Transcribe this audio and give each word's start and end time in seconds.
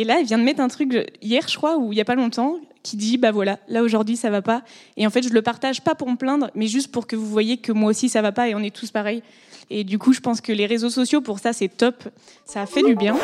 Et 0.00 0.04
là, 0.04 0.18
elle 0.18 0.24
vient 0.24 0.38
de 0.38 0.44
mettre 0.44 0.62
un 0.62 0.68
truc 0.68 1.12
hier, 1.20 1.46
je 1.46 1.54
crois, 1.58 1.76
ou 1.76 1.92
il 1.92 1.98
y 1.98 2.00
a 2.00 2.06
pas 2.06 2.14
longtemps, 2.14 2.56
qui 2.82 2.96
dit 2.96 3.18
bah 3.18 3.32
voilà, 3.32 3.58
là 3.68 3.82
aujourd'hui 3.82 4.16
ça 4.16 4.30
va 4.30 4.40
pas. 4.40 4.62
Et 4.96 5.06
en 5.06 5.10
fait, 5.10 5.20
je 5.20 5.28
le 5.28 5.42
partage 5.42 5.82
pas 5.82 5.94
pour 5.94 6.10
me 6.10 6.16
plaindre, 6.16 6.50
mais 6.54 6.68
juste 6.68 6.90
pour 6.90 7.06
que 7.06 7.16
vous 7.16 7.26
voyez 7.26 7.58
que 7.58 7.70
moi 7.70 7.90
aussi 7.90 8.08
ça 8.08 8.22
va 8.22 8.32
pas 8.32 8.48
et 8.48 8.54
on 8.54 8.60
est 8.60 8.74
tous 8.74 8.90
pareils. 8.90 9.22
Et 9.68 9.84
du 9.84 9.98
coup, 9.98 10.14
je 10.14 10.20
pense 10.20 10.40
que 10.40 10.52
les 10.52 10.64
réseaux 10.64 10.88
sociaux 10.88 11.20
pour 11.20 11.38
ça 11.38 11.52
c'est 11.52 11.68
top. 11.68 12.08
Ça 12.46 12.62
a 12.62 12.66
fait 12.66 12.82
du 12.82 12.94
bien. 12.94 13.14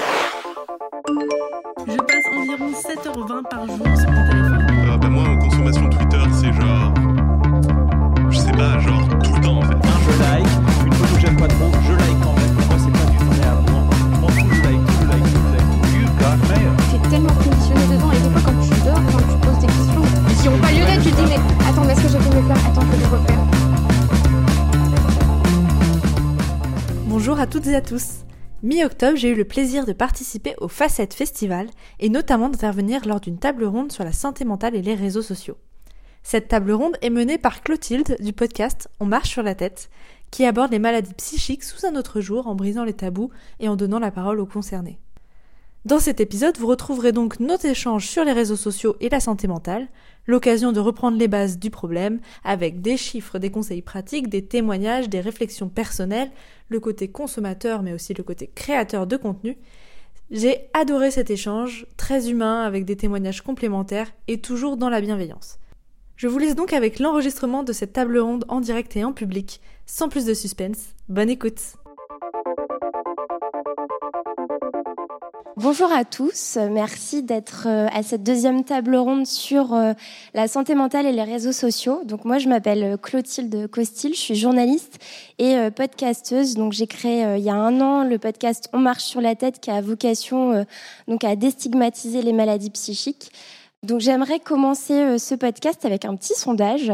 Je 1.88 1.96
passe 1.96 2.26
environ 2.36 2.70
7h20 2.70 3.48
par 3.48 3.66
jour 3.66 3.86
sur 3.98 4.10
mon 4.10 4.26
téléphone. 4.28 4.66
Euh, 4.70 4.96
bah 4.98 5.08
moi, 5.08 5.24
en 5.30 5.38
consommation 5.38 5.88
Twitter, 5.88 6.22
c'est 6.34 6.52
genre. 6.52 6.92
Je 8.28 8.36
sais 8.36 8.52
pas, 8.52 8.78
genre 8.80 9.05
attends, 21.34 21.88
est-ce 21.88 22.02
que 22.02 22.08
j'ai 22.08 22.18
fait 22.18 22.34
mes 22.34 22.42
plans? 22.42 22.54
Attends, 22.54 22.86
les 22.98 23.06
refaire. 23.06 23.38
Bonjour 27.06 27.40
à 27.40 27.46
toutes 27.46 27.66
et 27.66 27.74
à 27.74 27.80
tous. 27.80 28.24
Mi-octobre, 28.62 29.16
j'ai 29.16 29.30
eu 29.30 29.34
le 29.34 29.44
plaisir 29.44 29.86
de 29.86 29.92
participer 29.92 30.54
au 30.58 30.68
Facette 30.68 31.14
Festival 31.14 31.68
et 32.00 32.08
notamment 32.08 32.48
d'intervenir 32.48 33.06
lors 33.06 33.20
d'une 33.20 33.38
table 33.38 33.64
ronde 33.64 33.92
sur 33.92 34.04
la 34.04 34.12
santé 34.12 34.44
mentale 34.44 34.74
et 34.74 34.82
les 34.82 34.94
réseaux 34.94 35.22
sociaux. 35.22 35.56
Cette 36.22 36.48
table 36.48 36.72
ronde 36.72 36.96
est 37.02 37.10
menée 37.10 37.38
par 37.38 37.62
Clotilde 37.62 38.16
du 38.20 38.32
podcast 38.32 38.88
On 38.98 39.06
marche 39.06 39.30
sur 39.30 39.42
la 39.42 39.54
tête, 39.54 39.90
qui 40.30 40.44
aborde 40.44 40.72
les 40.72 40.78
maladies 40.78 41.14
psychiques 41.14 41.62
sous 41.62 41.86
un 41.86 41.94
autre 41.94 42.20
jour 42.20 42.48
en 42.48 42.54
brisant 42.54 42.84
les 42.84 42.94
tabous 42.94 43.30
et 43.60 43.68
en 43.68 43.76
donnant 43.76 44.00
la 44.00 44.10
parole 44.10 44.40
aux 44.40 44.46
concernés. 44.46 44.98
Dans 45.84 46.00
cet 46.00 46.20
épisode, 46.20 46.58
vous 46.58 46.66
retrouverez 46.66 47.12
donc 47.12 47.38
nos 47.38 47.58
échanges 47.58 48.08
sur 48.08 48.24
les 48.24 48.32
réseaux 48.32 48.56
sociaux 48.56 48.96
et 49.00 49.08
la 49.08 49.20
santé 49.20 49.46
mentale, 49.46 49.86
l'occasion 50.26 50.72
de 50.72 50.80
reprendre 50.80 51.18
les 51.18 51.28
bases 51.28 51.58
du 51.58 51.70
problème 51.70 52.20
avec 52.44 52.80
des 52.80 52.96
chiffres, 52.96 53.38
des 53.38 53.50
conseils 53.50 53.82
pratiques, 53.82 54.28
des 54.28 54.44
témoignages, 54.44 55.08
des 55.08 55.20
réflexions 55.20 55.68
personnelles, 55.68 56.30
le 56.68 56.80
côté 56.80 57.08
consommateur 57.08 57.82
mais 57.82 57.92
aussi 57.92 58.14
le 58.14 58.24
côté 58.24 58.50
créateur 58.54 59.06
de 59.06 59.16
contenu. 59.16 59.56
J'ai 60.30 60.68
adoré 60.74 61.10
cet 61.10 61.30
échange, 61.30 61.86
très 61.96 62.30
humain 62.30 62.62
avec 62.62 62.84
des 62.84 62.96
témoignages 62.96 63.42
complémentaires 63.42 64.12
et 64.26 64.40
toujours 64.40 64.76
dans 64.76 64.88
la 64.88 65.00
bienveillance. 65.00 65.58
Je 66.16 66.28
vous 66.28 66.38
laisse 66.38 66.56
donc 66.56 66.72
avec 66.72 66.98
l'enregistrement 66.98 67.62
de 67.62 67.72
cette 67.72 67.92
table 67.92 68.18
ronde 68.18 68.44
en 68.48 68.60
direct 68.60 68.96
et 68.96 69.04
en 69.04 69.12
public, 69.12 69.60
sans 69.84 70.08
plus 70.08 70.24
de 70.24 70.34
suspense. 70.34 70.94
Bonne 71.08 71.30
écoute! 71.30 71.76
Bonjour 75.58 75.90
à 75.90 76.04
tous, 76.04 76.58
merci 76.70 77.22
d'être 77.22 77.64
euh, 77.66 77.86
à 77.90 78.02
cette 78.02 78.22
deuxième 78.22 78.62
table 78.62 78.94
ronde 78.94 79.26
sur 79.26 79.72
euh, 79.72 79.94
la 80.34 80.48
santé 80.48 80.74
mentale 80.74 81.06
et 81.06 81.12
les 81.12 81.22
réseaux 81.22 81.52
sociaux. 81.52 82.02
Donc 82.04 82.26
moi 82.26 82.36
je 82.36 82.46
m'appelle 82.46 82.84
euh, 82.84 82.96
Clotilde 82.98 83.66
Costil, 83.70 84.12
je 84.12 84.20
suis 84.20 84.34
journaliste 84.34 84.98
et 85.38 85.56
podcasteuse. 85.74 86.56
Donc 86.56 86.74
j'ai 86.74 86.86
créé 86.86 87.38
il 87.38 87.42
y 87.42 87.48
a 87.48 87.54
un 87.54 87.80
an 87.80 88.04
le 88.04 88.18
podcast 88.18 88.68
On 88.74 88.78
marche 88.80 89.04
sur 89.04 89.22
la 89.22 89.34
tête 89.34 89.58
qui 89.58 89.70
a 89.70 89.80
vocation 89.80 90.66
donc 91.08 91.24
à 91.24 91.36
déstigmatiser 91.36 92.20
les 92.20 92.34
maladies 92.34 92.68
psychiques. 92.68 93.32
Donc 93.82 94.00
j'aimerais 94.00 94.40
commencer 94.40 95.18
ce 95.18 95.34
podcast 95.34 95.86
avec 95.86 96.04
un 96.04 96.16
petit 96.16 96.34
sondage 96.34 96.92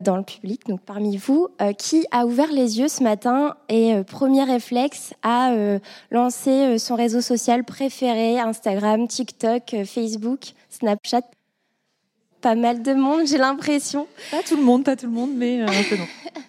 dans 0.00 0.16
le 0.16 0.22
public, 0.22 0.66
donc 0.66 0.80
parmi 0.80 1.16
vous, 1.16 1.48
euh, 1.60 1.72
qui 1.72 2.06
a 2.10 2.26
ouvert 2.26 2.50
les 2.50 2.78
yeux 2.78 2.88
ce 2.88 3.02
matin 3.02 3.54
et 3.68 3.94
euh, 3.94 4.02
premier 4.02 4.44
réflexe 4.44 5.12
a 5.22 5.52
euh, 5.52 5.78
lancé 6.10 6.78
son 6.78 6.94
réseau 6.94 7.20
social 7.20 7.64
préféré, 7.64 8.40
Instagram, 8.40 9.06
TikTok, 9.06 9.76
Facebook, 9.84 10.52
Snapchat. 10.70 11.22
Pas 12.40 12.54
mal 12.54 12.82
de 12.82 12.94
monde, 12.94 13.26
j'ai 13.26 13.36
l'impression. 13.36 14.06
Pas 14.30 14.42
tout 14.42 14.56
le 14.56 14.62
monde, 14.62 14.84
pas 14.84 14.96
tout 14.96 15.06
le 15.06 15.12
monde, 15.12 15.32
mais 15.34 15.60
un 15.60 15.66
peu 15.66 15.96
non. 15.96 16.06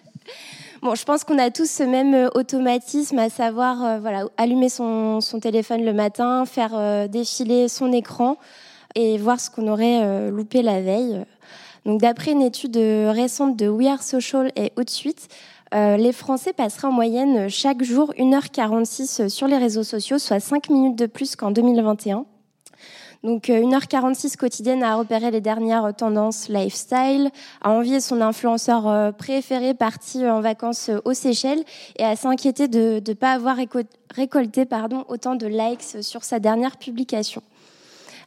Bon, 0.80 0.96
je 0.96 1.04
pense 1.04 1.22
qu'on 1.22 1.38
a 1.38 1.52
tous 1.52 1.70
ce 1.70 1.84
même 1.84 2.28
automatisme, 2.34 3.16
à 3.20 3.30
savoir, 3.30 4.00
voilà, 4.00 4.24
allumer 4.36 4.68
son, 4.68 5.20
son, 5.20 5.38
téléphone 5.38 5.84
le 5.84 5.92
matin, 5.92 6.44
faire 6.44 7.08
défiler 7.08 7.68
son 7.68 7.92
écran 7.92 8.36
et 8.96 9.16
voir 9.16 9.38
ce 9.38 9.48
qu'on 9.48 9.68
aurait 9.68 10.28
loupé 10.32 10.60
la 10.60 10.80
veille. 10.80 11.24
Donc, 11.84 12.00
d'après 12.00 12.32
une 12.32 12.42
étude 12.42 12.76
récente 12.76 13.56
de 13.56 13.68
We 13.68 13.88
Are 13.88 14.02
Social 14.02 14.52
et 14.56 14.72
Outsuite, 14.78 15.28
euh, 15.74 15.96
les 15.96 16.12
Français 16.12 16.52
passeraient 16.52 16.88
en 16.88 16.92
moyenne 16.92 17.48
chaque 17.48 17.82
jour 17.82 18.12
1h46 18.18 19.28
sur 19.28 19.46
les 19.46 19.56
réseaux 19.56 19.84
sociaux, 19.84 20.18
soit 20.18 20.40
5 20.40 20.68
minutes 20.68 20.98
de 20.98 21.06
plus 21.06 21.34
qu'en 21.34 21.50
2021. 21.50 22.26
Donc 23.22 23.44
1h46 23.44 24.26
euh, 24.34 24.36
quotidienne 24.36 24.82
à 24.82 24.96
repérer 24.96 25.30
les 25.30 25.40
dernières 25.40 25.94
tendances 25.96 26.48
lifestyle, 26.48 27.30
à 27.62 27.70
envier 27.70 28.00
son 28.00 28.20
influenceur 28.20 28.86
euh, 28.86 29.12
préféré 29.12 29.72
parti 29.74 30.28
en 30.28 30.40
vacances 30.40 30.90
aux 31.04 31.14
Seychelles 31.14 31.62
et 31.96 32.04
à 32.04 32.16
s'inquiéter 32.16 32.68
de 32.68 33.00
ne 33.06 33.14
pas 33.14 33.32
avoir 33.32 33.56
récolté 34.14 34.66
autant 35.08 35.36
de 35.36 35.46
likes 35.46 36.02
sur 36.02 36.24
sa 36.24 36.38
dernière 36.38 36.76
publication. 36.76 37.42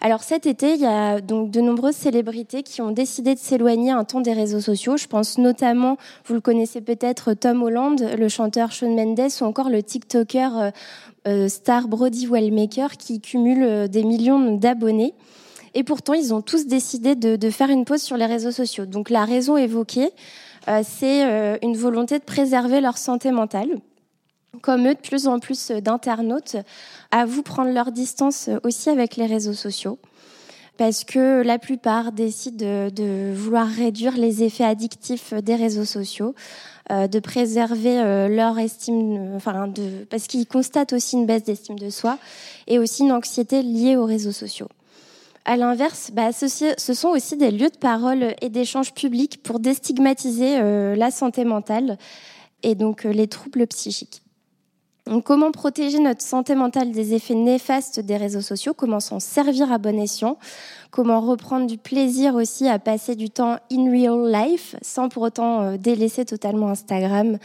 Alors 0.05 0.21
cet 0.21 0.45
été, 0.45 0.75
il 0.75 0.81
y 0.81 0.85
a 0.85 1.19
de 1.19 1.61
nombreuses 1.61 1.95
célébrités 1.95 2.61
qui 2.61 2.79
ont 2.79 2.91
décidé 2.91 3.33
de 3.33 3.39
s'éloigner 3.39 3.89
un 3.89 4.03
temps 4.03 4.21
des 4.21 4.33
réseaux 4.33 4.59
sociaux. 4.59 4.97
Je 4.97 5.07
pense 5.07 5.39
notamment, 5.39 5.97
vous 6.25 6.35
le 6.35 6.41
connaissez 6.41 6.79
peut-être, 6.79 7.33
Tom 7.33 7.63
Holland, 7.63 7.99
le 8.15 8.29
chanteur 8.29 8.71
Shawn 8.71 8.93
Mendes 8.95 9.31
ou 9.41 9.43
encore 9.45 9.67
le 9.67 9.81
TikToker 9.81 10.59
euh, 10.59 10.69
euh, 11.27 11.47
star 11.47 11.87
Brody 11.87 12.27
Wellmaker 12.27 12.97
qui 12.97 13.19
cumule 13.19 13.63
euh, 13.63 13.87
des 13.87 14.03
millions 14.03 14.55
d'abonnés. 14.55 15.15
Et 15.73 15.83
pourtant, 15.83 16.13
ils 16.13 16.35
ont 16.35 16.43
tous 16.43 16.67
décidé 16.67 17.15
de, 17.15 17.49
faire 17.49 17.71
une 17.71 17.83
pause 17.83 18.03
sur 18.03 18.15
les 18.15 18.27
réseaux 18.27 18.51
sociaux. 18.51 18.85
Donc 18.85 19.09
la 19.09 19.25
raison 19.25 19.57
évoquée, 19.57 20.11
c'est 20.83 21.59
une 21.63 21.75
volonté 21.75 22.19
de 22.19 22.23
préserver 22.23 22.79
leur 22.79 22.97
santé 22.97 23.31
mentale 23.31 23.69
comme 24.55 24.87
eux, 24.87 24.95
de 24.95 24.99
plus 24.99 25.27
en 25.27 25.39
plus 25.39 25.71
d'internautes 25.71 26.57
avouent 27.11 27.43
prendre 27.43 27.71
leur 27.71 27.91
distance 27.91 28.49
aussi 28.63 28.89
avec 28.89 29.15
les 29.15 29.25
réseaux 29.25 29.53
sociaux 29.53 29.99
parce 30.77 31.03
que 31.03 31.41
la 31.41 31.57
plupart 31.57 32.11
décident 32.11 32.89
de, 32.89 33.33
vouloir 33.33 33.67
réduire 33.67 34.17
les 34.17 34.43
effets 34.43 34.63
addictifs 34.63 35.33
des 35.33 35.55
réseaux 35.55 35.85
sociaux, 35.85 36.35
euh, 36.91 37.07
de 37.07 37.19
préserver 37.19 37.99
euh, 37.99 38.27
leur 38.27 38.59
estime, 38.59 39.35
enfin, 39.35 39.67
de, 39.67 40.05
parce 40.09 40.27
qu'ils 40.27 40.45
constatent 40.45 40.93
aussi 40.93 41.15
une 41.15 41.25
baisse 41.25 41.43
d'estime 41.43 41.79
de 41.79 41.89
soi 41.89 42.17
et 42.67 42.79
aussi 42.79 43.03
une 43.03 43.11
anxiété 43.11 43.63
liée 43.63 43.95
aux 43.95 44.05
réseaux 44.05 44.31
sociaux. 44.31 44.67
À 45.45 45.57
l'inverse, 45.57 46.09
bah, 46.11 46.31
ce, 46.31 46.93
sont 46.93 47.09
aussi 47.09 47.37
des 47.37 47.51
lieux 47.51 47.69
de 47.69 47.77
parole 47.77 48.35
et 48.41 48.49
d'échange 48.49 48.93
publics 48.93 49.41
pour 49.43 49.59
déstigmatiser 49.59 50.57
euh, 50.57 50.95
la 50.95 51.11
santé 51.11 51.45
mentale 51.45 51.97
et 52.63 52.73
donc 52.73 53.03
les 53.03 53.27
troubles 53.27 53.67
psychiques 53.67 54.24
comment 55.23 55.51
protéger 55.51 55.99
notre 55.99 56.21
santé 56.21 56.55
mentale 56.55 56.91
des 56.91 57.13
effets 57.13 57.35
néfastes 57.35 57.99
des 57.99 58.17
réseaux 58.17 58.41
sociaux? 58.41 58.73
Comment 58.73 58.99
s'en 58.99 59.19
servir 59.19 59.71
à 59.71 59.77
bon 59.77 59.99
escient? 59.99 60.37
Comment 60.89 61.21
reprendre 61.21 61.67
du 61.67 61.77
plaisir 61.77 62.35
aussi 62.35 62.67
à 62.67 62.79
passer 62.79 63.15
du 63.15 63.29
temps 63.29 63.57
in 63.71 63.91
real 63.91 64.31
life 64.31 64.75
sans 64.81 65.09
pour 65.09 65.23
autant 65.23 65.61
euh, 65.61 65.77
délaisser 65.77 66.25
totalement 66.25 66.69
Instagram, 66.69 67.37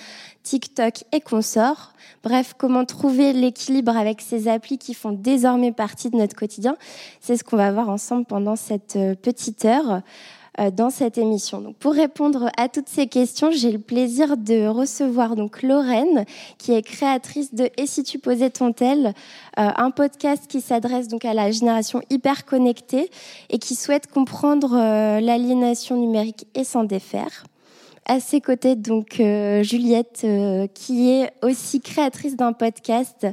TikTok 0.42 1.04
et 1.12 1.20
consorts? 1.20 1.92
Bref, 2.22 2.54
comment 2.56 2.84
trouver 2.84 3.32
l'équilibre 3.32 3.96
avec 3.96 4.20
ces 4.20 4.48
applis 4.48 4.78
qui 4.78 4.94
font 4.94 5.12
désormais 5.12 5.72
partie 5.72 6.10
de 6.10 6.16
notre 6.16 6.36
quotidien? 6.36 6.76
C'est 7.20 7.36
ce 7.36 7.44
qu'on 7.44 7.56
va 7.56 7.72
voir 7.72 7.90
ensemble 7.90 8.24
pendant 8.24 8.56
cette 8.56 8.96
euh, 8.96 9.14
petite 9.14 9.64
heure. 9.64 10.02
Euh, 10.58 10.72
dans 10.72 10.90
cette 10.90 11.16
émission. 11.16 11.60
Donc, 11.60 11.76
pour 11.76 11.92
répondre 11.92 12.50
à 12.56 12.68
toutes 12.68 12.88
ces 12.88 13.06
questions, 13.06 13.52
j'ai 13.52 13.70
le 13.70 13.78
plaisir 13.78 14.36
de 14.36 14.66
recevoir 14.66 15.36
donc 15.36 15.62
Lorraine, 15.62 16.24
qui 16.58 16.72
est 16.72 16.82
créatrice 16.82 17.54
de 17.54 17.70
Et 17.76 17.86
si 17.86 18.02
tu 18.02 18.18
posais 18.18 18.50
ton 18.50 18.72
tel, 18.72 19.06
euh, 19.06 19.12
un 19.54 19.92
podcast 19.92 20.48
qui 20.48 20.60
s'adresse 20.60 21.06
donc 21.06 21.24
à 21.24 21.34
la 21.34 21.52
génération 21.52 22.02
hyper 22.10 22.44
connectée 22.46 23.10
et 23.48 23.58
qui 23.58 23.76
souhaite 23.76 24.08
comprendre 24.08 24.74
euh, 24.74 25.20
l'aliénation 25.20 25.96
numérique 25.96 26.48
et 26.56 26.64
s'en 26.64 26.82
défaire 26.82 27.44
à 28.06 28.20
ses 28.20 28.40
côtés 28.40 28.76
donc 28.76 29.16
Juliette 29.62 30.26
qui 30.74 31.10
est 31.10 31.30
aussi 31.42 31.80
créatrice 31.80 32.36
d'un 32.36 32.52
podcast 32.52 33.26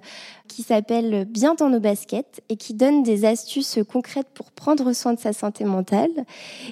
qui 0.47 0.63
s'appelle 0.63 1.25
Bien 1.25 1.53
dans 1.55 1.69
nos 1.69 1.79
baskets 1.79 2.41
et 2.49 2.55
qui 2.55 2.73
donne 2.73 3.03
des 3.03 3.25
astuces 3.25 3.79
concrètes 3.89 4.29
pour 4.33 4.51
prendre 4.51 4.93
soin 4.93 5.13
de 5.13 5.19
sa 5.19 5.33
santé 5.33 5.65
mentale. 5.65 6.09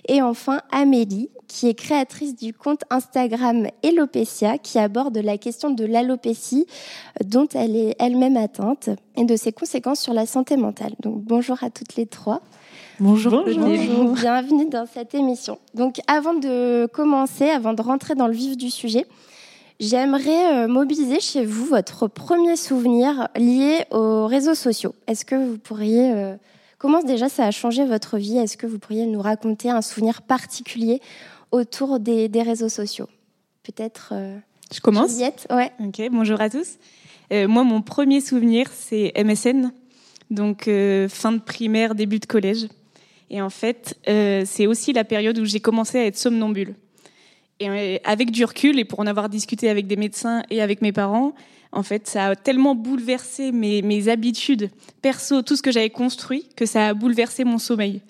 Et 0.08 0.22
enfin, 0.22 0.62
Amélie, 0.72 1.30
qui 1.48 1.68
est 1.68 1.74
créatrice 1.74 2.36
du 2.36 2.54
compte 2.54 2.84
Instagram 2.90 3.68
Elopecia, 3.84 4.58
qui 4.58 4.80
aborde 4.80 5.18
la 5.18 5.38
question 5.38 5.70
de 5.70 5.86
l'alopécie 5.86 6.66
dont 7.24 7.48
elle 7.54 7.76
est 7.76 7.96
elle-même 8.00 8.38
atteinte 8.38 8.90
et 9.16 9.26
de 9.26 9.36
ses 9.36 9.52
conséquences 9.52 10.00
sur 10.00 10.14
la 10.14 10.26
santé 10.26 10.58
mentale. 10.58 10.94
Donc 11.00 11.22
bonjour 11.22 11.64
à 11.64 11.70
toutes 11.70 11.96
les 11.96 12.08
trois. 12.08 12.42
Bonjour. 13.00 13.44
Bonjour. 13.46 14.14
Bienvenue 14.16 14.70
dans 14.70 14.86
cette 14.86 15.14
émission. 15.16 15.60
Donc 15.74 16.00
avant 16.08 16.34
de 16.34 16.88
commencer, 16.94 17.50
avant 17.50 17.74
de 17.74 17.82
rentrer 17.82 18.16
dans 18.16 18.28
le 18.28 18.34
vif 18.34 18.58
du 18.58 18.70
sujet, 18.70 19.06
J'aimerais 19.78 20.54
euh, 20.54 20.68
mobiliser 20.70 21.20
chez 21.20 21.44
vous 21.46 21.66
votre 21.66 22.08
premier 22.08 22.56
souvenir 22.56 23.28
lié 23.36 23.84
aux 23.92 24.26
réseaux 24.26 24.56
sociaux. 24.56 24.96
Est-ce 25.06 25.26
que 25.26 25.36
vous 25.36 25.58
pourriez 25.58 26.14
euh, 26.14 26.38
comment 26.78 27.02
déjà 27.04 27.28
ça 27.28 27.44
a 27.46 27.52
changé 27.52 27.84
votre 27.84 28.18
vie? 28.18 28.38
Est-ce 28.38 28.56
que 28.56 28.68
vous 28.68 28.80
pourriez 28.80 29.06
nous 29.06 29.20
raconter 29.20 29.70
un 29.70 29.82
souvenir 29.82 30.22
particulier 30.22 31.02
autour 31.52 32.00
des, 32.00 32.30
des 32.30 32.42
réseaux 32.42 32.70
sociaux? 32.70 33.10
Peut-être. 33.64 34.12
euh, 34.14 34.38
Je 34.74 34.80
commence? 34.80 35.12
Juliette 35.12 35.46
Ouais. 35.50 35.74
Ok, 35.86 36.02
bonjour 36.10 36.40
à 36.40 36.50
tous. 36.50 36.78
Euh, 37.34 37.50
moi, 37.50 37.66
mon 37.66 37.82
premier 37.82 38.22
souvenir, 38.22 38.68
c'est 38.74 39.12
MSN, 39.22 39.74
donc 40.32 40.70
euh, 40.70 41.10
fin 41.10 41.34
de 41.34 41.40
primaire, 41.40 41.96
début 41.96 42.20
de 42.20 42.26
collège. 42.28 42.68
Et 43.30 43.42
en 43.42 43.50
fait, 43.50 43.98
euh, 44.08 44.44
c'est 44.46 44.68
aussi 44.68 44.94
la 44.94 45.04
période 45.04 45.38
où 45.38 45.46
j'ai 45.46 45.60
commencé 45.60 46.00
à 46.00 46.06
être 46.06 46.18
somnambule. 46.18 46.76
Et 47.60 47.70
euh, 47.70 47.98
avec 48.04 48.32
du 48.32 48.46
recul, 48.46 48.80
et 48.80 48.86
pour 48.86 49.00
en 49.00 49.08
avoir 49.08 49.30
discuté 49.30 49.70
avec 49.70 49.88
des 49.88 49.96
médecins 49.96 50.44
et 50.50 50.62
avec 50.62 50.82
mes 50.82 50.92
parents, 50.92 51.34
en 51.72 51.84
fait, 51.84 52.08
ça 52.08 52.28
a 52.28 52.36
tellement 52.36 52.76
bouleversé 52.76 53.52
mes, 53.52 54.08
habitudes 54.08 54.70
perso, 55.02 55.42
tout 55.42 55.56
ce 55.56 55.62
que 55.62 55.72
j'avais 55.72 55.90
construit, 55.90 56.48
que 56.56 56.66
ça 56.66 56.88
a 56.88 56.94
bouleversé 56.94 57.44
mon 57.44 57.58
sommeil. 57.58 58.02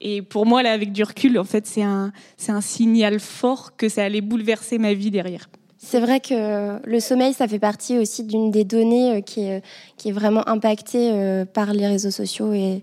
Et 0.00 0.22
pour 0.22 0.46
moi, 0.46 0.62
là, 0.62 0.72
avec 0.72 0.92
du 0.92 1.02
recul, 1.02 1.38
en 1.38 1.44
fait, 1.44 1.66
c'est 1.66 1.82
un, 1.82 2.12
signal 2.62 3.20
fort 3.20 3.76
que 3.76 3.90
ça 3.90 4.04
allait 4.04 4.22
bouleverser 4.22 4.78
ma 4.78 4.94
vie 4.94 5.10
derrière. 5.10 5.50
C'est 5.76 6.00
vrai 6.00 6.20
que 6.20 6.78
le 6.86 7.00
sommeil, 7.00 7.34
ça 7.34 7.48
fait 7.48 7.58
partie 7.58 7.98
aussi 7.98 8.24
d'une 8.24 8.50
des 8.50 8.64
données 8.64 9.16
euh, 9.16 9.20
qui 9.22 9.40
est, 9.40 9.62
qui 9.96 10.10
est 10.10 10.12
vraiment 10.12 10.46
impactée 10.48 11.44
par 11.52 11.72
les 11.72 11.86
réseaux 11.86 12.10
sociaux. 12.10 12.52
Et 12.52 12.82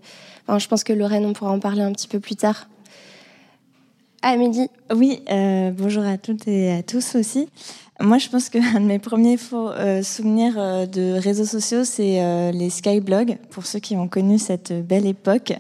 je 0.58 0.68
pense 0.68 0.84
que 0.84 0.94
Lorraine, 0.94 1.26
on 1.26 1.34
pourra 1.34 1.52
en 1.52 1.60
parler 1.60 1.82
un 1.82 1.92
petit 1.92 2.08
peu 2.08 2.20
plus 2.20 2.36
tard. 2.36 2.68
Amélie, 4.24 4.68
Oui, 4.94 5.22
euh, 5.30 5.72
bonjour 5.72 6.04
à 6.04 6.18
toutes 6.18 6.48
et 6.48 6.72
à 6.72 6.84
tous 6.84 7.16
aussi. 7.16 7.50
Moi, 8.00 8.18
je 8.18 8.30
pense 8.30 8.50
qu'un 8.50 8.80
de 8.80 8.86
mes 8.86 9.00
premiers 9.00 9.38
faux, 9.38 9.70
euh, 9.70 10.02
souvenirs 10.04 10.56
euh, 10.58 10.86
de 10.86 11.20
réseaux 11.20 11.46
sociaux, 11.46 11.84
c'est 11.84 12.52
les 12.52 12.70
skyblogs, 12.70 13.38
pour 13.52 13.66
ceux 13.66 13.80
qui 13.80 13.96
ont 13.96 14.08
connu 14.08 14.40
cette 14.40 14.74
belle 14.86 15.06
époque. 15.06 15.54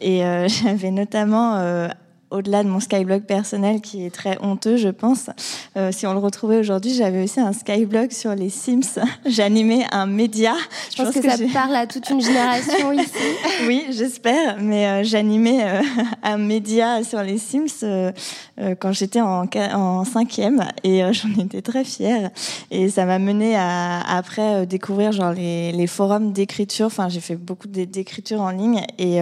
Et 0.00 0.20
j'avais 0.48 0.90
notamment, 0.90 1.88
au-delà 2.32 2.64
de 2.64 2.68
mon 2.68 2.80
skyblog 2.80 3.22
personnel, 3.22 3.80
qui 3.80 4.04
est 4.04 4.10
très 4.10 4.38
honteux, 4.40 4.76
je 4.76 4.88
pense, 4.88 5.30
euh, 5.76 5.92
si 5.92 6.06
on 6.06 6.12
le 6.12 6.18
retrouvait 6.18 6.58
aujourd'hui, 6.58 6.94
j'avais 6.94 7.22
aussi 7.22 7.40
un 7.40 7.52
skyblog 7.52 8.10
sur 8.10 8.34
les 8.34 8.48
Sims. 8.50 8.98
J'animais 9.26 9.84
un 9.92 10.06
média. 10.06 10.54
je 10.90 11.02
pense, 11.02 11.14
que, 11.14 11.22
ça 11.22 11.36
parle 11.52 11.76
à 11.76 11.86
toute 11.86 12.08
une 12.10 12.20
génération 12.20 12.92
ici. 13.00 13.12
oui, 13.66 13.84
j'espère, 13.90 14.56
mais 14.60 14.86
euh, 14.86 15.04
j'animais 15.04 15.62
euh, 15.62 15.82
un 16.22 16.38
média 16.38 17.04
sur 17.04 17.22
les 17.22 17.38
Sims 17.38 18.12
quand 18.80 18.92
j'étais 18.92 19.20
en, 19.20 20.04
cinquième 20.04 20.64
et 20.84 21.02
j'en 21.12 21.42
étais 21.42 21.62
très 21.62 21.84
fière. 21.84 22.30
Et 22.70 22.88
ça 22.88 23.04
m'a 23.04 23.18
mené 23.18 23.56
à 23.56 24.00
après 24.16 24.66
découvrir 24.66 25.12
genre 25.12 25.32
les, 25.32 25.72
les 25.72 25.86
forums 25.86 26.32
d'écriture. 26.32 26.86
Enfin, 26.86 27.08
j'ai 27.08 27.20
fait 27.20 27.36
beaucoup 27.36 27.68
d'é- 27.68 27.86
d'écriture 27.86 28.40
en 28.40 28.50
ligne 28.50 28.82
et, 28.98 29.20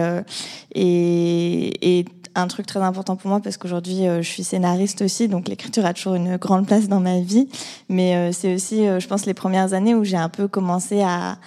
et 0.75 1.71
et 1.81 2.05
un 2.35 2.47
truc 2.47 2.65
très 2.65 2.79
important 2.79 3.15
pour 3.15 3.29
moi 3.29 3.39
parce 3.39 3.57
qu'aujourd'hui 3.57 4.07
euh, 4.07 4.21
je 4.21 4.27
suis 4.27 4.43
scénariste 4.43 5.01
aussi, 5.01 5.27
donc 5.27 5.47
l'écriture 5.47 5.85
a 5.85 5.93
toujours 5.93 6.15
une 6.15 6.37
grande 6.37 6.65
place 6.65 6.87
dans 6.87 6.99
ma 6.99 7.19
vie. 7.19 7.47
Mais 7.89 8.15
euh, 8.15 8.31
c'est 8.31 8.53
aussi, 8.53 8.87
euh, 8.87 8.99
je 8.99 9.07
pense, 9.07 9.25
les 9.25 9.33
premières 9.33 9.73
années 9.73 9.95
où 9.95 10.03
j'ai 10.03 10.17
un 10.17 10.29
peu 10.29 10.47
commencé 10.47 11.01
à 11.01 11.37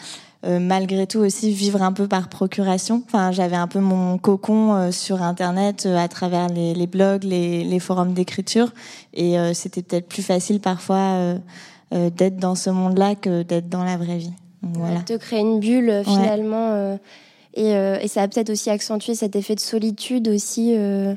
malgré 0.47 1.07
tout 1.07 1.21
aussi 1.21 1.53
vivre 1.53 1.81
un 1.83 1.95
peu 1.95 2.07
par 2.07 2.29
procuration. 2.29 3.03
Enfin, 3.07 3.33
j'avais 3.33 3.57
un 3.57 3.67
peu 3.67 3.81
mon 3.81 4.19
cocon 4.19 4.93
sur 4.93 5.23
Internet 5.23 5.87
à 5.87 6.07
travers 6.07 6.49
les, 6.49 6.75
les 6.75 6.87
blogs, 6.87 7.25
les, 7.25 7.65
les 7.65 7.79
forums 7.81 8.13
d'écriture, 8.13 8.75
et 9.15 9.37
c'était 9.55 9.81
peut-être 9.81 10.07
plus 10.07 10.23
facile 10.23 10.61
parfois 10.61 11.37
d'être 11.91 12.37
dans 12.37 12.57
ce 12.57 12.69
monde-là 12.69 13.15
que 13.15 13.43
d'être 13.43 13.71
dans 13.71 13.85
la 13.85 13.97
vraie 13.97 14.19
vie. 14.19 14.35
Donc, 14.63 14.77
voilà. 14.77 15.01
De 15.01 15.17
créer 15.17 15.41
une 15.41 15.61
bulle, 15.61 16.03
finalement. 16.05 16.73
euh, 16.73 16.97
et, 17.55 17.75
euh, 17.75 17.99
et 18.01 18.09
ça 18.09 18.23
a 18.23 18.29
peut-être 18.29 18.51
aussi 18.51 18.71
accentué 18.71 19.15
cet 19.15 19.37
effet 19.37 19.55
de 19.55 19.61
solitude 19.61 20.29
aussi. 20.29 20.75
euh, 20.77 21.15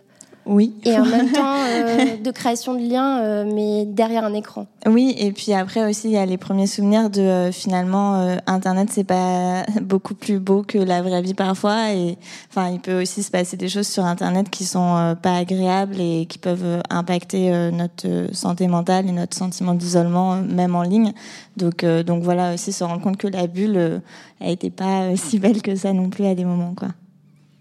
Oui. 0.47 0.73
et 0.83 0.97
en 0.97 1.05
même 1.05 1.31
temps, 1.33 1.55
euh, 1.55 2.17
de 2.17 2.31
création 2.31 2.73
de 2.73 2.79
liens, 2.79 3.19
euh, 3.19 3.51
mais 3.53 3.85
derrière 3.85 4.23
un 4.23 4.33
écran. 4.33 4.67
Oui, 4.85 5.15
et 5.17 5.31
puis 5.31 5.53
après 5.53 5.89
aussi, 5.89 6.07
il 6.07 6.13
y 6.13 6.17
a 6.17 6.25
les 6.25 6.37
premiers 6.37 6.67
souvenirs 6.67 7.09
de 7.09 7.21
euh, 7.21 7.51
finalement 7.51 8.37
Internet, 8.47 8.89
c'est 8.91 9.03
pas 9.03 9.65
beaucoup 9.81 10.15
plus 10.15 10.39
beau 10.39 10.63
que 10.63 10.77
la 10.77 11.01
vraie 11.01 11.21
vie 11.21 11.33
parfois, 11.33 11.91
et 11.91 12.17
enfin, 12.49 12.69
il 12.69 12.79
peut 12.79 13.01
aussi 13.01 13.23
se 13.23 13.31
passer 13.31 13.57
des 13.57 13.69
choses 13.69 13.87
sur 13.87 14.05
Internet 14.05 14.49
qui 14.49 14.65
sont 14.65 15.15
pas 15.21 15.37
agréables 15.37 15.99
et 15.99 16.25
qui 16.27 16.37
peuvent 16.37 16.81
impacter 16.89 17.71
notre 17.71 18.07
santé 18.33 18.67
mentale 18.67 19.07
et 19.07 19.11
notre 19.11 19.35
sentiment 19.35 19.73
d'isolement, 19.73 20.35
même 20.35 20.75
en 20.75 20.83
ligne. 20.83 21.13
Donc, 21.57 21.83
donc 22.05 22.23
voilà 22.23 22.53
aussi 22.53 22.71
se 22.71 22.83
rendre 22.83 23.01
compte 23.01 23.17
que 23.17 23.27
la 23.27 23.47
bulle, 23.47 24.01
elle 24.39 24.51
était 24.51 24.69
pas 24.69 25.09
si 25.15 25.39
belle 25.39 25.61
que 25.61 25.75
ça 25.75 25.93
non 25.93 26.09
plus 26.09 26.25
à 26.25 26.35
des 26.35 26.45
moments, 26.45 26.73
quoi. 26.75 26.89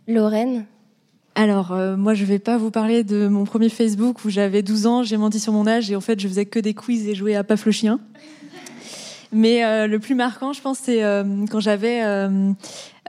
Lorraine? 0.06 0.64
Alors, 1.38 1.72
euh, 1.72 1.98
moi, 1.98 2.14
je 2.14 2.24
vais 2.24 2.38
pas 2.38 2.56
vous 2.56 2.70
parler 2.70 3.04
de 3.04 3.28
mon 3.28 3.44
premier 3.44 3.68
Facebook 3.68 4.24
où 4.24 4.30
j'avais 4.30 4.62
12 4.62 4.86
ans, 4.86 5.02
j'ai 5.02 5.18
menti 5.18 5.38
sur 5.38 5.52
mon 5.52 5.66
âge 5.66 5.90
et 5.90 5.94
en 5.94 6.00
fait, 6.00 6.18
je 6.18 6.26
faisais 6.26 6.46
que 6.46 6.58
des 6.58 6.72
quiz 6.72 7.06
et 7.06 7.14
jouais 7.14 7.34
à 7.34 7.44
Paf 7.44 7.66
le 7.66 7.72
chien. 7.72 8.00
Mais 9.32 9.62
euh, 9.62 9.86
le 9.86 9.98
plus 9.98 10.14
marquant, 10.14 10.54
je 10.54 10.62
pense, 10.62 10.78
c'est 10.78 11.04
euh, 11.04 11.44
quand 11.50 11.60
j'avais. 11.60 12.00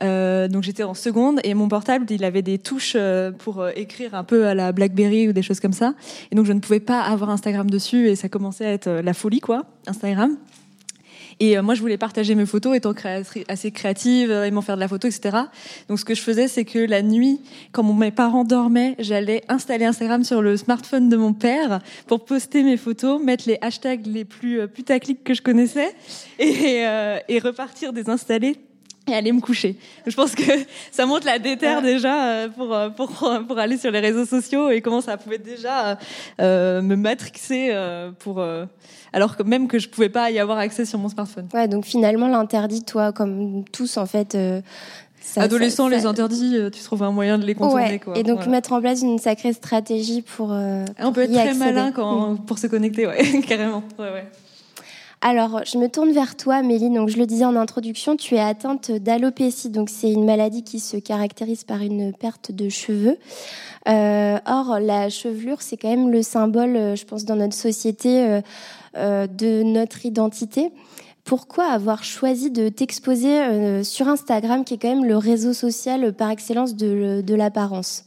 donc 0.02 0.64
j'étais 0.64 0.84
en 0.84 0.94
seconde 0.94 1.40
et 1.46 1.54
mon 1.54 1.70
portable, 1.70 2.06
il 2.10 2.26
avait 2.26 2.42
des 2.42 2.58
touches 2.58 2.98
pour 3.40 3.66
écrire 3.70 4.14
un 4.14 4.26
peu 4.26 4.46
à 4.46 4.54
la 4.54 4.74
BlackBerry 4.74 5.30
ou 5.30 5.32
des 5.32 5.42
choses 5.42 5.62
comme 5.62 5.72
ça. 5.72 5.94
Et 6.30 6.36
donc 6.36 6.46
je 6.46 6.52
ne 6.52 6.60
pouvais 6.60 6.82
pas 6.82 7.04
avoir 7.04 7.30
Instagram 7.30 7.70
dessus 7.70 8.10
et 8.10 8.18
ça 8.18 8.28
commençait 8.28 8.66
à 8.66 8.74
être 8.74 8.90
la 8.90 9.14
folie, 9.14 9.40
quoi, 9.40 9.64
Instagram. 9.88 10.36
Et 11.40 11.58
euh, 11.58 11.62
moi, 11.62 11.76
je 11.76 11.82
voulais 11.82 11.98
partager 11.98 12.36
mes 12.36 12.46
photos, 12.46 12.76
étant 12.76 12.94
assez 13.48 13.72
créative, 13.72 14.32
euh, 14.32 14.46
aimant 14.46 14.62
faire 14.62 14.76
de 14.76 14.82
la 14.82 14.88
photo, 14.88 15.08
etc. 15.08 15.38
Donc, 15.88 16.00
ce 16.00 16.06
que 16.06 16.16
je 16.16 16.22
faisais, 16.22 16.48
c'est 16.48 16.66
que 16.66 16.80
la 16.80 17.02
nuit, 17.02 17.42
quand 17.72 17.84
mes 17.84 18.12
parents 18.12 18.44
dormaient, 18.44 18.96
j'allais 19.00 19.44
installer 19.48 19.86
Instagram 19.86 20.24
sur 20.24 20.42
le 20.42 20.58
smartphone 20.58 21.10
de 21.10 21.18
mon 21.18 21.34
père 21.34 21.80
pour 22.08 22.26
poster 22.26 22.64
mes 22.64 22.78
photos, 22.78 23.22
mettre 23.22 23.44
les 23.48 23.58
hashtags 23.62 24.06
les 24.08 24.26
plus 24.26 24.62
euh, 24.62 24.68
putaclic 24.68 25.24
que 25.24 25.34
je 25.34 25.42
connaissais 25.42 25.96
et, 26.40 26.86
euh, 26.86 27.20
et 27.28 27.40
repartir 27.40 27.94
désinstaller 27.94 28.56
et 29.08 29.16
aller 29.16 29.32
me 29.32 29.42
coucher. 29.42 29.76
Je 30.06 30.16
pense 30.16 30.36
que 30.36 30.44
ça 30.92 31.06
montre 31.06 31.26
la 31.26 31.40
déterre 31.40 31.82
déjà 31.82 32.28
euh, 32.30 32.50
pour, 32.50 32.74
euh, 32.74 32.90
pour, 32.90 33.10
pour 33.48 33.58
aller 33.60 33.78
sur 33.78 33.92
les 33.92 34.00
réseaux 34.00 34.26
sociaux 34.26 34.70
et 34.70 34.82
comment 34.82 35.02
ça 35.02 35.18
pouvait 35.18 35.38
déjà 35.38 35.98
euh, 36.42 36.82
me 36.82 36.96
matrixer 36.96 37.74
pour, 38.20 38.40
euh, 38.40 38.66
alors 39.14 39.38
que 39.38 39.44
même 39.44 39.68
que 39.68 39.80
je 39.80 39.90
pouvais 39.90 40.10
pas 40.10 40.30
y 40.32 40.40
avoir 40.40 40.58
accès 40.58 40.86
sur 40.86 41.00
mon 41.00 41.10
smartphone. 41.10 41.48
Ouais, 41.54 41.68
donc 41.68 41.86
finalement, 41.86 42.28
l'interdit, 42.28 42.84
toi, 42.84 43.12
comme 43.12 43.64
tous, 43.72 43.98
en 43.98 44.06
fait. 44.06 44.36
euh, 44.36 44.62
ça- 45.22 45.42
Adolescents, 45.42 45.90
ça- 45.90 45.96
les 45.96 46.06
interdits, 46.06 46.58
tu 46.72 46.82
trouves 46.84 47.04
un 47.04 47.12
moyen 47.12 47.38
de 47.38 47.46
les 47.46 47.54
contourner. 47.56 47.84
Ouais, 47.92 48.00
Quoi. 48.00 48.18
et 48.18 48.24
donc 48.24 48.38
Voilà. 48.38 48.52
mettre 48.52 48.72
en 48.74 48.80
place 48.82 49.02
une 49.02 49.18
sacrée 49.20 49.54
stratégie 49.54 50.22
pour. 50.22 50.52
euh, 50.54 50.86
on 51.00 51.12
peut 51.12 51.22
être 51.24 51.32
y 51.32 51.34
très 51.34 51.50
accéder. 51.50 51.60
malin 51.66 51.92
quand, 51.92 52.32
Mm. 52.34 52.46
pour 52.46 52.58
se 52.60 52.68
connecter, 52.68 53.08
ouais, 53.08 53.18
carrément. 53.48 53.84
Ouais, 54.00 54.12
ouais. 54.12 54.26
Alors, 55.22 55.62
je 55.66 55.80
me 55.80 55.90
tourne 55.90 56.12
vers 56.12 56.38
toi, 56.38 56.62
Mélie. 56.62 56.92
Donc, 56.92 57.10
je 57.10 57.18
le 57.18 57.26
disais 57.26 57.44
en 57.44 57.56
introduction, 57.56 58.16
tu 58.16 58.36
es 58.36 58.40
atteinte 58.40 58.92
d'alopécie. 58.92 59.70
Donc, 59.70 59.90
c'est 59.90 60.12
une 60.12 60.26
maladie 60.26 60.64
qui 60.64 60.80
se 60.80 60.96
caractérise 60.96 61.64
par 61.64 61.82
une 61.82 62.14
perte 62.14 62.52
de 62.52 62.70
cheveux. 62.70 63.18
Euh, 63.88 64.38
or, 64.46 64.80
la 64.80 65.10
chevelure, 65.10 65.64
c'est 65.64 65.76
quand 65.76 65.90
même 65.90 66.12
le 66.12 66.22
symbole, 66.22 66.76
euh, 66.76 66.96
je 66.96 67.06
pense, 67.06 67.26
dans 67.26 67.36
notre 67.36 67.56
société 67.56 68.42
euh, 68.96 69.28
de 69.28 69.64
notre 69.64 70.06
identité. 70.06 70.72
Pourquoi 71.24 71.66
avoir 71.66 72.04
choisi 72.04 72.52
de 72.52 72.70
t'exposer 72.70 73.84
sur 73.84 74.08
Instagram, 74.08 74.64
qui 74.64 74.76
est 74.76 74.78
quand 74.78 74.96
même 74.96 75.04
le 75.04 75.18
réseau 75.18 75.52
social 75.52 76.14
par 76.14 76.30
excellence 76.30 76.74
de 76.78 77.36
l'apparence? 77.36 78.07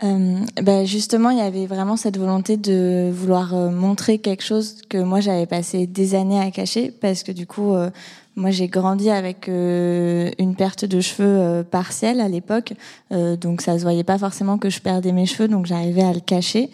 Bah 0.00 0.84
justement, 0.84 1.30
il 1.30 1.38
y 1.38 1.40
avait 1.40 1.66
vraiment 1.66 1.96
cette 1.96 2.18
volonté 2.18 2.56
de 2.56 3.10
vouloir 3.12 3.54
euh, 3.54 3.70
montrer 3.70 4.18
quelque 4.18 4.42
chose 4.42 4.82
que 4.88 4.98
moi 4.98 5.20
j'avais 5.20 5.46
passé 5.46 5.86
des 5.86 6.14
années 6.14 6.40
à 6.40 6.50
cacher 6.50 6.90
parce 6.90 7.22
que 7.22 7.30
du 7.32 7.46
coup, 7.46 7.74
euh, 7.74 7.90
moi 8.36 8.50
j'ai 8.50 8.68
grandi 8.68 9.10
avec 9.10 9.48
euh, 9.48 10.30
une 10.38 10.56
perte 10.56 10.84
de 10.84 11.00
cheveux 11.00 11.26
euh, 11.26 11.62
partielle 11.62 12.20
à 12.20 12.28
l'époque, 12.28 12.72
euh, 13.12 13.36
donc 13.36 13.60
ça 13.60 13.78
se 13.78 13.82
voyait 13.82 14.04
pas 14.04 14.18
forcément 14.18 14.58
que 14.58 14.70
je 14.70 14.80
perdais 14.80 15.12
mes 15.12 15.26
cheveux, 15.26 15.48
donc 15.48 15.66
j'arrivais 15.66 16.02
à 16.02 16.12
le 16.12 16.20
cacher 16.20 16.70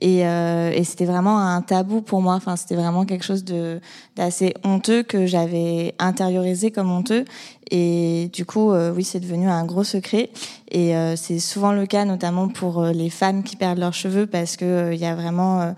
et, 0.00 0.26
euh, 0.26 0.72
et 0.74 0.82
c'était 0.84 1.04
vraiment 1.04 1.38
un 1.38 1.62
tabou 1.62 2.00
pour 2.00 2.20
moi. 2.20 2.34
Enfin, 2.34 2.56
c'était 2.56 2.74
vraiment 2.74 3.04
quelque 3.04 3.24
chose 3.24 3.44
de 3.44 3.80
d'assez 4.16 4.54
honteux 4.64 5.02
que 5.02 5.26
j'avais 5.26 5.94
intériorisé 5.98 6.70
comme 6.70 6.90
honteux 6.90 7.24
et 7.70 8.28
du 8.32 8.44
coup, 8.44 8.72
euh, 8.72 8.92
oui, 8.94 9.04
c'est 9.04 9.20
devenu 9.20 9.48
un 9.48 9.64
gros 9.64 9.84
secret. 9.84 10.30
Et 10.70 10.96
euh, 10.96 11.16
c'est 11.16 11.38
souvent 11.38 11.72
le 11.72 11.86
cas, 11.86 12.04
notamment 12.04 12.48
pour 12.48 12.84
les 12.84 13.08
femmes 13.08 13.42
qui 13.42 13.56
perdent 13.56 13.78
leurs 13.78 13.94
cheveux, 13.94 14.26
parce 14.26 14.56
que 14.56 14.92
il 14.92 14.98
y 14.98 15.06
a 15.06 15.14
vraiment 15.14 15.74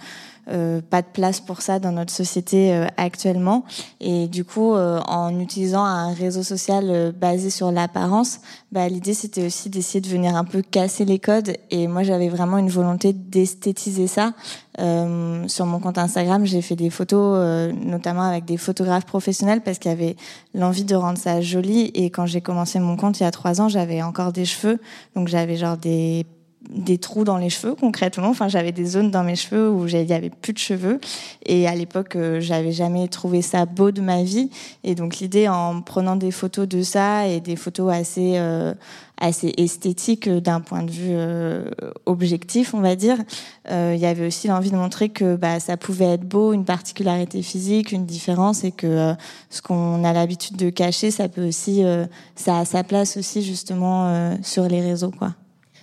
euh, 0.48 0.80
pas 0.80 1.02
de 1.02 1.08
place 1.12 1.40
pour 1.40 1.60
ça 1.60 1.78
dans 1.78 1.92
notre 1.92 2.12
société 2.12 2.72
euh, 2.72 2.86
actuellement. 2.96 3.64
Et 4.00 4.28
du 4.28 4.44
coup, 4.44 4.74
euh, 4.74 5.00
en 5.06 5.38
utilisant 5.40 5.84
un 5.84 6.12
réseau 6.12 6.42
social 6.42 6.84
euh, 6.88 7.12
basé 7.12 7.50
sur 7.50 7.72
l'apparence, 7.72 8.40
bah, 8.72 8.88
l'idée 8.88 9.14
c'était 9.14 9.44
aussi 9.44 9.70
d'essayer 9.70 10.00
de 10.00 10.08
venir 10.08 10.36
un 10.36 10.44
peu 10.44 10.62
casser 10.62 11.04
les 11.04 11.18
codes. 11.18 11.56
Et 11.70 11.88
moi, 11.88 12.02
j'avais 12.02 12.28
vraiment 12.28 12.58
une 12.58 12.70
volonté 12.70 13.12
d'esthétiser 13.12 14.06
ça. 14.06 14.34
Euh, 14.78 15.48
sur 15.48 15.64
mon 15.66 15.80
compte 15.80 15.98
Instagram, 15.98 16.44
j'ai 16.44 16.60
fait 16.60 16.76
des 16.76 16.90
photos, 16.90 17.38
euh, 17.38 17.72
notamment 17.72 18.22
avec 18.22 18.44
des 18.44 18.58
photographes 18.58 19.06
professionnels, 19.06 19.62
parce 19.62 19.78
qu'il 19.78 19.90
y 19.90 19.94
avait 19.94 20.16
l'envie 20.54 20.84
de 20.84 20.94
rendre 20.94 21.18
ça 21.18 21.40
joli. 21.40 21.90
Et 21.94 22.10
quand 22.10 22.26
j'ai 22.26 22.40
commencé 22.40 22.78
mon 22.78 22.96
compte 22.96 23.18
il 23.20 23.22
y 23.22 23.26
a 23.26 23.30
trois 23.30 23.60
ans, 23.60 23.68
j'avais 23.68 24.02
encore 24.02 24.32
des 24.32 24.44
cheveux, 24.44 24.78
donc 25.14 25.28
j'avais 25.28 25.56
genre 25.56 25.78
des 25.78 26.26
des 26.70 26.98
trous 26.98 27.24
dans 27.24 27.38
les 27.38 27.50
cheveux 27.50 27.74
concrètement. 27.74 28.28
Enfin, 28.28 28.48
j'avais 28.48 28.72
des 28.72 28.84
zones 28.84 29.10
dans 29.10 29.24
mes 29.24 29.36
cheveux 29.36 29.70
où 29.70 29.86
il 29.86 30.02
y 30.02 30.12
avait 30.12 30.30
plus 30.30 30.52
de 30.52 30.58
cheveux. 30.58 31.00
Et 31.44 31.66
à 31.68 31.74
l'époque, 31.74 32.16
euh, 32.16 32.40
j'avais 32.40 32.72
jamais 32.72 33.08
trouvé 33.08 33.42
ça 33.42 33.66
beau 33.66 33.90
de 33.90 34.00
ma 34.00 34.22
vie. 34.22 34.50
Et 34.84 34.94
donc 34.94 35.16
l'idée, 35.18 35.48
en 35.48 35.80
prenant 35.82 36.16
des 36.16 36.30
photos 36.30 36.68
de 36.68 36.82
ça 36.82 37.26
et 37.26 37.40
des 37.40 37.56
photos 37.56 37.92
assez 37.92 38.34
euh, 38.36 38.74
assez 39.18 39.52
esthétiques 39.56 40.28
d'un 40.28 40.60
point 40.60 40.82
de 40.82 40.90
vue 40.90 41.12
euh, 41.12 41.70
objectif, 42.04 42.74
on 42.74 42.80
va 42.80 42.96
dire, 42.96 43.16
euh, 43.70 43.92
il 43.94 44.00
y 44.00 44.06
avait 44.06 44.26
aussi 44.26 44.48
l'envie 44.48 44.70
de 44.70 44.76
montrer 44.76 45.08
que 45.08 45.36
bah, 45.36 45.60
ça 45.60 45.76
pouvait 45.76 46.12
être 46.12 46.26
beau, 46.26 46.52
une 46.52 46.64
particularité 46.64 47.42
physique, 47.42 47.92
une 47.92 48.06
différence, 48.06 48.64
et 48.64 48.72
que 48.72 48.86
euh, 48.86 49.14
ce 49.50 49.62
qu'on 49.62 50.04
a 50.04 50.12
l'habitude 50.12 50.56
de 50.56 50.70
cacher, 50.70 51.10
ça 51.10 51.28
peut 51.28 51.46
aussi, 51.46 51.82
ça 52.34 52.58
a 52.58 52.64
sa 52.64 52.84
place 52.84 53.16
aussi 53.16 53.42
justement 53.42 54.36
sur 54.42 54.68
les 54.68 54.80
réseaux, 54.80 55.10
quoi. 55.10 55.34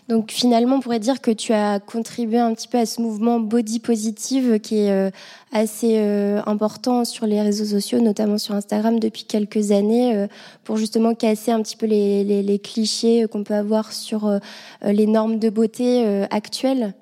Donc 0.10 0.32
finalement, 0.32 0.76
on 0.76 0.80
pourrait 0.82 1.00
dire 1.00 1.22
que 1.22 1.32
tu 1.32 1.54
as 1.54 1.80
contribué 1.80 2.38
un 2.38 2.54
petit 2.54 2.68
peu 2.68 2.78
à 2.78 2.86
ce 2.86 3.02
mouvement 3.02 3.40
body 3.40 3.80
positive 3.80 4.60
qui 4.60 4.80
est 4.80 4.92
euh, 4.92 5.10
assez 5.54 5.96
euh, 5.98 6.42
important 6.46 7.06
sur 7.06 7.26
les 7.26 7.42
réseaux 7.42 7.66
sociaux, 7.66 8.02
notamment 8.02 8.38
sur 8.38 8.54
Instagram 8.54 9.00
depuis 9.00 9.24
quelques 9.24 9.72
années, 9.72 10.16
euh, 10.16 10.28
pour 10.66 10.78
justement 10.78 11.16
casser 11.16 11.52
un 11.52 11.62
petit 11.62 11.78
peu 11.78 11.86
les, 11.86 12.24
les, 12.24 12.44
les 12.44 12.60
clichés 12.60 13.28
qu'on 13.32 13.44
peut 13.44 13.54
avoir 13.54 13.94
sur 13.94 14.40
les 14.84 15.08
normes 15.08 15.40
de 15.40 15.50
beauté 15.50 16.26
actuelles. 16.30 16.94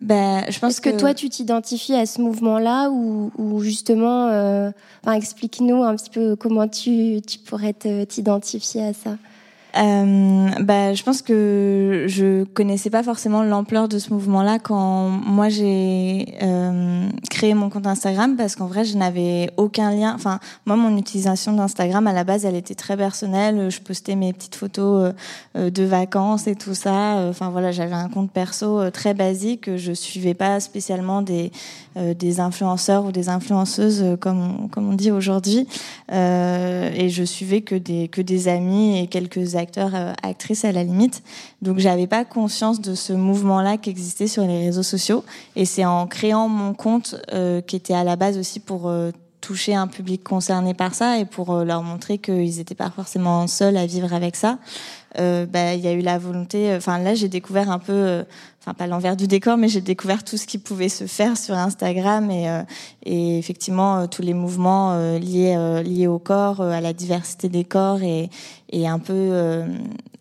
Ben, 0.00 0.44
je 0.48 0.58
pense 0.60 0.72
Est-ce 0.72 0.80
que, 0.80 0.96
toi, 0.96 1.12
tu 1.12 1.28
t'identifies 1.28 1.94
à 1.94 2.06
ce 2.06 2.20
mouvement-là 2.20 2.88
ou, 2.90 3.32
ou 3.36 3.60
justement, 3.62 4.28
euh, 4.28 4.70
enfin, 5.02 5.14
explique-nous 5.14 5.82
un 5.82 5.96
petit 5.96 6.10
peu 6.10 6.36
comment 6.36 6.68
tu, 6.68 7.20
tu 7.26 7.38
pourrais 7.40 7.72
te- 7.72 8.04
t'identifier 8.04 8.84
à 8.84 8.92
ça. 8.92 9.16
Euh, 9.78 10.48
bah, 10.60 10.92
je 10.92 11.02
pense 11.04 11.22
que 11.22 12.06
je 12.08 12.42
connaissais 12.44 12.90
pas 12.90 13.04
forcément 13.04 13.44
l'ampleur 13.44 13.88
de 13.88 13.98
ce 13.98 14.12
mouvement-là 14.12 14.58
quand 14.58 15.08
moi 15.08 15.48
j'ai 15.48 16.34
euh, 16.42 17.08
créé 17.30 17.54
mon 17.54 17.70
compte 17.70 17.86
Instagram 17.86 18.34
parce 18.36 18.56
qu'en 18.56 18.66
vrai 18.66 18.84
je 18.84 18.96
n'avais 18.96 19.50
aucun 19.56 19.92
lien. 19.92 20.12
Enfin, 20.14 20.40
moi 20.66 20.74
mon 20.74 20.96
utilisation 20.96 21.52
d'Instagram 21.52 22.06
à 22.08 22.12
la 22.12 22.24
base 22.24 22.44
elle 22.44 22.56
était 22.56 22.74
très 22.74 22.96
personnelle. 22.96 23.70
Je 23.70 23.80
postais 23.80 24.16
mes 24.16 24.32
petites 24.32 24.56
photos 24.56 25.12
euh, 25.56 25.70
de 25.70 25.84
vacances 25.84 26.48
et 26.48 26.56
tout 26.56 26.74
ça. 26.74 27.26
Enfin 27.28 27.50
voilà, 27.50 27.70
j'avais 27.70 27.94
un 27.94 28.08
compte 28.08 28.32
perso 28.32 28.90
très 28.90 29.14
basique. 29.14 29.76
Je 29.76 29.92
suivais 29.92 30.34
pas 30.34 30.58
spécialement 30.58 31.22
des 31.22 31.52
des 32.14 32.40
influenceurs 32.40 33.04
ou 33.04 33.12
des 33.12 33.28
influenceuses 33.28 34.02
euh, 34.02 34.16
comme 34.16 34.64
on, 34.64 34.68
comme 34.68 34.88
on 34.88 34.94
dit 34.94 35.10
aujourd'hui. 35.10 35.66
Euh, 36.12 36.90
et 36.94 37.08
je 37.08 37.24
suivais 37.24 37.60
que 37.62 37.74
des 37.74 38.08
que 38.08 38.20
des 38.20 38.48
amis 38.48 38.98
et 38.98 39.06
quelques 39.06 39.56
acteurs 39.56 39.94
euh, 39.94 40.12
actrices 40.22 40.64
à 40.64 40.72
la 40.72 40.84
limite. 40.84 41.22
Donc 41.62 41.78
j'avais 41.78 42.06
pas 42.06 42.24
conscience 42.24 42.80
de 42.80 42.94
ce 42.94 43.12
mouvement-là 43.12 43.76
qui 43.76 43.90
existait 43.90 44.28
sur 44.28 44.46
les 44.46 44.66
réseaux 44.66 44.82
sociaux. 44.82 45.24
Et 45.56 45.64
c'est 45.64 45.84
en 45.84 46.06
créant 46.06 46.48
mon 46.48 46.74
compte 46.74 47.16
euh, 47.32 47.60
qui 47.60 47.76
était 47.76 47.94
à 47.94 48.04
la 48.04 48.16
base 48.16 48.38
aussi 48.38 48.60
pour 48.60 48.88
euh, 48.88 49.10
toucher 49.40 49.74
un 49.74 49.86
public 49.86 50.22
concerné 50.22 50.74
par 50.74 50.94
ça 50.94 51.18
et 51.18 51.24
pour 51.24 51.54
euh, 51.54 51.64
leur 51.64 51.82
montrer 51.82 52.18
qu'ils 52.18 52.56
n'étaient 52.56 52.74
pas 52.74 52.90
forcément 52.90 53.46
seuls 53.46 53.76
à 53.76 53.86
vivre 53.86 54.12
avec 54.12 54.36
ça. 54.36 54.58
Euh, 55.18 55.46
bah, 55.46 55.74
il 55.74 55.80
y 55.80 55.88
a 55.88 55.92
eu 55.92 56.00
la 56.00 56.18
volonté. 56.18 56.74
Enfin 56.76 56.98
là, 56.98 57.14
j'ai 57.14 57.28
découvert 57.28 57.70
un 57.70 57.78
peu, 57.78 57.92
euh, 57.92 58.24
enfin 58.60 58.74
pas 58.74 58.86
l'envers 58.86 59.16
du 59.16 59.26
décor, 59.26 59.56
mais 59.56 59.68
j'ai 59.68 59.80
découvert 59.80 60.22
tout 60.22 60.36
ce 60.36 60.46
qui 60.46 60.58
pouvait 60.58 60.90
se 60.90 61.06
faire 61.06 61.36
sur 61.36 61.54
Instagram 61.54 62.30
et, 62.30 62.48
euh, 62.50 62.62
et 63.04 63.38
effectivement 63.38 64.00
euh, 64.00 64.06
tous 64.06 64.22
les 64.22 64.34
mouvements 64.34 64.92
euh, 64.92 65.18
liés 65.18 65.54
euh, 65.56 65.82
liés 65.82 66.06
au 66.06 66.18
corps, 66.18 66.60
euh, 66.60 66.72
à 66.72 66.82
la 66.82 66.92
diversité 66.92 67.48
des 67.48 67.64
corps 67.64 68.02
et, 68.02 68.28
et 68.70 68.86
un 68.86 68.98
peu 68.98 69.14
euh, 69.14 69.66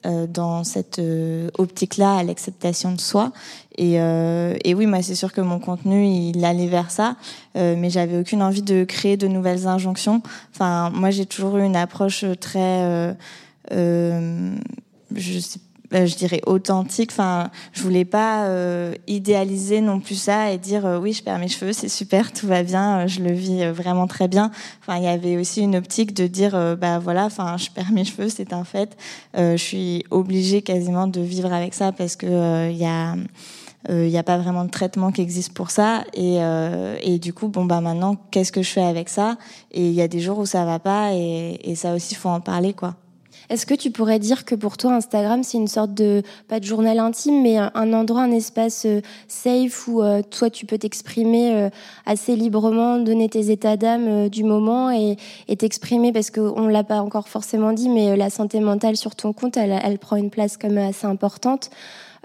euh, 0.05 0.25
dans 0.25 0.63
cette 0.63 0.99
euh, 0.99 1.49
optique-là 1.57 2.17
à 2.17 2.23
l'acceptation 2.23 2.93
de 2.93 3.01
soi. 3.01 3.33
Et, 3.77 3.99
euh, 3.99 4.55
et 4.63 4.73
oui, 4.73 4.85
moi 4.85 5.01
c'est 5.01 5.15
sûr 5.15 5.33
que 5.33 5.41
mon 5.41 5.59
contenu 5.59 6.07
il 6.07 6.45
allait 6.45 6.67
vers 6.67 6.91
ça, 6.91 7.17
euh, 7.57 7.75
mais 7.77 7.89
j'avais 7.89 8.17
aucune 8.17 8.41
envie 8.41 8.63
de 8.63 8.85
créer 8.85 9.17
de 9.17 9.27
nouvelles 9.27 9.67
injonctions. 9.67 10.21
Enfin, 10.55 10.91
moi 10.91 11.11
j'ai 11.11 11.25
toujours 11.25 11.57
eu 11.57 11.65
une 11.65 11.75
approche 11.75 12.23
très 12.39 12.59
euh, 12.59 13.07
euh, 13.07 13.13
je 13.71 15.39
sais 15.39 15.59
euh, 15.93 16.05
je 16.05 16.15
dirais 16.15 16.41
authentique. 16.45 17.11
Enfin, 17.11 17.49
je 17.71 17.81
voulais 17.81 18.05
pas 18.05 18.45
euh, 18.45 18.93
idéaliser 19.07 19.81
non 19.81 19.99
plus 19.99 20.15
ça 20.15 20.51
et 20.51 20.57
dire 20.57 20.85
euh, 20.85 20.99
oui, 20.99 21.13
je 21.13 21.23
perds 21.23 21.39
mes 21.39 21.47
cheveux, 21.47 21.73
c'est 21.73 21.89
super, 21.89 22.33
tout 22.33 22.47
va 22.47 22.63
bien, 22.63 22.99
euh, 22.99 23.07
je 23.07 23.21
le 23.21 23.31
vis 23.31 23.63
euh, 23.63 23.71
vraiment 23.71 24.07
très 24.07 24.27
bien. 24.27 24.51
Enfin, 24.81 24.97
il 24.97 25.03
y 25.03 25.07
avait 25.07 25.37
aussi 25.37 25.61
une 25.61 25.75
optique 25.75 26.13
de 26.13 26.27
dire 26.27 26.55
euh, 26.55 26.75
bah 26.75 26.99
voilà, 26.99 27.25
enfin, 27.25 27.55
je 27.57 27.69
perds 27.69 27.91
mes 27.91 28.03
cheveux, 28.03 28.29
c'est 28.29 28.53
un 28.53 28.63
fait. 28.63 28.97
Euh, 29.37 29.53
je 29.53 29.63
suis 29.63 30.03
obligée 30.11 30.61
quasiment 30.61 31.07
de 31.07 31.21
vivre 31.21 31.53
avec 31.53 31.73
ça 31.73 31.91
parce 31.91 32.15
que 32.15 32.27
euh, 32.27 32.69
il 32.69 32.77
y 32.77 32.85
a 32.85 33.15
il 33.89 34.09
n'y 34.09 34.17
a 34.17 34.23
pas 34.23 34.37
vraiment 34.37 34.65
de 34.65 34.69
traitement 34.69 35.13
qui 35.13 35.21
existe 35.21 35.53
pour 35.53 35.71
ça 35.71 36.03
et, 36.13 36.39
euh, 36.41 36.97
et 37.01 37.19
du 37.19 37.31
coup 37.31 37.47
bon 37.47 37.63
bah 37.63 37.79
maintenant 37.79 38.17
qu'est-ce 38.31 38.51
que 38.51 38.61
je 38.61 38.69
fais 38.69 38.83
avec 38.83 39.07
ça? 39.07 39.37
Et 39.71 39.87
il 39.87 39.93
y 39.93 40.01
a 40.01 40.09
des 40.09 40.19
jours 40.19 40.39
où 40.39 40.45
ça 40.45 40.65
va 40.65 40.79
pas 40.79 41.13
et, 41.13 41.57
et 41.63 41.75
ça 41.75 41.93
aussi 41.93 42.13
faut 42.15 42.27
en 42.27 42.41
parler 42.41 42.73
quoi 42.73 42.95
Est-ce 43.49 43.65
que 43.65 43.73
tu 43.73 43.91
pourrais 43.91 44.19
dire 44.19 44.43
que 44.43 44.55
pour 44.55 44.75
toi, 44.75 44.93
Instagram, 44.93 45.41
c'est 45.41 45.57
une 45.57 45.69
sorte 45.69 45.93
de, 45.93 46.21
pas 46.49 46.59
de 46.59 46.65
journal 46.65 46.99
intime, 46.99 47.41
mais 47.41 47.57
un, 47.57 47.93
endroit, 47.93 48.21
un 48.21 48.31
espace 48.31 48.85
euh, 48.85 48.99
safe 49.29 49.87
où 49.87 50.01
euh, 50.01 50.21
toi, 50.21 50.49
tu 50.49 50.65
peux 50.65 50.77
t'exprimer 50.77 51.55
euh, 51.55 51.69
assez 52.05 52.35
librement, 52.35 52.97
donner 52.97 53.29
tes 53.29 53.49
états 53.49 53.77
d'âme 53.77 54.27
du 54.27 54.43
moment 54.43 54.91
et 54.91 55.15
t'exprimer, 55.57 56.11
parce 56.11 56.29
qu'on 56.29 56.67
l'a 56.67 56.83
pas 56.83 57.01
encore 57.01 57.29
forcément 57.29 57.71
dit, 57.71 57.87
mais 57.87 58.17
la 58.17 58.29
santé 58.29 58.59
mentale 58.59 58.97
sur 58.97 59.15
ton 59.15 59.31
compte, 59.31 59.55
elle, 59.55 59.97
prend 59.99 60.17
une 60.17 60.29
place 60.29 60.57
comme 60.57 60.77
assez 60.77 61.07
importante. 61.07 61.69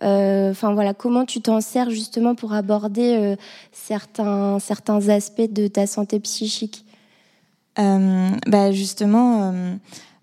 Enfin 0.00 0.74
voilà, 0.74 0.94
comment 0.94 1.24
tu 1.24 1.40
t'en 1.40 1.60
sers 1.60 1.90
justement 1.90 2.34
pour 2.34 2.52
aborder 2.52 3.36
certains 3.70 4.58
certains 4.58 5.08
aspects 5.08 5.52
de 5.52 5.68
ta 5.68 5.86
santé 5.86 6.18
psychique? 6.18 6.84
Bah 7.76 8.72
justement, 8.72 9.52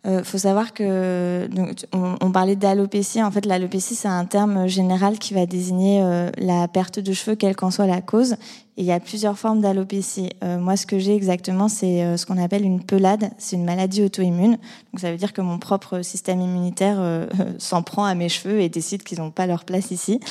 euh, 0.05 0.19
euh, 0.19 0.23
faut 0.23 0.37
savoir 0.37 0.73
que 0.73 1.47
donc, 1.51 1.85
on, 1.93 2.15
on 2.21 2.31
parlait 2.31 2.55
d'alopécie. 2.55 3.21
En 3.21 3.31
fait, 3.31 3.45
l'alopécie 3.45 3.95
c'est 3.95 4.07
un 4.07 4.25
terme 4.25 4.67
général 4.67 5.19
qui 5.19 5.33
va 5.33 5.45
désigner 5.45 6.01
euh, 6.01 6.29
la 6.37 6.67
perte 6.67 6.99
de 6.99 7.13
cheveux, 7.13 7.35
quelle 7.35 7.55
qu'en 7.55 7.71
soit 7.71 7.87
la 7.87 8.01
cause. 8.01 8.33
Et 8.77 8.83
il 8.83 8.85
y 8.85 8.93
a 8.93 8.99
plusieurs 8.99 9.37
formes 9.37 9.59
d'alopécie. 9.59 10.29
Euh, 10.43 10.57
moi, 10.57 10.77
ce 10.77 10.85
que 10.85 10.99
j'ai 10.99 11.13
exactement, 11.13 11.67
c'est 11.67 12.15
ce 12.15 12.25
qu'on 12.25 12.41
appelle 12.41 12.63
une 12.63 12.81
pelade. 12.81 13.29
C'est 13.37 13.57
une 13.57 13.65
maladie 13.65 14.01
auto-immune. 14.03 14.51
Donc, 14.51 14.99
ça 15.01 15.11
veut 15.11 15.17
dire 15.17 15.33
que 15.33 15.41
mon 15.41 15.59
propre 15.59 16.01
système 16.01 16.39
immunitaire 16.39 17.27
s'en 17.57 17.83
prend 17.83 18.05
à 18.05 18.15
mes 18.15 18.29
cheveux 18.29 18.61
et 18.61 18.69
décide 18.69 19.03
qu'ils 19.03 19.19
n'ont 19.19 19.31
pas 19.31 19.47
leur 19.47 19.65
place 19.65 19.91
ici. 19.91 20.21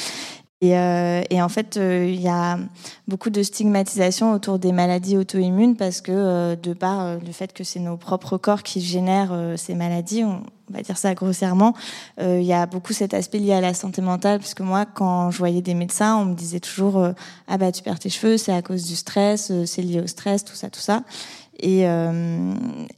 Et, 0.61 0.77
euh, 0.77 1.23
et 1.31 1.41
en 1.41 1.49
fait, 1.49 1.77
euh, 1.77 2.05
il 2.09 2.21
y 2.21 2.29
a 2.29 2.59
beaucoup 3.07 3.31
de 3.31 3.45
stigmatisation 3.45 4.33
autour 4.33 4.59
des 4.59 4.73
maladies 4.73 5.17
auto-immunes 5.17 5.77
parce 5.77 6.01
que 6.01 6.11
euh, 6.13 6.57
de 6.57 6.73
par 6.73 7.01
euh, 7.01 7.19
le 7.25 7.31
fait 7.31 7.53
que 7.53 7.63
c'est 7.63 7.79
nos 7.79 7.97
propres 7.97 8.39
corps 8.39 8.65
qui 8.65 8.81
génèrent 8.81 9.33
euh, 9.33 9.57
ces 9.57 9.77
maladies, 9.77 10.25
on, 10.25 10.43
va 10.71 10.83
dire 10.83 10.99
ça 10.99 11.15
grossièrement, 11.15 11.73
il 12.21 12.43
y 12.43 12.53
a 12.53 12.67
beaucoup 12.67 12.93
cet 12.93 13.15
aspect 13.15 13.39
lié 13.39 13.55
à 13.55 13.63
la 13.63 13.73
santé 13.73 14.03
mentale 14.03 14.39
puisque 14.39 14.61
moi, 14.61 14.85
quand 14.85 15.31
je 15.31 15.39
voyais 15.39 15.63
des 15.63 15.73
médecins, 15.73 16.19
on 16.19 16.27
me 16.27 16.35
disait 16.35 16.61
toujours 16.61 17.09
ah 17.47 17.57
bah 17.57 17.73
tu 17.73 17.83
perds 17.83 17.99
tes 17.99 18.11
cheveux, 18.11 18.37
c'est 18.37 18.53
à 18.53 18.61
cause 18.61 18.85
du 18.85 18.95
stress, 18.95 19.51
c'est 19.65 19.81
lié 19.81 20.03
au 20.03 20.07
stress, 20.07 20.45
tout 20.45 20.55
ça, 20.55 20.69
tout 20.69 20.79
ça. 20.79 21.05
Et, 21.61 21.89
euh, 21.89 22.55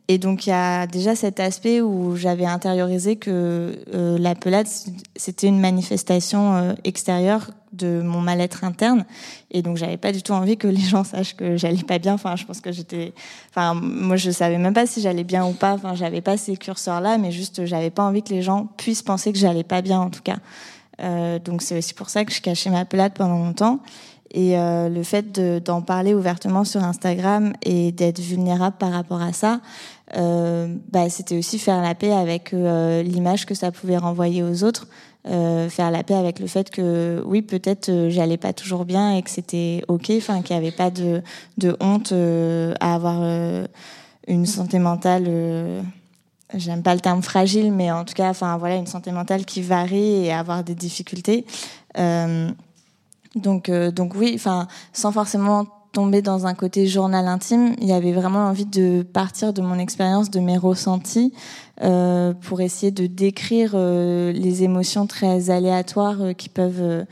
et 0.09 0.19
donc 0.19 0.47
il 0.47 0.51
y 0.51 0.53
a 0.53 0.87
déjà 0.87 1.15
cet 1.15 1.41
aspect 1.41 1.81
où 1.81 2.15
j'avais 2.17 2.45
intériorisé 2.45 3.17
que 3.17 3.79
euh, 3.95 4.19
la 4.19 4.35
pelade 4.35 4.67
c'était 5.17 5.47
une 5.47 5.59
manifestation 5.59 6.55
euh, 6.57 6.73
extérieure 6.85 7.53
de 7.73 8.03
mon 8.03 8.21
mal-être 8.21 8.65
interne. 8.65 9.07
Et 9.51 9.63
donc 9.63 9.79
j'avais 9.79 9.97
pas 9.97 10.13
du 10.13 10.23
tout 10.23 10.33
envie 10.33 10.59
que 10.59 10.69
les 10.69 10.81
gens 10.81 11.05
sachent 11.05 11.37
que 11.37 11.57
j'allais 11.57 11.83
pas 11.83 11.99
bien. 11.99 12.13
Enfin 12.13 12.37
je 12.37 12.45
pense 12.45 12.61
que 12.61 12.71
j'étais 12.71 13.15
enfin 13.49 13.73
moi 13.73 14.17
je 14.17 14.31
savais 14.31 14.59
même 14.59 14.75
pas 14.75 14.87
si 14.87 15.01
j'allais 15.01 15.25
bien 15.25 15.47
ou 15.47 15.53
pas. 15.53 15.73
Enfin 15.73 15.95
j'avais 15.95 16.21
pas 16.21 16.37
ces 16.37 16.59
curseurs 16.59 17.01
là 17.01 17.17
mais 17.17 17.33
juste 17.33 17.65
j'avais 17.65 17.91
pas 17.91 18.03
envie 18.03 18.23
que 18.23 18.31
les 18.35 18.43
gens 18.43 18.67
puissent 18.77 19.03
penser 19.03 19.33
que 19.33 19.39
j'allais 19.39 19.65
pas 19.65 19.81
bien 19.81 20.01
en 20.01 20.11
tout 20.11 20.23
cas. 20.23 20.37
Euh, 21.01 21.39
donc 21.39 21.63
c'est 21.63 21.79
aussi 21.79 21.95
pour 21.95 22.11
ça 22.11 22.27
que 22.27 22.33
je 22.33 22.43
cachais 22.43 22.69
ma 22.69 22.85
pelade 22.85 23.13
pendant 23.15 23.39
longtemps 23.39 23.81
et 24.33 24.59
euh, 24.59 24.89
le 24.89 25.03
fait 25.03 25.33
de- 25.33 25.61
d'en 25.65 25.83
parler 25.83 26.15
ouvertement 26.15 26.65
sur 26.65 26.83
Instagram 26.85 27.53
et 27.65 27.93
d'être 27.93 28.21
vulnérable 28.21 28.77
par 28.79 28.93
rapport 28.93 29.21
à 29.23 29.33
ça, 29.33 29.61
euh, 30.17 30.75
bah, 30.91 31.09
c'était 31.09 31.37
aussi 31.39 31.59
faire 31.59 31.81
la 31.83 31.95
paix 31.95 32.13
avec 32.13 32.53
euh, 32.53 33.03
l'image 33.03 33.47
que 33.47 33.55
ça 33.55 33.71
pouvait 33.71 33.97
renvoyer 33.97 34.43
aux 34.43 34.65
autres, 34.65 34.89
euh, 35.27 35.69
faire 35.69 35.91
la 35.91 36.03
paix 36.03 36.15
avec 36.15 36.39
le 36.39 36.47
fait 36.47 36.71
que 36.71 37.23
oui, 37.27 37.43
peut-être 37.43 37.89
euh, 37.89 38.11
j'allais 38.11 38.37
pas 38.39 38.53
toujours 38.53 38.85
bien 38.85 39.17
et 39.17 39.23
que 39.23 39.31
c'était 39.31 39.83
ok, 39.89 40.11
enfin 40.17 40.43
qu'il 40.43 40.57
n'y 40.57 40.63
avait 40.63 40.77
pas 40.77 40.91
de, 40.91 41.23
de 41.59 41.77
honte 41.81 42.13
euh, 42.13 42.75
à 42.81 42.95
avoir 42.95 43.21
une 44.27 44.47
santé 44.47 44.79
mentale. 44.79 45.29
J'aime 46.55 46.83
pas 46.83 46.95
le 46.95 47.01
terme 47.01 47.23
fragile, 47.23 47.73
mais 47.73 47.93
en 47.93 48.05
tout 48.05 48.15
cas, 48.15 48.31
enfin 48.31 48.57
voilà, 48.59 48.75
une 48.75 48.87
santé 48.89 49.13
mentale 49.13 49.45
qui 49.45 49.63
varie 49.63 50.25
et 50.25 50.33
avoir 50.33 50.65
des 50.65 50.75
difficultés. 50.75 51.47
Euh, 51.97 52.51
donc, 53.35 53.69
euh, 53.69 53.91
donc 53.91 54.15
oui, 54.15 54.33
enfin, 54.35 54.67
sans 54.93 55.13
forcément 55.13 55.67
tomber 55.93 56.23
dans 56.23 56.47
un 56.47 56.55
côté 56.55 56.87
journal 56.87 57.27
intime, 57.27 57.75
il 57.81 57.89
y 57.89 57.93
avait 57.93 58.13
vraiment 58.13 58.47
envie 58.47 58.67
de 58.67 59.03
partir 59.03 59.53
de 59.53 59.61
mon 59.61 59.79
expérience, 59.79 60.31
de 60.31 60.41
mes 60.41 60.57
ressentis, 60.57 61.33
euh, 61.83 62.33
pour 62.33 62.61
essayer 62.61 62.93
de 62.93 63.07
décrire 63.07 63.73
euh, 63.75 64.33
les 64.33 64.63
émotions 64.63 65.07
très 65.07 65.51
aléatoires 65.51 66.21
euh, 66.21 66.33
qui 66.33 66.49
peuvent 66.49 66.83
euh, 66.83 67.05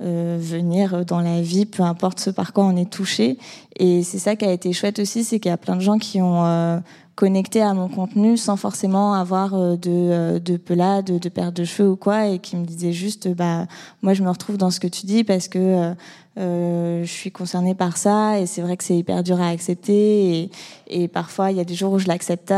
euh, 0.00 0.38
venir 0.40 1.04
dans 1.04 1.20
la 1.20 1.42
vie, 1.42 1.66
peu 1.66 1.82
importe 1.82 2.20
ce 2.20 2.30
par 2.30 2.52
quoi 2.52 2.64
on 2.64 2.76
est 2.76 2.90
touché. 2.90 3.38
Et 3.78 4.02
c'est 4.02 4.18
ça 4.18 4.34
qui 4.34 4.44
a 4.44 4.52
été 4.52 4.72
chouette 4.72 4.98
aussi, 4.98 5.24
c'est 5.24 5.38
qu'il 5.38 5.50
y 5.50 5.52
a 5.52 5.58
plein 5.58 5.76
de 5.76 5.80
gens 5.80 5.98
qui 5.98 6.20
ont 6.20 6.82
connecté 7.14 7.60
à 7.60 7.74
mon 7.74 7.88
contenu 7.88 8.36
sans 8.36 8.56
forcément 8.56 9.14
avoir 9.14 9.54
euh, 9.54 9.76
de, 9.76 9.90
euh, 9.90 10.38
de 10.38 10.56
pelade, 10.56 11.18
de, 11.18 11.28
perte 11.28 11.54
de 11.54 11.64
cheveux 11.64 11.90
ou 11.90 11.96
quoi, 11.96 12.26
et 12.26 12.38
qui 12.38 12.56
me 12.56 12.64
disaient 12.64 12.92
juste, 12.92 13.28
bah, 13.28 13.66
moi 14.02 14.14
je 14.14 14.22
me 14.22 14.30
retrouve 14.30 14.56
dans 14.56 14.70
ce 14.70 14.80
que 14.80 14.86
tu 14.86 15.06
dis 15.06 15.24
parce 15.24 15.48
que 15.48 15.58
euh, 15.58 15.94
euh, 16.38 17.04
je 17.04 17.10
suis 17.10 17.30
concernée 17.30 17.74
par 17.74 17.96
ça, 17.96 18.40
et 18.40 18.46
c'est 18.46 18.62
vrai 18.62 18.76
que 18.76 18.84
c'est 18.84 18.96
hyper 18.96 19.22
dur 19.22 19.40
à 19.40 19.48
accepter, 19.48 20.40
et, 20.40 20.50
et 20.86 21.08
parfois 21.08 21.50
il 21.50 21.58
y 21.58 21.60
a 21.60 21.64
des 21.64 21.74
jours 21.74 21.92
où 21.92 21.98
je 21.98 22.08
l'accepte 22.08 22.54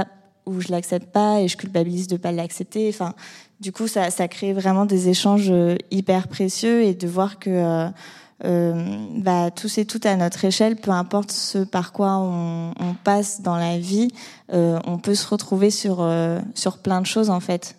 où 0.47 0.61
je 0.61 0.69
l'accepte 0.71 1.11
pas 1.11 1.41
et 1.41 1.49
je 1.49 1.57
culpabilise 1.57 2.07
de 2.07 2.19
pas 2.19 2.31
l'accepter. 2.31 2.91
Enfin, 2.91 3.15
du 3.61 3.73
coup, 3.73 3.89
ça, 3.89 4.11
ça 4.11 4.29
crée 4.29 4.53
vraiment 4.53 4.85
des 4.85 5.09
échanges 5.09 5.51
hyper 5.91 6.29
précieux 6.29 6.83
et 6.83 6.93
de 6.93 7.09
voir 7.09 7.39
que 7.39 7.89
euh, 8.43 8.64
euh, 8.64 9.07
bah, 9.17 9.50
tous 9.50 9.79
et 9.79 9.85
toutes 9.85 10.07
à 10.07 10.17
notre 10.17 10.45
échelle, 10.45 10.76
peu 10.76 10.91
importe 10.91 11.33
ce 11.33 11.59
par 11.59 11.93
quoi 11.93 12.19
on, 12.19 12.73
passe 13.03 13.43
dans 13.43 13.57
la 13.57 13.79
vie, 13.79 14.09
euh, 14.53 14.79
on 14.87 14.99
peut 14.99 15.14
se 15.14 15.26
retrouver 15.26 15.71
sur 15.71 15.99
euh, 16.00 16.41
sur 16.55 16.79
plein 16.79 17.00
de 17.00 17.07
choses 17.07 17.31
en 17.31 17.41
fait. 17.41 17.76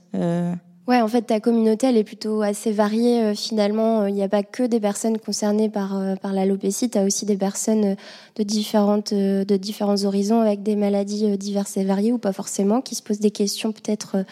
Ouais, 0.87 1.01
en 1.01 1.07
fait, 1.07 1.23
ta 1.23 1.39
communauté, 1.39 1.87
elle 1.87 1.97
est 1.97 2.03
plutôt 2.03 2.43
assez 2.43 2.71
variée. 2.71 3.33
finalement, 3.33 4.05
il 4.05 4.13
n'y 4.13 4.21
a 4.21 4.29
pas 4.29 4.43
que 4.43 4.61
des 4.61 4.79
personnes 4.79 5.17
concernées 5.17 5.67
par, 5.67 5.97
euh, 5.97 6.15
par 6.15 6.31
l'alopécie. 6.31 6.91
Tu 6.91 6.99
as 6.99 7.03
aussi 7.03 7.25
des 7.25 7.37
personnes 7.37 7.95
de, 8.35 8.43
différentes, 8.43 9.11
de 9.11 9.57
différents 9.57 10.03
horizons 10.05 10.41
avec 10.41 10.61
des 10.61 10.75
maladies 10.75 11.39
diverses 11.39 11.77
et 11.77 11.85
variées 11.85 12.11
ou 12.11 12.19
pas 12.19 12.33
forcément, 12.33 12.81
qui 12.81 12.93
se 12.93 13.01
posent 13.01 13.19
des 13.19 13.31
questions 13.31 13.71
peut-être 13.71 14.25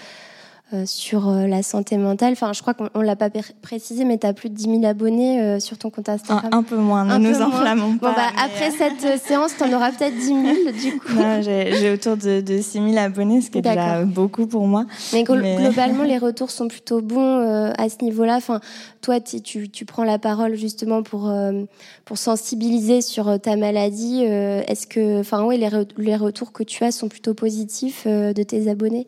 sur 0.86 1.30
euh, 1.30 1.48
la 1.48 1.64
santé 1.64 1.98
mentale. 1.98 2.34
Enfin, 2.34 2.52
je 2.54 2.62
crois 2.62 2.74
qu'on 2.74 2.90
on 2.96 3.02
l'a 3.02 3.16
pas 3.16 3.30
pr- 3.30 3.52
précisé, 3.62 4.06
mais 4.06 4.18
tu 4.18 4.28
as 4.28 4.34
plus 4.34 4.50
de 4.50 4.56
10 4.56 4.64
000 4.64 4.86
abonnés 4.86 5.42
euh, 5.42 5.60
sur 5.60 5.78
ton 5.78 5.90
compte 5.90 6.10
Instagram. 6.10 6.50
un 6.52 6.64
peu 6.64 6.76
moins, 6.78 7.06
ne 7.06 7.18
nous 7.18 7.38
moins. 7.38 7.48
enflammons 7.48 7.98
pas. 7.98 8.10
Bon, 8.10 8.16
bah, 8.16 8.28
après 8.44 8.70
euh, 8.70 8.76
cette 8.78 9.06
euh, 9.06 9.18
séance, 9.24 9.54
tu 9.58 9.64
en 9.64 9.74
auras 9.74 9.92
peut-être 9.92 10.16
10 10.16 10.26
000 10.26 10.44
du 10.92 10.98
coup. 11.00 11.08
j'ai 11.42 11.92
autour 11.92 12.18
de, 12.18 12.42
de 12.42 12.62
6000 12.62 12.98
abonnés, 12.98 13.42
ce 13.42 13.50
qui 13.50 13.60
est 13.60 13.62
déjà 13.62 14.04
beaucoup 14.04 14.48
pour 14.48 14.68
moi. 14.68 14.86
Mais, 15.14 15.24
glo- 15.24 15.40
Mais- 15.42 15.58
globalement, 15.58 16.04
les 16.04 16.18
retours 16.20 16.52
sont 16.52 16.68
plutôt 16.68 17.02
bons 17.02 17.40
euh, 17.40 17.72
à 17.78 17.90
ce 17.90 18.04
niveau-là. 18.04 18.36
Enfin, 18.38 18.60
toi, 19.02 19.20
tu, 19.20 19.70
prends 19.86 20.04
la 20.06 20.18
parole 20.20 20.56
justement 20.56 21.04
pour 21.04 21.30
euh, 21.30 21.64
pour 22.06 22.18
sensibiliser 22.18 23.02
sur 23.02 23.28
euh, 23.30 23.38
ta 23.38 23.56
maladie. 23.56 24.24
Euh, 24.26 24.62
Est-ce 24.68 24.88
que, 24.88 25.20
enfin, 25.20 25.44
oui, 25.46 25.58
les, 25.58 25.68
re- 25.68 25.88
les 25.98 26.16
retours 26.16 26.52
que 26.52 26.64
tu 26.64 26.84
as 26.84 26.92
sont 26.92 27.08
plutôt 27.10 27.34
positifs 27.34 28.04
euh, 28.08 28.34
de 28.34 28.44
tes 28.44 28.70
abonnés? 28.70 29.08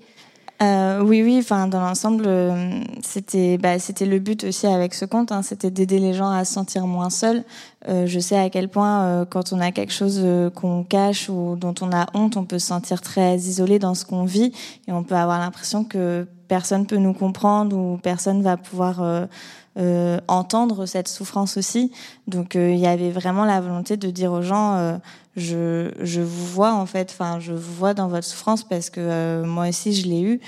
Euh, 0.62 1.02
oui, 1.02 1.22
oui. 1.24 1.38
Enfin, 1.40 1.68
dans 1.68 1.82
l'ensemble, 1.82 2.26
euh, 2.28 2.80
c'était, 3.02 3.58
bah, 3.58 3.80
c'était 3.80 4.06
le 4.06 4.20
but 4.20 4.44
aussi 4.46 4.68
avec 4.68 4.94
ce 4.94 5.06
compte. 5.06 5.32
Hein, 5.32 5.42
c'était 5.42 5.72
d'aider 5.72 6.00
les 6.00 6.14
gens 6.14 6.30
à 6.30 6.46
se 6.46 6.54
sentir 6.54 6.88
moins 6.88 7.10
seuls. 7.10 7.44
Euh, 7.88 8.08
je 8.08 8.20
sais 8.20 8.38
à 8.38 8.50
quel 8.50 8.70
point, 8.70 9.04
euh, 9.04 9.26
quand 9.26 9.54
on 9.54 9.60
a 9.60 9.72
quelque 9.72 9.94
chose 9.94 10.20
euh, 10.24 10.50
qu'on 10.50 10.84
cache 10.84 11.30
ou 11.30 11.56
dont 11.56 11.76
on 11.82 11.92
a 11.92 12.08
honte, 12.14 12.36
on 12.38 12.46
peut 12.46 12.60
se 12.60 12.68
sentir 12.68 13.02
très 13.02 13.36
isolé 13.36 13.78
dans 13.78 13.94
ce 13.94 14.06
qu'on 14.06 14.26
vit 14.26 14.52
et 14.88 14.92
on 14.92 15.04
peut 15.04 15.16
avoir 15.16 15.40
l'impression 15.40 15.84
que 15.84 16.28
personne 16.48 16.88
peut 16.88 16.98
nous 16.98 17.14
comprendre 17.14 17.78
ou 17.78 17.98
personne 17.98 18.42
va 18.42 18.58
pouvoir 18.58 19.28
euh, 19.78 20.20
entendre 20.28 20.86
cette 20.86 21.08
souffrance 21.08 21.58
aussi. 21.58 21.92
Donc, 22.28 22.56
il 22.56 22.78
y 22.78 22.88
avait 22.88 23.12
vraiment 23.12 23.46
la 23.46 23.62
volonté 23.62 23.98
de 23.98 24.10
dire 24.10 24.32
aux 24.32 24.42
gens. 24.42 25.00
je, 25.36 25.92
je 26.02 26.22
vous 26.22 26.46
vois 26.46 26.74
en 26.74 26.86
fait, 26.86 27.10
enfin 27.12 27.40
je 27.40 27.52
vous 27.52 27.74
vois 27.74 27.94
dans 27.94 28.08
votre 28.08 28.26
souffrance 28.26 28.64
parce 28.64 28.90
que 28.90 29.44
moi 29.44 29.68
aussi 29.68 29.94
je 29.94 30.08
l'ai 30.08 30.22
eu 30.22 30.40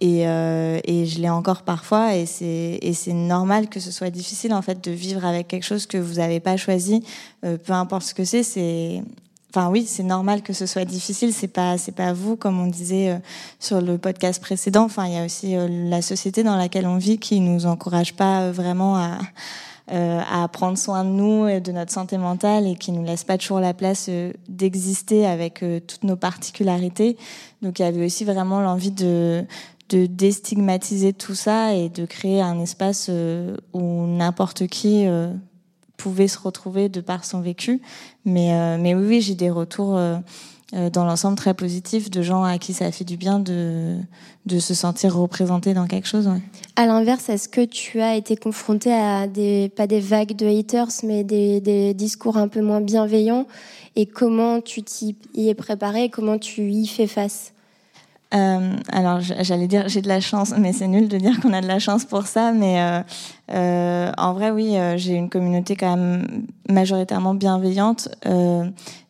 et, 0.00 0.26
euh, 0.28 0.78
et 0.84 1.06
je 1.06 1.20
l'ai 1.20 1.30
encore 1.30 1.62
parfois 1.62 2.14
et 2.16 2.26
c'est 2.26 2.78
et 2.82 2.92
c'est 2.92 3.12
normal 3.12 3.68
que 3.68 3.80
ce 3.80 3.90
soit 3.90 4.10
difficile 4.10 4.52
en 4.52 4.62
fait 4.62 4.82
de 4.82 4.90
vivre 4.90 5.24
avec 5.24 5.48
quelque 5.48 5.64
chose 5.64 5.86
que 5.86 5.98
vous 5.98 6.14
n'avez 6.14 6.40
pas 6.40 6.56
choisi, 6.56 7.02
euh, 7.44 7.56
peu 7.56 7.72
importe 7.72 8.02
ce 8.02 8.14
que 8.14 8.24
c'est, 8.24 8.42
c'est 8.42 9.02
Enfin 9.56 9.70
oui, 9.70 9.86
c'est 9.86 10.02
normal 10.02 10.42
que 10.42 10.52
ce 10.52 10.66
soit 10.66 10.84
difficile. 10.84 11.32
C'est 11.32 11.48
pas, 11.48 11.78
c'est 11.78 11.94
pas 11.94 12.12
vous, 12.12 12.36
comme 12.36 12.60
on 12.60 12.66
disait 12.66 13.10
euh, 13.10 13.18
sur 13.58 13.80
le 13.80 13.96
podcast 13.96 14.38
précédent. 14.42 14.84
Enfin, 14.84 15.06
il 15.06 15.14
y 15.14 15.16
a 15.16 15.24
aussi 15.24 15.56
euh, 15.56 15.66
la 15.88 16.02
société 16.02 16.42
dans 16.42 16.56
laquelle 16.56 16.86
on 16.86 16.98
vit 16.98 17.18
qui 17.18 17.40
nous 17.40 17.64
encourage 17.64 18.14
pas 18.14 18.42
euh, 18.42 18.52
vraiment 18.52 18.96
à, 18.96 19.18
euh, 19.92 20.20
à 20.30 20.46
prendre 20.48 20.76
soin 20.76 21.04
de 21.04 21.08
nous 21.08 21.48
et 21.48 21.60
de 21.60 21.72
notre 21.72 21.90
santé 21.90 22.18
mentale 22.18 22.66
et 22.66 22.74
qui 22.76 22.92
nous 22.92 23.02
laisse 23.02 23.24
pas 23.24 23.38
toujours 23.38 23.60
la 23.60 23.72
place 23.72 24.10
d'exister 24.46 25.24
avec 25.24 25.64
toutes 25.86 26.04
nos 26.04 26.16
particularités. 26.16 27.16
Donc 27.62 27.78
il 27.78 27.82
y 27.82 27.86
avait 27.86 28.04
aussi 28.04 28.26
vraiment 28.26 28.60
l'envie 28.60 28.90
de 28.90 29.42
de 29.88 30.06
déstigmatiser 30.06 31.12
tout 31.12 31.34
ça 31.34 31.74
et 31.74 31.88
de 31.88 32.06
créer 32.06 32.40
un 32.40 32.60
espace 32.60 33.06
euh, 33.08 33.56
où 33.72 34.06
n'importe 34.06 34.66
qui 34.66 35.06
euh, 35.06 35.32
pouvait 35.96 36.28
se 36.28 36.38
retrouver 36.38 36.88
de 36.88 37.00
par 37.00 37.24
son 37.24 37.40
vécu. 37.40 37.80
Mais, 38.24 38.52
euh, 38.52 38.78
mais 38.80 38.94
oui, 38.94 39.20
j'ai 39.20 39.34
des 39.34 39.50
retours 39.50 39.98
dans 40.92 41.04
l'ensemble 41.04 41.36
très 41.36 41.54
positifs 41.54 42.10
de 42.10 42.22
gens 42.22 42.42
à 42.42 42.58
qui 42.58 42.74
ça 42.74 42.86
a 42.86 42.90
fait 42.90 43.04
du 43.04 43.16
bien 43.16 43.38
de, 43.38 43.96
de 44.46 44.58
se 44.58 44.74
sentir 44.74 45.16
représenté 45.16 45.74
dans 45.74 45.86
quelque 45.86 46.08
chose. 46.08 46.28
À 46.74 46.86
l'inverse, 46.86 47.28
est-ce 47.28 47.48
que 47.48 47.64
tu 47.64 48.00
as 48.00 48.16
été 48.16 48.36
confronté 48.36 48.92
à 48.92 49.28
des, 49.28 49.68
pas 49.76 49.86
des 49.86 50.00
vagues 50.00 50.34
de 50.34 50.46
haters, 50.46 50.88
mais 51.04 51.22
des, 51.22 51.60
des 51.60 51.94
discours 51.94 52.36
un 52.36 52.48
peu 52.48 52.62
moins 52.62 52.80
bienveillants? 52.80 53.46
Et 53.94 54.06
comment 54.06 54.60
tu 54.60 54.82
t'y 54.82 55.16
y 55.34 55.48
es 55.48 55.54
préparé? 55.54 56.10
Comment 56.10 56.36
tu 56.36 56.68
y 56.70 56.86
fais 56.88 57.06
face? 57.06 57.52
Euh, 58.36 58.76
alors, 58.92 59.20
j'allais 59.20 59.66
dire 59.66 59.88
j'ai 59.88 60.02
de 60.02 60.08
la 60.08 60.20
chance, 60.20 60.52
mais 60.56 60.72
c'est 60.72 60.88
nul 60.88 61.08
de 61.08 61.16
dire 61.16 61.40
qu'on 61.40 61.52
a 61.52 61.60
de 61.60 61.66
la 61.66 61.78
chance 61.78 62.04
pour 62.04 62.26
ça. 62.26 62.52
Mais 62.52 62.80
euh, 62.80 63.00
euh, 63.52 64.12
en 64.18 64.34
vrai, 64.34 64.50
oui, 64.50 64.76
j'ai 64.96 65.14
une 65.14 65.30
communauté 65.30 65.76
quand 65.76 65.96
même 65.96 66.46
majoritairement 66.68 67.34
bienveillante. 67.34 68.08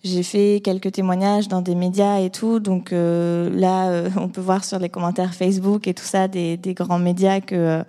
J'ai 0.05 0.23
fait 0.23 0.61
quelques 0.63 0.93
témoignages 0.93 1.49
dans 1.49 1.63
des 1.63 1.75
médias 1.75 2.21
et 2.21 2.31
tout, 2.31 2.61
donc 2.61 2.91
là, 2.93 4.05
on 4.17 4.29
peut 4.29 4.41
voir 4.41 4.65
sur 4.65 4.79
les 4.79 4.89
commentaires 4.89 5.35
Facebook 5.35 5.89
et 5.89 5.95
tout 5.95 6.05
ça 6.05 6.29
des, 6.29 6.57
des 6.57 6.75
grands 6.75 6.99
médias 6.99 7.41
que 7.41 7.83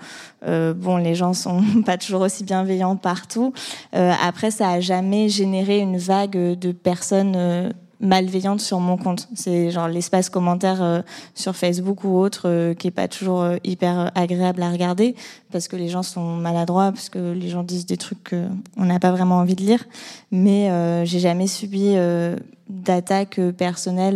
bon, 0.43 0.97
les 0.97 1.13
gens 1.13 1.33
sont 1.33 1.61
pas 1.85 1.97
toujours 1.97 2.21
aussi 2.21 2.43
bienveillants 2.43 2.95
partout. 2.95 3.53
Après, 3.91 4.49
ça 4.49 4.69
a 4.71 4.79
jamais 4.79 5.29
généré 5.29 5.79
une 5.79 5.97
vague 5.97 6.57
de 6.57 6.71
personnes. 6.71 7.73
Malveillante 7.99 8.61
sur 8.61 8.79
mon 8.79 8.97
compte. 8.97 9.27
C'est 9.33 9.71
genre 9.71 9.87
l'espace 9.87 10.29
commentaire 10.29 10.81
euh, 10.81 11.01
sur 11.35 11.55
Facebook 11.55 12.03
ou 12.03 12.17
autre 12.17 12.43
euh, 12.45 12.73
qui 12.73 12.87
est 12.87 12.91
pas 12.91 13.07
toujours 13.07 13.41
euh, 13.41 13.57
hyper 13.63 14.11
agréable 14.15 14.61
à 14.61 14.69
regarder 14.69 15.15
parce 15.51 15.67
que 15.67 15.75
les 15.75 15.87
gens 15.87 16.03
sont 16.03 16.35
maladroits, 16.35 16.91
parce 16.91 17.09
que 17.09 17.31
les 17.33 17.49
gens 17.49 17.63
disent 17.63 17.85
des 17.85 17.97
trucs 17.97 18.29
qu'on 18.29 18.85
n'a 18.85 18.99
pas 18.99 19.11
vraiment 19.11 19.37
envie 19.37 19.55
de 19.55 19.63
lire. 19.63 19.85
Mais 20.31 20.69
j'ai 21.05 21.19
jamais 21.19 21.47
subi 21.47 21.93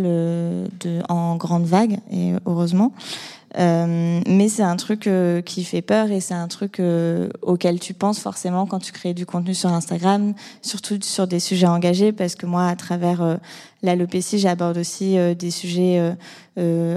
euh, 0.04 0.66
de, 0.80 1.02
en 1.10 1.36
grande 1.36 1.64
vague, 1.64 1.98
et 2.10 2.32
heureusement. 2.46 2.92
Euh, 3.58 4.20
mais 4.26 4.48
c'est 4.48 4.62
un 4.62 4.76
truc 4.76 5.06
euh, 5.06 5.42
qui 5.42 5.64
fait 5.64 5.82
peur 5.82 6.10
et 6.10 6.20
c'est 6.20 6.34
un 6.34 6.48
truc 6.48 6.80
euh, 6.80 7.28
auquel 7.42 7.80
tu 7.80 7.92
penses 7.92 8.18
forcément 8.18 8.66
quand 8.66 8.78
tu 8.78 8.92
crées 8.92 9.14
du 9.14 9.26
contenu 9.26 9.54
sur 9.54 9.70
Instagram, 9.70 10.34
surtout 10.62 10.98
sur 11.02 11.26
des 11.26 11.40
sujets 11.40 11.66
engagés, 11.66 12.12
parce 12.12 12.34
que 12.34 12.46
moi, 12.46 12.66
à 12.66 12.76
travers 12.76 13.20
euh, 13.22 13.36
l'alopécie, 13.82 14.38
j'aborde 14.38 14.78
aussi 14.78 15.18
euh, 15.18 15.34
des 15.34 15.50
sujets 15.50 16.14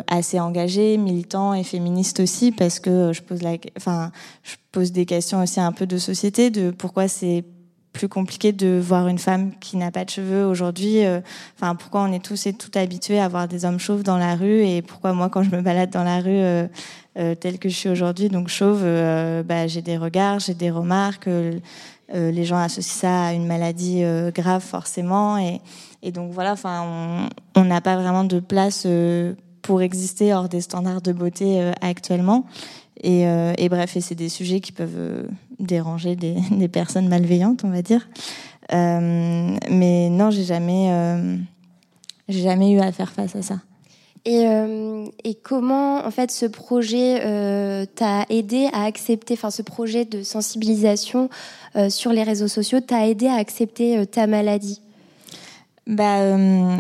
assez 0.08 0.40
engagés, 0.40 0.98
militants 0.98 1.54
et 1.54 1.64
féministes 1.64 2.20
aussi, 2.20 2.52
parce 2.52 2.80
que 2.80 3.14
je 3.14 3.22
pose 3.22 3.42
la, 3.42 3.56
enfin, 3.78 4.12
je 4.44 4.56
pose 4.72 4.92
des 4.92 5.06
questions 5.06 5.42
aussi 5.42 5.62
un 5.62 5.72
peu 5.72 5.88
de 5.88 5.98
société, 5.98 6.50
de 6.50 6.72
pourquoi 6.72 7.08
c'est 7.08 7.46
plus 7.96 8.10
compliqué 8.10 8.52
de 8.52 8.78
voir 8.78 9.08
une 9.08 9.18
femme 9.18 9.52
qui 9.62 9.78
n'a 9.78 9.90
pas 9.90 10.04
de 10.04 10.10
cheveux 10.10 10.46
aujourd'hui. 10.46 11.06
euh, 11.06 11.22
Enfin, 11.56 11.76
pourquoi 11.76 12.02
on 12.02 12.12
est 12.12 12.24
tous 12.24 12.46
et 12.46 12.52
toutes 12.54 12.76
habitués 12.76 13.22
à 13.22 13.30
voir 13.30 13.48
des 13.48 13.64
hommes 13.64 13.80
chauves 13.80 14.04
dans 14.04 14.18
la 14.18 14.36
rue 14.36 14.66
et 14.66 14.82
pourquoi 14.82 15.14
moi, 15.14 15.30
quand 15.30 15.44
je 15.44 15.50
me 15.50 15.62
balade 15.62 15.92
dans 15.92 16.04
la 16.04 16.20
rue 16.20 16.28
euh, 16.28 16.68
euh, 17.18 17.36
telle 17.36 17.58
que 17.58 17.70
je 17.70 17.76
suis 17.76 17.90
aujourd'hui, 17.90 18.28
donc 18.28 18.50
chauve, 18.50 18.82
euh, 18.84 19.44
bah, 19.44 19.68
j'ai 19.68 19.82
des 19.82 19.98
regards, 19.98 20.40
j'ai 20.40 20.54
des 20.54 20.70
remarques. 20.72 21.30
les 22.14 22.44
gens 22.44 22.58
associent 22.58 23.00
ça 23.00 23.28
à 23.28 23.34
une 23.34 23.48
maladie 23.48 24.04
grave 24.34 24.62
forcément 24.62 25.38
et, 25.38 25.62
et 26.04 26.12
donc 26.12 26.34
voilà. 26.34 26.52
Enfin, 26.52 27.30
on 27.56 27.64
n'a 27.64 27.80
pas 27.80 27.96
vraiment 27.96 28.26
de 28.26 28.42
place. 28.42 28.86
pour 29.62 29.82
exister 29.82 30.32
hors 30.34 30.48
des 30.48 30.62
standards 30.62 31.02
de 31.02 31.14
beauté 31.14 31.72
actuellement. 31.82 32.46
Et, 33.06 33.28
euh, 33.28 33.54
et, 33.60 33.70
bref, 33.70 33.96
et 33.96 34.02
c'est 34.02 34.16
des 34.16 34.30
sujets 34.30 34.60
qui 34.60 34.72
peuvent 34.72 34.98
euh, 34.98 35.24
déranger 35.60 36.16
des, 36.16 36.36
des, 36.52 36.68
personnes 36.68 37.08
malveillantes, 37.08 37.64
on 37.64 37.70
va 37.70 37.84
dire. 37.84 38.10
Euh, 38.74 39.56
mais 39.70 40.10
non, 40.10 40.32
j'ai 40.32 40.44
jamais, 40.44 40.90
euh, 40.90 41.38
j'ai 42.28 42.42
jamais 42.42 42.72
eu 42.72 42.80
à 42.80 42.92
faire 42.92 43.12
face 43.12 43.36
à 43.36 43.44
ça. 43.44 43.60
Et, 44.28 44.44
et, 45.24 45.36
comment, 45.36 46.04
en 46.04 46.10
fait, 46.10 46.32
ce 46.32 46.48
projet 46.48 47.20
t'a 47.94 48.26
aidé 48.32 48.70
à 48.74 48.86
accepter, 48.86 49.36
enfin, 49.36 49.52
ce 49.52 49.62
projet 49.62 50.04
de 50.04 50.24
sensibilisation 50.24 51.30
sur 51.90 52.12
les 52.12 52.24
réseaux 52.24 52.48
sociaux 52.48 52.80
t'a 52.80 53.08
aidé 53.08 53.28
à 53.28 53.36
accepter 53.36 54.04
ta 54.08 54.26
maladie? 54.26 54.82
Bah, 55.86 56.36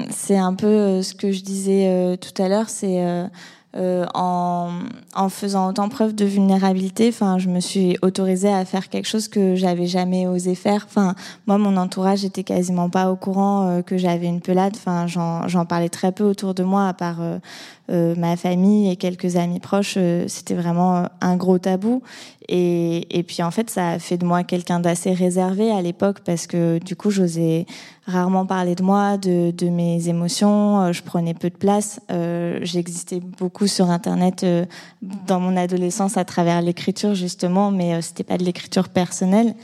c'est 0.09 0.37
un 0.37 0.55
peu 0.55 1.03
ce 1.03 1.13
que 1.13 1.31
je 1.31 1.41
disais 1.41 2.17
tout 2.17 2.41
à 2.41 2.49
l'heure, 2.49 2.67
c'est 2.67 3.29
euh, 3.75 4.05
en, 4.13 4.71
en, 5.15 5.29
faisant 5.29 5.67
autant 5.67 5.89
preuve 5.89 6.15
de 6.15 6.23
vulnérabilité, 6.23 7.09
enfin, 7.09 7.37
je 7.37 7.49
me 7.49 7.59
suis 7.59 7.97
autorisée 8.01 8.53
à 8.53 8.63
faire 8.63 8.87
quelque 8.87 9.07
chose 9.07 9.27
que 9.27 9.55
j'avais 9.55 9.85
jamais 9.85 10.27
osé 10.27 10.55
faire. 10.55 10.85
Enfin, 10.87 11.13
moi, 11.45 11.57
mon 11.57 11.75
entourage 11.75 12.23
était 12.23 12.43
quasiment 12.43 12.89
pas 12.89 13.11
au 13.11 13.17
courant 13.17 13.67
euh, 13.67 13.81
que 13.81 13.97
j'avais 13.97 14.27
une 14.27 14.39
pelade. 14.39 14.73
Enfin, 14.77 15.07
j'en 15.07 15.65
parlais 15.65 15.89
très 15.89 16.13
peu 16.13 16.23
autour 16.23 16.53
de 16.53 16.63
moi, 16.63 16.87
à 16.87 16.93
part 16.93 17.17
euh, 17.19 17.39
euh 17.89 18.15
ma 18.15 18.35
famille 18.35 18.89
et 18.89 18.95
quelques 18.95 19.35
amis 19.35 19.59
proches. 19.59 19.97
C'était 20.27 20.55
vraiment 20.55 21.07
un 21.21 21.35
gros 21.35 21.59
tabou. 21.59 22.01
Et, 22.47 23.17
et, 23.17 23.23
puis 23.23 23.41
en 23.41 23.49
fait, 23.49 23.69
ça 23.71 23.91
a 23.91 23.99
fait 23.99 24.17
de 24.17 24.25
moi 24.25 24.43
quelqu'un 24.43 24.79
d'assez 24.79 25.13
réservé 25.13 25.71
à 25.71 25.81
l'époque 25.81 26.19
parce 26.23 26.45
que 26.45 26.77
du 26.77 26.95
coup, 26.95 27.09
j'osais 27.09 27.65
rarement 28.05 28.45
parler 28.45 28.75
de 28.75 28.83
moi, 28.83 29.17
de, 29.17 29.49
de, 29.49 29.67
mes 29.67 30.09
émotions. 30.09 30.93
Je 30.93 31.01
prenais 31.01 31.33
peu 31.33 31.49
de 31.49 31.55
place. 31.55 31.99
Euh, 32.11 32.59
J'existais 32.61 33.19
beaucoup 33.19 33.67
sur 33.67 33.89
Internet 33.89 34.43
euh, 34.43 34.65
dans 35.01 35.39
mon 35.39 35.55
adolescence 35.57 36.17
à 36.17 36.25
travers 36.25 36.61
l'écriture 36.61 37.15
justement, 37.15 37.71
mais 37.71 37.95
euh, 37.95 38.01
c'était 38.01 38.23
pas 38.23 38.37
de 38.37 38.43
l'écriture 38.43 38.89
personnelle. 38.89 39.55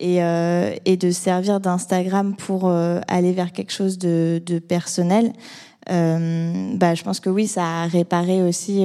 Et, 0.00 0.22
euh, 0.22 0.76
et, 0.84 0.96
de 0.96 1.10
servir 1.10 1.58
d'Instagram 1.58 2.36
pour 2.36 2.70
aller 2.70 3.32
vers 3.32 3.50
quelque 3.50 3.72
chose 3.72 3.98
de, 3.98 4.40
de 4.46 4.60
personnel. 4.60 5.32
Bah, 5.88 6.94
je 6.94 7.02
pense 7.02 7.20
que 7.20 7.30
oui, 7.30 7.46
ça 7.46 7.82
a 7.82 7.86
réparé 7.86 8.42
aussi 8.42 8.84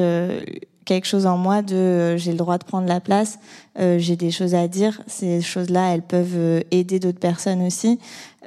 quelque 0.83 1.05
chose 1.05 1.25
en 1.25 1.37
moi 1.37 1.61
de 1.61 1.75
euh, 1.75 2.17
j'ai 2.17 2.31
le 2.31 2.37
droit 2.37 2.57
de 2.57 2.63
prendre 2.63 2.87
la 2.87 2.99
place, 2.99 3.39
euh, 3.79 3.97
j'ai 3.99 4.15
des 4.15 4.31
choses 4.31 4.55
à 4.55 4.67
dire. 4.67 5.01
Ces 5.07 5.41
choses-là, 5.41 5.93
elles 5.93 6.01
peuvent 6.01 6.35
euh, 6.35 6.61
aider 6.71 6.99
d'autres 6.99 7.19
personnes 7.19 7.61
aussi. 7.61 7.99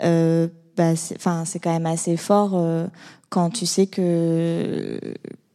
Euh, 0.02 0.48
bah, 0.76 0.92
enfin, 1.14 1.44
c'est 1.44 1.58
quand 1.58 1.72
même 1.72 1.86
assez 1.86 2.16
fort 2.16 2.52
euh, 2.54 2.86
quand 3.30 3.50
tu 3.50 3.66
sais 3.66 3.86
que 3.86 5.00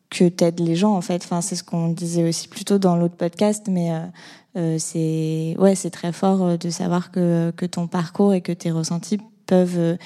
que 0.09 0.27
t'aides 0.27 0.59
les 0.59 0.75
gens 0.75 0.93
en 0.93 1.01
fait. 1.01 1.23
Enfin, 1.23 1.41
c'est 1.41 1.55
ce 1.55 1.63
qu'on 1.63 1.87
disait 1.89 2.27
aussi 2.27 2.47
plutôt 2.47 2.79
dans 2.79 2.97
l'autre 2.97 3.15
podcast, 3.15 3.67
mais 3.69 3.91
euh, 4.57 4.75
c'est 4.77 5.55
ouais, 5.57 5.75
c'est 5.75 5.91
très 5.91 6.11
fort 6.11 6.57
de 6.57 6.69
savoir 6.69 7.11
que 7.11 7.51
que 7.55 7.65
ton 7.65 7.87
parcours 7.87 8.33
et 8.33 8.41
que 8.41 8.51
tes 8.51 8.71
ressentis 8.71 9.19
peuvent 9.45 9.97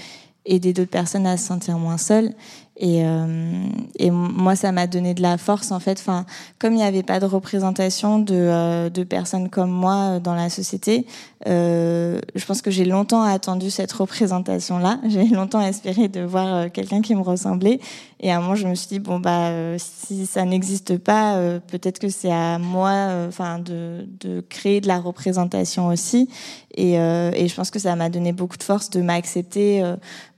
aider 0.45 0.73
d'autres 0.73 0.91
personnes 0.91 1.25
à 1.25 1.37
se 1.37 1.47
sentir 1.47 1.79
moins 1.79 1.97
seules. 1.97 2.33
Et, 2.77 3.05
euh, 3.05 3.67
et 3.97 4.11
moi, 4.11 4.55
ça 4.55 4.71
m'a 4.71 4.87
donné 4.87 5.13
de 5.13 5.21
la 5.21 5.37
force, 5.37 5.71
en 5.71 5.79
fait. 5.79 5.97
Enfin, 5.99 6.25
comme 6.59 6.73
il 6.73 6.77
n'y 6.77 6.83
avait 6.83 7.03
pas 7.03 7.19
de 7.19 7.25
représentation 7.25 8.19
de, 8.19 8.35
euh, 8.35 8.89
de 8.89 9.03
personnes 9.03 9.49
comme 9.49 9.71
moi 9.71 10.19
dans 10.19 10.35
la 10.35 10.49
société, 10.49 11.05
euh, 11.47 12.19
je 12.33 12.43
pense 12.45 12.61
que 12.61 12.71
j'ai 12.71 12.85
longtemps 12.85 13.21
attendu 13.21 13.69
cette 13.69 13.91
représentation-là. 13.91 14.99
J'ai 15.07 15.25
longtemps 15.25 15.61
espéré 15.61 16.07
de 16.07 16.21
voir 16.21 16.55
euh, 16.55 16.69
quelqu'un 16.69 17.01
qui 17.01 17.13
me 17.13 17.21
ressemblait. 17.21 17.79
Et 18.19 18.31
à 18.31 18.37
un 18.37 18.41
moment, 18.41 18.55
je 18.55 18.67
me 18.67 18.73
suis 18.73 18.87
dit 18.87 18.99
bon 18.99 19.19
bah 19.19 19.49
euh, 19.49 19.77
si 19.77 20.25
ça 20.25 20.43
n'existe 20.45 20.97
pas, 20.97 21.35
euh, 21.35 21.59
peut-être 21.59 21.99
que 21.99 22.09
c'est 22.09 22.31
à 22.31 22.57
moi, 22.57 23.09
enfin 23.27 23.59
de, 23.59 24.07
de 24.19 24.41
créer 24.41 24.81
de 24.81 24.87
la 24.87 24.99
représentation 24.99 25.87
aussi. 25.87 26.29
Et, 26.77 26.95
et 26.95 27.47
je 27.47 27.55
pense 27.55 27.71
que 27.71 27.79
ça 27.79 27.95
m'a 27.95 28.09
donné 28.09 28.33
beaucoup 28.33 28.57
de 28.57 28.63
force 28.63 28.89
de 28.89 29.01
m'accepter. 29.01 29.81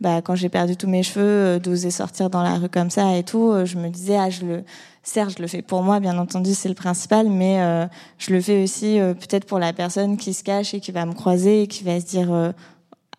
bah, 0.01 0.21
quand 0.21 0.35
j'ai 0.35 0.49
perdu 0.49 0.77
tous 0.77 0.87
mes 0.87 1.01
cheveux, 1.01 1.59
d'oser 1.59 1.89
sortir 1.89 2.26
dans 2.29 2.43
la 2.43 2.55
rue 2.55 2.69
comme 2.69 2.89
ça 2.89 3.15
et 3.17 3.23
tout, 3.23 3.53
je 3.65 3.77
me 3.77 3.89
disais 3.89 4.17
ah 4.17 4.29
je 4.29 4.45
le 4.45 4.63
certes, 5.07 5.35
je 5.37 5.41
le 5.41 5.47
fais 5.47 5.61
pour 5.61 5.83
moi, 5.83 5.99
bien 5.99 6.17
entendu, 6.17 6.53
c'est 6.53 6.69
le 6.69 6.75
principal, 6.75 7.29
mais 7.29 7.61
euh, 7.61 7.87
je 8.17 8.33
le 8.33 8.41
fais 8.41 8.63
aussi 8.63 8.99
euh, 8.99 9.13
peut-être 9.13 9.45
pour 9.45 9.57
la 9.57 9.73
personne 9.73 10.17
qui 10.17 10.33
se 10.33 10.43
cache 10.43 10.73
et 10.73 10.79
qui 10.79 10.91
va 10.91 11.05
me 11.05 11.13
croiser 11.13 11.63
et 11.63 11.67
qui 11.67 11.83
va 11.83 11.99
se 11.99 12.05
dire 12.05 12.31
euh, 12.31 12.51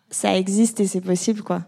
ça 0.09 0.37
existe 0.37 0.79
et 0.79 0.87
c'est 0.87 1.01
possible, 1.01 1.41
quoi. 1.41 1.63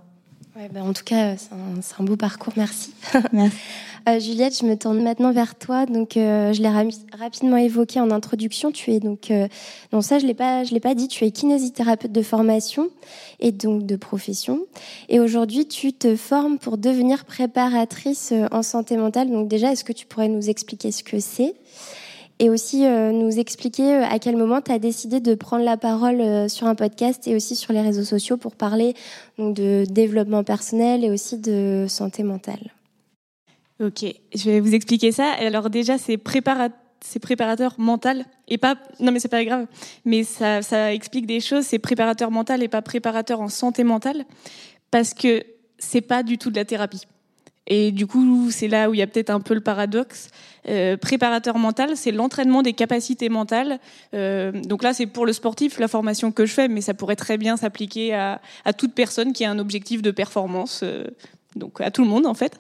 Ouais, 0.56 0.68
ben 0.70 0.84
en 0.84 0.92
tout 0.92 1.06
cas, 1.06 1.38
c'est 1.38 1.54
un, 1.54 1.80
un, 2.00 2.04
beau 2.04 2.18
parcours, 2.18 2.54
merci. 2.58 2.94
merci. 3.32 3.58
Euh, 4.10 4.20
Juliette, 4.20 4.58
je 4.60 4.66
me 4.66 4.76
tourne 4.76 5.04
maintenant 5.04 5.32
vers 5.32 5.54
toi. 5.54 5.86
Donc, 5.86 6.18
euh, 6.18 6.54
je 6.54 6.62
l'ai 6.64 6.70
ra 6.70 6.82
rapidement 7.20 7.58
évoqué 7.58 8.00
en 8.00 8.10
introduction. 8.10 8.72
Tu 8.72 8.94
es 8.94 9.00
donc, 9.00 9.30
euh, 9.30 9.48
non 9.94 10.02
ça 10.02 10.18
je 10.18 10.26
l'ai 10.26 10.34
pas, 10.34 10.64
je 10.64 10.74
l'ai 10.74 10.80
pas 10.80 10.96
dit. 10.96 11.08
Tu 11.08 11.24
es 11.24 11.30
kinésithérapeute 11.30 12.12
de 12.12 12.22
formation 12.24 12.90
et 13.40 13.52
donc 13.52 13.86
de 13.86 13.96
profession. 13.96 14.66
Et 15.08 15.20
aujourd'hui, 15.20 15.68
tu 15.68 15.94
te 15.94 16.16
formes 16.16 16.58
pour 16.58 16.80
devenir 16.80 17.26
préparatrice 17.26 18.32
euh, 18.32 18.48
en 18.52 18.64
santé 18.64 18.98
mentale. 18.98 19.30
Donc 19.30 19.48
déjà, 19.48 19.72
est-ce 19.72 19.84
que 19.84 19.94
tu 19.94 20.08
pourrais 20.08 20.30
nous 20.30 20.50
expliquer 20.50 20.92
ce 20.92 21.04
que 21.04 21.20
c'est? 21.20 21.54
Et 22.41 22.49
aussi 22.49 22.88
euh, 22.88 23.12
nous 23.12 23.38
expliquer 23.38 23.97
à 23.97 24.17
quel 24.17 24.36
moment 24.36 24.62
tu 24.62 24.71
as 24.71 24.80
décidé 24.80 25.19
de 25.19 25.36
prendre 25.36 25.63
la 25.63 25.77
parole 25.77 26.19
euh, 26.19 26.47
sur 26.47 26.65
un 26.65 26.73
podcast 26.73 27.27
et 27.27 27.36
aussi 27.36 27.56
sur 27.56 27.71
les 27.71 27.82
réseaux 27.82 28.04
sociaux 28.04 28.36
pour 28.36 28.56
parler 28.56 28.95
de 29.38 29.86
développement 29.86 30.43
personnel 30.43 31.06
et 31.06 31.12
aussi 31.12 31.38
de 31.38 31.86
santé 31.88 32.23
mentale. 32.23 32.71
Ok, 33.80 34.06
je 34.34 34.49
vais 34.49 34.60
vous 34.60 34.73
expliquer 34.73 35.12
ça. 35.12 35.32
Alors 35.34 35.69
déjà, 35.69 35.99
c'est 35.99 36.17
préparateur 36.17 37.75
mental 37.77 38.25
et 38.47 38.58
pas 38.58 38.75
non 38.99 39.12
mais 39.12 39.19
c'est 39.19 39.27
pas 39.27 39.45
grave 39.45 39.67
mais 40.06 40.23
ça 40.23 40.93
explique 40.93 41.25
des 41.25 41.39
choses 41.39 41.65
c'est 41.65 41.80
préparateur 41.80 42.30
mental 42.30 42.62
et 42.62 42.67
pas 42.67 42.84
préparateur 42.84 43.41
en 43.41 43.47
santé 43.47 43.84
mentale 43.84 44.23
parce 44.91 45.15
que 45.15 45.43
c'est 45.80 46.01
pas 46.01 46.21
du 46.21 46.38
tout 46.38 46.51
de 46.51 46.58
la 46.58 46.65
thérapie 46.65 47.08
et 47.65 47.91
du 47.91 48.06
coup 48.06 48.51
c'est 48.51 48.67
là 48.67 48.88
où 48.88 48.93
il 48.93 48.99
y 48.99 49.01
a 49.01 49.08
peut-être 49.08 49.32
un 49.32 49.39
peu 49.39 49.56
le 49.56 49.62
paradoxe 49.62 50.30
euh, 50.69 50.95
préparateur 50.95 51.58
mental 51.58 51.97
c'est 51.97 52.12
l'entraînement 52.12 52.62
des 52.62 52.74
capacités 52.74 53.30
mentales 53.30 53.80
euh, 54.13 54.52
donc 54.52 54.84
là 54.84 54.93
c'est 54.93 55.08
pour 55.08 55.26
le 55.26 55.34
sportif 55.34 55.80
la 55.80 55.88
formation 55.88 56.32
que 56.32 56.45
je 56.45 56.54
fais 56.54 56.67
mais 56.67 56.82
ça 56.82 56.93
pourrait 56.93 57.15
très 57.15 57.39
bien 57.39 57.58
s'appliquer 57.58 58.13
à, 58.13 58.39
toute 58.78 58.93
personne 58.93 59.34
qui 59.34 59.43
a 59.43 59.50
un 59.50 59.58
objectif 59.58 60.04
de 60.04 60.12
performance 60.12 60.82
euh, 60.84 61.06
donc 61.56 61.82
à 61.82 61.89
tout 61.89 62.04
le 62.04 62.10
monde 62.10 62.28
en 62.28 62.36
fait 62.36 62.60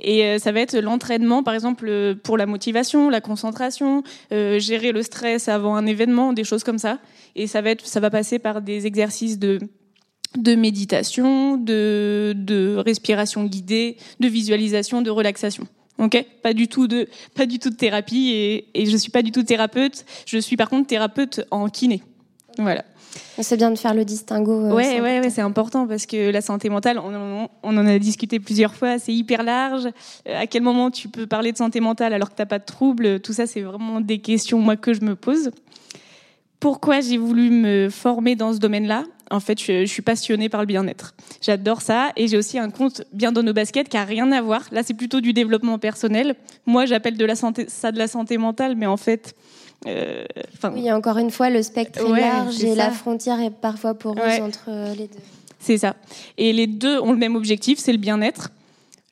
et 0.00 0.40
ça 0.40 0.50
va 0.50 0.58
être 0.58 0.76
l'entraînement, 0.76 1.44
par 1.44 1.54
exemple, 1.54 2.16
pour 2.24 2.36
la 2.36 2.46
motivation, 2.46 3.10
la 3.10 3.20
concentration, 3.20 4.02
gérer 4.32 4.90
le 4.90 5.04
stress 5.04 5.48
avant 5.48 5.76
un 5.76 5.86
événement, 5.86 6.32
des 6.32 6.42
choses 6.42 6.64
comme 6.64 6.78
ça. 6.78 6.98
Et 7.36 7.46
ça 7.46 7.62
va, 7.62 7.70
être, 7.70 7.86
ça 7.86 8.00
va 8.00 8.10
passer 8.10 8.40
par 8.40 8.60
des 8.60 8.86
exercices 8.88 9.38
de 9.38 9.60
méditation, 10.36 11.56
de 11.56 12.74
respiration 12.84 13.44
guidée, 13.44 13.96
de 14.18 14.26
visualisation, 14.26 15.00
de 15.00 15.10
relaxation. 15.10 15.64
Ok, 15.98 16.24
pas 16.42 16.52
du 16.52 16.66
tout 16.66 16.88
de 16.88 17.08
pas 17.34 17.46
du 17.46 17.58
tout 17.58 17.70
de 17.70 17.76
thérapie 17.76 18.30
et, 18.32 18.66
et 18.74 18.86
je 18.86 18.96
suis 18.96 19.10
pas 19.10 19.22
du 19.22 19.30
tout 19.30 19.44
thérapeute. 19.44 20.04
Je 20.26 20.38
suis 20.38 20.56
par 20.56 20.68
contre 20.68 20.88
thérapeute 20.88 21.46
en 21.50 21.68
kiné. 21.68 22.02
Voilà. 22.58 22.84
C'est 23.40 23.56
bien 23.56 23.70
de 23.70 23.76
faire 23.76 23.94
le 23.94 24.04
distinguo. 24.04 24.52
Euh, 24.52 24.74
ouais, 24.74 25.00
ouais, 25.00 25.20
ouais, 25.20 25.30
c'est 25.30 25.40
important 25.40 25.86
parce 25.86 26.06
que 26.06 26.30
la 26.30 26.40
santé 26.40 26.68
mentale, 26.68 26.98
on, 26.98 27.48
on 27.62 27.76
en 27.76 27.86
a 27.86 27.98
discuté 27.98 28.40
plusieurs 28.40 28.74
fois, 28.74 28.98
c'est 28.98 29.12
hyper 29.12 29.42
large. 29.42 29.86
Euh, 30.28 30.40
à 30.40 30.46
quel 30.46 30.62
moment 30.62 30.90
tu 30.90 31.08
peux 31.08 31.26
parler 31.26 31.52
de 31.52 31.56
santé 31.56 31.80
mentale 31.80 32.12
alors 32.12 32.30
que 32.30 32.34
t'as 32.34 32.46
pas 32.46 32.58
de 32.58 32.64
troubles 32.64 33.20
Tout 33.20 33.32
ça, 33.32 33.46
c'est 33.46 33.60
vraiment 33.60 34.00
des 34.00 34.18
questions 34.18 34.58
moi 34.58 34.76
que 34.76 34.94
je 34.94 35.02
me 35.02 35.14
pose. 35.14 35.50
Pourquoi 36.60 37.00
j'ai 37.00 37.18
voulu 37.18 37.50
me 37.50 37.88
former 37.90 38.36
dans 38.36 38.52
ce 38.52 38.58
domaine-là? 38.58 39.04
En 39.30 39.40
fait, 39.40 39.60
je, 39.60 39.84
je, 39.84 39.90
suis 39.90 40.02
passionnée 40.02 40.48
par 40.48 40.60
le 40.60 40.66
bien-être. 40.66 41.14
J'adore 41.40 41.80
ça 41.80 42.12
et 42.16 42.28
j'ai 42.28 42.36
aussi 42.36 42.58
un 42.58 42.70
compte 42.70 43.02
bien 43.12 43.32
dans 43.32 43.42
nos 43.42 43.52
baskets 43.52 43.88
qui 43.88 43.96
a 43.96 44.04
rien 44.04 44.30
à 44.32 44.40
voir. 44.42 44.62
Là, 44.72 44.82
c'est 44.82 44.94
plutôt 44.94 45.20
du 45.20 45.32
développement 45.32 45.78
personnel. 45.78 46.36
Moi, 46.66 46.86
j'appelle 46.86 47.16
de 47.16 47.24
la 47.24 47.34
santé, 47.34 47.66
ça 47.68 47.92
de 47.92 47.98
la 47.98 48.08
santé 48.08 48.38
mentale, 48.38 48.76
mais 48.76 48.86
en 48.86 48.96
fait, 48.96 49.34
euh, 49.86 50.24
oui, 50.72 50.90
encore 50.90 51.18
une 51.18 51.30
fois, 51.30 51.50
le 51.50 51.62
spectre 51.62 52.00
est 52.00 52.20
large 52.20 52.62
et 52.64 52.70
ça. 52.70 52.86
la 52.86 52.90
frontière 52.90 53.40
est 53.40 53.50
parfois 53.50 53.94
poreuse 53.94 54.22
ouais. 54.22 54.40
entre 54.40 54.94
les 54.96 55.08
deux. 55.08 55.22
C'est 55.58 55.78
ça. 55.78 55.96
Et 56.38 56.52
les 56.52 56.66
deux 56.66 56.98
ont 57.00 57.12
le 57.12 57.18
même 57.18 57.36
objectif, 57.36 57.78
c'est 57.78 57.92
le 57.92 57.98
bien-être. 57.98 58.50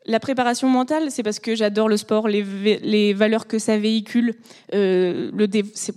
La 0.04 0.18
préparation 0.18 0.68
mentale, 0.68 1.10
c'est 1.10 1.22
parce 1.22 1.38
que 1.38 1.54
j'adore 1.54 1.88
le 1.88 1.96
sport, 1.96 2.26
les, 2.26 3.12
valeurs 3.14 3.46
que 3.46 3.58
ça 3.58 3.78
véhicule. 3.78 4.34
Euh, 4.74 5.30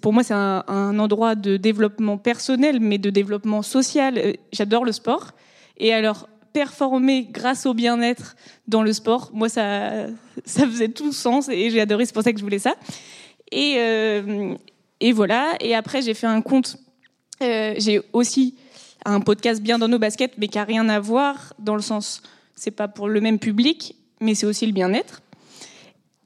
pour 0.01 0.13
moi, 0.13 0.23
c'est 0.23 0.35
un, 0.35 0.99
endroit 0.99 1.33
de 1.33 1.57
développement 1.57 2.17
personnel, 2.17 2.79
mais 2.79 2.99
de 2.99 3.09
développement 3.09 3.63
social. 3.63 4.17
Euh, 4.17 4.33
j'adore 4.51 4.85
le 4.85 4.91
sport. 4.91 5.31
Et 5.77 5.91
alors, 5.91 6.29
performer 6.53 7.27
grâce 7.31 7.65
au 7.65 7.73
bien-être 7.73 8.35
dans 8.67 8.83
le 8.83 8.93
sport, 8.93 9.31
moi, 9.33 9.49
ça, 9.49 10.05
faisait 10.45 10.89
tout 10.89 11.11
sens 11.11 11.49
et 11.49 11.71
j'ai 11.71 11.81
adoré. 11.81 12.05
C'est 12.05 12.13
pour 12.13 12.23
ça 12.23 12.31
que 12.31 12.37
je 12.39 12.43
voulais 12.43 12.59
ça. 12.59 12.75
Et, 13.51 13.75
euh, 13.79 14.53
et 14.99 15.13
voilà. 15.13 15.53
Et 15.61 15.73
après, 15.73 16.03
j'ai 16.03 16.13
fait 16.13 16.27
un 16.27 16.41
compte. 16.41 16.77
J'ai 17.41 18.01
aussi 18.13 18.55
un 19.03 19.19
podcast 19.19 19.61
bien 19.61 19.79
dans 19.79 19.87
nos 19.87 19.99
baskets, 19.99 20.33
mais 20.37 20.47
qui 20.47 20.59
a 20.59 20.63
rien 20.63 20.89
à 20.89 20.99
voir 20.99 21.53
dans 21.59 21.75
le 21.75 21.81
sens, 21.81 22.21
c'est 22.55 22.71
pas 22.71 22.87
pour 22.87 23.07
le 23.09 23.21
même 23.21 23.39
public, 23.39 23.95
mais 24.21 24.35
c'est 24.35 24.45
aussi 24.45 24.65
le 24.65 24.71
bien-être. 24.71 25.21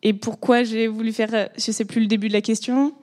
et 0.01 0.13
pourquoi 0.13 0.63
j'ai 0.63 0.87
voulu 0.87 1.11
faire, 1.11 1.49
je 1.57 1.71
sais 1.71 1.83
plus 1.85 1.99
le 2.01 2.07
début 2.07 2.27
de 2.29 2.33
la 2.33 2.41
question, 2.41 2.93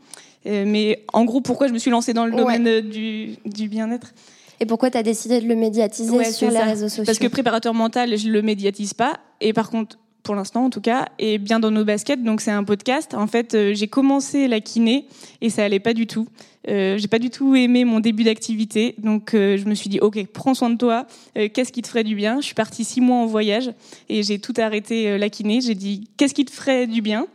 euh, 0.47 0.65
mais 0.67 1.05
en 1.13 1.25
gros, 1.25 1.41
pourquoi 1.41 1.69
je 1.69 1.73
me 1.73 1.79
suis 1.79 1.91
lancée 1.91 2.15
dans 2.15 2.25
le 2.25 2.33
Ouais. 2.33 2.39
domaine 2.39 2.67
euh, 2.69 2.81
du, 2.81 3.37
du 3.45 3.69
bien-être? 3.69 4.15
Et 4.61 4.65
pourquoi 4.65 4.91
tu 4.91 4.97
as 4.97 5.03
décidé 5.03 5.41
de 5.43 5.47
le 5.47 5.55
médiatiser 5.57 6.11
Ouais, 6.17 6.33
sur 6.33 6.49
les 6.49 6.57
ça. 6.57 6.65
réseaux 6.65 6.89
sociaux 6.89 7.05
Parce 7.05 7.19
que 7.19 7.27
préparateur 7.27 7.75
mental, 7.75 8.17
je 8.17 8.29
le 8.31 8.41
médiatise 8.41 8.95
pas. 8.95 9.19
Et 9.43 9.53
par 9.53 9.69
contre, 9.69 9.99
pour 10.27 10.35
l'instant 10.35 10.65
en 10.65 10.71
tout 10.71 10.81
cas, 10.81 11.07
et 11.21 11.39
bien 11.39 11.61
dans 11.61 11.71
nos 11.71 11.85
baskets, 11.85 12.25
donc 12.25 12.41
c'est 12.41 12.51
un 12.51 12.65
podcast. 12.65 13.15
En 13.15 13.29
fait, 13.29 13.55
euh, 13.55 13.75
j'ai 13.75 13.87
commencé 13.87 14.49
la 14.49 14.61
kiné 14.61 15.07
et 15.41 15.51
ça 15.51 15.63
allait 15.63 15.79
pas 15.79 15.95
du 15.95 16.09
tout. 16.09 16.27
Euh, 16.69 16.99
j'ai 16.99 17.07
pas 17.07 17.21
du 17.21 17.31
tout 17.31 17.55
aimé 17.55 17.85
mon 17.85 18.01
début 18.01 18.25
d'activité, 18.25 18.97
donc 18.99 19.35
euh, 19.35 19.57
je 19.57 19.65
me 19.67 19.75
suis 19.75 19.89
dit 19.89 20.01
ok, 20.01 20.27
prends 20.27 20.55
soin 20.55 20.69
de 20.69 20.77
toi. 20.77 21.07
Qu'est-ce 21.35 21.71
qui 21.71 21.81
te 21.81 21.87
ferait 21.87 22.03
du 22.03 22.17
bien? 22.17 22.41
Je 22.41 22.47
suis 22.47 22.57
partie 22.57 22.83
six 22.83 23.01
mois 23.01 23.19
en 23.19 23.27
voyage 23.27 23.71
et 24.09 24.25
j'ai 24.25 24.41
tout 24.41 24.55
arrêté 24.59 25.17
la 25.17 25.31
kiné. 25.31 25.61
J'ai 25.61 25.77
dit 25.77 26.09
qu'est-ce 26.17 26.35
qui 26.35 26.45
te 26.45 26.51
ferait 26.51 26.89
du 26.89 27.03
bien? 27.03 27.29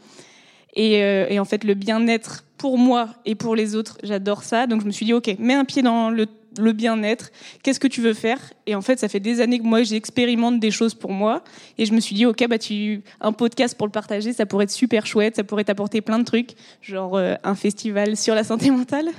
Et, 0.73 0.95
et 0.95 1.39
en 1.39 1.45
fait, 1.45 1.63
le 1.63 1.75
bien-être 1.75 2.43
pour 2.58 2.77
moi 2.77 3.08
et 3.25 3.36
pour 3.36 3.56
les 3.56 3.75
autres, 3.75 3.97
j'adore 4.04 4.43
ça. 4.43 4.67
Donc 4.67 4.82
je 4.82 4.86
me 4.86 4.91
suis 4.91 5.06
dit 5.06 5.13
ok, 5.13 5.34
mets 5.39 5.54
un 5.54 5.63
pied 5.63 5.82
dans 5.82 6.10
le 6.10 6.25
le 6.58 6.74
bien-être, 6.74 7.32
qu'est-ce 7.64 7.80
que 7.80 7.88
tu 7.88 8.02
veux 8.02 8.14
faire? 8.14 8.40
Et 8.66 8.76
en 8.76 8.82
fait, 8.82 9.00
ça 9.00 9.08
fait 9.08 9.20
des 9.20 9.42
années 9.42 9.60
que 9.60 9.64
moi, 9.64 9.84
j'expérimente 9.84 10.60
des 10.60 10.72
choses 10.72 10.94
pour 10.94 11.12
moi. 11.12 11.44
Et 11.78 11.86
je 11.86 11.94
me 11.94 12.00
suis 12.00 12.16
dit, 12.16 12.26
OK, 12.26 12.46
bah, 12.48 12.58
tu, 12.58 13.02
un 13.22 13.32
podcast 13.32 13.78
pour 13.78 13.88
le 13.88 13.92
partager, 13.92 14.34
ça 14.34 14.46
pourrait 14.46 14.66
être 14.66 14.72
super 14.72 15.06
chouette, 15.06 15.36
ça 15.36 15.44
pourrait 15.44 15.64
t'apporter 15.64 16.02
plein 16.02 16.20
de 16.20 16.26
trucs, 16.26 16.52
genre 16.82 17.18
euh, 17.18 17.36
un 17.44 17.56
festival 17.56 18.18
sur 18.18 18.36
la 18.36 18.44
santé 18.44 18.70
mentale. 18.72 19.10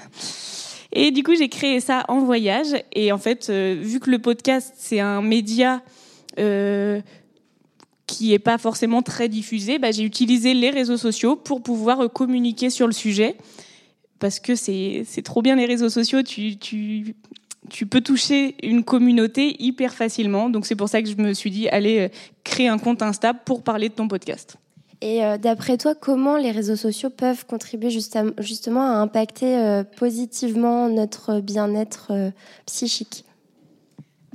Et 0.92 1.10
du 1.10 1.22
coup, 1.22 1.34
j'ai 1.34 1.48
créé 1.48 1.80
ça 1.80 2.04
en 2.08 2.20
voyage. 2.20 2.74
Et 2.92 3.12
en 3.12 3.18
fait, 3.18 3.48
euh, 3.48 3.76
vu 3.80 3.98
que 3.98 4.10
le 4.10 4.18
podcast, 4.18 4.74
c'est 4.76 5.00
un 5.00 5.22
média 5.22 5.80
euh, 6.38 7.00
qui 8.06 8.34
est 8.34 8.38
pas 8.38 8.58
forcément 8.58 9.00
très 9.00 9.28
diffusé, 9.28 9.78
bah, 9.78 9.90
j'ai 9.90 10.02
utilisé 10.02 10.52
les 10.52 10.70
réseaux 10.70 10.98
sociaux 10.98 11.34
pour 11.34 11.62
pouvoir 11.62 12.12
communiquer 12.12 12.68
sur 12.68 12.86
le 12.86 12.92
sujet 12.92 13.36
parce 14.22 14.38
que 14.38 14.54
c'est 14.54 15.04
trop 15.24 15.42
bien 15.42 15.56
les 15.56 15.66
réseaux 15.66 15.88
sociaux. 15.88 16.22
Tu, 16.22 16.56
tu, 16.56 17.16
tu 17.68 17.86
peux 17.86 18.00
toucher 18.00 18.54
une 18.62 18.84
communauté 18.84 19.56
hyper 19.60 19.94
facilement. 19.94 20.48
Donc 20.48 20.64
c'est 20.64 20.76
pour 20.76 20.88
ça 20.88 21.02
que 21.02 21.08
je 21.08 21.16
me 21.16 21.34
suis 21.34 21.50
dit, 21.50 21.68
allez, 21.68 21.98
euh, 22.02 22.08
créer 22.44 22.68
un 22.68 22.78
compte 22.78 23.02
Insta 23.02 23.34
pour 23.34 23.62
parler 23.62 23.88
de 23.88 23.94
ton 23.94 24.06
podcast. 24.06 24.56
Et 25.00 25.24
euh, 25.24 25.38
d'après 25.38 25.76
toi, 25.76 25.96
comment 25.96 26.36
les 26.36 26.52
réseaux 26.52 26.76
sociaux 26.76 27.10
peuvent 27.10 27.44
contribuer 27.46 27.90
justement 27.90 28.82
à 28.82 28.94
impacter 29.00 29.56
euh, 29.56 29.82
positivement 29.82 30.88
notre 30.88 31.40
bien-être 31.40 32.12
psychique? 32.66 33.24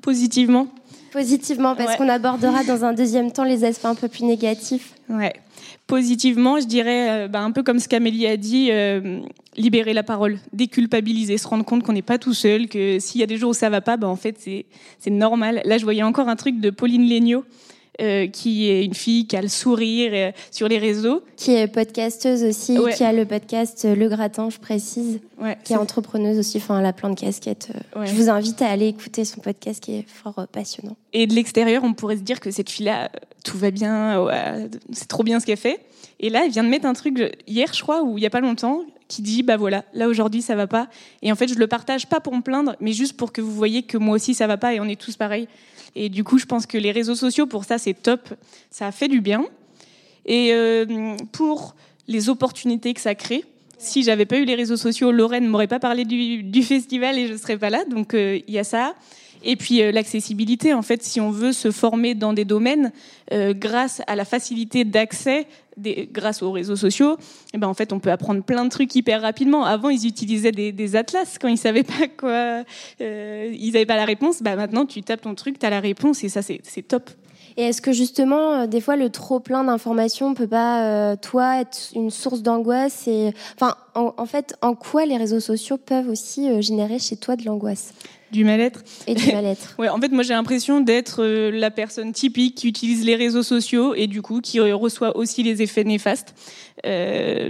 Positivement. 0.02 0.68
Positivement, 1.14 1.78
parce 1.78 1.92
Ouais. 1.92 1.98
qu'on 1.98 2.10
abordera 2.10 2.66
dans 2.66 2.84
un 2.84 2.92
deuxième 2.92 3.32
temps 3.32 3.46
les 3.46 3.64
aspects 3.64 3.86
un 3.86 3.96
peu 3.96 4.10
plus 4.10 4.26
négatifs. 4.26 4.96
Ouais. 5.08 5.34
Positivement, 5.88 6.60
je 6.60 6.66
dirais, 6.66 7.10
euh, 7.10 7.28
bah, 7.30 7.42
un 7.42 7.52
peu 7.52 7.64
comme 7.64 7.80
ce 7.80 7.88
qu'Amélie 7.88 8.28
a 8.28 8.36
dit, 8.36 8.70
euh, 8.72 9.22
libérer 9.56 9.94
la 9.94 10.04
parole, 10.04 10.38
déculpabiliser, 10.52 11.38
se 11.38 11.48
rendre 11.48 11.64
compte 11.64 11.84
qu'on 11.84 11.94
n'est 11.94 12.02
pas 12.02 12.18
tout 12.18 12.34
seul, 12.34 12.68
que 12.68 13.00
s'il 13.00 13.22
y 13.22 13.24
a 13.24 13.28
des 13.28 13.38
jours 13.38 13.52
où 13.52 13.54
ça 13.54 13.70
va 13.70 13.80
pas, 13.80 13.96
bah, 13.96 14.10
en 14.10 14.18
fait, 14.18 14.38
c'est 14.38 15.10
normal. 15.10 15.62
Là, 15.64 15.78
je 15.78 15.84
voyais 15.86 16.04
encore 16.04 16.28
un 16.28 16.36
truc 16.36 16.60
de 16.60 16.72
Pauline 16.72 17.06
Léniaud, 17.06 17.46
euh, 18.02 18.28
qui 18.28 18.70
est 18.70 18.86
une 18.86 18.94
fille 18.94 19.26
qui 19.28 19.36
a 19.36 19.42
le 19.42 19.48
sourire 19.48 20.12
euh, 20.14 20.32
sur 20.52 20.68
les 20.68 20.78
réseaux. 20.78 21.24
Qui 21.36 21.52
est 21.54 21.68
podcasteuse 21.68 22.44
aussi, 22.44 22.78
Ouais. 22.78 22.94
qui 22.94 23.04
a 23.04 23.12
le 23.12 23.26
podcast 23.26 23.86
euh, 23.86 23.96
Le 23.96 24.08
Gratin, 24.10 24.50
je 24.50 24.58
précise, 24.60 25.20
Ouais, 25.42 25.58
qui 25.64 25.74
est 25.74 25.78
entrepreneuse 25.78 26.38
aussi, 26.40 26.58
enfin, 26.58 26.80
elle 26.80 26.86
a 26.86 26.94
plein 26.94 27.10
de 27.10 27.20
casquettes. 27.20 27.70
Ouais. 27.96 28.08
Je 28.08 28.14
vous 28.14 28.30
invite 28.30 28.62
à 28.62 28.70
aller 28.70 28.88
écouter 28.88 29.26
son 29.26 29.42
podcast 29.42 29.84
qui 29.84 29.96
est 29.96 30.06
fort 30.08 30.38
euh, 30.40 30.46
passionnant. 30.52 30.96
Et 31.14 31.26
de 31.28 31.34
l'extérieur, 31.34 31.84
on 31.84 31.94
pourrait 31.94 32.18
se 32.18 32.22
dire 32.22 32.40
que 32.40 32.52
cette 32.52 32.70
fille-là, 32.70 33.10
tout 33.44 33.58
va 33.58 33.72
bien, 33.72 34.28
c'est 34.92 35.08
trop 35.08 35.24
bien 35.24 35.40
ce 35.40 35.46
qu'elle 35.46 35.58
fait. 35.58 35.80
Et 36.20 36.30
là, 36.30 36.42
elle 36.46 36.52
vient 36.52 36.64
de 36.64 36.70
mettre 36.70 36.86
un 36.86 36.94
truc 36.94 37.18
hier, 37.48 37.74
je 37.74 37.82
crois, 37.82 38.04
ou 38.04 38.18
il 38.18 38.24
y 38.24 38.28
a 38.28 38.30
pas 38.30 38.42
longtemps, 38.42 38.82
qui 39.08 39.22
dit 39.22 39.42
bah 39.44 39.56
voilà, 39.58 39.86
là 39.94 40.08
aujourd'hui 40.08 40.42
ça 40.42 40.56
va 40.56 40.68
pas. 40.68 40.90
Et 41.22 41.32
en 41.32 41.36
fait, 41.36 41.48
je 41.48 41.56
le 41.56 41.68
partage 41.68 42.08
pas 42.08 42.20
pour 42.20 42.36
me 42.36 42.42
plaindre, 42.42 42.76
mais 42.82 42.92
juste 42.92 43.16
pour 43.16 43.32
que 43.32 43.40
vous 43.42 43.54
voyez 43.54 43.84
que 43.84 43.98
moi 43.98 44.16
aussi 44.16 44.34
ça 44.34 44.48
va 44.48 44.58
pas 44.58 44.74
et 44.74 44.80
on 44.80 44.86
est 44.86 45.00
tous 45.00 45.16
pareils. 45.16 45.48
Et 45.96 46.10
du 46.10 46.24
coup, 46.24 46.38
je 46.38 46.46
pense 46.46 46.66
que 46.66 46.78
les 46.78 46.92
réseaux 46.92 47.16
sociaux 47.16 47.48
pour 47.48 47.66
ça 47.66 47.78
c'est 47.78 47.94
top, 47.94 48.34
ça 48.72 48.88
a 48.88 48.92
fait 48.92 49.08
du 49.08 49.22
bien. 49.22 49.46
Et 50.26 50.50
euh, 50.52 51.16
pour 51.32 51.76
les 52.08 52.30
opportunités 52.30 52.94
que 52.94 53.02
ça 53.02 53.16
crée. 53.16 53.44
Si 53.78 54.04
j'avais 54.04 54.26
pas 54.26 54.38
eu 54.38 54.46
les 54.46 54.56
réseaux 54.56 54.78
sociaux, 54.78 55.12
Lorraine 55.12 55.48
m'aurait 55.48 55.68
pas 55.68 55.80
parlé 55.80 56.04
du, 56.04 56.64
festival 56.64 57.20
et 57.20 57.28
je 57.28 57.36
serais 57.36 57.58
pas 57.58 57.70
là. 57.70 57.86
Donc 57.86 58.14
euh, 58.14 58.40
il 58.48 58.54
y 58.54 58.60
a 58.60 58.64
ça. 58.64 58.96
Et 59.48 59.56
puis 59.56 59.82
euh, 59.82 59.92
l'accessibilité, 59.94 60.74
en 60.74 60.82
fait, 60.82 61.02
si 61.02 61.22
on 61.22 61.32
veut 61.32 61.54
se 61.54 61.72
former 61.72 62.14
dans 62.14 62.34
des 62.34 62.44
domaines, 62.44 62.92
euh, 63.32 63.54
grâce 63.56 64.02
à 64.06 64.16
la 64.18 64.26
facilité 64.26 64.84
d'accès, 64.84 65.48
grâce 66.12 66.44
aux 66.44 66.52
réseaux 66.52 66.76
sociaux, 66.76 67.18
eh 67.54 67.58
ben 67.58 67.68
en 67.68 67.74
fait, 67.74 67.94
on 67.94 68.00
peut 68.00 68.12
apprendre 68.12 68.44
plein 68.44 68.66
de 68.66 68.70
trucs 68.70 68.94
hyper 68.94 69.22
rapidement. 69.22 69.64
Avant, 69.64 69.90
ils 69.90 70.06
utilisaient 70.06 70.52
des, 70.52 70.96
atlas 70.98 71.38
quand 71.40 71.48
ils 71.48 71.58
savaient 71.58 71.84
pas 71.84 72.08
quoi, 72.18 72.64
euh, 73.00 73.56
ils 73.58 73.76
avaient 73.78 73.86
pas 73.86 73.96
la 73.96 74.06
réponse. 74.06 74.44
Bah 74.44 74.58
maintenant, 74.58 74.86
tu 74.86 75.02
tapes 75.02 75.22
ton 75.22 75.34
truc, 75.34 75.60
tu 75.60 75.66
as 75.66 75.70
la 75.70 75.80
réponse 75.80 76.26
et 76.26 76.30
ça, 76.30 76.42
c'est 76.42 76.88
top. 76.88 77.10
Et 77.58 77.64
est-ce 77.64 77.82
que 77.82 77.92
justement, 77.92 78.54
euh, 78.54 78.68
des 78.68 78.80
fois, 78.82 78.96
le 78.96 79.10
trop 79.10 79.40
plein 79.40 79.64
d'informations 79.64 80.36
peut 80.36 80.48
pas, 80.48 80.84
euh, 80.84 81.16
toi, 81.16 81.60
être 81.60 81.78
une 81.96 82.12
source 82.12 82.44
d'angoisse 82.44 83.08
et, 83.08 83.34
enfin, 83.56 83.76
en, 83.96 84.14
en 84.16 84.26
fait, 84.28 84.56
en 84.62 84.76
quoi 84.76 85.08
les 85.08 85.18
réseaux 85.18 85.40
sociaux 85.40 85.78
peuvent 85.78 86.08
aussi 86.08 86.48
euh, 86.48 86.62
générer 86.62 87.00
chez 87.00 87.18
toi 87.18 87.36
de 87.36 87.44
l'angoisse? 87.46 87.94
Du 88.32 88.44
mal-être? 88.44 88.84
et 89.08 89.16
du 89.16 89.32
mal-être 89.32 89.76
Ouais, 89.80 89.90
en 89.90 90.00
fait, 90.00 90.10
moi 90.10 90.22
j'ai 90.22 90.34
l'impression 90.34 90.82
d'être 90.82 91.24
euh, 91.24 91.50
la 91.50 91.72
personne 91.72 92.12
typique 92.12 92.56
qui 92.56 92.68
utilise 92.68 93.06
les 93.06 93.16
réseaux 93.16 93.42
sociaux 93.42 93.96
et 93.96 94.06
du 94.06 94.22
coup 94.22 94.42
qui 94.42 94.60
reçoit 94.60 95.16
aussi 95.16 95.44
les 95.44 95.62
effets 95.62 95.86
néfastes. 95.86 96.36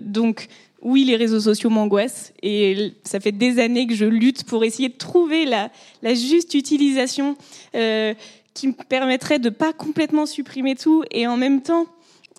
Donc 0.03 0.47
oui, 0.81 1.03
les 1.03 1.15
réseaux 1.15 1.39
sociaux 1.39 1.69
m'angoissent 1.69 2.33
et 2.43 2.93
ça 3.03 3.19
fait 3.19 3.31
des 3.31 3.59
années 3.59 3.87
que 3.87 3.95
je 3.95 4.05
lutte 4.05 4.43
pour 4.43 4.63
essayer 4.63 4.89
de 4.89 4.95
trouver 4.95 5.45
la, 5.45 5.71
la 6.03 6.13
juste 6.13 6.53
utilisation 6.53 7.35
euh, 7.75 8.13
qui 8.57 8.67
me 8.67 8.73
permettrait 8.73 9.37
de 9.37 9.49
pas 9.49 9.71
complètement 9.71 10.25
supprimer 10.25 10.75
tout 10.75 11.03
et 11.11 11.27
en 11.27 11.37
même 11.37 11.61
temps 11.61 11.85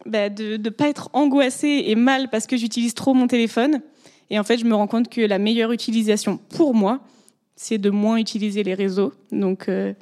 bah, 0.05 0.29
de 0.29 0.57
ne 0.57 0.69
pas 0.69 0.89
être 0.89 1.11
angoissée 1.13 1.85
et 1.87 1.95
mal 1.95 2.29
parce 2.29 2.49
que 2.49 2.57
j'utilise 2.57 2.95
trop 2.95 3.15
mon 3.15 3.29
téléphone. 3.29 3.83
Et 4.29 4.39
en 4.39 4.43
fait, 4.45 4.59
je 4.59 4.65
me 4.65 4.75
rends 4.75 4.89
compte 4.89 5.09
que 5.09 5.21
la 5.21 5.39
meilleure 5.39 5.71
utilisation 5.71 6.41
pour 6.57 6.75
moi, 6.75 7.01
c'est 7.55 7.79
de 7.79 7.89
moins 7.89 8.17
utiliser 8.17 8.65
les 8.65 8.75
réseaux. 8.75 9.13
Donc 9.31 9.69
euh, 9.69 9.95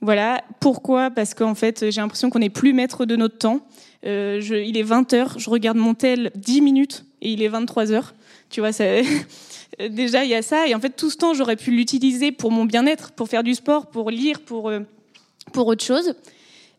voilà. 0.00 0.42
Pourquoi? 0.58 1.08
Parce 1.10 1.34
qu'en 1.34 1.54
fait, 1.54 1.88
j'ai 1.90 2.00
l'impression 2.00 2.30
qu'on 2.30 2.40
n'est 2.40 2.50
plus 2.50 2.72
maître 2.72 3.06
de 3.06 3.14
notre 3.14 3.38
temps. 3.38 3.60
Euh, 4.04 4.40
il 4.42 4.76
est 4.76 4.82
20h, 4.82 5.38
je 5.38 5.50
regarde 5.50 5.76
mon 5.76 5.94
tel 5.94 6.32
10 6.34 6.62
minutes 6.62 7.04
et 7.22 7.30
il 7.30 7.42
est 7.42 7.48
23h. 7.48 8.06
Tu 8.50 8.60
vois, 8.60 8.70
déjà, 9.88 10.24
il 10.24 10.30
y 10.30 10.34
a 10.34 10.42
ça. 10.42 10.66
Et 10.66 10.74
en 10.74 10.80
fait, 10.80 10.96
tout 10.96 11.10
ce 11.10 11.16
temps, 11.16 11.32
j'aurais 11.32 11.56
pu 11.56 11.70
l'utiliser 11.70 12.32
pour 12.32 12.50
mon 12.50 12.64
bien-être, 12.64 13.12
pour 13.12 13.28
faire 13.28 13.44
du 13.44 13.54
sport, 13.54 13.86
pour 13.86 14.10
lire, 14.10 14.40
pour, 14.40 14.68
euh, 14.68 14.80
pour 15.52 15.66
autre 15.66 15.84
chose. 15.84 16.14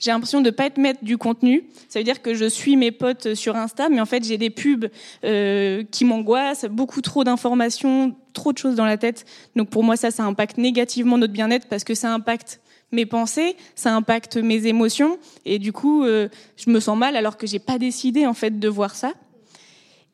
J'ai 0.02 0.10
l'impression 0.10 0.42
de 0.42 0.50
pas 0.50 0.66
être 0.66 0.80
maître 0.80 1.04
du 1.04 1.20
contenu. 1.20 1.64
Ça 1.88 2.00
veut 2.00 2.04
dire 2.04 2.24
que 2.24 2.34
je 2.34 2.46
suis 2.46 2.76
mes 2.76 2.92
potes 2.92 3.36
sur 3.36 3.56
Insta, 3.56 3.88
mais 3.88 4.02
en 4.02 4.08
fait 4.08 4.26
j'ai 4.26 4.40
des 4.40 4.50
pubs 4.50 4.90
euh, 5.24 5.84
qui 5.92 6.06
m'angoissent, 6.06 6.66
beaucoup 6.66 7.02
trop 7.02 7.24
d'informations, 7.24 8.16
trop 8.34 8.52
de 8.52 8.58
choses 8.58 8.76
dans 8.76 8.86
la 8.86 8.98
tête. 8.98 9.26
Donc 9.56 9.70
pour 9.70 9.84
moi 9.84 9.96
ça, 9.96 10.10
ça 10.10 10.24
impacte 10.24 10.58
négativement 10.58 11.20
notre 11.20 11.34
bien-être 11.34 11.68
parce 11.68 11.84
que 11.84 11.94
ça 11.94 12.12
impacte 12.12 12.62
mes 12.92 13.06
pensées, 13.06 13.56
ça 13.76 13.96
impacte 13.96 14.38
mes 14.38 14.66
émotions, 14.66 15.18
et 15.46 15.60
du 15.60 15.72
coup 15.72 16.04
euh, 16.04 16.28
je 16.58 16.70
me 16.72 16.80
sens 16.80 16.98
mal 16.98 17.16
alors 17.16 17.38
que 17.38 17.48
j'ai 17.48 17.60
pas 17.60 17.78
décidé 17.78 18.26
en 18.26 18.34
fait 18.34 18.60
de 18.60 18.68
voir 18.68 18.96
ça. 18.96 19.14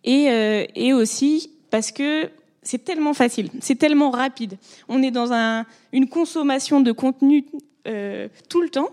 Et, 0.03 0.29
euh, 0.29 0.65
et 0.75 0.93
aussi 0.93 1.51
parce 1.69 1.91
que 1.91 2.29
c'est 2.61 2.83
tellement 2.83 3.13
facile, 3.13 3.49
c'est 3.61 3.75
tellement 3.75 4.11
rapide. 4.11 4.57
On 4.89 5.01
est 5.01 5.11
dans 5.11 5.31
un, 5.31 5.65
une 5.93 6.09
consommation 6.09 6.81
de 6.81 6.91
contenu 6.91 7.45
euh, 7.87 8.27
tout 8.49 8.61
le 8.61 8.69
temps 8.69 8.89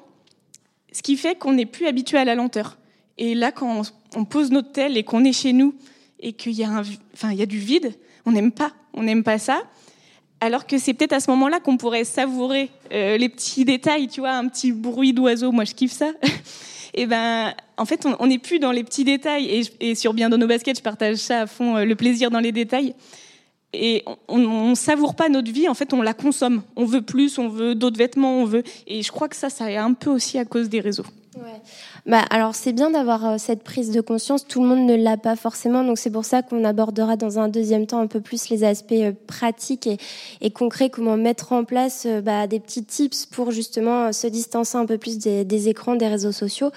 ce 0.95 1.03
qui 1.03 1.17
fait 1.17 1.37
qu'on 1.37 1.53
n'est 1.53 1.67
plus 1.67 1.87
habitué 1.87 2.17
à 2.17 2.25
la 2.25 2.35
lenteur. 2.35 2.79
Et 3.19 3.35
là, 3.35 3.53
quand 3.53 3.83
on, 4.17 4.25
pose 4.25 4.51
notre 4.51 4.73
tel 4.73 4.97
et 4.97 5.03
qu'on 5.03 5.25
est 5.25 5.33
chez 5.33 5.53
nous 5.53 5.75
et 6.21 6.33
qu'il 6.33 6.53
y 6.53 6.65
a 6.65 7.47
du 7.47 7.59
vide, 7.59 7.95
on 8.25 8.33
n'aime 8.33 8.53
pas, 8.53 8.73
on 8.95 9.03
n'aime 9.03 9.25
pas 9.25 9.39
ça. 9.39 9.63
Alors 10.41 10.67
que 10.67 10.79
c'est 10.79 10.95
peut-être 10.95 11.13
à 11.13 11.21
ce 11.21 11.31
moment-là 11.31 11.59
qu'on 11.61 11.77
pourrait 11.77 12.05
savourer 12.05 12.71
euh, 12.93 13.17
les 13.17 13.29
petits 13.29 13.65
détails, 13.65 14.09
tu 14.09 14.21
vois, 14.21 14.33
un 14.33 14.49
petit 14.49 14.73
bruit 14.73 15.13
d'oiseau, 15.13 15.53
moi 15.53 15.65
je 15.65 15.75
kiffe 15.75 15.93
ça. 15.93 16.13
et 16.95 17.07
ben, 17.07 17.55
en 17.77 17.85
fait, 17.85 18.07
on 18.19 18.27
n'est 18.27 18.39
plus 18.39 18.59
dans 18.59 18.73
les 18.73 18.85
petits 18.85 19.05
détails. 19.05 19.69
Et 19.81 19.95
sur 19.95 20.15
Bien 20.15 20.29
dans 20.29 20.39
nos 20.39 20.47
baskets, 20.47 20.79
je 20.79 20.83
partage 20.83 21.17
ça 21.17 21.43
à 21.43 21.47
fond, 21.47 21.77
euh, 21.77 21.85
le 21.85 21.97
plaisir 21.97 22.31
dans 22.31 22.41
les 22.41 22.53
détails. 22.53 22.95
Et 23.75 24.05
on, 24.29 24.41
on 24.41 24.75
savoure 24.75 25.15
pas 25.15 25.29
notre 25.29 25.51
vie, 25.51 25.69
en 25.69 25.75
fait, 25.75 25.93
on 25.93 26.03
la 26.03 26.15
consomme. 26.15 26.63
On 26.77 26.85
veut 26.85 27.03
plus, 27.03 27.39
on 27.39 27.49
veut 27.49 27.75
d'autres 27.75 27.99
vêtements, 27.99 28.39
on 28.41 28.45
veut. 28.45 28.63
Et 28.87 29.03
je 29.03 29.11
crois 29.11 29.29
que 29.29 29.37
ça, 29.37 29.51
ça 29.51 29.71
est 29.71 29.77
un 29.77 29.93
peu 29.93 30.11
aussi 30.11 30.39
à 30.39 30.45
cause 30.45 30.69
des 30.69 30.81
réseaux. 30.81 31.07
Bah, 32.07 32.23
alors 32.31 32.55
c'est 32.55 32.73
bien 32.73 32.91
d'avoir 32.91 33.25
euh, 33.25 33.39
cette 33.39 33.63
prise 33.63 33.91
de 33.91 34.01
conscience. 34.01 34.47
Tout 34.47 34.63
le 34.63 34.69
monde 34.69 34.87
ne 34.87 34.95
l'a 34.95 35.17
pas 35.17 35.37
forcément, 35.37 35.83
donc 35.83 35.99
c'est 35.99 36.11
pour 36.11 36.25
ça 36.25 36.43
qu'on 36.43 36.65
abordera 36.65 37.17
dans 37.17 37.39
un 37.39 37.49
deuxième 37.49 37.87
temps 37.87 38.01
un 38.01 38.07
peu 38.07 38.21
plus 38.21 38.51
les 38.51 38.63
aspects 38.63 38.93
euh, 38.93 39.13
pratiques 39.27 39.87
et, 39.87 39.97
et 40.41 40.51
concrets, 40.51 40.91
comment 40.91 41.17
mettre 41.17 41.53
en 41.53 41.65
place 41.65 42.05
euh, 42.07 42.21
bah, 42.21 42.47
des 42.47 42.61
petits 42.61 42.85
tips 42.85 43.27
pour 43.27 43.51
justement 43.51 44.13
se 44.13 44.27
distancer 44.27 44.77
un 44.77 44.87
peu 44.87 44.99
plus 44.99 45.19
des, 45.19 45.45
des 45.45 45.69
écrans, 45.69 45.97
des 45.97 46.09
réseaux 46.09 46.33
sociaux. 46.33 46.71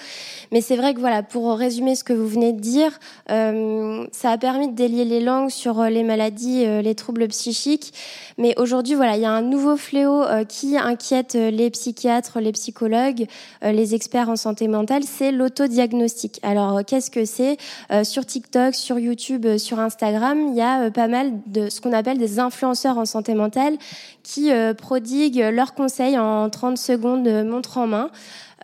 Mais 0.52 0.62
c'est 0.62 0.78
vrai 0.78 0.94
que 0.94 1.00
voilà, 1.00 1.24
pour 1.24 1.52
résumer 1.58 1.96
ce 1.96 2.04
que 2.04 2.14
vous 2.14 2.28
venez 2.28 2.54
de 2.54 2.60
dire, 2.60 3.00
ça 3.28 4.32
a 4.32 4.38
permis 4.38 4.70
de 4.70 4.76
délier 4.76 5.06
les 5.06 5.20
langues 5.20 5.50
sur 5.50 5.84
les 5.84 6.04
maladies, 6.04 6.66
les 6.66 6.96
troubles 6.96 7.28
psychiques. 7.28 7.94
Mais 8.38 8.54
aujourd'hui, 8.58 8.96
voilà, 8.96 9.16
il 9.16 9.22
y 9.22 9.26
a 9.26 9.32
un 9.32 9.42
nouveau 9.42 9.78
fléau 9.78 10.24
qui 10.48 10.78
inquiète 10.78 11.34
les 11.34 11.70
psychiatres, 11.70 12.40
les 12.40 12.52
psychologues, 12.52 13.28
les 13.62 13.96
experts 13.96 14.30
en 14.30 14.36
santé 14.36 14.47
mentale, 14.68 15.04
c'est 15.04 15.32
l'autodiagnostic. 15.32 16.40
Alors, 16.44 16.84
qu'est-ce 16.86 17.12
que 17.12 17.26
c'est? 17.26 17.58
Euh, 17.92 18.04
Sur 18.04 18.26
TikTok, 18.26 18.74
sur 18.76 18.98
YouTube, 19.00 19.46
euh, 19.46 19.58
sur 19.58 19.80
Instagram, 19.80 20.48
il 20.50 20.56
y 20.56 20.62
a 20.62 20.84
euh, 20.84 20.92
pas 20.92 21.08
mal 21.08 21.32
de 21.48 21.70
ce 21.70 21.82
qu'on 21.82 21.94
appelle 21.94 22.18
des 22.18 22.40
influenceurs 22.40 22.98
en 22.98 23.06
santé 23.06 23.34
mentale 23.34 23.78
qui 24.24 24.52
prodiguent 24.78 25.52
leurs 25.54 25.74
conseils 25.74 26.20
en 26.20 26.50
30 26.50 26.78
secondes 26.78 27.30
montre 27.46 27.78
en 27.78 27.88
main. 27.88 28.10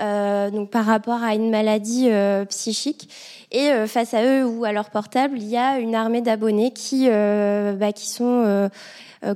Euh, 0.02 0.50
donc 0.50 0.72
par 0.72 0.84
rapport 0.86 1.24
à 1.24 1.36
une 1.36 1.50
maladie 1.50 2.10
psychique. 2.50 3.10
Et 3.52 3.70
face 3.88 4.14
à 4.14 4.26
eux 4.26 4.46
ou 4.46 4.66
à 4.66 4.74
leur 4.74 4.90
portable, 4.90 5.38
il 5.38 5.48
y 5.48 5.56
a 5.56 5.80
une 5.80 5.96
armée 5.96 6.20
d'abonnés 6.20 6.72
qui, 6.72 7.08
bah, 7.08 7.94
qui 7.94 8.10
sont 8.10 8.70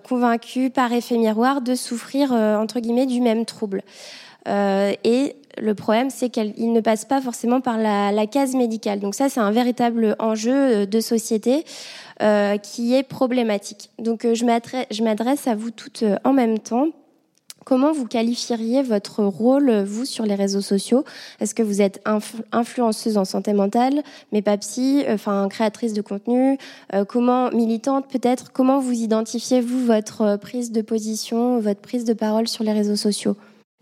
convaincus 0.04 0.70
par 0.74 0.92
effet 0.92 1.18
miroir 1.18 1.62
de 1.62 1.76
souffrir 1.76 2.34
entre 2.34 2.82
guillemets 2.82 3.06
du 3.06 3.22
même 3.22 3.46
trouble. 3.46 3.84
et 4.48 5.36
le 5.62 5.76
problème, 5.76 6.10
c'est 6.10 6.30
qu'il 6.30 6.72
ne 6.72 6.82
passe 6.82 7.06
pas 7.06 7.22
forcément 7.22 7.62
par 7.62 7.78
la, 7.78 8.28
case 8.28 8.56
médicale. 8.56 9.00
Donc 9.00 9.16
ça, 9.16 9.30
c'est 9.30 9.40
un 9.40 9.52
véritable 9.52 10.16
enjeu 10.20 10.54
euh, 10.54 10.86
de 10.86 11.00
société 11.00 11.64
euh, 12.22 12.58
qui 12.58 12.94
est 12.94 13.04
problématique. 13.04 13.90
Donc 14.00 14.26
euh, 14.26 14.36
je 14.36 15.04
m'adresse 15.04 15.48
à 15.48 15.56
vous 15.56 15.72
toutes 15.72 16.04
en 16.24 16.34
même 16.34 16.60
temps. 16.60 16.88
Comment 17.66 17.92
vous 17.92 18.06
qualifieriez 18.06 18.82
votre 18.82 19.24
rôle, 19.24 19.84
vous, 19.84 20.06
sur 20.06 20.26
les 20.26 20.36
réseaux 20.36 20.62
sociaux? 20.62 21.04
Est-ce 21.42 21.54
que 21.54 21.64
vous 21.64 21.82
êtes 21.82 22.02
influenceuse 22.54 23.18
en 23.18 23.26
santé 23.26 23.52
mentale, 23.52 24.04
mais 24.32 24.42
pas 24.42 24.56
psy, 24.58 25.04
enfin 25.10 25.50
créatrice 25.50 25.92
de 25.92 26.02
contenu 26.02 26.58
Comment 27.10 27.50
militante 27.50 28.08
peut-être? 28.08 28.54
Comment 28.54 28.80
vous 28.80 28.94
identifiez 28.94 29.60
vous 29.60 29.86
votre 29.86 30.38
prise 30.38 30.72
de 30.72 30.82
position, 30.82 31.60
votre 31.60 31.82
prise 31.82 32.06
de 32.06 32.14
parole 32.14 32.48
sur 32.48 32.64
les 32.64 32.72
réseaux 32.72 32.96
sociaux? 32.96 33.36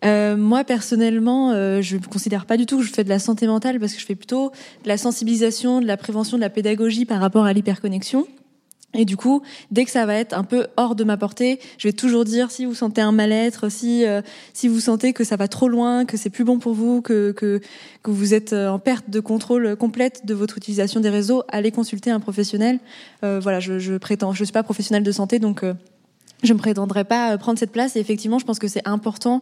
Euh, 0.06 0.38
moi 0.38 0.64
personnellement, 0.64 1.52
euh, 1.52 1.82
je 1.82 1.98
ne 1.98 2.02
considère 2.02 2.46
pas 2.46 2.58
du 2.58 2.66
tout 2.66 2.78
que 2.78 2.84
je 2.84 2.94
fais 2.94 3.04
de 3.04 3.10
la 3.10 3.20
santé 3.20 3.48
mentale 3.48 3.80
parce 3.80 3.94
que 3.94 4.00
je 4.00 4.06
fais 4.06 4.16
plutôt 4.16 4.52
de 4.84 4.88
la 4.88 4.98
sensibilisation, 4.98 5.82
de 5.82 5.88
la 5.88 5.98
prévention, 5.98 6.38
de 6.38 6.42
la 6.42 6.50
pédagogie 6.50 7.06
par 7.06 7.20
rapport 7.20 7.46
à 7.46 7.54
l'hyperconnexion. 7.54 8.28
Et 8.98 9.04
du 9.04 9.18
coup, 9.18 9.42
dès 9.72 9.84
que 9.84 9.92
ça 9.92 10.06
va 10.06 10.16
être 10.16 10.32
un 10.32 10.46
peu 10.46 10.68
hors 10.78 10.96
de 10.96 11.04
ma 11.04 11.18
portée, 11.18 11.60
je 11.78 11.90
vais 11.90 11.92
toujours 11.92 12.24
dire 12.24 12.50
si 12.50 12.64
vous 12.66 12.74
sentez 12.76 13.02
un 13.02 13.12
mal-être, 13.12 13.70
si 13.70 14.06
euh, 14.06 14.22
si 14.54 14.70
vous 14.70 14.80
sentez 14.80 15.12
que 15.12 15.26
ça 15.26 15.36
va 15.36 15.50
trop 15.50 15.68
loin, 15.68 16.06
que 16.06 16.16
c'est 16.16 16.30
plus 16.30 16.46
bon 16.46 16.60
pour 16.60 16.74
vous, 16.74 17.02
que 17.02 17.32
que 17.32 17.60
que 18.04 18.12
vous 18.12 18.34
êtes 18.34 18.54
en 18.54 18.80
perte 18.80 19.10
de 19.10 19.20
contrôle 19.20 19.76
complète 19.76 20.26
de 20.26 20.34
votre 20.34 20.58
utilisation 20.58 21.02
des 21.02 21.10
réseaux, 21.10 21.44
allez 21.50 21.72
consulter 21.72 22.10
un 22.10 22.22
professionnel. 22.22 22.80
voilà, 23.22 23.60
je, 23.60 23.80
je 23.80 23.96
prétends, 23.96 24.32
je 24.34 24.44
suis 24.46 24.54
pas 24.54 24.64
professionnel 24.64 25.04
de 25.04 25.12
santé, 25.12 25.40
donc 25.40 25.66
je 26.46 26.54
ne 26.54 26.58
prétendrai 26.58 27.04
pas 27.04 27.34
euh, 27.34 27.38
prendre 27.38 27.60
cette 27.60 27.72
place. 27.72 27.96
Et 27.96 28.00
effectivement, 28.00 28.40
je 28.40 28.46
pense 28.46 28.60
que 28.60 28.68
c'est 28.68 28.88
important 28.88 29.42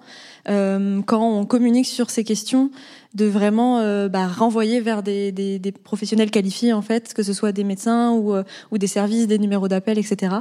euh, 0.50 1.02
quand 1.06 1.22
on 1.22 1.46
communique 1.46 1.88
sur 1.88 2.10
ces 2.10 2.24
questions 2.24 2.72
de 3.14 3.26
vraiment 3.26 3.80
euh, 3.80 4.10
bah, 4.10 4.28
renvoyer 4.28 4.82
vers 4.82 5.04
des, 5.04 5.62
professionnels 5.84 6.32
qualifiés 6.32 6.74
en 6.74 6.82
fait, 6.82 7.14
que 7.14 7.22
ce 7.22 7.32
soit 7.32 7.52
des 7.52 7.64
médecins 7.64 8.12
ou, 8.12 8.78
des 8.78 8.88
services, 8.88 9.28
des 9.28 9.38
numéros 9.38 9.68
d'appel, 9.68 10.00
etc. 10.00 10.34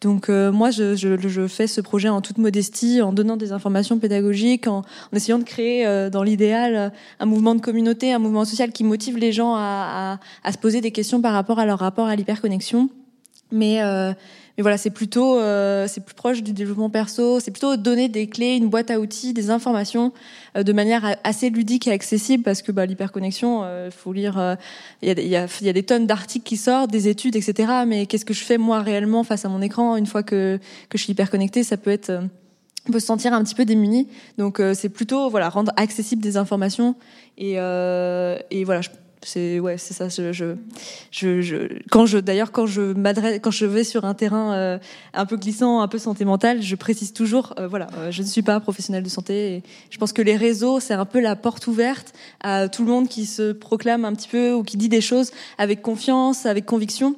Donc 0.00 0.28
moi, 0.28 0.70
je, 0.70 1.46
fais 1.48 1.68
ce 1.68 1.80
projet 1.80 2.08
en 2.08 2.20
toute 2.20 2.38
modestie, 2.38 3.00
en 3.02 3.12
donnant 3.12 3.36
des 3.36 3.52
informations 3.52 3.98
pédagogiques, 3.98 4.66
en, 4.66 4.82
essayant 5.12 5.38
de 5.38 5.44
créer 5.44 6.08
dans 6.10 6.24
l'idéal 6.24 6.92
un 7.20 7.26
mouvement 7.26 7.54
de 7.54 7.60
communauté, 7.60 8.12
un 8.12 8.18
mouvement 8.18 8.44
social 8.44 8.72
qui 8.72 8.82
motive 8.82 9.16
les 9.16 9.30
gens 9.30 9.54
à, 9.54 10.18
à 10.42 10.52
se 10.52 10.58
poser 10.58 10.80
des 10.80 10.90
questions 10.90 11.20
par 11.20 11.32
rapport 11.32 11.60
à 11.60 11.66
leur 11.66 11.78
rapport 11.78 12.06
à 12.06 12.16
l'hyperconnexion. 12.16 12.90
Mais 13.52 13.80
mais 14.58 14.62
voilà, 14.62 14.76
c'est 14.76 14.90
plutôt, 14.90 15.38
euh, 15.38 15.86
c'est 15.86 16.04
plus 16.04 16.16
proche 16.16 16.42
du 16.42 16.52
développement 16.52 16.90
perso. 16.90 17.38
C'est 17.38 17.52
plutôt 17.52 17.76
donner 17.76 18.08
des 18.08 18.26
clés, 18.26 18.56
une 18.56 18.68
boîte 18.68 18.90
à 18.90 18.98
outils, 18.98 19.32
des 19.32 19.50
informations 19.50 20.12
euh, 20.56 20.64
de 20.64 20.72
manière 20.72 21.16
assez 21.22 21.48
ludique 21.48 21.86
et 21.86 21.92
accessible 21.92 22.42
parce 22.42 22.62
que 22.62 22.72
bah, 22.72 22.84
l'hyperconnexion, 22.84 23.62
il 23.62 23.66
euh, 23.66 23.90
faut 23.92 24.12
lire. 24.12 24.56
Il 25.00 25.08
y, 25.08 25.12
a, 25.12 25.20
y, 25.20 25.36
a, 25.36 25.46
y, 25.60 25.68
a, 25.68 25.72
des 25.72 25.84
tonnes 25.84 26.08
d'articles 26.08 26.44
qui 26.44 26.56
sortent, 26.56 26.90
des 26.90 27.06
études, 27.06 27.36
etc. 27.36 27.72
Mais 27.86 28.06
qu'est-ce 28.06 28.24
que 28.24 28.34
je 28.34 28.42
fais 28.42 28.58
moi 28.58 28.80
réellement 28.80 29.22
face 29.22 29.44
à 29.44 29.48
mon 29.48 29.62
écran? 29.62 29.94
Une 29.94 30.06
fois 30.06 30.24
que 30.24 30.58
que 30.88 30.98
je 30.98 31.04
suis 31.04 31.12
hyperconnectée 31.12 31.62
Ça 31.62 31.76
peut 31.76 31.92
être 31.92 32.10
on 32.88 32.92
peut 32.92 33.00
se 33.00 33.06
sentir 33.06 33.34
un 33.34 33.44
petit 33.44 33.54
peu 33.54 33.64
démuni. 33.64 34.08
Donc 34.38 34.60
c'est 34.74 34.88
plutôt 34.88 35.30
voilà 35.30 35.50
rendre 35.50 35.72
accessible 35.76 36.20
des 36.20 36.36
informations 36.36 36.96
et, 37.36 37.60
euh, 37.60 38.36
et 38.50 38.64
voilà. 38.64 38.80
C'est 39.22 39.58
ouais, 39.60 39.78
c'est 39.78 39.94
ça. 39.94 40.08
Je, 40.08 40.32
je, 40.32 41.42
je, 41.42 41.56
quand 41.90 42.06
je, 42.06 42.18
d'ailleurs, 42.18 42.52
quand 42.52 42.66
je 42.66 42.92
m'adresse, 42.92 43.40
quand 43.42 43.50
je 43.50 43.66
vais 43.66 43.84
sur 43.84 44.04
un 44.04 44.14
terrain 44.14 44.54
euh, 44.54 44.78
un 45.14 45.26
peu 45.26 45.36
glissant, 45.36 45.80
un 45.80 45.88
peu 45.88 45.98
santé 45.98 46.24
mentale, 46.24 46.62
je 46.62 46.76
précise 46.76 47.12
toujours, 47.12 47.54
euh, 47.58 47.66
voilà, 47.66 47.88
euh, 47.98 48.10
je 48.10 48.22
ne 48.22 48.26
suis 48.26 48.42
pas 48.42 48.60
professionnelle 48.60 49.02
de 49.02 49.08
santé. 49.08 49.56
Et 49.56 49.62
je 49.90 49.98
pense 49.98 50.12
que 50.12 50.22
les 50.22 50.36
réseaux, 50.36 50.80
c'est 50.80 50.94
un 50.94 51.04
peu 51.04 51.20
la 51.20 51.36
porte 51.36 51.66
ouverte 51.66 52.12
à 52.40 52.68
tout 52.68 52.84
le 52.84 52.90
monde 52.90 53.08
qui 53.08 53.26
se 53.26 53.52
proclame 53.52 54.04
un 54.04 54.14
petit 54.14 54.28
peu 54.28 54.52
ou 54.52 54.62
qui 54.62 54.76
dit 54.76 54.88
des 54.88 55.00
choses 55.00 55.32
avec 55.58 55.82
confiance, 55.82 56.46
avec 56.46 56.64
conviction. 56.64 57.16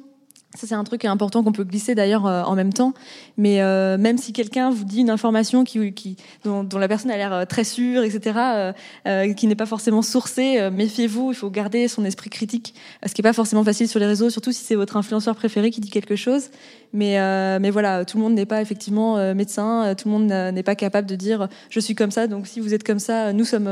Ça, 0.55 0.67
c'est 0.67 0.75
un 0.75 0.83
truc 0.83 1.05
important 1.05 1.43
qu'on 1.43 1.53
peut 1.53 1.63
glisser 1.63 1.95
d'ailleurs 1.95 2.25
euh, 2.25 2.43
en 2.43 2.55
même 2.55 2.73
temps. 2.73 2.93
Mais 3.37 3.61
euh, 3.61 3.97
même 3.97 4.17
si 4.17 4.33
quelqu'un 4.33 4.69
vous 4.69 4.83
dit 4.83 4.99
une 4.99 5.09
information 5.09 5.63
qui, 5.63 5.93
qui 5.93 6.17
dont, 6.43 6.65
dont, 6.65 6.77
la 6.77 6.89
personne 6.89 7.09
a 7.09 7.15
l'air 7.15 7.31
euh, 7.31 7.45
très 7.45 7.63
sûre, 7.63 8.03
etc., 8.03 8.37
euh, 8.37 8.73
euh, 9.07 9.33
qui 9.33 9.47
n'est 9.47 9.55
pas 9.55 9.65
forcément 9.65 10.01
sourcée, 10.01 10.69
méfiez-vous. 10.69 11.31
Il 11.31 11.35
faut 11.35 11.49
garder 11.49 11.87
son 11.87 12.03
esprit 12.03 12.29
critique, 12.29 12.73
ce 13.05 13.13
qui 13.13 13.21
n'est 13.21 13.29
pas 13.29 13.33
forcément 13.33 13.63
facile 13.63 13.87
sur 13.87 13.99
les 13.99 14.05
réseaux, 14.05 14.29
surtout 14.29 14.51
si 14.51 14.63
c'est 14.63 14.75
votre 14.75 14.97
influenceur 14.97 15.35
préféré 15.35 15.71
qui 15.71 15.79
dit 15.79 15.89
quelque 15.89 16.17
chose. 16.17 16.49
Mais, 16.93 17.17
mais 17.59 17.69
voilà, 17.69 18.05
tout 18.05 18.17
le 18.17 18.23
monde 18.23 18.33
n'est 18.33 18.45
pas 18.45 18.61
effectivement 18.61 19.33
médecin, 19.33 19.95
tout 19.97 20.09
le 20.09 20.13
monde 20.13 20.53
n'est 20.53 20.63
pas 20.63 20.75
capable 20.75 21.07
de 21.07 21.15
dire 21.15 21.47
je 21.69 21.79
suis 21.79 21.95
comme 21.95 22.11
ça, 22.11 22.27
donc 22.27 22.47
si 22.47 22.59
vous 22.59 22.73
êtes 22.73 22.83
comme 22.83 22.99
ça, 22.99 23.33
nous 23.33 23.45
sommes 23.45 23.69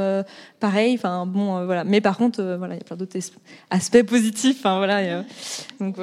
pareils. 0.59 0.95
Enfin 0.95 1.25
bon, 1.25 1.65
voilà. 1.65 1.83
Mais 1.83 2.01
par 2.01 2.17
contre, 2.17 2.41
voilà, 2.57 2.75
il 2.75 2.77
y 2.77 2.81
a 2.81 2.83
plein 2.83 2.95
d'autres 2.95 3.19
aspects 3.69 4.03
positifs. 4.03 4.59
Enfin 4.59 4.77
voilà. 4.77 5.23
donc 5.79 5.97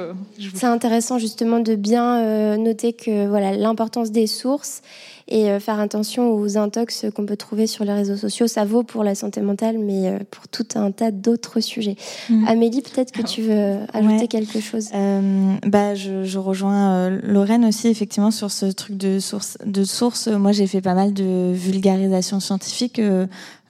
c'est 0.53 0.67
intéressant 0.67 1.17
justement 1.17 1.59
de 1.59 1.75
bien 1.75 2.21
euh, 2.21 2.57
noter 2.57 2.93
que 2.93 3.27
voilà 3.27 3.53
l'importance 3.53 4.11
des 4.11 4.27
sources 4.27 4.81
et 5.27 5.49
euh, 5.49 5.59
faire 5.59 5.79
attention 5.79 6.31
aux 6.33 6.57
intox 6.57 7.05
qu'on 7.15 7.25
peut 7.25 7.37
trouver 7.37 7.67
sur 7.67 7.83
les 7.85 7.93
réseaux 7.93 8.15
sociaux. 8.15 8.47
Ça 8.47 8.65
vaut 8.65 8.83
pour 8.83 9.03
la 9.03 9.15
santé 9.15 9.41
mentale, 9.41 9.77
mais 9.77 10.07
euh, 10.07 10.19
pour 10.31 10.47
tout 10.47 10.67
un 10.75 10.91
tas 10.91 11.11
d'autres 11.11 11.59
sujets. 11.59 11.95
Mm. 12.29 12.47
Amélie, 12.47 12.81
peut-être 12.81 13.11
que 13.11 13.21
tu 13.21 13.41
veux 13.41 13.77
ajouter 13.93 14.27
quelque 14.27 14.59
chose. 14.59 14.89
bah, 15.65 15.95
je, 15.95 16.23
je 16.23 16.39
rejoins 16.39 17.09
Lorraine 17.09 17.65
aussi 17.65 17.87
effectivement 17.87 18.31
sur 18.31 18.51
ce 18.51 18.65
truc 18.65 18.97
de 18.97 19.19
source. 19.19 19.57
De 19.65 19.83
source, 19.83 20.27
moi 20.27 20.51
j'ai 20.51 20.67
fait 20.67 20.81
pas 20.81 20.93
mal 20.93 21.13
de 21.13 21.51
vulgarisation 21.53 22.39
scientifique 22.39 22.99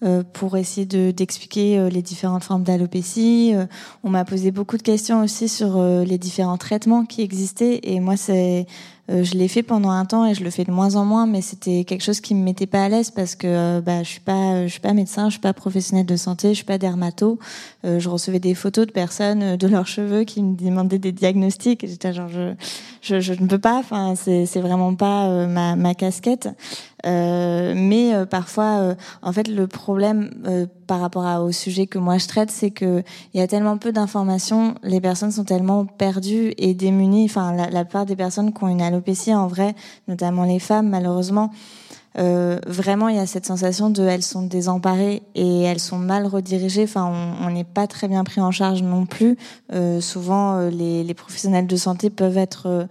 euh, 0.04 0.22
pour 0.32 0.58
essayer 0.58 0.86
de, 0.86 1.10
d'expliquer 1.10 1.80
euh, 1.80 1.90
les 1.90 2.04
différentes 2.04 2.44
formes 2.44 2.62
d'alopécie. 2.62 3.54
Euh, 3.56 3.66
on 4.04 4.12
m'a 4.12 4.26
posé 4.26 4.52
beaucoup 4.52 4.78
de 4.78 4.84
questions 4.84 5.24
aussi 5.24 5.50
sur 5.50 5.82
les 5.82 6.20
différents 6.20 6.58
traitements 6.58 7.04
qui 7.04 7.24
existaient 7.24 7.80
et 7.82 8.00
moi 8.00 8.16
c'est 8.16 8.68
je 9.10 9.38
l'ai 9.38 9.48
fait 9.48 9.64
pendant 9.64 9.90
un 9.90 10.06
temps 10.06 10.26
et 10.26 10.34
je 10.34 10.44
le 10.44 10.50
fais 10.50 10.64
de 10.64 10.72
moins 10.72 10.96
en 10.96 11.06
moins, 11.06 11.26
mais 11.28 11.42
c'était 11.42 11.84
quelque 11.86 12.04
chose 12.04 12.20
qui 12.20 12.36
me 12.36 12.44
mettait 12.44 12.68
pas 12.68 12.84
à 12.84 12.90
l'aise 12.90 13.12
parce 13.12 13.36
que 13.36 13.80
bah, 13.80 14.04
je 14.04 14.10
suis 14.10 14.20
pas, 14.20 14.66
je 14.66 14.72
suis 14.72 14.82
pas 14.82 14.94
médecin, 14.94 15.26
je 15.26 15.32
suis 15.32 15.40
pas 15.40 15.54
professionnel 15.54 16.06
de 16.06 16.16
santé, 16.16 16.50
je 16.50 16.56
suis 16.56 16.66
pas 16.66 16.78
dermato. 16.78 17.40
je 17.84 18.10
recevais 18.10 18.40
des 18.40 18.54
photos 18.54 18.86
de 18.86 18.92
personnes 18.92 19.56
de 19.56 19.68
leurs 19.68 19.88
cheveux 19.88 20.24
qui 20.24 20.44
me 20.44 20.56
demandaient 20.56 21.00
des 21.00 21.12
diagnostics 21.12 21.86
j'étais 21.88 22.14
genre 22.14 22.28
je, 22.28 22.54
je, 23.02 23.20
je, 23.20 23.34
ne 23.34 23.48
peux 23.48 23.60
pas. 23.60 23.78
Enfin, 23.78 24.16
c'est, 24.16 24.46
c'est 24.46 24.62
vraiment 24.62 24.94
pas 24.96 25.48
ma, 25.48 25.76
ma 25.76 25.96
casquette. 25.96 26.50
Euh, 27.06 27.74
mais 27.76 28.14
euh, 28.14 28.26
parfois, 28.26 28.80
euh, 28.80 28.96
en 29.22 29.32
fait, 29.32 29.48
le 29.48 29.68
problème 29.68 30.32
par 30.88 31.00
rapport 31.00 31.26
à, 31.26 31.42
au 31.42 31.52
sujet 31.52 31.86
que 31.86 32.00
moi 32.00 32.18
je 32.18 32.28
traite, 32.28 32.50
c'est 32.50 32.72
que 32.72 33.04
il 33.34 33.40
y 33.40 33.44
a 33.44 33.48
tellement 33.48 33.78
peu 33.78 33.92
d'informations, 33.92 34.76
les 34.84 35.02
personnes 35.02 35.32
sont 35.32 35.44
tellement 35.44 35.86
perdues 35.86 36.54
et 36.58 36.74
démunies. 36.74 37.26
Enfin, 37.26 37.54
la, 37.54 37.70
la 37.70 37.86
plupart 37.86 38.06
des 38.06 38.16
personnes 38.16 38.54
qui 38.54 38.64
ont 38.64 38.68
une 38.68 38.82
alopécie, 38.82 39.34
en 39.34 39.48
vrai, 39.48 39.76
notamment 40.08 40.44
les 40.44 40.60
femmes, 40.60 40.90
malheureusement. 40.90 41.52
Euh, 42.18 42.60
vraiment, 42.66 43.10
il 43.10 43.16
y 43.16 43.20
a 43.20 43.28
cette 43.28 43.46
sensation 43.46 43.90
de 43.90 44.02
elles 44.04 44.24
sont 44.24 44.42
désemparées 44.42 45.22
et 45.36 45.62
elles 45.64 45.80
sont 45.80 46.00
mal 46.00 46.26
redirigées. 46.26 46.84
Enfin, 46.84 47.12
on 47.42 47.50
n'est 47.52 47.64
pas 47.64 47.86
très 47.86 48.08
bien 48.08 48.24
pris 48.24 48.42
en 48.42 48.52
charge 48.52 48.82
non 48.82 49.06
plus. 49.06 49.38
Euh, 49.72 50.02
souvent, 50.02 50.60
les, 50.70 51.04
les, 51.04 51.14
professionnels 51.14 51.68
de 51.68 51.76
santé 51.76 52.10
peuvent 52.10 52.38
être 52.38 52.88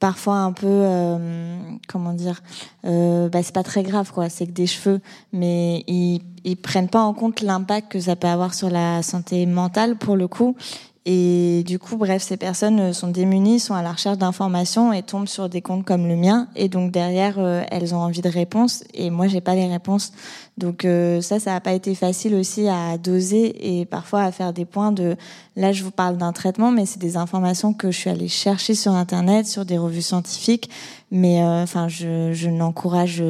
parfois 0.00 0.36
un 0.36 0.52
peu, 0.52 0.66
euh, 0.66 1.58
comment 1.88 2.12
dire, 2.12 2.42
euh, 2.84 3.28
bah, 3.28 3.42
c'est 3.42 3.54
pas 3.54 3.62
très 3.62 3.82
grave, 3.82 4.12
quoi. 4.12 4.28
C'est 4.28 4.46
que 4.46 4.52
des 4.52 4.66
cheveux, 4.66 5.00
mais 5.32 5.84
ils, 5.86 6.22
ils 6.44 6.56
prennent 6.56 6.88
pas 6.88 7.02
en 7.02 7.14
compte 7.14 7.40
l'impact 7.40 7.92
que 7.92 8.00
ça 8.00 8.16
peut 8.16 8.28
avoir 8.28 8.54
sur 8.54 8.70
la 8.70 9.02
santé 9.02 9.46
mentale 9.46 9.96
pour 9.96 10.16
le 10.16 10.28
coup. 10.28 10.56
Et 11.10 11.64
du 11.66 11.78
coup, 11.78 11.96
bref, 11.96 12.22
ces 12.22 12.36
personnes 12.36 12.92
sont 12.92 13.08
démunies, 13.08 13.60
sont 13.60 13.72
à 13.72 13.82
la 13.82 13.92
recherche 13.92 14.18
d'informations 14.18 14.92
et 14.92 15.02
tombent 15.02 15.26
sur 15.26 15.48
des 15.48 15.62
comptes 15.62 15.86
comme 15.86 16.06
le 16.06 16.16
mien. 16.16 16.48
Et 16.54 16.68
donc 16.68 16.92
derrière, 16.92 17.36
euh, 17.38 17.62
elles 17.70 17.94
ont 17.94 17.98
envie 17.98 18.20
de 18.20 18.28
réponses. 18.28 18.84
Et 18.92 19.08
moi, 19.08 19.26
j'ai 19.26 19.40
pas 19.40 19.54
les 19.54 19.66
réponses. 19.66 20.12
Donc 20.58 20.84
euh, 20.84 21.20
ça, 21.20 21.40
ça 21.40 21.52
n'a 21.52 21.60
pas 21.60 21.72
été 21.72 21.94
facile 21.94 22.34
aussi 22.34 22.68
à 22.68 22.98
doser 22.98 23.80
et 23.80 23.84
parfois 23.86 24.22
à 24.22 24.32
faire 24.32 24.52
des 24.52 24.64
points 24.64 24.92
de. 24.92 25.16
Là, 25.56 25.72
je 25.72 25.82
vous 25.82 25.90
parle 25.90 26.16
d'un 26.16 26.32
traitement, 26.32 26.70
mais 26.70 26.84
c'est 26.84 27.00
des 27.00 27.16
informations 27.16 27.72
que 27.72 27.90
je 27.90 27.96
suis 27.96 28.10
allée 28.10 28.28
chercher 28.28 28.74
sur 28.74 28.92
Internet, 28.92 29.46
sur 29.46 29.64
des 29.64 29.78
revues 29.78 30.02
scientifiques. 30.02 30.68
Mais 31.10 31.42
euh, 31.42 31.62
enfin, 31.62 31.88
je, 31.88 32.32
je 32.32 32.50
n'encourage 32.50 33.22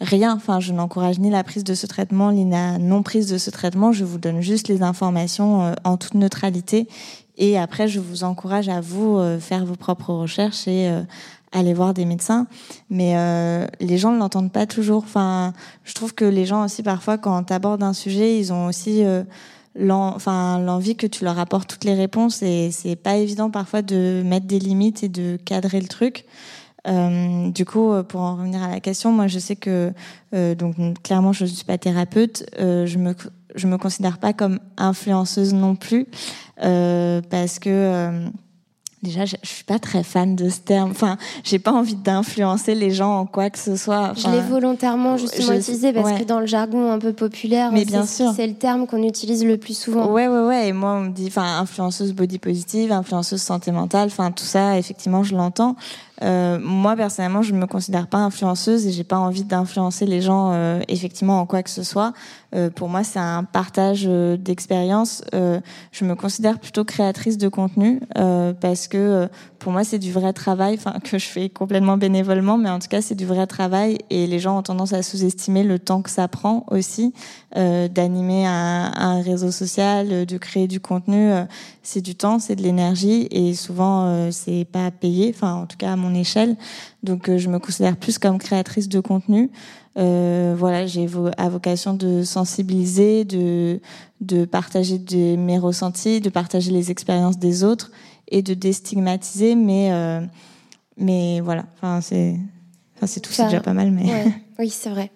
rien. 0.00 0.34
Enfin, 0.34 0.60
je 0.60 0.72
n'encourage 0.72 1.18
ni 1.18 1.30
la 1.30 1.42
prise 1.42 1.64
de 1.64 1.74
ce 1.74 1.86
traitement, 1.86 2.32
ni 2.32 2.48
la 2.48 2.78
non 2.78 3.02
prise 3.02 3.28
de 3.30 3.38
ce 3.38 3.50
traitement. 3.50 3.92
Je 3.92 4.04
vous 4.04 4.18
donne 4.18 4.40
juste 4.40 4.68
les 4.68 4.82
informations 4.82 5.74
en 5.84 5.96
toute 5.96 6.14
neutralité. 6.14 6.86
Et 7.36 7.58
après, 7.58 7.88
je 7.88 7.98
vous 7.98 8.24
encourage 8.24 8.68
à 8.68 8.80
vous 8.80 9.18
euh, 9.18 9.40
faire 9.40 9.64
vos 9.64 9.74
propres 9.74 10.12
recherches 10.12 10.68
et 10.68 10.88
euh, 10.88 11.02
aller 11.54 11.72
voir 11.72 11.94
des 11.94 12.04
médecins. 12.04 12.46
Mais 12.90 13.14
euh, 13.16 13.66
les 13.80 13.96
gens 13.96 14.12
ne 14.12 14.18
l'entendent 14.18 14.52
pas 14.52 14.66
toujours. 14.66 15.04
Enfin, 15.04 15.54
je 15.84 15.94
trouve 15.94 16.14
que 16.14 16.24
les 16.24 16.44
gens 16.44 16.64
aussi, 16.64 16.82
parfois, 16.82 17.16
quand 17.16 17.44
tu 17.44 17.52
abordes 17.52 17.82
un 17.82 17.94
sujet, 17.94 18.38
ils 18.38 18.52
ont 18.52 18.66
aussi 18.66 19.02
enfin 19.80 20.60
l'envie 20.60 20.94
que 20.94 21.06
tu 21.06 21.24
leur 21.24 21.38
apportes 21.38 21.68
toutes 21.68 21.84
les 21.84 21.94
réponses. 21.94 22.42
Et 22.42 22.70
c'est 22.70 22.96
pas 22.96 23.16
évident 23.16 23.50
parfois 23.50 23.82
de 23.82 24.22
mettre 24.24 24.46
des 24.46 24.58
limites 24.58 25.02
et 25.02 25.08
de 25.08 25.38
cadrer 25.44 25.80
le 25.80 25.88
truc. 25.88 26.26
Euh, 26.86 27.48
du 27.48 27.64
coup, 27.64 27.92
pour 28.08 28.20
en 28.20 28.36
revenir 28.36 28.62
à 28.62 28.68
la 28.68 28.80
question, 28.80 29.10
moi, 29.10 29.26
je 29.26 29.38
sais 29.38 29.56
que 29.56 29.92
donc 30.32 30.76
clairement, 31.02 31.32
je 31.32 31.44
ne 31.44 31.48
suis 31.48 31.64
pas 31.64 31.78
thérapeute. 31.78 32.44
je 32.58 32.98
me 32.98 33.14
je 33.54 33.66
me 33.66 33.78
considère 33.78 34.18
pas 34.18 34.32
comme 34.32 34.58
influenceuse 34.76 35.54
non 35.54 35.76
plus 35.76 36.06
euh, 36.62 37.20
parce 37.30 37.58
que 37.58 37.70
euh, 37.70 38.28
déjà 39.04 39.24
je, 39.24 39.36
je, 39.42 39.48
suis 39.48 39.64
pas 39.64 39.78
très 39.78 40.02
fan 40.02 40.34
de 40.34 40.48
ce 40.48 40.58
terme. 40.60 40.90
Enfin, 40.90 41.16
j'ai 41.44 41.58
pas 41.58 41.72
envie 41.72 41.94
d'influencer 41.94 42.74
les 42.74 42.90
gens 42.90 43.20
en 43.20 43.26
quoi 43.26 43.50
que 43.50 43.58
ce 43.58 43.76
soit. 43.76 44.10
Enfin, 44.10 44.32
je 44.32 44.36
l'ai 44.36 44.42
volontairement 44.42 45.16
justement 45.16 45.52
je, 45.52 45.58
utilisé 45.58 45.92
parce 45.92 46.10
ouais. 46.10 46.20
que 46.20 46.24
dans 46.24 46.40
le 46.40 46.46
jargon 46.46 46.90
un 46.90 46.98
peu 46.98 47.12
populaire, 47.12 47.70
mais 47.70 47.84
bien 47.84 48.06
sûr, 48.06 48.32
c'est 48.34 48.46
le 48.46 48.54
terme 48.54 48.86
qu'on 48.86 49.02
utilise 49.02 49.44
le 49.44 49.56
plus 49.56 49.78
souvent. 49.78 50.10
Ouais, 50.10 50.26
ouais, 50.26 50.46
ouais. 50.46 50.68
Et 50.68 50.72
moi, 50.72 50.94
on 50.94 51.00
me 51.02 51.10
dit, 51.10 51.26
enfin, 51.28 51.58
influenceuse 51.60 52.12
body 52.12 52.38
positive, 52.38 52.90
influenceuse 52.92 53.42
santé 53.42 53.70
mentale. 53.70 54.06
Enfin, 54.06 54.30
tout 54.32 54.44
ça, 54.44 54.78
effectivement, 54.78 55.22
je 55.22 55.34
l'entends. 55.34 55.76
Euh, 56.22 56.58
moi 56.60 56.94
personnellement, 56.96 57.42
je 57.42 57.54
me 57.54 57.66
considère 57.66 58.06
pas 58.06 58.18
influenceuse 58.18 58.86
et 58.86 58.92
j'ai 58.92 59.04
pas 59.04 59.18
envie 59.18 59.44
d'influencer 59.44 60.06
les 60.06 60.20
gens 60.20 60.52
euh, 60.52 60.80
effectivement 60.88 61.40
en 61.40 61.46
quoi 61.46 61.62
que 61.62 61.70
ce 61.70 61.82
soit. 61.82 62.12
Euh, 62.54 62.70
pour 62.70 62.88
moi, 62.88 63.02
c'est 63.02 63.18
un 63.18 63.42
partage 63.42 64.06
d'expérience. 64.38 65.22
Je 65.32 66.04
me 66.04 66.14
considère 66.14 66.58
plutôt 66.58 66.84
créatrice 66.84 67.38
de 67.38 67.48
contenu 67.48 68.00
parce 68.60 68.88
que 68.88 69.28
pour 69.58 69.72
moi, 69.72 69.82
c'est 69.82 69.98
du 69.98 70.12
vrai 70.12 70.32
travail, 70.32 70.78
que 71.04 71.18
je 71.18 71.26
fais 71.26 71.48
complètement 71.48 71.96
bénévolement, 71.96 72.58
mais 72.58 72.70
en 72.70 72.78
tout 72.78 72.88
cas, 72.88 73.00
c'est 73.00 73.14
du 73.14 73.26
vrai 73.26 73.46
travail 73.46 73.98
et 74.10 74.26
les 74.26 74.38
gens 74.38 74.58
ont 74.58 74.62
tendance 74.62 74.92
à 74.92 75.02
sous-estimer 75.02 75.64
le 75.64 75.78
temps 75.78 76.02
que 76.02 76.10
ça 76.10 76.28
prend 76.28 76.64
aussi 76.70 77.12
d'animer 77.54 78.46
un, 78.46 78.92
un, 78.94 79.22
réseau 79.22 79.50
social, 79.50 80.26
de 80.26 80.38
créer 80.38 80.68
du 80.68 80.80
contenu. 80.80 81.32
c'est 81.82 82.00
du 82.00 82.14
temps, 82.14 82.38
c'est 82.38 82.56
de 82.56 82.62
l'énergie 82.62 83.26
et 83.30 83.54
souvent 83.54 84.30
c'est 84.30 84.66
pas 84.70 84.90
payé, 84.90 85.32
enfin 85.34 85.54
en 85.54 85.66
tout 85.66 85.76
cas 85.76 85.92
à 85.92 85.96
mon 86.04 86.14
échelle. 86.14 86.56
Donc 87.02 87.34
je 87.34 87.48
me 87.48 87.58
considère 87.58 87.96
plus 87.96 88.18
comme 88.18 88.38
créatrice 88.38 88.88
de 88.88 89.00
contenu. 89.00 89.50
Euh, 89.96 90.54
voilà, 90.56 90.86
j'ai 90.86 91.06
à 91.36 91.48
vocation 91.48 91.94
de 91.94 92.24
sensibiliser, 92.24 93.24
de, 93.24 93.80
de 94.20 94.44
partager 94.44 94.98
de, 94.98 95.36
mes 95.36 95.58
ressentis, 95.58 96.20
de 96.20 96.30
partager 96.30 96.70
les 96.72 96.90
expériences 96.90 97.38
des 97.38 97.62
autres 97.62 97.92
et 98.28 98.42
de 98.42 98.54
déstigmatiser. 98.54 99.54
Mais, 99.54 99.92
euh, 99.92 100.20
mais 100.96 101.40
voilà, 101.40 101.66
enfin, 101.76 102.00
c'est, 102.00 102.36
enfin, 102.96 103.06
c'est 103.06 103.20
tout, 103.20 103.32
c'est 103.32 103.44
déjà 103.44 103.60
pas 103.60 103.74
mal. 103.74 103.90
Mais... 103.90 104.04
Ouais. 104.04 104.32
Oui, 104.60 104.70
c'est 104.70 104.90
vrai. 104.90 105.10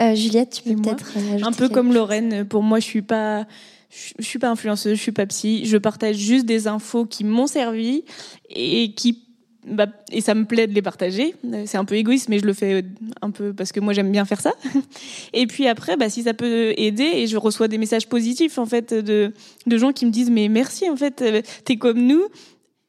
Euh, 0.00 0.16
Juliette, 0.16 0.50
tu 0.50 0.74
peux 0.74 0.82
peut-être 0.82 1.12
un 1.44 1.52
peu 1.52 1.68
comme 1.68 1.92
Lorraine. 1.92 2.44
Pour 2.44 2.64
moi, 2.64 2.80
je 2.80 2.84
suis 2.84 3.02
pas 3.02 3.46
je 3.90 4.24
suis 4.24 4.40
pas 4.40 4.50
influenceuse, 4.50 4.96
je 4.96 5.02
suis 5.02 5.12
pas 5.12 5.26
psy, 5.26 5.66
je 5.66 5.76
partage 5.76 6.16
juste 6.16 6.46
des 6.46 6.66
infos 6.66 7.06
qui 7.06 7.22
m'ont 7.22 7.46
servi 7.46 8.04
et 8.48 8.92
qui 8.94 9.22
bah, 9.66 9.86
et 10.10 10.20
ça 10.20 10.34
me 10.34 10.44
plaît 10.44 10.66
de 10.66 10.74
les 10.74 10.82
partager. 10.82 11.34
C'est 11.66 11.78
un 11.78 11.84
peu 11.84 11.94
égoïste, 11.94 12.28
mais 12.28 12.38
je 12.38 12.46
le 12.46 12.52
fais 12.52 12.84
un 13.22 13.30
peu 13.30 13.52
parce 13.52 13.72
que 13.72 13.80
moi 13.80 13.92
j'aime 13.92 14.10
bien 14.10 14.24
faire 14.24 14.40
ça. 14.40 14.52
Et 15.32 15.46
puis 15.46 15.68
après, 15.68 15.96
bah, 15.96 16.08
si 16.08 16.22
ça 16.22 16.34
peut 16.34 16.72
aider, 16.76 17.10
et 17.14 17.26
je 17.26 17.36
reçois 17.36 17.68
des 17.68 17.78
messages 17.78 18.08
positifs 18.08 18.58
en 18.58 18.66
fait 18.66 18.94
de, 18.94 19.32
de 19.66 19.78
gens 19.78 19.92
qui 19.92 20.06
me 20.06 20.10
disent 20.10 20.30
mais 20.30 20.48
merci 20.48 20.88
en 20.88 20.96
fait, 20.96 21.22
t'es 21.64 21.76
comme 21.76 22.00
nous. 22.00 22.24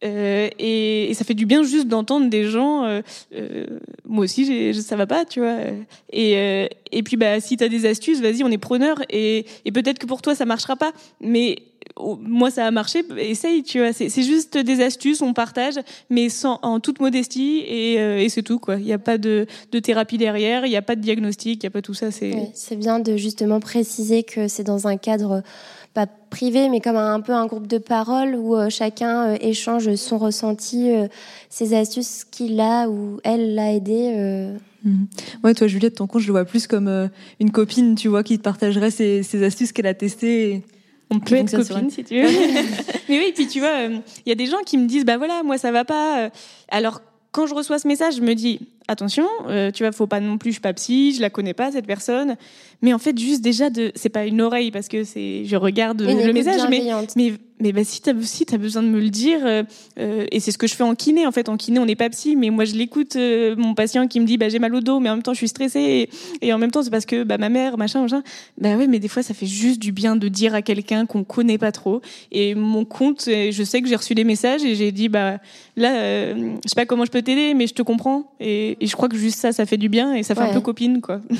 Euh, 0.03 0.49
et, 0.57 1.13
ça 1.13 1.23
fait 1.23 1.33
du 1.33 1.45
bien 1.45 1.63
juste 1.63 1.87
d'entendre 1.87 2.29
des 2.29 2.45
gens. 2.45 2.85
Euh, 2.85 3.01
euh, 3.35 3.65
moi 4.05 4.23
aussi, 4.23 4.73
ça 4.73 4.95
va 4.95 5.05
pas, 5.05 5.25
tu 5.25 5.39
vois. 5.39 5.57
Et, 6.11 6.37
euh, 6.37 6.67
et 6.91 7.03
puis, 7.03 7.17
bah, 7.17 7.39
si 7.39 7.57
t'as 7.57 7.67
des 7.67 7.85
astuces, 7.85 8.21
vas-y, 8.21 8.43
on 8.43 8.49
est 8.49 8.57
preneur. 8.57 8.97
Et, 9.09 9.45
et 9.65 9.71
peut-être 9.71 9.99
que 9.99 10.05
pour 10.05 10.21
toi, 10.21 10.35
ça 10.35 10.45
marchera 10.45 10.75
pas, 10.75 10.91
mais 11.19 11.57
moi 12.21 12.51
ça 12.51 12.65
a 12.65 12.71
marché, 12.71 13.03
essaye, 13.17 13.63
tu 13.63 13.79
vois. 13.79 13.93
C'est 13.93 14.09
juste 14.23 14.57
des 14.57 14.81
astuces, 14.81 15.21
on 15.21 15.33
partage, 15.33 15.75
mais 16.09 16.29
sans, 16.29 16.59
en 16.61 16.79
toute 16.79 16.99
modestie 16.99 17.63
et, 17.67 17.99
euh, 17.99 18.19
et 18.19 18.29
c'est 18.29 18.43
tout, 18.43 18.59
quoi. 18.59 18.75
Il 18.75 18.85
n'y 18.85 18.93
a 18.93 18.99
pas 18.99 19.17
de, 19.17 19.45
de 19.71 19.79
thérapie 19.79 20.17
derrière, 20.17 20.65
il 20.65 20.69
n'y 20.69 20.77
a 20.77 20.81
pas 20.81 20.95
de 20.95 21.01
diagnostic, 21.01 21.63
il 21.63 21.65
n'y 21.65 21.67
a 21.67 21.71
pas 21.71 21.81
tout 21.81 21.93
ça. 21.93 22.11
C'est 22.11 22.33
oui, 22.33 22.77
bien 22.77 22.99
de 22.99 23.17
justement 23.17 23.59
préciser 23.59 24.23
que 24.23 24.47
c'est 24.47 24.63
dans 24.63 24.87
un 24.87 24.97
cadre 24.97 25.43
pas 25.93 26.07
privé, 26.07 26.69
mais 26.69 26.79
comme 26.79 26.95
un, 26.95 27.13
un, 27.13 27.19
peu 27.19 27.33
un 27.33 27.45
groupe 27.45 27.67
de 27.67 27.77
parole 27.77 28.35
où 28.35 28.55
euh, 28.55 28.69
chacun 28.69 29.31
euh, 29.31 29.37
échange 29.41 29.93
son 29.95 30.17
ressenti, 30.17 30.89
euh, 30.91 31.07
ses 31.49 31.75
astuces 31.75 32.23
qu'il 32.23 32.59
a 32.59 32.87
ou 32.89 33.19
elle 33.23 33.55
l'a 33.55 33.73
aidé. 33.73 34.55
Mmh. 34.83 35.03
Ouais, 35.43 35.53
toi, 35.53 35.67
Juliette, 35.67 35.95
ton 35.95 36.07
compte, 36.07 36.21
je 36.21 36.27
le 36.27 36.31
vois 36.31 36.45
plus 36.45 36.65
comme 36.65 37.09
une 37.39 37.51
copine, 37.51 37.95
tu 37.95 38.07
vois, 38.07 38.23
qui 38.23 38.37
te 38.37 38.43
partagerait 38.43 38.91
ses, 38.91 39.21
ses 39.21 39.43
astuces 39.43 39.71
qu'elle 39.71 39.87
a 39.87 39.93
testées. 39.93 40.63
On 41.11 41.19
peut 41.19 41.35
être 41.35 41.55
copine 41.55 41.89
si 41.89 42.03
tu 42.03 42.21
veux. 42.21 42.29
Mais 43.09 43.19
oui, 43.19 43.31
puis 43.35 43.47
tu 43.47 43.59
vois, 43.59 43.83
il 43.83 44.01
y 44.25 44.31
a 44.31 44.35
des 44.35 44.47
gens 44.47 44.61
qui 44.65 44.77
me 44.77 44.87
disent, 44.87 45.05
bah 45.05 45.17
voilà, 45.17 45.43
moi 45.43 45.57
ça 45.57 45.71
va 45.71 45.85
pas. 45.85 46.29
Alors 46.69 47.01
quand 47.31 47.47
je 47.47 47.53
reçois 47.53 47.79
ce 47.79 47.87
message, 47.87 48.15
je 48.15 48.21
me 48.21 48.33
dis 48.33 48.59
attention, 48.91 49.25
euh, 49.47 49.71
tu 49.71 49.83
vois, 49.83 49.91
faut 49.91 50.07
pas 50.07 50.19
non 50.19 50.37
plus, 50.37 50.51
je 50.51 50.55
suis 50.55 50.61
pas 50.61 50.73
psy, 50.73 51.13
je 51.15 51.21
la 51.21 51.29
connais 51.29 51.53
pas 51.53 51.71
cette 51.71 51.87
personne, 51.87 52.35
mais 52.81 52.93
en 52.93 52.99
fait 52.99 53.17
juste 53.17 53.41
déjà 53.41 53.69
de, 53.69 53.91
c'est 53.95 54.09
pas 54.09 54.25
une 54.25 54.41
oreille 54.41 54.71
parce 54.71 54.87
que 54.87 55.03
c'est, 55.03 55.45
je 55.45 55.55
regarde 55.55 56.01
le 56.01 56.33
message, 56.33 56.61
mais 56.69 56.83
mais 57.15 57.33
mais 57.61 57.71
bah, 57.71 57.83
si 57.83 58.01
t'as 58.01 58.13
si 58.21 58.45
as 58.51 58.57
besoin 58.57 58.83
de 58.83 58.87
me 58.87 58.99
le 58.99 59.09
dire, 59.09 59.39
euh, 59.45 59.63
euh, 59.99 60.25
et 60.31 60.39
c'est 60.39 60.51
ce 60.51 60.57
que 60.57 60.67
je 60.67 60.75
fais 60.75 60.83
en 60.83 60.95
kiné 60.95 61.27
en 61.27 61.31
fait, 61.31 61.47
en 61.47 61.57
kiné 61.57 61.79
on 61.79 61.85
n'est 61.85 61.95
pas 61.95 62.09
psy, 62.09 62.35
mais 62.35 62.49
moi 62.49 62.65
je 62.65 62.73
l'écoute 62.75 63.15
euh, 63.15 63.55
mon 63.55 63.75
patient 63.75 64.07
qui 64.07 64.19
me 64.19 64.25
dit 64.25 64.37
bah 64.37 64.49
j'ai 64.49 64.59
mal 64.59 64.73
au 64.73 64.81
dos, 64.81 64.99
mais 64.99 65.09
en 65.09 65.13
même 65.13 65.23
temps 65.23 65.33
je 65.33 65.37
suis 65.37 65.47
stressée, 65.47 66.09
et, 66.41 66.47
et 66.47 66.53
en 66.53 66.57
même 66.57 66.71
temps 66.71 66.83
c'est 66.83 66.89
parce 66.89 67.05
que 67.05 67.23
bah 67.23 67.37
ma 67.37 67.49
mère 67.49 67.77
machin 67.77 68.01
machin, 68.01 68.23
bah 68.59 68.75
ouais, 68.75 68.87
mais 68.87 68.99
des 68.99 69.07
fois 69.07 69.23
ça 69.23 69.33
fait 69.33 69.45
juste 69.45 69.79
du 69.79 69.91
bien 69.91 70.15
de 70.15 70.27
dire 70.27 70.55
à 70.55 70.61
quelqu'un 70.61 71.05
qu'on 71.05 71.23
connaît 71.23 71.57
pas 71.57 71.71
trop, 71.71 72.01
et 72.31 72.55
mon 72.55 72.85
compte, 72.85 73.25
je 73.27 73.63
sais 73.63 73.81
que 73.81 73.87
j'ai 73.87 73.95
reçu 73.95 74.15
des 74.15 74.23
messages 74.23 74.63
et 74.63 74.75
j'ai 74.75 74.91
dit 74.91 75.09
bah 75.09 75.37
là 75.77 76.33
je 76.33 76.57
sais 76.65 76.75
pas 76.75 76.85
comment 76.85 77.05
je 77.05 77.11
peux 77.11 77.21
t'aider, 77.21 77.53
mais 77.53 77.67
je 77.67 77.73
te 77.73 77.81
comprends, 77.83 78.33
et, 78.39 78.77
et 78.81 78.87
je 78.87 78.95
crois 78.95 79.07
que 79.07 79.15
juste 79.17 79.39
ça 79.39 79.51
ça 79.53 79.65
fait 79.65 79.77
du 79.77 79.87
bien 79.89 80.13
et 80.13 80.23
ça 80.23 80.35
fait 80.35 80.41
Ouais. 80.41 80.49
un 80.49 80.53
peu 80.53 80.61
copine 80.61 80.99
quoi. 81.01 81.21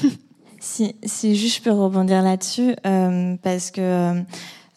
Si, 0.63 0.93
si 1.03 1.35
juste 1.35 1.57
je 1.57 1.61
peux 1.63 1.71
rebondir 1.71 2.21
là-dessus, 2.21 2.75
euh, 2.85 3.35
parce 3.41 3.71
que 3.71 3.81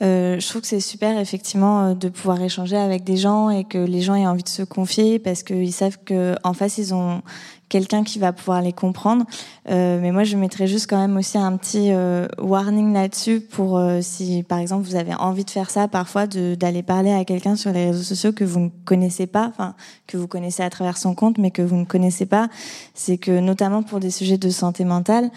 euh, 0.03 0.41
je 0.41 0.49
trouve 0.49 0.62
que 0.62 0.67
c'est 0.67 0.81
super 0.81 1.19
effectivement 1.21 1.89
euh, 1.91 1.95
de 1.95 2.09
pouvoir 2.09 2.41
échanger 2.43 2.77
avec 2.79 3.05
des 3.05 3.19
gens 3.19 3.51
et 3.51 3.65
que 3.65 3.77
les 3.77 4.01
gens 4.01 4.15
aient 4.15 4.27
envie 4.27 4.43
de 4.43 4.49
se 4.49 4.62
confier 4.62 5.19
parce 5.19 5.43
qu'ils 5.43 5.75
savent 5.75 5.99
que 6.07 6.37
en 6.43 6.55
face 6.55 6.79
ils 6.79 6.95
ont 6.95 7.21
quelqu'un 7.69 8.05
qui 8.05 8.19
va 8.19 8.33
pouvoir 8.33 8.62
les 8.62 8.73
comprendre. 8.73 9.25
Euh, 9.71 9.99
mais 10.01 10.12
moi 10.12 10.25
je 10.25 10.37
mettrais 10.37 10.67
juste 10.67 10.89
quand 10.89 10.99
même 10.99 11.17
aussi 11.17 11.39
un 11.39 11.57
petit 11.57 11.93
euh, 11.93 12.27
warning 12.39 12.93
là-dessus 12.93 13.41
pour 13.41 13.79
euh, 13.79 14.01
si 14.03 14.43
par 14.43 14.59
exemple 14.59 14.87
vous 14.87 14.97
avez 14.97 15.15
envie 15.15 15.45
de 15.45 15.51
faire 15.51 15.71
ça 15.71 15.89
parfois 15.89 16.27
d'aller 16.27 16.83
parler 16.83 17.12
à 17.12 17.25
quelqu'un 17.25 17.57
sur 17.57 17.73
les 17.73 17.87
réseaux 17.87 18.03
sociaux 18.03 18.33
que 18.33 18.45
vous 18.45 18.61
ne 18.61 18.69
connaissez 18.85 19.27
pas, 19.27 19.47
enfin 19.49 19.75
que 20.07 20.17
vous 20.17 20.29
connaissez 20.29 20.62
à 20.62 20.71
travers 20.71 20.97
son 20.97 21.15
compte 21.15 21.39
mais 21.39 21.51
que 21.51 21.62
vous 21.62 21.77
ne 21.77 21.85
connaissez 21.85 22.27
pas, 22.27 22.49
c'est 22.95 23.19
que 23.19 23.41
notamment 23.41 23.83
pour 23.83 24.01
des 24.01 24.11
sujets 24.11 24.39
de 24.39 24.51
santé 24.51 24.85
mentale 24.85 25.31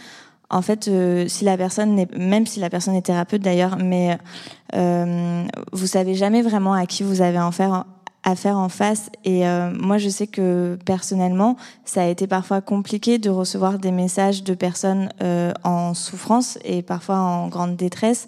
en 0.50 0.62
fait, 0.62 0.88
euh, 0.88 1.28
si 1.28 1.44
la 1.44 1.58
personne 1.58 1.96
n'est, 1.96 2.08
même 2.18 2.46
si 2.46 2.60
la 2.60 2.70
personne 2.70 2.96
est 2.96 3.02
thérapeute 3.02 3.42
d'ailleurs, 3.42 3.78
mais 3.78 4.18
euh, 4.76 5.44
vous 5.74 5.88
savez 5.88 6.16
jamais 6.16 6.42
vraiment 6.42 6.74
à 6.74 6.86
qui 6.86 7.04
vous 7.04 7.22
avez 7.22 7.40
affaire, 8.28 8.38
affaire 8.38 8.58
en 8.58 8.70
face. 8.70 9.10
Et 9.24 9.48
euh, 9.48 9.72
moi, 9.72 9.98
je 9.98 10.10
sais 10.10 10.28
que 10.28 10.78
personnellement, 10.86 11.56
ça 11.86 12.04
a 12.04 12.06
été 12.08 12.28
parfois 12.28 12.62
compliqué 12.62 13.18
de 13.18 13.30
recevoir 13.30 13.80
des 13.80 13.92
messages 13.92 14.44
de 14.44 14.54
personnes 14.54 15.10
euh, 15.24 15.52
en 15.64 15.94
souffrance 15.94 16.60
et 16.64 16.82
parfois 16.82 17.18
en 17.18 17.48
grande 17.48 17.76
détresse 17.76 18.28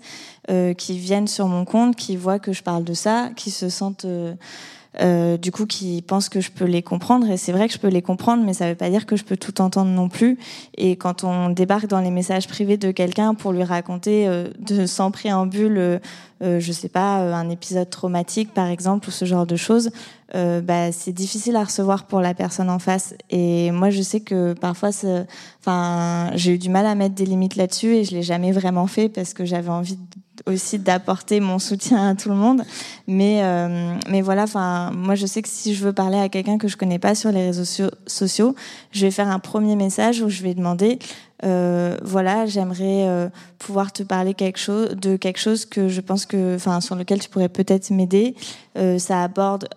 euh, 0.49 0.73
qui 0.73 0.97
viennent 0.97 1.27
sur 1.27 1.47
mon 1.47 1.65
compte, 1.65 1.95
qui 1.95 2.15
voient 2.15 2.39
que 2.39 2.53
je 2.53 2.63
parle 2.63 2.83
de 2.83 2.93
ça, 2.93 3.29
qui 3.35 3.51
se 3.51 3.69
sentent 3.69 4.07
euh, 5.01 5.37
du 5.37 5.51
coup, 5.51 5.65
qui 5.65 6.01
pensent 6.01 6.29
que 6.29 6.41
je 6.41 6.51
peux 6.51 6.65
les 6.65 6.81
comprendre. 6.81 7.29
Et 7.29 7.37
c'est 7.37 7.51
vrai 7.51 7.67
que 7.67 7.73
je 7.73 7.79
peux 7.79 7.87
les 7.89 8.01
comprendre, 8.01 8.43
mais 8.43 8.53
ça 8.53 8.65
ne 8.65 8.71
veut 8.71 8.75
pas 8.75 8.89
dire 8.89 9.05
que 9.05 9.15
je 9.15 9.23
peux 9.23 9.37
tout 9.37 9.61
entendre 9.61 9.91
non 9.91 10.09
plus. 10.09 10.37
Et 10.77 10.95
quand 10.95 11.23
on 11.23 11.49
débarque 11.49 11.87
dans 11.87 12.01
les 12.01 12.11
messages 12.11 12.47
privés 12.47 12.77
de 12.77 12.91
quelqu'un 12.91 13.33
pour 13.35 13.51
lui 13.51 13.63
raconter 13.63 14.27
euh, 14.27 14.47
de 14.59 14.85
sans 14.85 15.11
préambule, 15.11 15.77
euh, 15.77 15.99
euh, 16.41 16.59
je 16.59 16.71
sais 16.71 16.89
pas, 16.89 17.21
euh, 17.21 17.33
un 17.33 17.49
épisode 17.49 17.89
traumatique 17.89 18.53
par 18.53 18.67
exemple 18.67 19.09
ou 19.09 19.11
ce 19.11 19.25
genre 19.25 19.45
de 19.45 19.57
choses, 19.57 19.91
euh, 20.35 20.61
bah, 20.61 20.91
c'est 20.91 21.11
difficile 21.11 21.55
à 21.57 21.63
recevoir 21.65 22.05
pour 22.05 22.21
la 22.21 22.33
personne 22.33 22.69
en 22.69 22.79
face. 22.79 23.13
Et 23.29 23.71
moi, 23.71 23.89
je 23.89 24.01
sais 24.01 24.21
que 24.21 24.53
parfois, 24.53 24.89
enfin, 25.59 26.31
j'ai 26.35 26.53
eu 26.53 26.57
du 26.57 26.69
mal 26.69 26.85
à 26.85 26.95
mettre 26.95 27.15
des 27.15 27.25
limites 27.25 27.55
là-dessus 27.57 27.95
et 27.95 28.03
je 28.05 28.11
l'ai 28.11 28.23
jamais 28.23 28.51
vraiment 28.51 28.87
fait 28.87 29.09
parce 29.09 29.33
que 29.33 29.43
j'avais 29.43 29.69
envie 29.69 29.97
d- 29.97 30.01
aussi 30.45 30.79
d'apporter 30.79 31.39
mon 31.39 31.59
soutien 31.59 32.09
à 32.09 32.15
tout 32.15 32.29
le 32.29 32.35
monde. 32.35 32.63
Mais, 33.07 33.41
euh, 33.43 33.95
mais 34.09 34.21
voilà, 34.21 34.45
moi, 34.93 35.15
je 35.15 35.25
sais 35.25 35.41
que 35.41 35.49
si 35.49 35.73
je 35.73 35.83
veux 35.83 35.93
parler 35.93 36.17
à 36.17 36.29
quelqu'un 36.29 36.57
que 36.57 36.67
je 36.67 36.77
connais 36.77 36.99
pas 36.99 37.15
sur 37.15 37.31
les 37.31 37.45
réseaux 37.47 37.65
so- 37.65 37.91
sociaux, 38.07 38.55
je 38.91 39.05
vais 39.05 39.11
faire 39.11 39.29
un 39.29 39.39
premier 39.39 39.75
message 39.75 40.21
où 40.21 40.29
je 40.29 40.41
vais 40.43 40.53
demander, 40.53 40.99
euh, 41.45 41.97
voilà, 42.03 42.45
j'aimerais 42.45 43.07
euh, 43.07 43.29
pouvoir 43.57 43.91
te 43.91 44.03
parler 44.03 44.33
quelque 44.33 44.59
chose 44.59 44.89
de 44.89 45.15
quelque 45.17 45.39
chose 45.39 45.65
que 45.65 45.87
je 45.87 46.01
pense 46.01 46.25
que, 46.25 46.57
sur 46.81 46.95
lequel 46.95 47.19
tu 47.19 47.29
pourrais 47.29 47.49
peut-être 47.49 47.89
m'aider. 47.91 48.35
Ça 48.97 49.23
aborde 49.23 49.69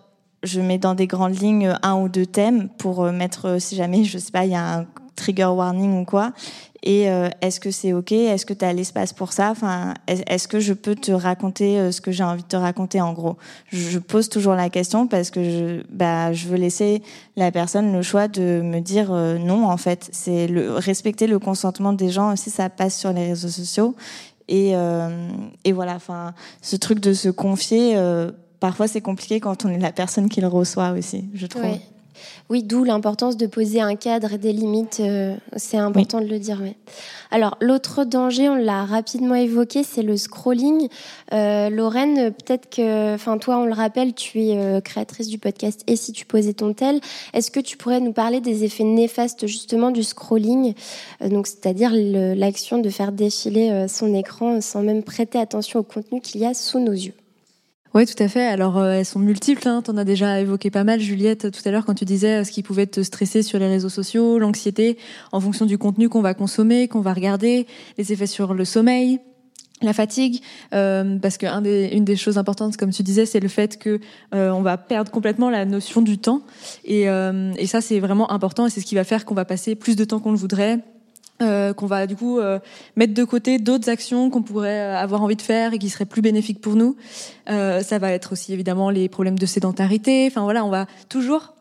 je 0.43 0.59
mets 0.59 0.77
dans 0.77 0.93
des 0.93 1.07
grandes 1.07 1.39
lignes 1.39 1.73
un 1.83 1.95
ou 1.95 2.09
deux 2.09 2.25
thèmes 2.25 2.67
pour 2.77 3.03
mettre, 3.13 3.61
si 3.61 3.77
jamais, 3.77 4.03
je 4.03 4.17
sais 4.17 4.31
pas, 4.31 4.43
il 4.43 4.51
y 4.51 4.55
a 4.55 4.79
un 4.79 4.85
trigger 5.15 5.45
warning 5.45 6.01
ou 6.01 6.05
quoi. 6.05 6.33
Et 6.85 7.09
euh, 7.09 7.29
est-ce 7.41 7.61
que 7.61 7.71
c'est 7.71 7.93
ok? 7.93 8.11
Est-ce 8.11 8.45
que 8.45 8.53
tu 8.53 8.65
as 8.65 8.73
l'espace 8.73 9.13
pour 9.13 9.31
ça? 9.31 9.51
Enfin, 9.51 9.93
est- 10.07 10.29
est-ce 10.29 10.49
que 10.49 10.59
je 10.59 10.73
peux 10.73 10.95
te 10.95 11.13
raconter 11.13 11.79
euh, 11.79 11.93
ce 11.93 12.01
que 12.01 12.11
j'ai 12.11 12.25
envie 12.25 12.43
de 12.43 12.47
te 12.47 12.57
raconter 12.57 12.99
en 12.99 13.13
gros? 13.13 13.37
Je, 13.71 13.77
je 13.77 13.99
pose 13.99 14.27
toujours 14.27 14.53
la 14.55 14.69
question 14.69 15.07
parce 15.07 15.31
que 15.31 15.41
je, 15.43 15.83
bah, 15.89 16.33
je 16.33 16.45
veux 16.49 16.57
laisser 16.57 17.01
la 17.37 17.51
personne 17.53 17.93
le 17.93 18.01
choix 18.01 18.27
de 18.27 18.61
me 18.61 18.81
dire 18.81 19.13
euh, 19.13 19.37
non. 19.37 19.65
En 19.69 19.77
fait, 19.77 20.09
c'est 20.11 20.47
le 20.47 20.73
respecter 20.73 21.25
le 21.25 21.39
consentement 21.39 21.93
des 21.93 22.09
gens 22.09 22.33
aussi. 22.33 22.49
Ça 22.49 22.69
passe 22.69 22.99
sur 22.99 23.13
les 23.13 23.27
réseaux 23.29 23.47
sociaux. 23.47 23.95
Et, 24.49 24.71
euh, 24.75 25.29
et 25.63 25.71
voilà, 25.71 25.95
enfin, 25.95 26.33
ce 26.61 26.75
truc 26.75 26.99
de 26.99 27.13
se 27.13 27.29
confier, 27.29 27.93
euh, 27.95 28.29
parfois 28.59 28.89
c'est 28.89 28.99
compliqué 28.99 29.39
quand 29.39 29.63
on 29.63 29.69
est 29.69 29.79
la 29.79 29.93
personne 29.93 30.27
qui 30.27 30.41
le 30.41 30.47
reçoit 30.47 30.91
aussi, 30.91 31.29
je 31.33 31.47
trouve. 31.47 31.63
Ouais. 31.63 31.79
Oui, 32.49 32.63
d'où 32.63 32.83
l'importance 32.83 33.37
de 33.37 33.47
poser 33.47 33.81
un 33.81 33.95
cadre 33.95 34.33
et 34.33 34.37
des 34.37 34.53
limites. 34.53 34.99
euh, 34.99 35.35
c'est 35.55 35.77
important 35.77 36.19
de 36.19 36.25
le 36.25 36.39
dire. 36.39 36.59
ouais. 36.61 36.75
Alors, 37.31 37.57
l'autre 37.61 38.03
danger, 38.03 38.49
on 38.49 38.55
l'a 38.55 38.85
rapidement 38.85 39.35
évoqué, 39.35 39.83
c'est 39.83 40.01
le 40.01 40.17
scrolling. 40.17 40.87
Euh, 41.33 41.69
Lorraine, 41.69 42.31
peut-être 42.31 42.69
que, 42.69 43.15
enfin, 43.15 43.37
toi, 43.37 43.57
on 43.57 43.65
le 43.65 43.73
rappelle, 43.73 44.13
tu 44.13 44.43
es 44.43 44.57
euh, 44.57 44.81
créatrice 44.81 45.27
du 45.27 45.37
podcast 45.37 45.83
Et 45.87 45.95
si 45.95 46.11
tu 46.11 46.25
posais 46.25 46.53
ton 46.53 46.73
tel 46.73 46.99
Est-ce 47.33 47.49
que 47.49 47.59
tu 47.59 47.77
pourrais 47.77 47.99
nous 47.99 48.13
parler 48.13 48.41
des 48.41 48.63
effets 48.63 48.83
néfastes 48.83 49.47
justement 49.47 49.91
du 49.91 50.03
scrolling 50.03 50.73
Donc, 51.21 51.47
c'est-à-dire 51.47 51.91
l'action 51.93 52.77
de 52.77 52.89
faire 52.89 53.11
défiler 53.11 53.87
son 53.87 54.13
écran 54.13 54.61
sans 54.61 54.81
même 54.81 55.03
prêter 55.03 55.39
attention 55.39 55.79
au 55.79 55.83
contenu 55.83 56.21
qu'il 56.21 56.41
y 56.41 56.45
a 56.45 56.53
sous 56.53 56.79
nos 56.79 56.91
yeux? 56.91 57.13
Oui, 57.93 58.05
tout 58.07 58.21
à 58.23 58.27
fait. 58.27 58.45
Alors, 58.47 58.79
euh, 58.79 58.93
elles 58.93 59.05
sont 59.05 59.19
multiples. 59.19 59.67
Hein. 59.67 59.81
Tu 59.83 59.91
en 59.91 59.97
as 59.97 60.03
déjà 60.03 60.39
évoqué 60.41 60.71
pas 60.71 60.83
mal, 60.83 60.99
Juliette, 60.99 61.51
tout 61.51 61.61
à 61.65 61.71
l'heure, 61.71 61.85
quand 61.85 61.93
tu 61.93 62.05
disais 62.05 62.41
euh, 62.41 62.43
ce 62.43 62.51
qui 62.51 62.63
pouvait 62.63 62.87
te 62.87 63.03
stresser 63.03 63.43
sur 63.43 63.59
les 63.59 63.67
réseaux 63.67 63.89
sociaux, 63.89 64.39
l'anxiété, 64.39 64.97
en 65.31 65.39
fonction 65.39 65.65
du 65.65 65.77
contenu 65.77 66.09
qu'on 66.09 66.21
va 66.21 66.33
consommer, 66.33 66.87
qu'on 66.87 67.01
va 67.01 67.13
regarder, 67.13 67.67
les 67.97 68.11
effets 68.11 68.25
sur 68.25 68.55
le 68.55 68.65
sommeil, 68.65 69.19
la 69.83 69.93
fatigue, 69.93 70.41
euh, 70.73 71.17
parce 71.19 71.37
que 71.37 71.61
des, 71.61 71.89
une 71.93 72.05
des 72.05 72.15
choses 72.15 72.37
importantes, 72.37 72.77
comme 72.77 72.91
tu 72.91 73.03
disais, 73.03 73.25
c'est 73.25 73.39
le 73.39 73.47
fait 73.47 73.77
que 73.77 73.99
euh, 74.33 74.49
on 74.51 74.61
va 74.61 74.77
perdre 74.77 75.11
complètement 75.11 75.49
la 75.49 75.65
notion 75.65 76.01
du 76.01 76.17
temps, 76.17 76.41
et, 76.85 77.09
euh, 77.09 77.51
et 77.57 77.67
ça 77.67 77.81
c'est 77.81 77.99
vraiment 77.99 78.31
important, 78.31 78.65
et 78.65 78.69
c'est 78.69 78.81
ce 78.81 78.85
qui 78.85 78.95
va 78.95 79.03
faire 79.03 79.25
qu'on 79.25 79.35
va 79.35 79.45
passer 79.45 79.75
plus 79.75 79.95
de 79.95 80.05
temps 80.05 80.19
qu'on 80.19 80.31
le 80.31 80.37
voudrait, 80.37 80.79
euh, 81.43 81.73
qu'on 81.73 81.85
va 81.85 82.07
du 82.07 82.15
coup 82.15 82.39
euh, 82.39 82.59
mettre 82.95 83.13
de 83.13 83.23
côté 83.23 83.59
d'autres 83.59 83.89
actions 83.89 84.29
qu'on 84.29 84.41
pourrait 84.41 84.79
euh, 84.79 84.97
avoir 84.97 85.21
envie 85.21 85.35
de 85.35 85.41
faire 85.41 85.73
et 85.73 85.79
qui 85.79 85.89
seraient 85.89 86.05
plus 86.05 86.21
bénéfiques 86.21 86.61
pour 86.61 86.75
nous. 86.75 86.95
Ça 87.47 87.99
va 87.99 88.11
être 88.11 88.31
aussi 88.31 88.53
évidemment 88.53 88.89
les 88.89 89.09
problèmes 89.09 89.37
de 89.37 89.45
sédentarité. 89.45 90.27
Enfin 90.27 90.43
voilà, 90.43 90.65
on 90.65 90.69
va 90.69 90.87
toujours 91.09 91.53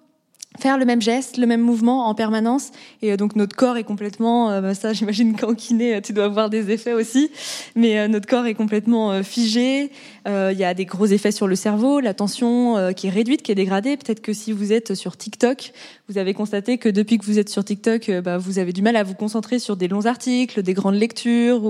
faire 0.61 0.79
le 0.79 0.85
même 0.85 1.01
geste, 1.01 1.37
le 1.37 1.47
même 1.47 1.61
mouvement 1.61 2.07
en 2.07 2.15
permanence. 2.15 2.71
Et 3.01 3.13
euh, 3.13 3.17
donc 3.17 3.37
notre 3.37 3.57
corps 3.57 3.77
est 3.77 3.85
complètement, 3.85 4.51
euh, 4.51 4.61
bah, 4.61 4.75
ça 4.75 4.93
j'imagine 4.93 5.37
qu'en 5.37 5.55
kiné, 5.55 5.97
euh, 5.97 6.01
tu 6.01 6.13
dois 6.13 6.25
avoir 6.25 6.51
des 6.51 6.71
effets 6.71 6.93
aussi, 6.93 7.31
mais 7.75 8.09
notre 8.09 8.27
corps 8.27 8.47
est 8.47 8.55
complètement 8.55 9.23
figé. 9.23 9.91
Il 10.27 10.59
y 10.59 10.65
a 10.65 10.75
des 10.75 10.85
gros 10.85 11.07
effets 11.07 11.33
sur 11.33 11.49
le 11.49 11.57
cerveau, 11.57 12.01
la 12.01 12.15
tension 12.15 12.93
qui 12.95 13.09
est 13.09 13.11
réduite, 13.11 13.43
qui 13.43 13.53
est 13.53 13.57
dégradée. 13.57 13.97
Peut-être 13.97 14.21
que 14.21 14.33
si 14.33 14.53
vous 14.53 14.73
êtes 14.73 14.95
sur 14.95 15.17
TikTok, 15.17 15.73
vous 16.09 16.19
avez 16.19 16.35
constaté 16.35 16.79
que 16.79 16.89
depuis 16.89 17.19
que 17.19 17.25
vous 17.25 17.39
êtes 17.39 17.49
sur 17.49 17.65
TikTok, 17.65 18.11
bah, 18.23 18.39
vous 18.39 18.59
avez 18.59 18.73
du 18.73 18.83
mal 18.83 18.97
à 18.97 19.03
vous 19.03 19.15
concentrer 19.15 19.59
sur 19.59 19.77
des 19.77 19.89
longs 19.89 20.07
articles, 20.07 20.63
des 20.63 20.75
grandes 20.75 20.95
lectures 20.95 21.65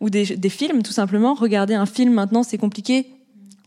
ou, 0.00 0.10
des 0.10 0.48
films, 0.48 0.82
tout 0.82 0.92
simplement. 0.92 1.34
Regarder 1.34 1.74
un 1.74 1.86
film 1.86 2.12
maintenant, 2.14 2.42
c'est 2.42 2.58
compliqué 2.58 3.06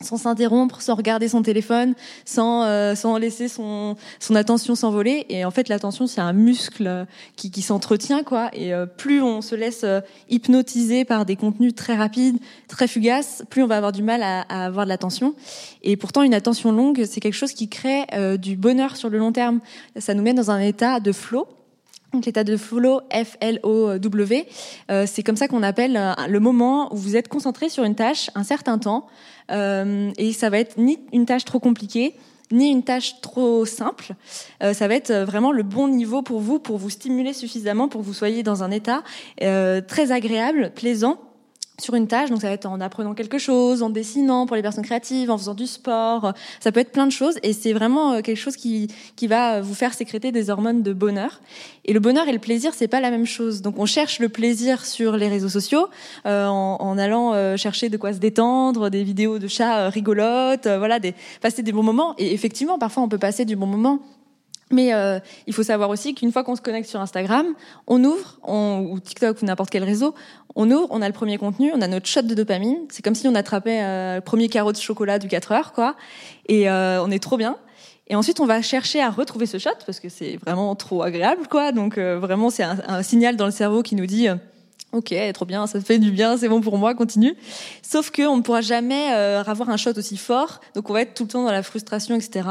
sans 0.02 0.18
s'interrompre, 0.18 0.82
sans 0.82 0.96
regarder 0.96 1.28
son 1.28 1.42
téléphone, 1.42 1.96
sans, 2.24 2.64
euh, 2.64 2.94
sans 2.96 3.18
laisser 3.18 3.48
son, 3.48 3.96
son 4.20 4.36
attention 4.36 4.76
s'envoler. 4.76 5.26
Et 5.30 5.44
en 5.44 5.52
fait, 5.52 5.70
l'attention, 5.70 6.06
c'est 6.06 6.22
un 6.22 6.34
muscle 6.34 6.88
euh, 6.88 7.06
qui, 7.36 7.50
qui 7.50 7.62
s'entretient, 7.62 8.24
quoi. 8.24 8.50
Et 8.54 8.74
euh, 8.74 8.86
plus 8.86 9.22
on 9.22 9.42
se 9.42 9.56
laisse 9.56 9.82
euh, 9.84 10.02
hypnotiser 10.30 11.04
par 11.04 11.26
des 11.26 11.36
contenus 11.36 11.74
très 11.74 11.96
rapides, 11.96 12.38
très 12.68 12.88
fugaces, 12.88 13.44
plus 13.50 13.64
on 13.64 13.68
va 13.68 13.78
avoir 13.78 13.92
du 13.92 14.04
mal 14.04 14.22
à, 14.22 14.42
à 14.42 14.66
avoir 14.66 14.86
de 14.86 14.90
l'attention. 14.90 15.34
Et 15.82 15.98
pourtant, 15.98 16.22
une 16.22 16.36
attention 16.36 16.72
longue, 16.72 17.06
c'est 17.10 17.20
quelque 17.20 17.34
chose 17.34 17.54
qui 17.54 17.68
crée 17.68 18.06
euh, 18.14 18.38
du 18.38 18.56
bonheur 18.56 18.96
sur 18.98 19.10
le 19.10 19.18
long 19.18 19.32
terme. 19.32 19.62
Ça 19.98 20.14
nous 20.14 20.22
met 20.22 20.34
dans 20.34 20.52
un 20.52 20.60
état 20.60 21.00
de 21.00 21.12
flow. 21.12 21.48
Donc 22.18 22.26
l'état 22.26 22.44
de 22.44 22.58
flow, 22.58 23.02
F-L-O-W, 23.14 24.48
euh, 24.90 25.06
c'est 25.06 25.22
comme 25.22 25.36
ça 25.36 25.48
qu'on 25.48 25.62
appelle 25.62 25.96
euh, 25.96 26.14
le 26.28 26.40
moment 26.40 26.92
où 26.92 26.98
vous 26.98 27.16
êtes 27.16 27.28
concentré 27.28 27.70
sur 27.70 27.84
une 27.84 27.94
tâche 27.94 28.32
un 28.34 28.44
certain 28.44 28.80
temps, 28.80 29.06
euh, 29.52 30.10
et 30.18 30.34
ça 30.34 30.50
va 30.50 30.58
être 30.58 30.80
ni 30.80 30.98
une 31.14 31.28
tâche 31.28 31.46
trop 31.46 31.60
compliquée, 31.60 32.16
ni 32.52 32.72
une 32.72 32.82
tâche 32.82 33.22
trop 33.22 33.66
simple. 33.66 34.16
Ça 34.62 34.88
va 34.88 34.96
être 34.96 35.14
vraiment 35.14 35.52
le 35.52 35.62
bon 35.62 35.90
niveau 35.90 36.24
pour 36.24 36.40
vous, 36.40 36.58
pour 36.58 36.78
vous 36.78 36.90
stimuler 36.90 37.34
suffisamment, 37.34 37.88
pour 37.88 38.02
que 38.02 38.06
vous 38.08 38.14
soyez 38.14 38.42
dans 38.42 38.64
un 38.64 38.72
état 38.72 39.04
très 39.38 40.12
agréable, 40.12 40.72
plaisant 40.74 41.20
sur 41.80 41.96
une 41.96 42.08
tâche. 42.08 42.30
Donc 42.30 42.42
ça 42.42 42.48
va 42.48 42.54
être 42.54 42.66
en 42.66 42.82
apprenant 42.82 43.14
quelque 43.14 43.38
chose, 43.38 43.84
en 43.84 43.90
dessinant 43.90 44.46
pour 44.46 44.56
les 44.56 44.62
personnes 44.62 44.84
créatives, 44.84 45.30
en 45.30 45.38
faisant 45.38 45.54
du 45.54 45.68
sport. 45.68 46.34
Ça 46.60 46.72
peut 46.72 46.80
être 46.80 46.92
plein 46.92 47.06
de 47.06 47.12
choses 47.12 47.36
et 47.44 47.54
c'est 47.54 47.74
vraiment 47.74 48.14
euh, 48.14 48.22
quelque 48.22 48.38
chose 48.38 48.56
qui 48.56 48.88
qui 49.16 49.28
va 49.28 49.62
vous 49.62 49.76
faire 49.76 49.94
sécréter 49.94 50.32
des 50.32 50.50
hormones 50.50 50.84
de 50.84 50.94
bonheur. 50.94 51.42
Et 51.86 51.94
le 51.94 52.00
bonheur 52.00 52.28
et 52.28 52.34
le 52.34 52.40
plaisir, 52.40 52.74
c'est 52.74 52.88
pas 52.88 53.00
la 53.00 53.12
même 53.12 53.26
chose. 53.26 53.62
Donc 53.62 53.76
on 53.78 53.86
cherche 53.86 54.20
le 54.20 54.30
plaisir 54.30 54.86
sur 54.86 55.16
les 55.16 55.30
réseaux 55.30 55.50
sociaux 55.50 55.88
euh, 56.26 56.46
en, 56.46 56.98
allant 56.98 57.34
euh, 57.34 57.56
chercher 57.56 57.90
de 57.90 57.98
quoi 57.98 58.14
se 58.14 58.20
détendre, 58.20 58.90
des 58.90 59.04
vidéos 59.04 59.40
de 59.40 59.48
chats 59.48 59.86
euh, 59.86 59.90
rigolotes, 59.90 60.68
euh, 60.68 60.78
voilà, 60.78 61.00
passer 61.42 61.64
des 61.64 61.72
bons 61.72 61.84
moments. 61.84 62.14
Et 62.18 62.34
effectivement, 62.34 62.78
parfois 62.78 63.04
on 63.04 63.10
peut 63.10 63.18
passer 63.18 63.46
du 63.46 63.56
bon 63.56 63.68
moment. 63.68 64.02
Mais 64.70 64.94
euh, 64.94 65.20
il 65.46 65.54
faut 65.54 65.64
savoir 65.64 65.90
aussi 65.90 66.14
qu'une 66.14 66.32
fois 66.32 66.44
qu'on 66.44 66.56
se 66.56 66.62
connecte 66.62 66.90
sur 66.90 67.00
Instagram, 67.00 67.46
on 67.88 68.04
ouvre, 68.04 68.38
ou 68.46 69.00
TikTok 69.00 69.42
ou 69.42 69.46
n'importe 69.46 69.70
quel 69.70 69.86
réseau, 69.86 70.14
on 70.58 70.70
ouvre, 70.72 70.88
on 70.90 71.02
a 71.02 71.08
le 71.08 71.14
premier 71.14 71.38
contenu, 71.38 71.72
on 71.74 71.82
a 71.82 71.88
notre 71.88 72.08
shot 72.08 72.24
de 72.24 72.34
dopamine. 72.34 72.80
C'est 72.90 73.04
comme 73.04 73.16
si 73.16 73.28
on 73.28 73.36
attrapait 73.36 73.82
euh, 73.82 74.16
le 74.16 74.22
premier 74.22 74.50
carreau 74.50 74.72
de 74.72 74.78
chocolat 74.78 75.20
du 75.20 75.28
4 75.28 75.52
heures, 75.52 75.72
quoi. 75.72 75.96
Et 76.50 76.70
euh, 76.70 77.02
on 77.04 77.12
est 77.12 77.22
trop 77.22 77.38
bien. 77.38 77.58
Et 78.08 78.16
ensuite, 78.16 78.40
on 78.40 78.46
va 78.46 78.62
chercher 78.62 79.00
à 79.02 79.12
retrouver 79.12 79.46
ce 79.46 79.60
shot 79.60 79.70
parce 79.86 80.00
que 80.00 80.10
c'est 80.10 80.38
vraiment 80.38 80.76
trop 80.76 81.04
agréable, 81.04 81.48
quoi. 81.48 81.72
Donc 81.72 81.98
euh, 81.98 82.18
vraiment, 82.20 82.50
c'est 82.50 82.64
un, 82.64 82.78
un, 82.88 83.04
signal 83.04 83.36
dans 83.36 83.46
le 83.46 83.52
cerveau 83.52 83.84
qui 83.84 83.96
nous 83.96 84.08
dit. 84.08 84.28
Euh, 84.28 84.36
Ok, 84.94 85.14
trop 85.34 85.46
bien, 85.46 85.68
ça 85.68 85.82
fait 85.82 86.00
du 86.00 86.12
bien, 86.12 86.38
c'est 86.38 86.48
bon 86.48 86.62
pour 86.62 86.78
moi, 86.78 86.96
continue. 86.96 87.36
Sauf 87.82 88.10
que 88.10 88.22
on 88.22 88.38
ne 88.38 88.42
pourra 88.42 88.62
jamais 88.62 89.14
euh, 89.14 89.44
avoir 89.44 89.70
un 89.70 89.76
shot 89.76 89.92
aussi 89.98 90.16
fort, 90.16 90.62
donc 90.76 90.90
on 90.90 90.94
va 90.94 91.02
être 91.02 91.14
tout 91.14 91.24
le 91.24 91.30
temps 91.30 91.44
dans 91.44 91.52
la 91.52 91.62
frustration, 91.62 92.16
etc. 92.16 92.48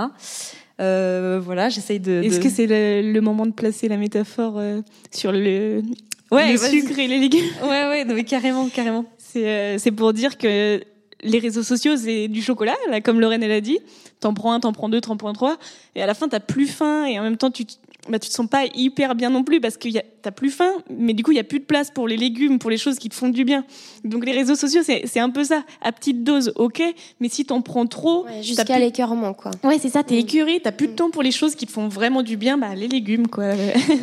Euh, 0.79 1.41
voilà, 1.43 1.71
j'essaye 1.71 1.99
de. 1.99 2.23
Est-ce 2.23 2.39
de... 2.39 2.43
que 2.43 2.51
c'est 2.51 2.67
le, 2.67 3.11
le, 3.11 3.21
moment 3.23 3.47
de 3.47 3.53
placer 3.53 3.89
la 3.89 3.97
métaphore 3.97 4.59
euh, 4.59 4.83
sur 5.11 5.33
le, 5.33 5.83
ouais, 6.31 6.53
le 6.53 6.59
sucre 6.59 6.99
et 6.99 7.07
les 7.09 7.19
légumes 7.19 7.47
Ouais, 7.63 7.89
ouais, 7.89 8.05
mais 8.05 8.25
carrément, 8.25 8.69
carrément. 8.69 9.05
C'est 9.19 9.49
euh, 9.49 9.79
c'est 9.79 9.91
pour 9.93 10.13
dire 10.13 10.39
que 10.39 10.83
les 11.27 11.39
réseaux 11.39 11.63
sociaux, 11.63 11.97
c'est 11.97 12.29
du 12.29 12.43
chocolat, 12.43 12.77
là, 12.89 13.01
comme 13.01 13.21
Lorraine 13.21 13.43
elle 13.43 13.53
a 13.53 13.61
dit. 13.61 13.79
T'en 14.21 14.33
prends 14.33 14.53
un, 14.53 14.61
t'en 14.61 14.73
prends 14.73 14.89
deux, 14.89 15.01
t'en 15.01 15.17
prends 15.17 15.33
trois, 15.33 15.59
et 15.95 16.03
à 16.03 16.07
la 16.07 16.15
fin 16.15 16.29
t'as 16.29 16.41
plus 16.41 16.67
faim, 16.67 17.05
et 17.05 17.19
en 17.19 17.23
même 17.23 17.37
temps 17.37 17.51
tu 17.51 17.65
bah, 18.09 18.19
tu 18.19 18.29
te 18.29 18.35
sens 18.35 18.47
pas 18.47 18.65
hyper 18.75 19.15
bien 19.15 19.31
non 19.31 19.43
plus 19.43 19.61
parce 19.61 19.77
que 19.77 19.89
t'as 20.23 20.31
plus 20.31 20.51
faim, 20.51 20.71
mais 20.91 21.13
du 21.13 21.23
coup 21.23 21.33
il 21.33 21.37
y 21.37 21.41
a 21.41 21.45
plus 21.45 21.59
de 21.59 21.65
place 21.65 21.91
pour 21.91 22.07
les 22.07 22.17
légumes, 22.17 22.59
pour 22.59 22.71
les 22.71 22.77
choses 22.77 22.99
qui 22.99 23.09
te 23.09 23.15
font 23.15 23.29
du 23.29 23.45
bien. 23.45 23.65
Donc 24.05 24.25
les 24.25 24.33
réseaux 24.33 24.55
sociaux 24.55 24.83
c'est 24.85 25.19
un 25.19 25.31
peu 25.31 25.45
ça, 25.45 25.65
à 25.83 25.93
petite 25.93 26.23
dose, 26.23 26.53
ok, 26.57 26.83
mais 27.21 27.29
si 27.29 27.45
t'en 27.45 27.63
prends 27.63 27.87
trop, 27.87 28.25
ouais, 28.25 28.43
jusqu'à 28.43 28.65
plus... 28.65 28.79
l'écœurement 28.79 29.35
quoi. 29.35 29.51
Ouais 29.65 29.79
c'est 29.79 29.89
ça, 29.89 30.05
t'es 30.05 30.19
écœuré, 30.19 30.61
t'as 30.63 30.73
plus 30.73 30.89
de 30.89 30.93
temps 30.93 31.11
pour 31.11 31.23
les 31.23 31.33
choses 31.33 31.55
qui 31.55 31.67
te 31.67 31.73
font 31.73 31.89
vraiment 31.89 32.23
du 32.23 32.37
bien, 32.37 32.59
bah 32.59 32.75
les 32.75 32.89
légumes 32.89 33.27
quoi. 33.27 33.51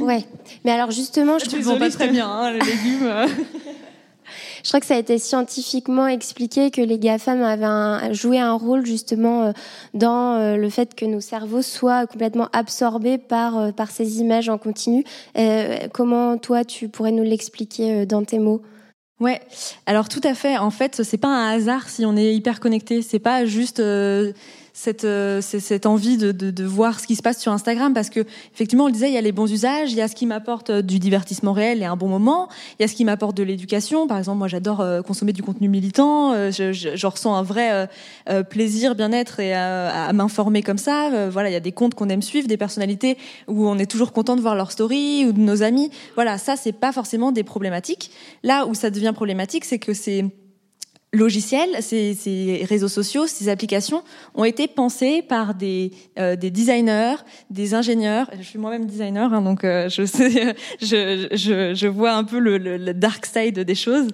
ouais, 0.02 0.26
mais 0.66 0.72
alors 0.72 0.92
justement 0.92 1.40
je 1.40 1.46
trouve 1.50 1.80
pas 1.80 1.90
très 1.90 2.10
bien 2.10 2.28
hein, 2.28 2.52
les 2.52 2.60
légumes. 2.60 3.10
je 4.64 4.70
crois 4.70 4.80
que 4.80 4.86
ça 4.86 4.96
a 4.96 4.98
été 4.98 5.20
scientifiquement 5.20 6.08
expliqué 6.08 6.72
que 6.72 6.82
les 6.82 6.98
GAFAM 6.98 7.42
avaient 7.44 7.66
un, 7.66 8.14
joué 8.14 8.40
un 8.40 8.54
rôle 8.54 8.86
justement 8.86 9.48
euh, 9.48 9.52
dans 9.94 10.36
euh, 10.36 10.56
le 10.56 10.70
fait 10.70 10.96
que 10.96 11.06
nos 11.06 11.20
cerveaux 11.20 11.62
soient 11.62 12.08
complètement 12.08 12.48
absorbés 12.54 13.18
par, 13.18 13.58
euh, 13.58 13.72
par 13.72 13.92
ces 13.92 14.20
images 14.20 14.48
en 14.48 14.58
continu. 14.58 15.04
Comment 15.92 16.38
toi, 16.38 16.64
tu 16.64 16.88
pourrais 16.88 17.12
nous 17.12 17.24
l'expliquer 17.24 18.06
dans 18.06 18.24
tes 18.24 18.40
mots? 18.40 18.62
Ouais, 19.20 19.42
alors 19.86 20.08
tout 20.08 20.22
à 20.24 20.34
fait. 20.34 20.58
En 20.58 20.70
fait, 20.70 21.04
c'est 21.04 21.18
pas 21.18 21.28
un 21.28 21.56
hasard 21.56 21.90
si 21.90 22.06
on 22.06 22.16
est 22.16 22.34
hyper 22.34 22.60
connecté. 22.60 23.02
C'est 23.02 23.20
pas 23.20 23.46
juste 23.46 23.82
cette, 24.74 25.06
euh, 25.06 25.40
c'est- 25.42 25.60
cette 25.60 25.86
envie 25.86 26.18
de, 26.18 26.32
de, 26.32 26.50
de 26.52 26.64
voir 26.64 27.00
ce 27.00 27.06
qui 27.08 27.16
se 27.16 27.22
passe 27.22 27.40
sur 27.40 27.52
Instagram, 27.52 27.94
parce 27.94 28.10
que 28.10 28.22
effectivement, 28.54 28.86
on 28.86 28.88
le 28.88 28.94
disait, 28.94 29.08
il 29.10 29.14
y 29.14 29.18
a 29.18 29.22
les 29.22 29.32
bons 29.32 29.52
usages, 29.52 29.92
il 29.92 29.98
y 29.98 30.02
a 30.02 30.08
ce 30.08 30.16
qui 30.16 30.26
m'apporte 30.26 30.72
euh, 30.72 30.82
du 30.82 30.98
divertissement 31.00 31.54
réel 31.54 31.82
et 31.82 31.86
un 31.86 31.96
bon 31.96 32.08
moment, 32.08 32.50
il 32.80 32.82
y 32.82 32.86
a 32.86 32.88
ce 32.88 32.96
qui 32.96 33.06
m'apporte 33.06 33.38
de 33.38 33.44
l'éducation. 33.44 34.08
Par 34.08 34.18
exemple, 34.18 34.40
moi, 34.40 34.48
j'adore 34.48 34.82
euh, 34.82 35.02
consommer 35.04 35.32
du 35.32 35.44
contenu 35.44 35.70
militant. 35.70 36.34
euh, 36.34 36.52
je, 36.52 37.06
ressens 37.08 37.36
un 37.36 37.44
vrai 37.44 37.88
plaisir, 38.50 38.96
bien-être 38.96 39.40
et 39.40 39.56
euh, 39.56 39.90
à 39.92 40.12
m'informer 40.14 40.64
comme 40.64 40.78
ça. 40.78 41.30
Voilà, 41.30 41.50
il 41.50 41.54
y 41.54 41.56
a 41.56 41.60
des 41.60 41.72
comptes 41.72 41.94
qu'on 41.94 42.10
aime 42.10 42.22
suivre, 42.22 42.48
des 42.48 42.58
personnalités 42.58 43.18
où 43.48 43.68
on 43.68 43.78
est 43.78 43.86
toujours 43.86 44.12
content 44.12 44.36
de 44.36 44.42
voir 44.42 44.56
leur 44.56 44.72
story 44.72 45.26
ou 45.28 45.34
de 45.34 45.40
nos 45.40 45.62
amis. 45.62 45.92
Voilà, 46.16 46.38
ça, 46.38 46.56
c'est 46.56 46.72
pas 46.72 46.92
forcément 46.92 47.32
des 47.32 47.44
problématiques. 47.44 48.10
Là 48.42 48.66
où 48.66 48.74
ça 48.74 48.90
devient 48.90 49.12
problématique, 49.14 49.66
c'est 49.66 49.80
que 49.80 49.94
ces 49.94 50.26
logiciels, 51.14 51.78
ces, 51.82 52.66
réseaux 52.68 52.88
sociaux, 52.88 53.28
ces 53.28 53.48
applications 53.48 54.04
ont 54.34 54.44
été 54.44 54.68
pensés 54.68 55.22
par 55.22 55.54
des, 55.54 55.92
euh, 56.18 56.36
des 56.36 56.50
designers, 56.50 57.16
des 57.52 57.76
ingénieurs. 57.76 58.30
Je 58.38 58.44
suis 58.44 58.60
moi-même 58.60 58.86
designer, 58.86 59.32
hein, 59.32 59.42
donc 59.42 59.64
euh, 59.64 59.88
je, 59.90 60.06
sais, 60.06 60.56
je, 60.82 61.28
je, 61.32 61.74
je 61.76 61.88
vois 61.88 62.14
un 62.14 62.24
peu 62.24 62.40
le, 62.40 62.94
dark 62.94 63.26
side 63.26 63.60
des 63.60 63.76
choses. 63.76 64.08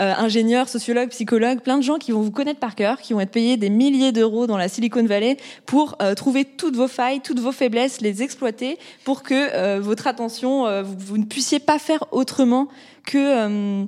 Euh, 0.00 0.14
ingénieurs, 0.16 0.68
sociologues, 0.68 1.10
psychologues, 1.10 1.60
plein 1.60 1.76
de 1.76 1.82
gens 1.82 1.98
qui 1.98 2.12
vont 2.12 2.22
vous 2.22 2.30
connaître 2.30 2.60
par 2.60 2.74
cœur, 2.74 3.00
qui 3.00 3.12
vont 3.12 3.20
être 3.20 3.30
payés 3.30 3.58
des 3.58 3.70
milliers 3.70 4.12
d'euros 4.12 4.46
dans 4.46 4.56
la 4.56 4.68
Silicon 4.68 5.04
Valley 5.04 5.36
pour 5.66 5.98
trouver 6.16 6.44
toutes 6.44 6.76
vos 6.76 6.88
failles, 6.88 7.20
toutes 7.20 7.40
vos 7.40 7.52
faiblesses, 7.52 8.00
les 8.00 8.22
exploiter 8.22 8.78
pour 9.04 9.22
que 9.22 9.78
votre 9.78 10.06
attention, 10.06 10.82
vous, 10.82 10.94
vous 10.98 11.18
ne 11.18 11.24
puissiez 11.24 11.58
pas 11.58 11.78
faire 11.78 12.04
autrement 12.10 12.68
que 13.04 13.86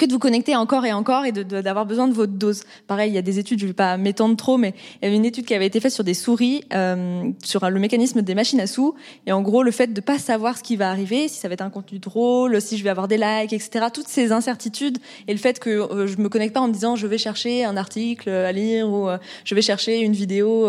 que 0.00 0.06
de 0.06 0.12
vous 0.12 0.18
connecter 0.18 0.56
encore 0.56 0.86
et 0.86 0.92
encore 0.94 1.26
et 1.26 1.32
d'avoir 1.32 1.84
besoin 1.84 2.08
de 2.08 2.14
votre 2.14 2.32
dose. 2.32 2.64
Pareil, 2.86 3.10
il 3.10 3.14
y 3.14 3.18
a 3.18 3.22
des 3.22 3.38
études, 3.38 3.58
je 3.58 3.66
ne 3.66 3.70
vais 3.70 3.74
pas 3.74 3.98
m'étendre 3.98 4.34
trop, 4.34 4.56
mais 4.56 4.74
il 5.00 5.04
y 5.04 5.08
avait 5.08 5.16
une 5.16 5.26
étude 5.26 5.44
qui 5.44 5.54
avait 5.54 5.66
été 5.66 5.78
faite 5.78 5.92
sur 5.92 6.04
des 6.04 6.14
souris, 6.14 6.64
euh, 6.72 7.30
sur 7.44 7.68
le 7.68 7.78
mécanisme 7.78 8.22
des 8.22 8.34
machines 8.34 8.60
à 8.60 8.66
sous, 8.66 8.94
et 9.26 9.32
en 9.32 9.42
gros 9.42 9.62
le 9.62 9.70
fait 9.70 9.92
de 9.92 10.00
pas 10.00 10.18
savoir 10.18 10.56
ce 10.56 10.62
qui 10.62 10.76
va 10.76 10.88
arriver, 10.88 11.28
si 11.28 11.38
ça 11.38 11.48
va 11.48 11.54
être 11.54 11.60
un 11.60 11.68
contenu 11.68 11.98
drôle, 11.98 12.60
si 12.62 12.78
je 12.78 12.82
vais 12.82 12.88
avoir 12.88 13.08
des 13.08 13.18
likes, 13.18 13.52
etc. 13.52 13.86
Toutes 13.92 14.08
ces 14.08 14.32
incertitudes 14.32 14.96
et 15.28 15.32
le 15.32 15.38
fait 15.38 15.58
que 15.58 15.70
euh, 15.70 16.06
je 16.06 16.16
me 16.16 16.30
connecte 16.30 16.54
pas 16.54 16.60
en 16.60 16.68
me 16.68 16.72
disant 16.72 16.96
je 16.96 17.06
vais 17.06 17.18
chercher 17.18 17.66
un 17.66 17.76
article 17.76 18.30
à 18.30 18.52
lire 18.52 18.88
ou 18.88 19.06
euh, 19.06 19.18
je 19.44 19.54
vais 19.54 19.62
chercher 19.62 20.00
une 20.00 20.14
vidéo. 20.14 20.66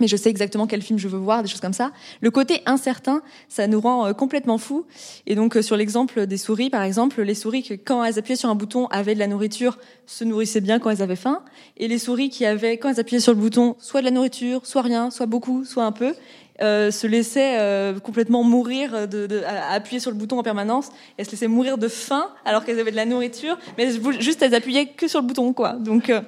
Mais 0.00 0.08
je 0.08 0.16
sais 0.16 0.30
exactement 0.30 0.66
quel 0.66 0.82
film 0.82 0.98
je 0.98 1.08
veux 1.08 1.18
voir, 1.18 1.42
des 1.42 1.48
choses 1.48 1.60
comme 1.60 1.72
ça. 1.72 1.92
Le 2.20 2.30
côté 2.30 2.62
incertain, 2.66 3.22
ça 3.48 3.66
nous 3.66 3.80
rend 3.80 4.06
euh, 4.06 4.12
complètement 4.12 4.58
fous. 4.58 4.86
Et 5.26 5.34
donc, 5.34 5.56
euh, 5.56 5.62
sur 5.62 5.76
l'exemple 5.76 6.26
des 6.26 6.36
souris, 6.36 6.70
par 6.70 6.82
exemple, 6.82 7.22
les 7.22 7.34
souris 7.34 7.62
que, 7.62 7.74
quand 7.74 8.02
elles 8.04 8.18
appuyaient 8.18 8.36
sur 8.36 8.48
un 8.48 8.54
bouton, 8.54 8.86
avaient 8.86 9.14
de 9.14 9.20
la 9.20 9.26
nourriture, 9.26 9.78
se 10.06 10.24
nourrissaient 10.24 10.60
bien 10.60 10.78
quand 10.78 10.90
elles 10.90 11.02
avaient 11.02 11.16
faim. 11.16 11.42
Et 11.76 11.88
les 11.88 11.98
souris 11.98 12.28
qui 12.28 12.44
avaient, 12.44 12.78
quand 12.78 12.90
elles 12.90 13.00
appuyaient 13.00 13.20
sur 13.20 13.32
le 13.32 13.38
bouton, 13.38 13.76
soit 13.78 14.00
de 14.00 14.06
la 14.06 14.10
nourriture, 14.10 14.66
soit 14.66 14.82
rien, 14.82 15.10
soit 15.10 15.26
beaucoup, 15.26 15.64
soit 15.64 15.84
un 15.84 15.92
peu, 15.92 16.14
euh, 16.62 16.90
se 16.90 17.06
laissaient 17.06 17.58
euh, 17.58 17.98
complètement 17.98 18.44
mourir 18.44 19.08
de, 19.08 19.26
de- 19.26 19.42
à, 19.44 19.72
appuyer 19.72 19.98
sur 19.98 20.10
le 20.12 20.16
bouton 20.16 20.38
en 20.38 20.42
permanence. 20.44 20.90
Elles 21.16 21.26
se 21.26 21.32
laissaient 21.32 21.48
mourir 21.48 21.78
de 21.78 21.88
faim 21.88 22.28
alors 22.44 22.64
qu'elles 22.64 22.78
avaient 22.78 22.92
de 22.92 22.96
la 22.96 23.06
nourriture, 23.06 23.58
mais 23.76 23.88
juste 24.20 24.40
elles 24.42 24.54
appuyaient 24.54 24.86
que 24.86 25.08
sur 25.08 25.20
le 25.20 25.26
bouton, 25.26 25.52
quoi. 25.52 25.72
Donc, 25.72 26.10
euh, 26.10 26.20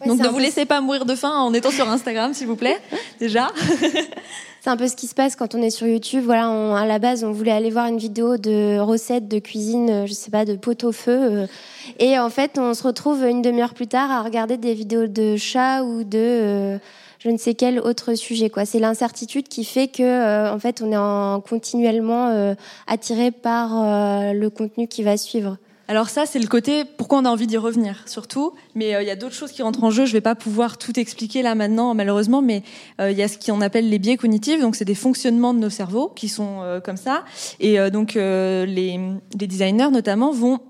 Ouais, 0.00 0.08
donc 0.08 0.18
ne 0.20 0.28
vous 0.28 0.38
laissez 0.38 0.64
pas 0.64 0.80
mourir 0.80 1.04
de 1.04 1.14
faim 1.14 1.30
en 1.38 1.54
étant 1.54 1.70
sur 1.70 1.88
Instagram, 1.88 2.34
s'il 2.34 2.46
vous 2.46 2.56
plaît, 2.56 2.78
déjà. 3.20 3.48
C'est 4.60 4.70
un 4.70 4.76
peu 4.76 4.88
ce 4.88 4.96
qui 4.96 5.06
se 5.06 5.14
passe 5.14 5.36
quand 5.36 5.54
on 5.54 5.62
est 5.62 5.70
sur 5.70 5.86
YouTube. 5.86 6.22
Voilà, 6.24 6.48
on- 6.50 6.74
à 6.74 6.86
la 6.86 6.98
base, 6.98 7.22
on 7.22 7.32
voulait 7.32 7.52
aller 7.52 7.70
voir 7.70 7.86
une 7.86 7.98
vidéo 7.98 8.36
de 8.38 8.78
recettes 8.78 9.28
de 9.28 9.38
cuisine, 9.38 9.90
euh, 9.90 10.06
je 10.06 10.12
sais 10.14 10.30
pas, 10.30 10.44
de 10.44 10.56
pot 10.56 10.82
au 10.84 10.92
feu. 10.92 11.12
euh, 11.20 11.46
et 11.98 12.18
en 12.18 12.30
fait, 12.30 12.58
on 12.58 12.72
se 12.74 12.82
retrouve 12.82 13.24
une 13.24 13.42
demi-heure 13.42 13.74
plus 13.74 13.86
tard 13.86 14.10
à 14.10 14.22
regarder 14.22 14.56
des 14.56 14.72
vidéos 14.74 15.06
de 15.06 15.36
chats 15.36 15.84
ou 15.84 16.02
de 16.02 16.18
euh, 16.18 16.78
je 17.18 17.28
ne 17.30 17.36
sais 17.36 17.54
quel 17.54 17.78
autre 17.78 18.14
sujet. 18.14 18.48
Quoi. 18.50 18.64
C'est 18.64 18.78
l'incertitude 18.80 19.48
qui 19.48 19.64
fait 19.64 19.88
que, 19.88 20.02
euh, 20.02 20.52
en 20.52 20.58
fait, 20.58 20.82
on 20.82 20.90
est 20.90 20.96
en, 20.96 21.40
continuellement 21.40 22.28
euh, 22.28 22.54
attiré 22.86 23.30
par 23.30 23.68
le 24.32 24.48
contenu 24.48 24.88
qui 24.88 25.02
va 25.02 25.16
suivre. 25.18 25.56
Alors 25.86 26.08
ça, 26.08 26.24
c'est 26.24 26.38
le 26.38 26.46
côté 26.46 26.84
pourquoi 26.84 27.18
on 27.18 27.24
a 27.26 27.28
envie 27.28 27.46
d'y 27.46 27.58
revenir, 27.58 28.04
surtout. 28.06 28.54
Mais 28.74 28.94
euh, 28.94 29.02
il 29.02 29.06
y 29.06 29.10
a 29.10 29.16
d'autres 29.16 29.34
choses 29.34 29.52
qui 29.52 29.62
rentrent 29.62 29.84
en 29.84 29.90
jeu. 29.90 30.06
Je 30.06 30.12
vais 30.12 30.22
pas 30.22 30.34
pouvoir 30.34 30.78
tout 30.78 30.98
expliquer 30.98 31.42
là 31.42 31.54
maintenant, 31.54 31.94
malheureusement. 31.94 32.40
Mais 32.40 32.62
euh, 33.00 33.10
il 33.10 33.18
y 33.18 33.22
a 33.22 33.28
ce 33.28 33.38
qu'on 33.38 33.60
appelle 33.60 33.90
les 33.90 33.98
biais 33.98 34.16
cognitifs. 34.16 34.60
Donc 34.60 34.76
c'est 34.76 34.86
des 34.86 34.94
fonctionnements 34.94 35.52
de 35.52 35.58
nos 35.58 35.70
cerveaux 35.70 36.08
qui 36.08 36.28
sont 36.28 36.62
euh, 36.62 36.80
comme 36.80 36.96
ça. 36.96 37.24
Et 37.60 37.78
donc 37.90 38.14
les, 38.14 38.66
les 38.66 39.46
designers 39.46 39.90
notamment 39.90 40.32
vont 40.32 40.60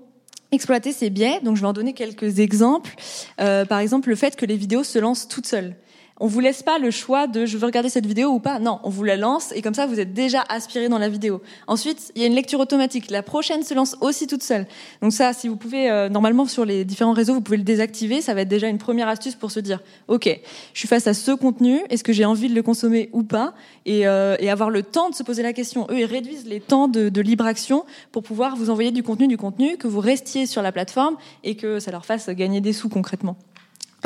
exploiter 0.51 0.91
ces 0.91 1.09
biais. 1.09 1.39
Donc 1.43 1.55
je 1.55 1.61
vais 1.61 1.67
en 1.67 1.73
donner 1.73 1.93
quelques 1.93 2.39
exemples. 2.39 2.95
Par 3.37 3.79
exemple, 3.79 4.09
le 4.09 4.15
fait 4.15 4.35
que 4.35 4.45
les 4.45 4.57
vidéos 4.57 4.83
se 4.83 4.99
lancent 4.99 5.27
toutes 5.27 5.47
seules. 5.47 5.75
On 6.21 6.27
vous 6.27 6.39
laisse 6.39 6.63
pas 6.63 6.79
le 6.79 6.91
choix 6.91 7.27
de 7.27 7.45
je 7.45 7.57
veux 7.57 7.65
regarder 7.65 7.89
cette 7.89 8.05
vidéo 8.05 8.29
ou 8.29 8.39
pas. 8.39 8.59
Non, 8.59 8.79
on 8.83 8.89
vous 8.89 9.03
la 9.03 9.17
lance 9.17 9.51
et 9.53 9.61
comme 9.61 9.73
ça 9.73 9.85
vous 9.85 9.99
êtes 9.99 10.13
déjà 10.13 10.45
aspiré 10.47 10.87
dans 10.87 10.97
la 10.97 11.09
vidéo. 11.09 11.41
Ensuite, 11.67 12.13
il 12.15 12.21
y 12.21 12.23
a 12.23 12.27
une 12.27 12.35
lecture 12.35 12.61
automatique. 12.61 13.11
La 13.11 13.21
prochaine 13.21 13.63
se 13.63 13.73
lance 13.73 13.97
aussi 13.99 14.25
toute 14.25 14.41
seule. 14.41 14.65
Donc 15.01 15.11
ça, 15.11 15.33
si 15.33 15.49
vous 15.49 15.57
pouvez, 15.57 15.89
euh, 15.89 16.07
normalement 16.07 16.45
sur 16.45 16.63
les 16.63 16.85
différents 16.85 17.11
réseaux, 17.11 17.33
vous 17.33 17.41
pouvez 17.41 17.57
le 17.57 17.63
désactiver. 17.63 18.21
Ça 18.21 18.33
va 18.33 18.41
être 18.41 18.47
déjà 18.47 18.69
une 18.69 18.77
première 18.77 19.09
astuce 19.09 19.35
pour 19.35 19.51
se 19.51 19.59
dire, 19.59 19.81
ok, 20.07 20.39
je 20.73 20.79
suis 20.79 20.87
face 20.87 21.05
à 21.07 21.13
ce 21.13 21.31
contenu. 21.31 21.81
Est-ce 21.89 22.03
que 22.05 22.13
j'ai 22.13 22.23
envie 22.23 22.47
de 22.47 22.55
le 22.55 22.63
consommer 22.63 23.09
ou 23.11 23.23
pas? 23.23 23.53
Et, 23.85 24.07
euh, 24.07 24.37
et 24.39 24.49
avoir 24.49 24.69
le 24.69 24.83
temps 24.83 25.09
de 25.09 25.15
se 25.15 25.23
poser 25.23 25.43
la 25.43 25.51
question. 25.51 25.85
Eux, 25.89 25.99
ils 25.99 26.05
réduisent 26.05 26.47
les 26.47 26.61
temps 26.61 26.87
de, 26.87 27.21
libre 27.21 27.45
action 27.45 27.85
pour 28.13 28.23
pouvoir 28.23 28.55
vous 28.55 28.69
envoyer 28.69 28.91
du 28.91 29.03
contenu, 29.03 29.27
du 29.27 29.37
contenu, 29.37 29.77
que 29.77 29.87
vous 29.87 29.99
restiez 29.99 30.45
sur 30.45 30.61
la 30.61 30.71
plateforme 30.71 31.17
et 31.43 31.55
que 31.55 31.79
ça 31.79 31.91
leur 31.91 32.05
fasse 32.05 32.29
gagner 32.29 32.61
des 32.61 32.71
sous 32.71 32.87
concrètement. 32.87 33.35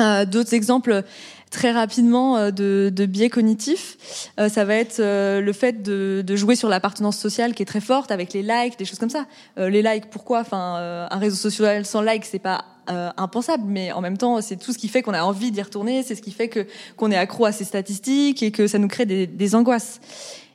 Euh, 0.00 0.24
D'autres 0.24 0.54
exemples 0.54 1.04
très 1.50 1.72
rapidement 1.72 2.36
euh, 2.36 2.50
de, 2.50 2.90
de 2.94 3.06
biais 3.06 3.28
cognitifs, 3.28 3.96
euh, 4.38 4.48
ça 4.48 4.64
va 4.64 4.76
être 4.76 5.00
euh, 5.00 5.40
le 5.40 5.52
fait 5.52 5.82
de, 5.82 6.22
de 6.24 6.36
jouer 6.36 6.56
sur 6.56 6.68
l'appartenance 6.68 7.18
sociale 7.18 7.54
qui 7.54 7.62
est 7.62 7.66
très 7.66 7.80
forte 7.80 8.10
avec 8.10 8.32
les 8.32 8.42
likes, 8.42 8.78
des 8.78 8.84
choses 8.84 8.98
comme 8.98 9.10
ça. 9.10 9.26
Euh, 9.58 9.68
les 9.68 9.82
likes, 9.82 10.10
pourquoi? 10.10 10.40
Enfin, 10.40 10.76
euh, 10.78 11.06
un 11.10 11.18
réseau 11.18 11.36
social 11.36 11.84
sans 11.84 12.02
likes, 12.02 12.24
c'est 12.24 12.38
pas 12.38 12.64
euh, 12.88 13.10
impensable, 13.16 13.64
mais 13.66 13.92
en 13.92 14.00
même 14.00 14.16
temps, 14.16 14.40
c'est 14.40 14.56
tout 14.56 14.72
ce 14.72 14.78
qui 14.78 14.88
fait 14.88 15.02
qu'on 15.02 15.14
a 15.14 15.22
envie 15.22 15.50
d'y 15.50 15.62
retourner, 15.62 16.02
c'est 16.02 16.14
ce 16.14 16.22
qui 16.22 16.32
fait 16.32 16.48
que 16.48 16.66
qu'on 16.96 17.10
est 17.10 17.16
accro 17.16 17.44
à 17.44 17.52
ces 17.52 17.64
statistiques 17.64 18.42
et 18.42 18.50
que 18.52 18.66
ça 18.66 18.78
nous 18.78 18.88
crée 18.88 19.06
des, 19.06 19.26
des 19.26 19.54
angoisses. 19.54 20.00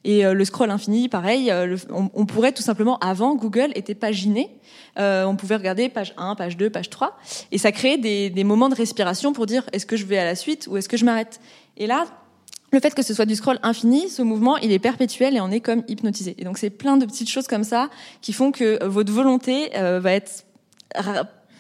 Et 0.05 0.23
euh, 0.23 0.33
le 0.35 0.45
scroll 0.45 0.69
infini, 0.69 1.09
pareil, 1.09 1.49
euh, 1.49 1.65
le- 1.65 1.77
on, 1.89 2.25
pourrait 2.25 2.51
tout 2.51 2.61
simplement, 2.61 2.97
avant, 2.99 3.35
Google 3.35 3.71
était 3.73 3.95
paginé. 3.95 4.49
Euh, 4.99 5.25
on 5.25 5.35
pouvait 5.35 5.55
regarder 5.55 5.89
page 5.89 6.13
1, 6.17 6.35
page 6.35 6.55
2, 6.57 6.69
page 6.69 6.91
3. 6.91 7.17
Et 7.51 7.57
ça 7.57 7.71
créait 7.71 7.97
des, 7.97 8.29
des 8.29 8.43
moments 8.43 8.69
de 8.69 8.75
respiration 8.75 9.33
pour 9.33 9.47
dire 9.47 9.67
est-ce 9.73 9.87
que 9.87 9.97
je 9.97 10.05
vais 10.05 10.19
à 10.19 10.23
la 10.23 10.35
suite 10.35 10.67
ou 10.69 10.77
est-ce 10.77 10.87
que 10.87 10.95
je 10.95 11.05
m'arrête? 11.05 11.41
Et 11.75 11.87
là, 11.87 12.05
le 12.71 12.79
fait 12.79 12.93
que 12.93 13.01
ce 13.01 13.15
soit 13.15 13.25
du 13.25 13.35
scroll 13.35 13.57
infini, 13.63 14.07
ce 14.07 14.21
mouvement, 14.21 14.57
il 14.57 14.71
est 14.71 14.79
perpétuel 14.79 15.35
et 15.35 15.41
on 15.41 15.49
est 15.49 15.59
comme 15.59 15.83
hypnotisé. 15.87 16.35
Et 16.37 16.43
donc, 16.43 16.59
c'est 16.59 16.69
plein 16.69 16.97
de 16.97 17.05
petites 17.05 17.29
choses 17.29 17.47
comme 17.47 17.63
ça 17.63 17.89
qui 18.21 18.31
font 18.31 18.51
que 18.51 18.83
votre 18.85 19.11
volonté 19.11 19.75
euh, 19.75 19.99
va 19.99 20.11
être 20.13 20.45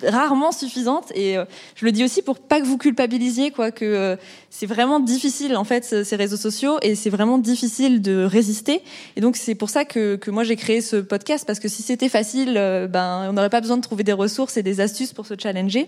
rarement 0.03 0.51
suffisante 0.51 1.11
et 1.15 1.37
euh, 1.37 1.45
je 1.75 1.85
le 1.85 1.91
dis 1.91 2.03
aussi 2.03 2.21
pour 2.21 2.39
pas 2.39 2.59
que 2.59 2.65
vous 2.65 2.77
culpabilisiez 2.77 3.51
quoi 3.51 3.71
que 3.71 3.85
euh, 3.85 4.15
c'est 4.49 4.65
vraiment 4.65 4.99
difficile 4.99 5.55
en 5.55 5.63
fait 5.63 5.85
ce- 5.85 6.03
ces 6.03 6.15
réseaux 6.15 6.37
sociaux 6.37 6.77
et 6.81 6.95
c'est 6.95 7.09
vraiment 7.09 7.37
difficile 7.37 8.01
de 8.01 8.23
résister 8.25 8.81
et 9.15 9.21
donc 9.21 9.37
c'est 9.37 9.55
pour 9.55 9.69
ça 9.69 9.85
que, 9.85 10.15
que 10.17 10.31
moi 10.31 10.43
j'ai 10.43 10.57
créé 10.57 10.81
ce 10.81 10.97
podcast 10.97 11.45
parce 11.47 11.59
que 11.59 11.67
si 11.69 11.81
c'était 11.81 12.09
facile 12.09 12.55
euh, 12.57 12.87
ben 12.87 13.27
on 13.29 13.33
n'aurait 13.33 13.49
pas 13.49 13.61
besoin 13.61 13.77
de 13.77 13.81
trouver 13.81 14.03
des 14.03 14.13
ressources 14.13 14.57
et 14.57 14.63
des 14.63 14.81
astuces 14.81 15.13
pour 15.13 15.25
se 15.25 15.33
challenger 15.41 15.87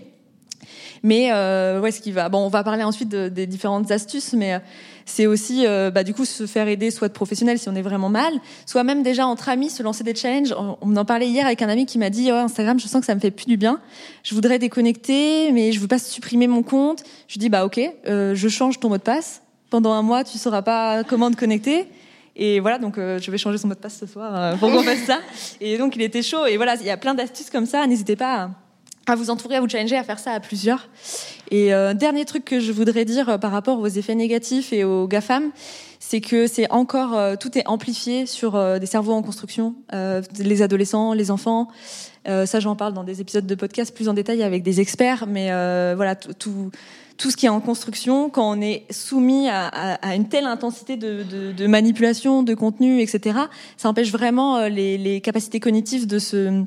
mais 1.04 1.32
ouais, 1.32 1.92
ce 1.92 2.02
qui 2.02 2.12
va. 2.12 2.28
Bon, 2.30 2.40
on 2.40 2.48
va 2.50 2.64
parler 2.64 2.84
ensuite 2.84 3.10
de- 3.10 3.30
des 3.30 3.46
différentes 3.46 3.92
astuces, 3.92 4.34
mais 4.34 4.60
c'est 5.08 5.26
aussi, 5.26 5.66
euh, 5.66 5.90
bah, 5.90 6.04
du 6.04 6.14
coup, 6.14 6.26
se 6.26 6.46
faire 6.46 6.68
aider, 6.68 6.92
soit 6.92 7.08
de 7.08 7.14
professionnels 7.14 7.58
si 7.58 7.70
on 7.70 7.76
est 7.76 7.82
vraiment 7.82 8.10
mal, 8.10 8.34
soit 8.66 8.84
même 8.84 9.04
déjà 9.04 9.26
entre 9.26 9.50
amis, 9.50 9.70
se 9.70 9.82
lancer 9.82 10.04
des 10.04 10.14
challenges. 10.14 10.54
On, 10.82 10.96
en 10.96 11.06
parlait 11.06 11.28
hier 11.28 11.46
avec 11.46 11.62
un 11.62 11.70
ami 11.70 11.86
qui 11.86 11.98
m'a 11.98 12.10
dit, 12.10 12.30
oh, 12.30 12.36
Instagram, 12.36 12.80
je 12.80 12.88
sens 12.88 13.00
que 13.00 13.06
ça 13.06 13.16
me 13.16 13.20
fait 13.20 13.32
plus 13.32 13.46
du 13.46 13.56
bien. 13.56 13.80
Je 14.24 14.36
voudrais 14.36 14.60
déconnecter, 14.60 15.52
mais 15.54 15.72
je 15.72 15.80
veux 15.80 15.88
pas 15.88 15.98
supprimer 15.98 16.48
mon 16.48 16.62
compte. 16.62 17.04
Je 17.30 17.40
dis, 17.40 17.48
bah 17.50 17.66
ok, 17.66 17.80
euh, 18.08 18.36
je 18.36 18.48
change 18.50 18.80
ton 18.80 18.90
mot 18.90 18.98
de 18.98 19.02
passe. 19.02 19.42
Pendant 19.70 19.94
un 19.94 20.02
mois, 20.02 20.24
tu 20.24 20.38
sauras 20.38 20.62
pas 20.62 21.04
comment 21.04 21.32
te 21.32 21.38
connecter. 21.38 21.88
Et 22.36 22.60
voilà, 22.60 22.78
donc 22.78 22.98
euh, 22.98 23.18
je 23.20 23.32
vais 23.32 23.38
changer 23.38 23.58
son 23.58 23.68
mot 23.68 23.74
de 23.74 23.80
passe 23.80 23.98
ce 23.98 24.06
soir 24.06 24.32
euh, 24.36 24.56
pour 24.58 24.72
qu'on 24.72 24.84
fasse 24.84 25.06
ça. 25.06 25.20
Et 25.60 25.78
donc 25.78 25.96
il 25.96 26.02
était 26.04 26.22
chaud. 26.22 26.46
Et 26.46 26.58
voilà, 26.58 26.76
il 26.76 26.86
y 26.86 26.92
a 26.92 26.98
plein 26.98 27.16
d'astuces 27.16 27.50
comme 27.50 27.66
ça. 27.66 27.86
N'hésitez 27.88 28.16
pas 28.16 28.44
à 28.44 28.50
à 29.08 29.16
vous 29.16 29.30
entourer, 29.30 29.56
à 29.56 29.62
vous 29.62 29.70
challenger, 29.70 29.98
à 29.98 30.04
faire 30.04 30.20
ça 30.20 30.32
à 30.32 30.40
plusieurs. 30.40 30.90
Et 31.50 31.74
euh, 31.74 31.94
dernier 31.94 32.26
truc 32.26 32.46
que 32.46 32.60
je 32.60 32.72
voudrais 32.72 33.06
dire 33.06 33.30
euh, 33.30 33.38
par 33.38 33.52
rapport 33.52 33.80
aux 33.80 33.88
effets 33.88 34.16
négatifs 34.16 34.74
et 34.74 34.84
aux 34.84 35.08
GAFAM, 35.08 35.52
c'est 36.00 36.22
que 36.22 36.48
c'est 36.48 36.72
encore 36.72 37.18
euh, 37.18 37.36
tout 37.36 37.58
est 37.58 37.68
amplifié 37.68 38.26
sur 38.26 38.56
euh, 38.56 38.80
des 38.80 38.86
cerveaux 38.86 39.12
en 39.12 39.22
construction, 39.22 39.76
euh, 39.94 40.22
les 40.40 40.62
adolescents, 40.62 41.14
les 41.14 41.32
enfants. 41.32 41.68
Ça, 42.46 42.60
j'en 42.60 42.76
parle 42.76 42.92
dans 42.92 43.06
des 43.06 43.22
épisodes 43.22 43.48
de 43.48 43.56
podcast 43.56 43.96
plus 43.96 44.10
en 44.10 44.14
détail 44.14 44.44
avec 44.44 44.62
des 44.62 44.82
experts, 44.82 45.28
mais 45.28 45.48
voilà 45.96 46.14
tout. 46.14 46.72
tout 47.18 47.32
ce 47.32 47.38
qui 47.38 47.46
est 47.46 47.50
en 47.50 47.62
construction, 47.62 48.30
quand 48.30 48.52
on 48.52 48.60
est 48.60 48.84
soumis 48.92 49.48
à, 49.48 49.66
à, 49.68 49.94
à 50.10 50.14
une 50.14 50.28
telle 50.28 50.44
intensité 50.44 50.98
de, 50.98 51.24
de, 51.24 51.54
de, 51.54 51.68
manipulation, 51.68 52.44
de 52.44 52.54
contenu, 52.54 53.00
etc., 53.00 53.40
ça 53.78 53.88
empêche 53.88 54.12
vraiment 54.12 54.68
les, 54.68 54.98
les 54.98 55.22
capacités 55.22 55.62
cognitives 55.62 56.06
de 56.06 56.20
se 56.20 56.66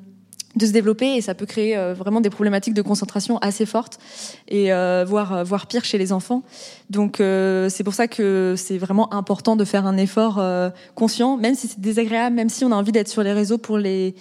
de 0.57 0.67
se 0.67 0.73
développer 0.73 1.15
et 1.15 1.21
ça 1.21 1.35
peut 1.35 1.47
créer 1.47 1.77
euh, 1.77 1.95
vraiment 1.95 2.21
des 2.21 2.31
problématiques 2.31 2.75
de 2.75 2.83
concentration 2.83 3.39
assez 3.39 3.67
fortes 3.67 3.99
et 4.49 4.73
euh, 4.73 5.05
voire 5.07 5.33
euh, 5.33 5.45
voire 5.45 5.67
pire 5.67 5.85
chez 5.85 5.99
les 5.99 6.13
enfants. 6.13 6.43
Donc 6.89 7.19
c'est 7.19 7.85
pour 7.85 7.95
ça 7.95 8.09
que 8.09 8.55
c'est 8.57 8.79
vraiment 8.79 9.13
important 9.15 9.55
de 9.55 9.65
faire 9.65 9.87
un 9.87 9.97
effort 9.97 10.43
conscient, 10.95 11.37
même 11.37 11.55
si 11.55 11.69
c'est 11.69 11.81
désagréable, 11.81 12.35
même 12.35 12.49
si 12.49 12.65
on 12.65 12.73
a 12.73 12.75
envie 12.75 12.93
d'être 12.93 13.09
sur 13.09 13.23
les 13.23 13.33
réseaux 13.33 13.59
pour 13.59 13.79
les 13.79 14.15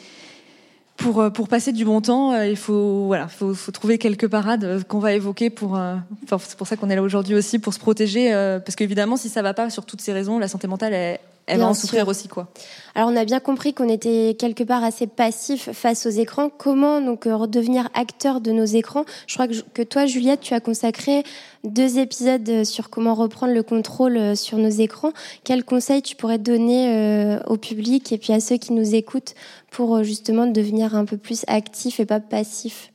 pour 0.98 1.32
pour 1.32 1.48
passer 1.48 1.72
du 1.72 1.86
bon 1.86 2.02
temps, 2.02 2.40
il 2.42 2.58
faut 2.58 3.08
voilà, 3.08 3.28
faut, 3.28 3.56
faut 3.56 3.72
trouver 3.72 3.98
quelques 3.98 4.28
parades 4.28 4.84
qu'on 4.88 5.00
va 5.00 5.14
évoquer 5.14 5.50
pour. 5.50 5.72
Enfin, 5.72 6.38
c'est 6.40 6.58
pour 6.58 6.68
ça 6.68 6.76
qu'on 6.76 6.90
est 6.90 6.96
là 6.96 7.02
aujourd'hui 7.02 7.36
aussi 7.36 7.58
pour 7.58 7.74
se 7.74 7.80
protéger, 7.80 8.32
parce 8.64 8.76
qu'évidemment, 8.76 9.18
si 9.18 9.30
ça 9.30 9.42
va 9.42 9.56
pas 9.56 9.70
sur 9.70 9.86
toutes 9.86 10.02
ces 10.02 10.14
raisons, 10.14 10.38
la 10.38 10.48
santé 10.48 10.68
mentale, 10.68 11.20
elle, 11.50 11.60
va 11.60 11.68
en 11.68 11.74
souffrir 11.74 12.08
aussi 12.08 12.28
quoi. 12.28 12.48
Alors 12.96 13.10
on 13.10 13.16
a 13.16 13.26
bien 13.26 13.40
compris 13.40 13.74
qu'on 13.74 13.90
était 13.90 14.36
quelque 14.38 14.64
part 14.64 14.84
assez 14.84 15.08
passif 15.08 15.72
face 15.72 16.06
aux 16.06 16.12
écrans. 16.12 16.50
Comment 16.50 17.02
donc 17.02 17.26
redevenir 17.26 17.90
acteur 17.94 18.42
de 18.42 18.52
nos 18.52 18.66
écrans? 18.66 19.06
Je 19.28 19.34
crois 19.34 19.48
que, 19.48 19.56
que 19.74 19.82
toi 19.82 20.06
Juliette, 20.06 20.42
tu 20.42 20.54
as 20.54 20.60
consacré 20.60 21.24
deux 21.64 21.98
épisodes 21.98 22.64
sur 22.64 22.90
comment 22.90 23.16
reprendre 23.16 23.54
le 23.54 23.64
contrôle 23.64 24.38
sur 24.38 24.58
nos 24.58 24.70
écrans. 24.70 25.12
Quels 25.44 25.64
conseils 25.64 26.02
tu 26.02 26.16
pourrais 26.16 26.40
donner 26.40 26.90
euh, 26.90 27.40
au 27.48 27.58
public 27.58 28.12
et 28.12 28.18
puis 28.18 28.34
à 28.34 28.40
ceux 28.40 28.58
qui 28.58 28.74
nous 28.74 28.96
écoutent 28.96 29.36
pour 29.72 30.04
justement 30.04 30.46
devenir 30.48 30.96
un 30.96 31.06
peu 31.06 31.18
plus 31.18 31.44
actif 31.48 32.00
et 32.00 32.06
pas 32.06 32.20
passif 32.20 32.92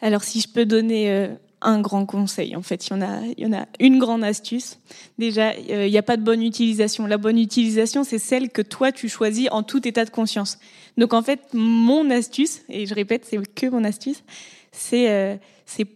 Alors 0.00 0.22
si 0.22 0.40
je 0.40 0.48
peux 0.48 0.64
donner 0.64 1.10
euh 1.10 1.28
un 1.60 1.80
grand 1.80 2.06
conseil. 2.06 2.56
En 2.56 2.62
fait, 2.62 2.86
il 2.86 2.90
y 2.90 2.94
en 2.94 3.02
a, 3.02 3.20
il 3.36 3.44
y 3.44 3.46
en 3.46 3.52
a 3.52 3.66
une 3.80 3.98
grande 3.98 4.24
astuce. 4.24 4.78
Déjà, 5.18 5.50
euh, 5.50 5.86
il 5.86 5.90
n'y 5.90 5.98
a 5.98 6.02
pas 6.02 6.16
de 6.16 6.22
bonne 6.22 6.42
utilisation. 6.42 7.06
La 7.06 7.18
bonne 7.18 7.38
utilisation, 7.38 8.04
c'est 8.04 8.18
celle 8.18 8.50
que 8.50 8.62
toi 8.62 8.92
tu 8.92 9.08
choisis 9.08 9.48
en 9.50 9.62
tout 9.62 9.86
état 9.86 10.04
de 10.04 10.10
conscience. 10.10 10.58
Donc 10.96 11.12
en 11.12 11.22
fait, 11.22 11.40
mon 11.52 12.10
astuce, 12.10 12.62
et 12.68 12.86
je 12.86 12.94
répète, 12.94 13.26
c'est 13.28 13.38
que 13.54 13.66
mon 13.66 13.84
astuce, 13.84 14.22
c'est 14.72 15.10
euh, 15.10 15.36
c'est 15.66 15.86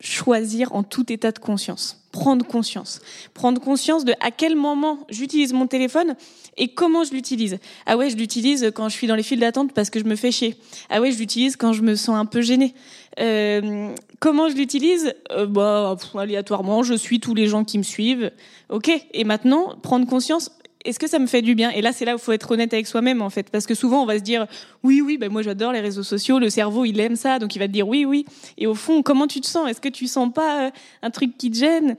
choisir 0.00 0.74
en 0.74 0.82
tout 0.82 1.10
état 1.12 1.32
de 1.32 1.38
conscience, 1.38 2.03
prendre 2.14 2.46
conscience, 2.46 3.00
prendre 3.34 3.60
conscience 3.60 4.04
de 4.04 4.14
à 4.20 4.30
quel 4.30 4.54
moment 4.54 5.00
j'utilise 5.10 5.52
mon 5.52 5.66
téléphone 5.66 6.14
et 6.56 6.68
comment 6.68 7.02
je 7.02 7.12
l'utilise. 7.12 7.58
Ah 7.86 7.96
ouais, 7.96 8.08
je 8.08 8.14
l'utilise 8.16 8.70
quand 8.72 8.88
je 8.88 8.94
suis 8.94 9.08
dans 9.08 9.16
les 9.16 9.24
files 9.24 9.40
d'attente 9.40 9.72
parce 9.72 9.90
que 9.90 9.98
je 9.98 10.04
me 10.04 10.14
fais 10.14 10.30
chier. 10.30 10.54
Ah 10.90 11.00
ouais, 11.00 11.10
je 11.10 11.18
l'utilise 11.18 11.56
quand 11.56 11.72
je 11.72 11.82
me 11.82 11.96
sens 11.96 12.14
un 12.16 12.24
peu 12.24 12.40
gênée. 12.40 12.72
Euh, 13.18 13.92
comment 14.20 14.48
je 14.48 14.54
l'utilise? 14.54 15.12
Euh, 15.32 15.46
Bah 15.46 15.96
aléatoirement, 16.16 16.84
je 16.84 16.94
suis 16.94 17.18
tous 17.18 17.34
les 17.34 17.48
gens 17.48 17.64
qui 17.64 17.78
me 17.78 17.82
suivent. 17.82 18.30
Ok. 18.68 18.92
Et 19.12 19.24
maintenant, 19.24 19.74
prendre 19.82 20.06
conscience. 20.06 20.52
Est-ce 20.84 20.98
que 20.98 21.06
ça 21.08 21.18
me 21.18 21.26
fait 21.26 21.40
du 21.40 21.54
bien? 21.54 21.70
Et 21.70 21.80
là, 21.80 21.92
c'est 21.92 22.04
là 22.04 22.14
où 22.14 22.18
il 22.18 22.20
faut 22.20 22.32
être 22.32 22.50
honnête 22.50 22.72
avec 22.74 22.86
soi-même, 22.86 23.22
en 23.22 23.30
fait, 23.30 23.48
parce 23.50 23.66
que 23.66 23.74
souvent, 23.74 24.02
on 24.02 24.06
va 24.06 24.18
se 24.18 24.22
dire, 24.22 24.46
oui, 24.82 25.00
oui, 25.00 25.16
ben 25.16 25.32
moi, 25.32 25.42
j'adore 25.42 25.72
les 25.72 25.80
réseaux 25.80 26.02
sociaux. 26.02 26.38
Le 26.38 26.50
cerveau, 26.50 26.84
il 26.84 27.00
aime 27.00 27.16
ça, 27.16 27.38
donc 27.38 27.56
il 27.56 27.58
va 27.58 27.66
te 27.66 27.72
dire 27.72 27.88
oui, 27.88 28.04
oui. 28.04 28.26
Et 28.58 28.66
au 28.66 28.74
fond, 28.74 29.02
comment 29.02 29.26
tu 29.26 29.40
te 29.40 29.46
sens? 29.46 29.68
Est-ce 29.68 29.80
que 29.80 29.88
tu 29.88 30.06
sens 30.06 30.30
pas 30.32 30.66
euh, 30.66 30.70
un 31.02 31.10
truc 31.10 31.38
qui 31.38 31.50
te 31.50 31.56
gêne? 31.56 31.96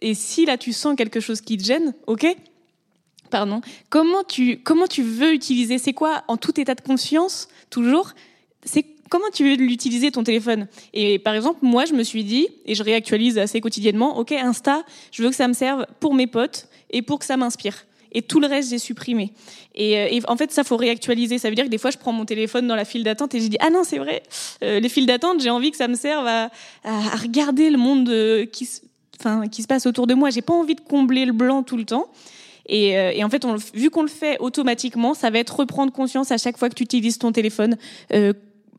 Et 0.00 0.14
si 0.14 0.46
là, 0.46 0.56
tu 0.56 0.72
sens 0.72 0.96
quelque 0.96 1.20
chose 1.20 1.40
qui 1.42 1.58
te 1.58 1.64
gêne, 1.64 1.94
ok? 2.06 2.26
Pardon. 3.30 3.60
Comment 3.88 4.24
tu 4.24 4.58
comment 4.62 4.86
tu 4.86 5.02
veux 5.02 5.32
utiliser? 5.32 5.78
C'est 5.78 5.94
quoi 5.94 6.22
en 6.28 6.36
tout 6.36 6.60
état 6.60 6.74
de 6.74 6.80
conscience 6.80 7.48
toujours? 7.70 8.12
C'est 8.64 8.84
comment 9.08 9.30
tu 9.32 9.44
veux 9.44 9.56
l'utiliser 9.56 10.10
ton 10.10 10.24
téléphone? 10.24 10.68
Et 10.94 11.18
par 11.18 11.34
exemple, 11.34 11.58
moi, 11.62 11.84
je 11.84 11.92
me 11.92 12.02
suis 12.02 12.24
dit, 12.24 12.48
et 12.64 12.74
je 12.74 12.82
réactualise 12.82 13.38
assez 13.38 13.60
quotidiennement, 13.60 14.18
ok, 14.18 14.32
Insta, 14.32 14.84
je 15.10 15.22
veux 15.22 15.28
que 15.28 15.36
ça 15.36 15.48
me 15.48 15.52
serve 15.52 15.86
pour 16.00 16.14
mes 16.14 16.26
potes 16.26 16.68
et 16.90 17.02
pour 17.02 17.18
que 17.18 17.26
ça 17.26 17.36
m'inspire. 17.36 17.84
Et 18.12 18.22
tout 18.22 18.40
le 18.40 18.46
reste, 18.46 18.70
j'ai 18.70 18.78
supprimé. 18.78 19.32
Et, 19.74 19.92
et, 20.16 20.22
en 20.28 20.36
fait, 20.36 20.52
ça 20.52 20.64
faut 20.64 20.76
réactualiser. 20.76 21.38
Ça 21.38 21.48
veut 21.48 21.54
dire 21.54 21.64
que 21.64 21.70
des 21.70 21.78
fois, 21.78 21.90
je 21.90 21.98
prends 21.98 22.12
mon 22.12 22.24
téléphone 22.24 22.66
dans 22.66 22.76
la 22.76 22.84
file 22.84 23.04
d'attente 23.04 23.34
et 23.34 23.40
je 23.40 23.48
dis 23.48 23.56
ah 23.60 23.70
non, 23.70 23.84
c'est 23.84 23.98
vrai. 23.98 24.22
Euh, 24.62 24.80
les 24.80 24.88
files 24.88 25.06
d'attente, 25.06 25.40
j'ai 25.40 25.50
envie 25.50 25.70
que 25.70 25.76
ça 25.76 25.88
me 25.88 25.94
serve 25.94 26.26
à, 26.26 26.50
regarder 27.22 27.70
le 27.70 27.78
monde 27.78 28.08
euh, 28.10 28.46
qui, 28.46 28.68
enfin, 29.18 29.48
qui 29.48 29.62
se 29.62 29.66
passe 29.66 29.86
autour 29.86 30.06
de 30.06 30.14
moi. 30.14 30.30
J'ai 30.30 30.42
pas 30.42 30.54
envie 30.54 30.74
de 30.74 30.80
combler 30.80 31.24
le 31.24 31.32
blanc 31.32 31.62
tout 31.62 31.76
le 31.76 31.84
temps. 31.84 32.08
Et, 32.66 32.96
euh, 32.96 33.24
en 33.24 33.30
fait, 33.30 33.44
vu 33.74 33.90
qu'on 33.90 34.02
le 34.02 34.08
fait 34.08 34.38
automatiquement, 34.38 35.14
ça 35.14 35.30
va 35.30 35.38
être 35.38 35.56
reprendre 35.56 35.92
conscience 35.92 36.30
à 36.30 36.38
chaque 36.38 36.56
fois 36.56 36.68
que 36.68 36.74
tu 36.74 36.84
utilises 36.84 37.18
ton 37.18 37.32
téléphone. 37.32 37.76
Euh, 38.12 38.32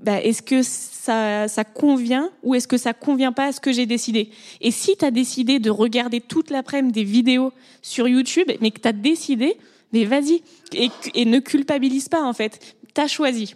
bah, 0.03 0.21
est-ce 0.21 0.41
que 0.41 0.61
ça, 0.63 1.47
ça 1.47 1.63
convient 1.63 2.29
ou 2.43 2.55
est-ce 2.55 2.67
que 2.67 2.77
ça 2.77 2.93
convient 2.93 3.31
pas 3.31 3.45
à 3.45 3.51
ce 3.51 3.59
que 3.59 3.71
j'ai 3.71 3.85
décidé? 3.85 4.29
Et 4.61 4.71
si 4.71 4.95
tu 4.97 5.05
as 5.05 5.11
décidé 5.11 5.59
de 5.59 5.69
regarder 5.69 6.21
toute 6.21 6.49
l'après-midi 6.49 6.93
des 6.93 7.03
vidéos 7.03 7.53
sur 7.81 8.07
YouTube, 8.07 8.51
mais 8.61 8.71
que 8.71 8.79
tu 8.79 8.87
as 8.87 8.93
décidé, 8.93 9.55
mais 9.93 10.05
vas-y 10.05 10.41
et, 10.73 10.89
et 11.15 11.25
ne 11.25 11.39
culpabilise 11.39 12.09
pas 12.09 12.23
en 12.23 12.33
fait. 12.33 12.75
T'as 12.93 13.07
choisi. 13.07 13.55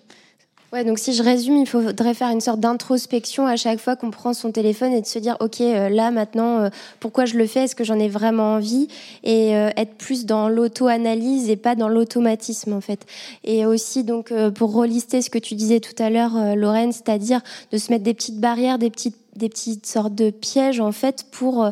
Ouais, 0.74 0.84
donc 0.84 0.99
si 0.99 1.13
je 1.13 1.24
résume, 1.24 1.55
il 1.55 1.65
faudrait 1.65 2.13
faire 2.13 2.28
une 2.28 2.41
sorte 2.41 2.59
d'introspection 2.59 3.47
à 3.47 3.55
chaque 3.55 3.80
fois 3.80 3.95
qu'on 3.95 4.11
prend 4.11 4.34
son 4.34 4.51
téléphone 4.51 4.91
et 4.91 4.99
de 4.99 5.05
se 5.05 5.18
dire, 5.18 5.38
ok, 5.39 5.61
euh, 5.61 5.88
là 5.88 6.11
maintenant, 6.11 6.59
euh, 6.59 6.70
pourquoi 6.99 7.24
je 7.24 7.38
le 7.38 7.47
fais? 7.47 7.61
Est-ce 7.61 7.76
que 7.76 7.86
j'en 7.86 7.97
ai 7.97 8.09
vraiment 8.09 8.55
envie? 8.55 8.89
Et 9.24 9.55
euh, 9.55 9.70
être 9.78 9.95
plus 9.95 10.26
dans 10.26 10.49
l'auto-analyse 10.49 11.49
et 11.49 11.55
pas 11.55 11.76
dans 11.76 11.88
l'automatisme 11.88 12.74
en 12.74 12.82
fait. 12.82 13.05
Et 13.45 13.65
aussi 13.65 14.03
donc 14.03 14.34
pour 14.55 14.74
relister 14.74 15.22
ce 15.22 15.30
que 15.30 15.39
tu 15.39 15.55
disais 15.55 15.80
tout 15.80 15.95
à 16.03 16.09
l'heure, 16.09 16.55
Lorraine, 16.57 16.91
c'est-à-dire 16.91 17.39
de 17.72 17.78
se 17.78 17.89
mettre 17.89 18.03
des 18.03 18.13
petites 18.13 18.39
barrières, 18.39 18.78
des 18.78 18.89
petites 18.89 19.15
des 19.38 19.49
petites 19.49 19.85
sortes 19.85 20.15
de 20.15 20.29
pièges 20.29 20.79
en 20.79 20.91
fait 20.91 21.25
pour 21.31 21.63
euh, 21.63 21.71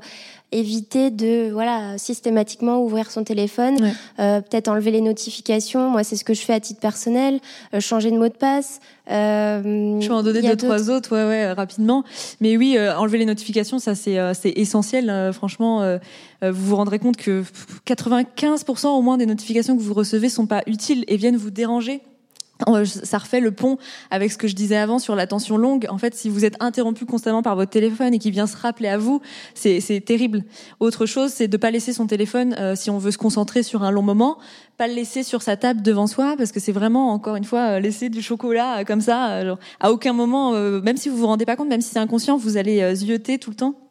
éviter 0.52 1.10
de 1.12 1.50
voilà 1.52 1.98
systématiquement 1.98 2.82
ouvrir 2.82 3.12
son 3.12 3.24
téléphone, 3.24 3.82
Ouais. 3.82 3.92
euh, 4.20 4.42
peut-être 4.42 4.68
enlever 4.70 4.92
les 4.92 5.02
notifications. 5.02 5.90
Moi, 5.90 6.04
c'est 6.04 6.16
ce 6.16 6.24
que 6.24 6.34
je 6.34 6.42
fais 6.42 6.54
à 6.54 6.60
titre 6.60 6.80
personnel. 6.80 7.40
euh, 7.74 7.80
changer 7.82 8.10
de 8.12 8.18
mot 8.18 8.30
de 8.30 8.34
passe. 8.34 8.80
Euh, 9.12 10.00
Je 10.00 10.08
vais 10.08 10.14
en 10.14 10.24
donner 10.24 10.42
deux, 10.42 10.56
trois 10.56 10.90
autres, 10.90 11.14
ouais, 11.16 11.26
ouais, 11.26 11.52
rapidement. 11.52 12.04
Mais 12.40 12.56
oui, 12.58 12.78
enlever 12.80 13.18
les 13.18 13.26
notifications, 13.26 13.80
ça 13.80 13.96
c'est 13.96 14.18
c'est 14.34 14.54
essentiel. 14.56 15.10
euh, 15.10 15.34
franchement, 15.34 15.82
vous 16.42 16.52
vous 16.66 16.76
rendrez 16.76 17.00
compte 17.00 17.18
que 17.18 17.44
95% 17.86 18.88
au 18.88 19.02
moins 19.02 19.18
des 19.18 19.26
notifications 19.26 19.76
que 19.76 19.82
vous 19.82 19.94
recevez 19.94 20.30
sont 20.30 20.46
pas 20.48 20.62
utiles 20.68 21.04
et 21.08 21.18
viennent 21.18 21.38
vous 21.38 21.52
déranger. 21.52 22.02
Euh, 22.68 22.86
Ça 22.86 23.18
refait 23.18 23.42
le 23.42 23.52
pont 23.52 23.78
avec 24.12 24.32
ce 24.32 24.38
que 24.38 24.48
je 24.48 24.56
disais 24.56 24.78
avant 24.78 25.00
sur 25.00 25.16
l'attention 25.16 25.58
longue. 25.58 25.88
En 25.90 25.98
fait, 25.98 26.16
si 26.16 26.30
vous 26.30 26.46
êtes 26.46 26.56
interrompu 26.62 27.06
constamment 27.06 27.42
par 27.42 27.56
votre 27.56 27.72
téléphone 27.72 28.14
et 28.14 28.20
qui 28.20 28.32
vient 28.32 28.48
se 28.48 28.58
rappeler 28.58 28.88
à 28.88 28.98
vous, 28.98 29.22
c'est 29.54 30.04
terrible. 30.06 30.44
Autre 30.80 31.06
chose, 31.06 31.32
c'est 31.32 31.48
de 31.48 31.58
pas 31.58 31.72
laisser 31.72 31.94
son 31.94 32.08
téléphone 32.08 32.56
euh, 32.60 32.76
si 32.76 32.90
on 32.90 32.98
veut 32.98 33.12
se 33.12 33.18
concentrer 33.18 33.64
sur 33.64 33.84
un 33.84 33.92
long 33.92 34.02
moment, 34.02 34.38
pas 34.78 34.88
le 34.88 34.94
laisser 34.94 35.24
sur 35.24 35.42
sa 35.42 35.58
table 35.58 35.82
devant 35.82 36.08
soi 36.08 36.36
parce 36.38 36.52
que 36.52 36.60
c'est 36.60 36.72
vraiment 36.72 37.12
encore 37.12 37.36
une 37.36 37.44
fois 37.44 37.76
euh, 37.76 37.80
laisser 37.80 38.10
du 38.10 38.22
chocolat 38.22 38.86
comme 38.86 39.02
ça. 39.02 39.44
genre, 39.46 39.60
à 39.80 39.92
aucun 39.92 40.14
moment, 40.14 40.54
même 40.82 40.98
si 40.98 41.10
vous 41.10 41.18
vous 41.18 41.28
rendez 41.28 41.46
pas 41.46 41.56
compte, 41.56 41.70
même 41.70 41.82
si 41.82 41.90
c'est 41.90 42.00
inconscient, 42.00 42.38
vous 42.38 42.58
allez 42.58 42.96
zioter 42.96 43.38
tout 43.38 43.50
le 43.50 43.56
temps. 43.56 43.85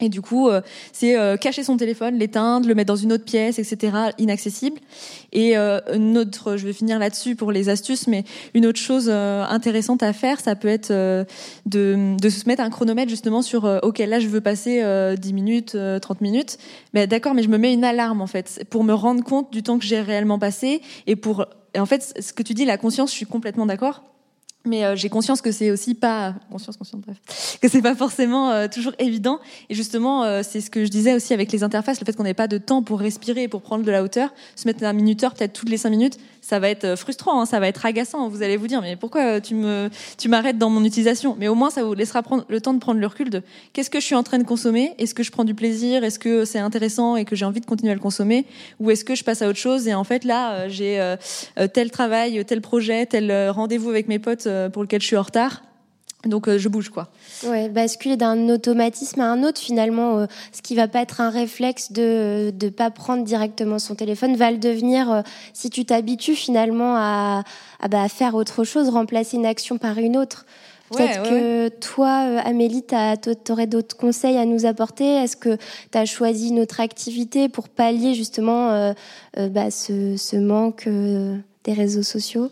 Et 0.00 0.08
du 0.08 0.20
coup, 0.20 0.48
euh, 0.48 0.60
c'est 0.92 1.16
euh, 1.16 1.36
cacher 1.36 1.62
son 1.62 1.76
téléphone, 1.76 2.18
l'éteindre, 2.18 2.66
le 2.66 2.74
mettre 2.74 2.88
dans 2.88 2.96
une 2.96 3.12
autre 3.12 3.24
pièce, 3.24 3.60
etc., 3.60 3.96
inaccessible. 4.18 4.80
Et 5.32 5.56
euh, 5.56 5.78
une 5.92 6.18
autre, 6.18 6.56
je 6.56 6.66
vais 6.66 6.72
finir 6.72 6.98
là-dessus 6.98 7.36
pour 7.36 7.52
les 7.52 7.68
astuces, 7.68 8.08
mais 8.08 8.24
une 8.54 8.66
autre 8.66 8.80
chose 8.80 9.06
euh, 9.08 9.44
intéressante 9.44 10.02
à 10.02 10.12
faire, 10.12 10.40
ça 10.40 10.56
peut 10.56 10.68
être 10.68 10.90
euh, 10.90 11.24
de, 11.66 12.16
de 12.20 12.28
se 12.28 12.48
mettre 12.48 12.62
un 12.62 12.70
chronomètre 12.70 13.08
justement 13.08 13.40
sur, 13.40 13.66
euh, 13.66 13.78
ok, 13.82 13.98
là 14.00 14.18
je 14.18 14.26
veux 14.26 14.40
passer 14.40 14.82
euh, 14.82 15.14
10 15.14 15.32
minutes, 15.32 15.74
euh, 15.76 16.00
30 16.00 16.20
minutes. 16.20 16.58
Mais 16.92 17.06
d'accord, 17.06 17.34
mais 17.34 17.44
je 17.44 17.48
me 17.48 17.58
mets 17.58 17.72
une 17.72 17.84
alarme 17.84 18.20
en 18.20 18.26
fait, 18.26 18.64
pour 18.70 18.82
me 18.82 18.94
rendre 18.94 19.22
compte 19.22 19.52
du 19.52 19.62
temps 19.62 19.78
que 19.78 19.84
j'ai 19.84 20.00
réellement 20.00 20.40
passé 20.40 20.82
et 21.06 21.14
pour, 21.14 21.46
et 21.74 21.78
en 21.78 21.86
fait, 21.86 22.14
ce 22.20 22.32
que 22.32 22.42
tu 22.42 22.54
dis, 22.54 22.64
la 22.64 22.78
conscience, 22.78 23.10
je 23.10 23.16
suis 23.16 23.26
complètement 23.26 23.66
d'accord. 23.66 24.02
Mais 24.66 24.84
euh, 24.84 24.96
j'ai 24.96 25.10
conscience 25.10 25.42
que 25.42 25.52
c'est 25.52 25.70
aussi 25.70 25.94
pas 25.94 26.34
conscience, 26.50 26.78
conscience, 26.78 27.02
bref, 27.02 27.58
que 27.60 27.68
c'est 27.68 27.82
pas 27.82 27.94
forcément 27.94 28.50
euh, 28.50 28.66
toujours 28.66 28.94
évident. 28.98 29.38
Et 29.68 29.74
justement, 29.74 30.24
euh, 30.24 30.40
c'est 30.42 30.62
ce 30.62 30.70
que 30.70 30.86
je 30.86 30.90
disais 30.90 31.14
aussi 31.14 31.34
avec 31.34 31.52
les 31.52 31.62
interfaces, 31.62 32.00
le 32.00 32.06
fait 32.06 32.16
qu'on 32.16 32.22
n'ait 32.22 32.32
pas 32.32 32.48
de 32.48 32.56
temps 32.56 32.82
pour 32.82 32.98
respirer, 32.98 33.46
pour 33.46 33.60
prendre 33.60 33.84
de 33.84 33.90
la 33.90 34.02
hauteur, 34.02 34.32
se 34.56 34.66
mettre 34.66 34.82
un 34.84 34.94
minuteur 34.94 35.34
peut-être 35.34 35.52
toutes 35.52 35.68
les 35.68 35.76
cinq 35.76 35.90
minutes, 35.90 36.16
ça 36.44 36.58
va 36.58 36.68
être 36.68 36.84
euh, 36.84 36.96
frustrant, 36.96 37.40
hein, 37.40 37.46
ça 37.46 37.58
va 37.58 37.68
être 37.68 37.86
agaçant. 37.86 38.28
Vous 38.28 38.42
allez 38.42 38.58
vous 38.58 38.66
dire, 38.66 38.82
mais 38.82 38.96
pourquoi 38.96 39.22
euh, 39.22 39.40
tu 39.40 39.54
me, 39.54 39.88
tu 40.18 40.28
m'arrêtes 40.28 40.58
dans 40.58 40.68
mon 40.68 40.84
utilisation? 40.84 41.36
Mais 41.38 41.48
au 41.48 41.54
moins, 41.54 41.70
ça 41.70 41.82
vous 41.82 41.94
laissera 41.94 42.22
prendre 42.22 42.44
le 42.48 42.60
temps 42.60 42.74
de 42.74 42.78
prendre 42.78 43.00
le 43.00 43.06
recul 43.06 43.30
de 43.30 43.42
qu'est-ce 43.72 43.88
que 43.88 43.98
je 43.98 44.04
suis 44.04 44.14
en 44.14 44.22
train 44.22 44.38
de 44.38 44.44
consommer? 44.44 44.94
Est-ce 44.98 45.14
que 45.14 45.22
je 45.22 45.30
prends 45.30 45.44
du 45.44 45.54
plaisir? 45.54 46.04
Est-ce 46.04 46.18
que 46.18 46.44
c'est 46.44 46.58
intéressant 46.58 47.16
et 47.16 47.24
que 47.24 47.34
j'ai 47.34 47.46
envie 47.46 47.60
de 47.60 47.66
continuer 47.66 47.92
à 47.92 47.94
le 47.94 48.00
consommer? 48.00 48.44
Ou 48.78 48.90
est-ce 48.90 49.06
que 49.06 49.14
je 49.14 49.24
passe 49.24 49.40
à 49.40 49.48
autre 49.48 49.58
chose 49.58 49.88
Et 49.88 49.94
en 49.94 50.04
fait, 50.04 50.24
là, 50.24 50.52
euh, 50.52 50.66
j'ai 50.68 51.14
tel 51.72 51.90
travail, 51.90 52.44
tel 52.44 52.60
projet, 52.60 53.06
tel 53.06 53.50
rendez-vous 53.50 53.88
avec 53.88 54.08
mes 54.08 54.18
potes 54.18 54.46
pour 54.72 54.82
lequel 54.82 55.00
je 55.00 55.06
suis 55.06 55.16
en 55.16 55.22
retard? 55.22 55.62
Donc 56.26 56.48
euh, 56.48 56.58
je 56.58 56.68
bouge 56.68 56.88
quoi. 56.88 57.08
Ouais, 57.44 57.68
basculer 57.68 58.16
d'un 58.16 58.48
automatisme 58.48 59.20
à 59.20 59.30
un 59.30 59.42
autre 59.42 59.60
finalement, 59.60 60.18
euh, 60.18 60.26
ce 60.52 60.62
qui 60.62 60.74
va 60.74 60.88
pas 60.88 61.00
être 61.00 61.20
un 61.20 61.30
réflexe 61.30 61.92
de 61.92 62.52
de 62.54 62.68
pas 62.68 62.90
prendre 62.90 63.24
directement 63.24 63.78
son 63.78 63.94
téléphone 63.94 64.36
va 64.36 64.50
le 64.50 64.58
devenir 64.58 65.10
euh, 65.10 65.22
si 65.52 65.70
tu 65.70 65.84
t'habitues 65.84 66.34
finalement 66.34 66.96
à 66.96 67.44
à 67.80 67.88
bah, 67.88 68.08
faire 68.08 68.34
autre 68.34 68.64
chose, 68.64 68.88
remplacer 68.88 69.36
une 69.36 69.46
action 69.46 69.78
par 69.78 69.98
une 69.98 70.16
autre. 70.16 70.46
Peut-être 70.90 71.22
Ouais, 71.22 71.30
que 71.30 71.68
toi, 71.80 72.10
Amélie, 72.44 72.84
tu 72.84 73.52
aurais 73.52 73.66
d'autres 73.66 73.96
conseils 73.96 74.36
à 74.36 74.44
nous 74.44 74.66
apporter? 74.66 75.04
Est-ce 75.04 75.36
que 75.36 75.56
tu 75.90 75.98
as 75.98 76.04
choisi 76.04 76.48
une 76.48 76.60
autre 76.60 76.78
activité 76.80 77.48
pour 77.48 77.70
pallier 77.70 78.14
justement 78.14 78.94
bah, 79.34 79.70
ce, 79.70 80.16
ce 80.18 80.36
manque 80.36 80.86
des 80.86 81.72
réseaux 81.72 82.02
sociaux? 82.02 82.50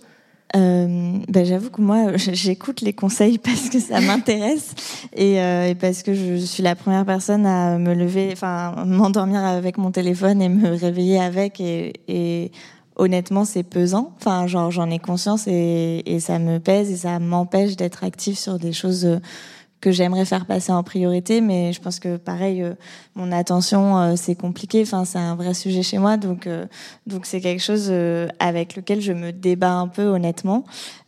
Ben, 0.55 1.45
J'avoue 1.45 1.71
que 1.71 1.81
moi, 1.81 2.17
j'écoute 2.17 2.81
les 2.81 2.93
conseils 2.93 3.39
parce 3.39 3.69
que 3.69 3.81
ça 3.81 4.01
m'intéresse 4.01 4.75
et, 5.15 5.41
euh, 5.41 5.69
et 5.69 5.75
parce 5.75 6.03
que 6.03 6.15
je 6.15 6.37
suis 6.37 6.63
la 6.63 6.75
première 6.75 7.05
personne 7.05 7.47
à 7.47 7.79
me 7.79 7.95
lever, 7.95 8.31
enfin 8.33 8.85
m'endormir 8.85 9.45
avec 9.45 9.79
mon 9.79 9.91
téléphone 9.91 10.43
et 10.43 10.49
me 10.49 10.71
réveiller 10.75 11.19
avec 11.19 11.61
et, 11.61 11.95
et 12.09 12.53
honnêtement, 12.97 13.45
c'est 13.45 13.63
pesant. 13.63 14.13
Enfin, 14.19 14.47
genre 14.47 14.71
j'en 14.71 14.91
ai 14.91 14.99
conscience 14.99 15.47
et, 15.47 16.03
et 16.07 16.21
ça 16.21 16.39
me 16.39 16.59
pèse 16.59 16.91
et 16.91 16.97
ça 16.97 17.19
m'empêche 17.19 17.77
d'être 17.77 18.05
active 18.05 18.39
sur 18.39 18.59
des 18.59 18.73
choses 18.73 19.07
euh, 19.07 19.19
que 19.83 19.91
j'aimerais 19.91 20.24
faire 20.24 20.47
passer 20.47 20.70
en 20.70 20.85
priorité, 20.85 21.41
mais 21.41 21.72
je 21.72 21.80
pense 21.80 21.99
que 21.99 22.16
pareil, 22.16 22.62
euh, 22.62 22.74
mon 23.16 23.33
attention 23.33 23.99
euh, 23.99 24.14
c'est 24.16 24.37
compliqué. 24.37 24.83
Enfin, 24.83 25.05
c'est 25.05 25.18
un 25.18 25.35
vrai 25.35 25.55
sujet 25.55 25.83
chez 25.83 25.99
moi, 25.99 26.16
donc 26.16 26.47
euh, 26.47 26.66
donc 27.07 27.26
c'est 27.26 27.41
quelque 27.41 27.61
chose 27.61 27.89
euh, 27.91 28.28
avec 28.39 28.76
lequel 28.76 29.01
je 29.01 29.12
me 29.12 29.33
débat 29.33 29.72
un 29.72 29.89
peu 29.89 30.05
honnêtement. 30.05 30.64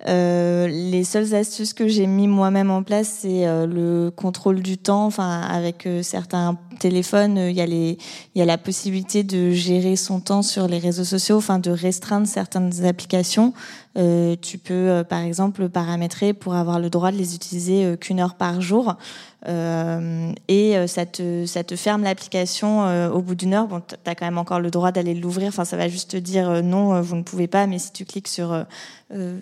Euh, 0.09 0.67
les 0.67 1.05
seules 1.05 1.35
astuces 1.37 1.73
que 1.73 1.87
j'ai 1.87 2.09
mis 2.09 2.27
moi-même 2.27 2.73
en 2.73 2.83
place, 2.83 3.21
c'est 3.21 3.47
euh, 3.47 3.67
le 3.67 4.11
contrôle 4.11 4.61
du 4.61 4.77
temps. 4.77 5.07
Enfin, 5.07 5.41
avec 5.41 5.89
certains 6.03 6.59
téléphones, 6.81 7.37
il 7.39 7.55
y 7.55 7.61
a 7.61 7.67
les, 7.67 7.97
il 8.35 8.39
y 8.41 8.43
a 8.43 8.45
la 8.45 8.59
possibilité 8.59 9.23
de 9.23 9.53
gérer 9.53 9.95
son 9.95 10.19
temps 10.19 10.43
sur 10.43 10.67
les 10.67 10.79
réseaux 10.79 11.05
sociaux, 11.05 11.37
enfin 11.37 11.61
de 11.61 11.71
restreindre 11.71 12.27
certaines 12.27 12.85
applications. 12.85 13.55
Euh, 13.97 14.35
tu 14.41 14.59
peux, 14.59 14.75
euh, 14.75 15.05
par 15.05 15.21
exemple, 15.21 15.69
paramétrer 15.69 16.33
pour 16.33 16.55
avoir 16.55 16.81
le 16.81 16.91
droit 16.91 17.13
de 17.13 17.17
les 17.17 17.35
utiliser 17.35 17.85
euh, 17.85 17.97
qu'une 17.97 18.21
heure 18.21 18.35
par 18.35 18.61
jour. 18.61 18.97
Euh, 19.47 20.33
et 20.49 20.77
euh, 20.77 20.87
ça 20.87 21.05
te, 21.05 21.45
ça 21.45 21.65
te 21.65 21.77
ferme 21.77 22.03
l'application 22.03 22.85
euh, 22.85 23.11
au 23.11 23.21
bout 23.21 23.35
d'une 23.35 23.53
heure. 23.53 23.67
Bon, 23.67 23.81
tu 23.81 23.95
as 24.07 24.15
quand 24.15 24.25
même 24.25 24.39
encore 24.39 24.61
le 24.61 24.71
droit 24.71 24.91
d'aller 24.91 25.15
l'ouvrir. 25.15 25.49
Enfin, 25.49 25.65
ça 25.65 25.77
va 25.77 25.89
juste 25.89 26.13
te 26.13 26.17
dire 26.17 26.63
non, 26.63 27.01
vous 27.01 27.17
ne 27.17 27.23
pouvez 27.23 27.47
pas. 27.47 27.67
Mais 27.67 27.79
si 27.79 27.93
tu 27.93 28.05
cliques 28.05 28.29
sur 28.29 28.65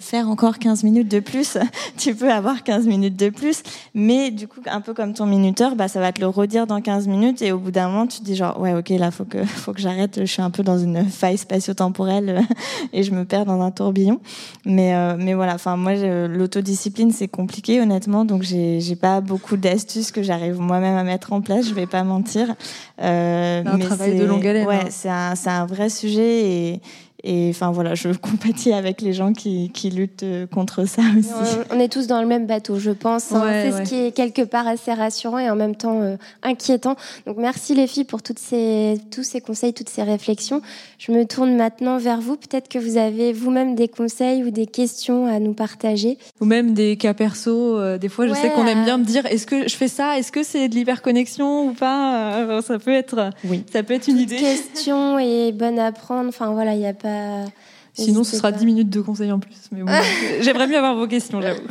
faire 0.01 0.29
encore 0.29 0.59
15 0.59 0.83
minutes 0.85 1.09
de 1.09 1.21
plus, 1.21 1.57
tu 1.97 2.15
peux 2.15 2.31
avoir 2.31 2.63
15 2.63 2.87
minutes 2.87 3.17
de 3.17 3.31
plus. 3.31 3.63
Mais 3.95 4.31
du 4.31 4.49
coup, 4.49 4.61
un 4.67 4.81
peu 4.81 4.93
comme 4.93 5.15
ton 5.15 5.25
minuteur, 5.25 5.77
bah, 5.77 5.89
ça 5.89 6.01
va 6.01 6.13
te 6.13 6.21
le 6.21 6.27
redire 6.27 6.67
dans 6.67 6.81
15 6.81 7.07
minutes. 7.07 7.43
Et 7.43 7.53
au 7.53 7.59
bout 7.59 7.71
d'un 7.71 7.89
moment, 7.89 8.07
tu 8.07 8.19
te 8.19 8.25
dis 8.25 8.37
genre, 8.37 8.61
ouais, 8.61 8.75
ok, 8.75 8.91
là, 8.91 9.11
faut 9.11 9.25
que, 9.25 9.45
faut 9.47 9.73
que 9.73 9.81
j'arrête. 9.81 10.21
Je 10.21 10.27
suis 10.27 10.43
un 10.43 10.51
peu 10.51 10.63
dans 10.63 10.79
une 10.79 11.05
faille 11.05 11.39
spatio-temporelle 11.39 12.43
et 12.93 13.03
je 13.03 13.13
me 13.13 13.25
perds 13.25 13.47
dans 13.47 13.61
un 13.61 13.71
tourbillon. 13.71 14.21
Mais, 14.67 15.17
mais 15.17 15.35
voilà, 15.35 15.55
enfin, 15.55 15.77
moi, 15.77 15.95
l'autodiscipline, 15.95 17.13
c'est 17.13 17.29
compliqué, 17.29 17.81
honnêtement. 17.81 18.25
Donc, 18.25 18.43
j'ai 18.43 18.97
pas 18.97 19.21
beaucoup 19.21 19.57
d'astuces 19.57 19.91
que 20.12 20.22
j'arrive 20.22 20.59
moi-même 20.61 20.97
à 20.97 21.05
mettre 21.05 21.32
en 21.32 21.40
place. 21.40 21.66
Je 21.68 21.74
vais 21.74 21.86
pas 21.86 22.03
mentir. 22.05 22.55
Euh, 23.01 23.62
C'est 23.64 23.68
un 23.68 23.76
mais 23.76 23.84
travail 23.84 24.18
de 24.18 24.24
longue 24.24 24.47
haleine, 24.47 24.66
Ouais, 24.66 24.76
hein. 24.84 24.88
c'est 24.90 25.09
un, 25.09 25.34
c'est 25.34 25.51
un 25.51 25.66
vrai 25.66 25.88
sujet 25.88 26.49
et, 26.51 26.80
et 27.24 27.51
enfin 27.51 27.70
voilà, 27.70 27.95
je 27.95 28.09
compatis 28.20 28.72
avec 28.72 29.01
les 29.01 29.12
gens 29.12 29.32
qui, 29.32 29.70
qui 29.72 29.90
luttent 29.90 30.22
euh, 30.24 30.47
contre 30.47 30.84
ça 30.86 31.03
aussi. 31.16 31.30
On 31.70 31.76
on 31.76 31.80
est 31.80 31.88
tous 31.93 32.07
dans 32.07 32.20
le 32.20 32.26
même 32.26 32.47
bateau, 32.47 32.78
je 32.78 32.90
pense. 32.90 33.30
hein. 33.32 33.43
Ouais, 33.45 33.70
c'est 33.70 33.76
ouais. 33.76 33.84
ce 33.84 33.88
qui 33.88 33.97
est 34.07 34.12
quelque 34.12 34.43
part 34.43 34.66
assez 34.66 34.93
rassurant 34.93 35.38
et 35.38 35.49
en 35.49 35.55
même 35.57 35.76
temps 35.76 36.01
euh, 36.01 36.16
inquiétant. 36.43 36.97
Donc 37.26 37.36
merci 37.38 37.74
les 37.74 37.86
filles 37.86 38.05
pour 38.05 38.22
toutes 38.22 38.38
ces, 38.40 39.01
tous 39.14 39.22
ces 39.22 39.40
conseils, 39.40 39.72
toutes 39.72 39.88
ces 39.88 40.03
réflexions. 40.03 40.62
Je 41.05 41.11
me 41.11 41.25
tourne 41.27 41.57
maintenant 41.57 41.99
vers 41.99 42.21
vous. 42.21 42.37
Peut-être 42.37 42.69
que 42.69 42.79
vous 42.79 42.97
avez 42.97 43.33
vous-même 43.33 43.75
des 43.75 43.89
conseils 43.89 44.45
ou 44.45 44.53
des 44.53 44.67
questions 44.67 45.27
à 45.27 45.41
nous 45.41 45.53
partager. 45.53 46.17
Ou 46.41 46.45
même 46.45 46.75
des 46.75 46.97
cas 46.97 47.13
perso. 47.13 47.77
euh, 47.77 47.99
des 47.99 48.09
fois, 48.09 48.29
je 48.29 48.35
sais 48.35 48.51
qu'on 48.51 48.69
aime 48.69 48.83
euh, 48.83 48.85
bien 48.85 48.99
me 48.99 49.05
dire 49.05 49.27
est-ce 49.27 49.45
que 49.45 49.67
je 49.67 49.75
fais 49.75 49.89
ça? 49.89 50.17
Est-ce 50.17 50.31
que 50.31 50.45
c'est 50.45 50.69
de 50.69 50.77
l'hyperconnexion 50.77 51.67
ou 51.67 51.73
pas? 51.73 52.37
Euh, 52.37 52.63
Ça 52.63 52.79
peut 52.79 52.93
être, 52.93 53.31
Oui. 53.45 53.65
ça 53.73 53.83
peut 53.83 53.95
être 53.95 54.07
une 54.07 54.19
idée. 54.19 54.37
Question 54.37 55.19
est 55.19 55.51
bonne 55.51 55.81
à 55.81 55.91
prendre. 55.91 56.29
Enfin 56.29 56.53
voilà, 56.53 56.75
il 56.75 56.79
n'y 56.79 56.87
a 56.87 56.95
pas. 56.95 57.47
Sinon, 57.95 58.23
ce 58.23 58.37
sera 58.37 58.53
pas. 58.53 58.59
10 58.59 58.65
minutes 58.65 58.91
de 58.91 59.01
conseils 59.01 59.33
en 59.33 59.41
plus. 59.41 59.57
Mais 59.73 59.83
bon, 59.83 59.91
j'aimerais 60.41 60.69
mieux 60.69 60.79
avoir 60.79 60.95
vos 60.95 61.09
questions, 61.09 61.43
j'avoue. 61.43 61.63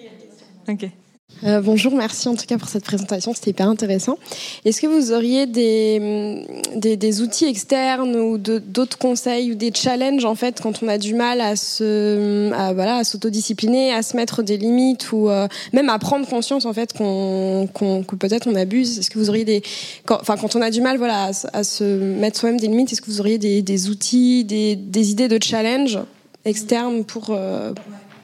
ok. 0.68 0.90
Euh, 1.44 1.60
bonjour, 1.60 1.94
merci 1.94 2.28
en 2.28 2.34
tout 2.34 2.46
cas 2.46 2.56
pour 2.56 2.68
cette 2.68 2.84
présentation, 2.84 3.34
c'était 3.34 3.50
hyper 3.50 3.68
intéressant. 3.68 4.16
Est-ce 4.64 4.80
que 4.80 4.86
vous 4.86 5.12
auriez 5.12 5.46
des, 5.46 5.98
hum, 6.00 6.80
des, 6.80 6.96
des 6.96 7.20
outils 7.20 7.44
externes 7.44 8.16
ou 8.16 8.38
d'autres 8.38 8.96
conseils 8.96 9.52
ou 9.52 9.54
des 9.54 9.70
challenges 9.74 10.24
en 10.24 10.34
fait 10.34 10.62
quand 10.62 10.82
on 10.82 10.88
a 10.88 10.96
du 10.96 11.12
mal 11.12 11.42
à 11.42 11.54
se 11.54 12.50
à, 12.54 12.72
voilà 12.72 12.96
à 12.96 13.04
s'autodiscipliner, 13.04 13.92
à 13.92 14.02
se 14.02 14.16
mettre 14.16 14.42
des 14.42 14.56
limites 14.56 15.12
ou 15.12 15.28
euh, 15.28 15.46
même 15.74 15.90
à 15.90 15.98
prendre 15.98 16.26
conscience 16.26 16.64
en 16.64 16.72
fait 16.72 16.94
qu'on 16.94 17.68
que 17.74 18.16
peut-être 18.16 18.46
on 18.46 18.54
abuse? 18.54 18.98
Est-ce 18.98 19.10
que 19.10 19.18
vous 19.18 19.28
auriez 19.28 19.44
des 19.44 19.62
enfin 20.08 20.36
quand 20.36 20.56
on 20.56 20.62
a 20.62 20.70
du 20.70 20.80
mal 20.80 20.96
voilà 20.96 21.24
à, 21.24 21.30
à 21.52 21.64
se 21.64 21.84
mettre 21.84 22.38
soi-même 22.40 22.58
des 22.58 22.68
limites, 22.68 22.92
est-ce 22.92 23.02
que 23.02 23.10
vous 23.10 23.20
auriez 23.20 23.36
des, 23.36 23.60
des 23.60 23.90
outils, 23.90 24.44
des, 24.44 24.74
des 24.74 25.10
idées 25.10 25.28
de 25.28 25.38
challenge 25.42 25.98
externes 26.46 27.04
pour 27.04 27.26
euh, 27.30 27.72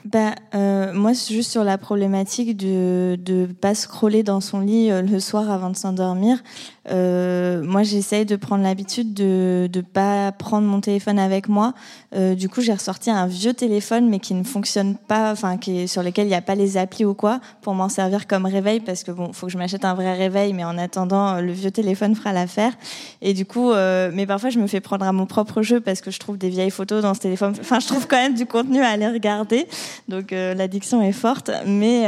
Bah, 0.04 0.34
euh, 0.54 0.92
moi, 0.92 1.14
c'est 1.14 1.32
juste 1.32 1.50
sur 1.50 1.62
la 1.62 1.78
problématique 1.78 2.56
de 2.56 3.16
de 3.20 3.46
pas 3.46 3.74
scroller 3.74 4.22
dans 4.22 4.40
son 4.40 4.60
lit 4.60 4.90
euh, 4.90 5.00
le 5.00 5.20
soir 5.20 5.50
avant 5.50 5.70
de 5.70 5.76
s'endormir. 5.76 6.42
Euh, 6.90 7.62
moi, 7.62 7.82
j'essaye 7.82 8.26
de 8.26 8.36
prendre 8.36 8.64
l'habitude 8.64 9.14
de 9.14 9.68
de 9.72 9.80
pas 9.80 10.32
prendre 10.32 10.66
mon 10.66 10.80
téléphone 10.80 11.18
avec 11.18 11.48
moi. 11.48 11.74
Euh, 12.14 12.34
du 12.34 12.48
coup, 12.48 12.60
j'ai 12.60 12.72
ressorti 12.72 13.10
un 13.10 13.26
vieux 13.26 13.54
téléphone, 13.54 14.08
mais 14.08 14.18
qui 14.18 14.34
ne 14.34 14.42
fonctionne 14.42 14.96
pas, 14.96 15.32
enfin, 15.32 15.56
qui 15.56 15.80
est, 15.80 15.86
sur 15.86 16.02
lequel 16.02 16.26
il 16.26 16.30
n'y 16.30 16.34
a 16.34 16.42
pas 16.42 16.54
les 16.54 16.76
applis 16.76 17.04
ou 17.04 17.14
quoi, 17.14 17.40
pour 17.62 17.74
m'en 17.74 17.88
servir 17.88 18.26
comme 18.26 18.46
réveil, 18.46 18.80
parce 18.80 19.04
que 19.04 19.12
bon, 19.12 19.32
faut 19.32 19.46
que 19.46 19.52
je 19.52 19.58
m'achète 19.58 19.84
un 19.84 19.94
vrai 19.94 20.14
réveil, 20.14 20.52
mais 20.52 20.64
en 20.64 20.76
attendant, 20.76 21.36
euh, 21.36 21.40
le 21.40 21.52
vieux 21.52 21.70
téléphone 21.70 22.14
fera 22.14 22.32
l'affaire. 22.32 22.72
Et 23.20 23.32
du 23.32 23.46
coup, 23.46 23.70
euh, 23.70 24.10
mais 24.12 24.26
parfois, 24.26 24.50
je 24.50 24.58
me 24.58 24.66
fais 24.66 24.80
prendre 24.80 25.06
à 25.06 25.12
mon 25.12 25.26
propre 25.26 25.62
jeu 25.62 25.80
parce 25.80 26.00
que 26.00 26.10
je 26.10 26.18
trouve 26.18 26.38
des 26.38 26.48
vieilles 26.48 26.70
photos 26.70 27.02
dans 27.02 27.14
ce 27.14 27.20
téléphone. 27.20 27.54
Enfin, 27.60 27.78
je 27.80 27.86
trouve 27.86 28.06
quand 28.06 28.16
même 28.16 28.34
du 28.34 28.46
contenu 28.46 28.82
à 28.82 28.88
aller 28.88 29.08
regarder. 29.08 29.66
Donc 30.08 30.32
euh, 30.32 30.54
l'addiction 30.54 31.00
est 31.02 31.12
forte, 31.12 31.50
mais 31.66 32.02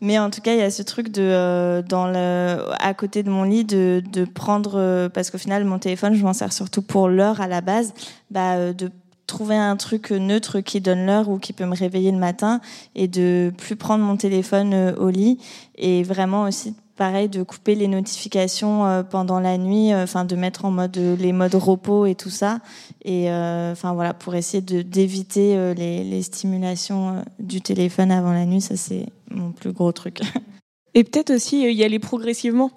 mais 0.00 0.18
en 0.18 0.30
tout 0.30 0.40
cas 0.40 0.52
il 0.54 0.58
y 0.58 0.62
a 0.62 0.70
ce 0.70 0.82
truc 0.82 1.10
de 1.10 1.82
dans 1.88 2.06
le 2.06 2.58
à 2.80 2.94
côté 2.94 3.22
de 3.22 3.30
mon 3.30 3.44
lit 3.44 3.64
de 3.64 4.02
prendre 4.24 4.74
euh, 4.76 5.08
parce 5.08 5.30
qu'au 5.30 5.38
final 5.38 5.64
mon 5.64 5.78
téléphone 5.78 6.14
je 6.14 6.24
m'en 6.24 6.32
sers 6.32 6.52
surtout 6.52 6.82
pour 6.82 7.08
l'heure 7.08 7.40
à 7.40 7.46
la 7.46 7.60
base, 7.60 7.94
bah 8.30 8.54
euh, 8.54 8.72
de 8.72 8.90
trouver 9.26 9.56
un 9.56 9.76
truc 9.76 10.12
neutre 10.12 10.60
qui 10.60 10.80
donne 10.80 11.04
l'heure 11.06 11.28
ou 11.28 11.38
qui 11.38 11.52
peut 11.52 11.66
me 11.66 11.74
réveiller 11.74 12.12
le 12.12 12.18
matin 12.18 12.60
et 12.94 13.08
de 13.08 13.52
plus 13.58 13.74
prendre 13.74 14.04
mon 14.04 14.16
téléphone 14.16 14.72
euh, 14.72 14.94
au 14.96 15.10
lit 15.10 15.38
et 15.76 16.02
vraiment 16.02 16.44
aussi 16.44 16.74
pareil 16.96 17.28
de 17.28 17.42
couper 17.42 17.74
les 17.74 17.88
notifications 17.88 19.04
pendant 19.10 19.38
la 19.38 19.58
nuit 19.58 19.94
enfin 19.94 20.24
de 20.24 20.34
mettre 20.34 20.64
en 20.64 20.70
mode 20.70 20.96
les 20.96 21.32
modes 21.34 21.54
repos 21.54 22.06
et 22.06 22.14
tout 22.14 22.30
ça 22.30 22.60
et 23.04 23.30
enfin 23.30 23.92
voilà 23.92 24.14
pour 24.14 24.34
essayer 24.34 24.62
de 24.62 24.80
d'éviter 24.80 25.74
les, 25.74 26.22
stimulations 26.22 27.22
du 27.38 27.60
téléphone 27.60 28.10
avant 28.10 28.32
la 28.32 28.46
nuit 28.46 28.62
ça 28.62 28.78
c'est 28.78 29.08
mon 29.30 29.52
plus 29.52 29.72
gros 29.72 29.92
truc 29.92 30.20
Et 30.96 31.04
peut-être 31.04 31.30
aussi 31.30 31.58
y 31.60 31.84
aller 31.84 31.98
progressivement. 31.98 32.70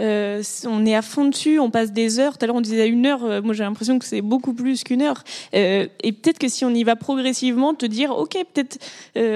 Euh, 0.00 0.42
on 0.66 0.84
est 0.86 0.94
à 0.94 1.02
fond 1.02 1.26
dessus, 1.26 1.58
on 1.58 1.70
passe 1.70 1.92
des 1.92 2.18
heures. 2.18 2.36
Tout 2.36 2.44
à 2.44 2.46
l'heure, 2.46 2.56
on 2.56 2.60
disait 2.60 2.88
une 2.88 3.06
heure. 3.06 3.24
euh, 3.24 3.42
moi, 3.42 3.54
j'ai 3.54 3.62
l'impression 3.64 3.98
que 3.98 4.04
c'est 4.04 4.22
beaucoup 4.22 4.54
plus 4.54 4.82
qu'une 4.84 5.02
heure. 5.02 5.22
Euh, 5.54 5.86
et 6.02 6.12
peut-être 6.12 6.38
que 6.38 6.48
si 6.48 6.64
on 6.64 6.70
y 6.70 6.82
va 6.84 6.96
progressivement, 6.96 7.74
te 7.74 7.86
dire, 7.86 8.10
ok, 8.10 8.36
peut-être 8.52 8.78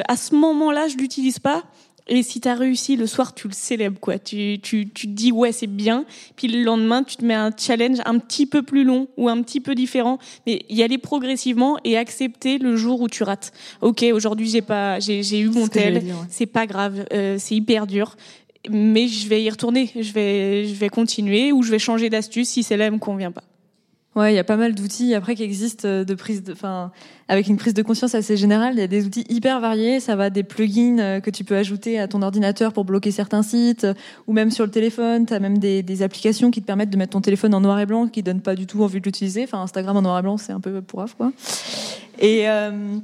à 0.08 0.16
ce 0.16 0.34
moment-là, 0.34 0.88
je 0.88 0.96
l'utilise 0.96 1.38
pas. 1.38 1.64
Et 2.10 2.22
si 2.22 2.40
tu 2.40 2.48
as 2.48 2.54
réussi 2.54 2.96
le 2.96 3.06
soir, 3.06 3.34
tu 3.34 3.48
le 3.48 3.52
célèbres, 3.52 4.00
quoi. 4.00 4.18
Tu, 4.18 4.58
tu, 4.62 4.88
tu 4.88 5.06
te 5.08 5.12
dis, 5.12 5.30
ouais, 5.30 5.52
c'est 5.52 5.66
bien. 5.66 6.06
Puis 6.36 6.48
le 6.48 6.62
lendemain, 6.62 7.02
tu 7.02 7.16
te 7.16 7.24
mets 7.24 7.34
un 7.34 7.50
challenge 7.54 7.98
un 8.06 8.18
petit 8.18 8.46
peu 8.46 8.62
plus 8.62 8.82
long 8.82 9.08
ou 9.18 9.28
un 9.28 9.42
petit 9.42 9.60
peu 9.60 9.74
différent. 9.74 10.18
Mais 10.46 10.62
y 10.70 10.82
aller 10.82 10.96
progressivement 10.96 11.76
et 11.84 11.98
accepter 11.98 12.56
le 12.56 12.76
jour 12.76 13.02
où 13.02 13.08
tu 13.08 13.24
rates. 13.24 13.52
Ok, 13.82 14.04
aujourd'hui, 14.10 14.48
j'ai 14.48 14.62
pas, 14.62 14.98
j'ai, 15.00 15.22
j'ai 15.22 15.38
eu 15.40 15.50
mon 15.50 15.68
tel. 15.68 15.98
ouais. 15.98 16.02
C'est 16.30 16.46
pas 16.46 16.66
grave. 16.66 17.04
euh, 17.12 17.36
c'est 17.38 17.54
hyper 17.54 17.86
dur. 17.86 18.16
Mais 18.70 19.08
je 19.08 19.28
vais 19.28 19.42
y 19.42 19.50
retourner. 19.50 19.90
Je 19.94 20.12
vais, 20.12 20.64
je 20.64 20.74
vais 20.74 20.88
continuer 20.88 21.52
ou 21.52 21.62
je 21.62 21.70
vais 21.70 21.78
changer 21.78 22.10
d'astuce 22.10 22.48
si 22.48 22.62
celle-là 22.62 22.90
me 22.90 22.98
convient 22.98 23.32
pas. 23.32 23.44
Ouais, 24.16 24.32
il 24.32 24.36
y 24.36 24.40
a 24.40 24.44
pas 24.44 24.56
mal 24.56 24.74
d'outils 24.74 25.14
après 25.14 25.36
qui 25.36 25.44
existent 25.44 25.86
euh, 25.86 26.02
de 26.02 26.14
prise 26.14 26.42
enfin, 26.50 26.90
avec 27.28 27.46
une 27.46 27.56
prise 27.56 27.74
de 27.74 27.82
conscience 27.82 28.16
assez 28.16 28.36
générale. 28.36 28.74
Il 28.74 28.80
y 28.80 28.82
a 28.82 28.88
des 28.88 29.06
outils 29.06 29.24
hyper 29.28 29.60
variés. 29.60 30.00
Ça 30.00 30.16
va 30.16 30.28
des 30.28 30.42
plugins 30.42 30.98
euh, 30.98 31.20
que 31.20 31.30
tu 31.30 31.44
peux 31.44 31.56
ajouter 31.56 32.00
à 32.00 32.08
ton 32.08 32.22
ordinateur 32.22 32.72
pour 32.72 32.84
bloquer 32.84 33.12
certains 33.12 33.44
sites, 33.44 33.86
ou 34.26 34.32
même 34.32 34.50
sur 34.50 34.64
le 34.64 34.72
téléphone. 34.72 35.24
T'as 35.24 35.38
même 35.38 35.58
des, 35.58 35.84
des 35.84 36.02
applications 36.02 36.50
qui 36.50 36.60
te 36.60 36.66
permettent 36.66 36.90
de 36.90 36.96
mettre 36.96 37.12
ton 37.12 37.20
téléphone 37.20 37.54
en 37.54 37.60
noir 37.60 37.78
et 37.78 37.86
blanc, 37.86 38.08
qui 38.08 38.24
donnent 38.24 38.40
pas 38.40 38.56
du 38.56 38.66
tout 38.66 38.82
envie 38.82 38.98
de 38.98 39.04
l'utiliser. 39.04 39.44
Enfin, 39.44 39.60
Instagram 39.62 39.96
en 39.96 40.02
noir 40.02 40.18
et 40.18 40.22
blanc, 40.22 40.36
c'est 40.36 40.52
un 40.52 40.60
peu 40.60 40.82
pourrave, 40.82 41.14
quoi. 41.16 41.30
Et 42.18 42.48
euh, 42.48 42.96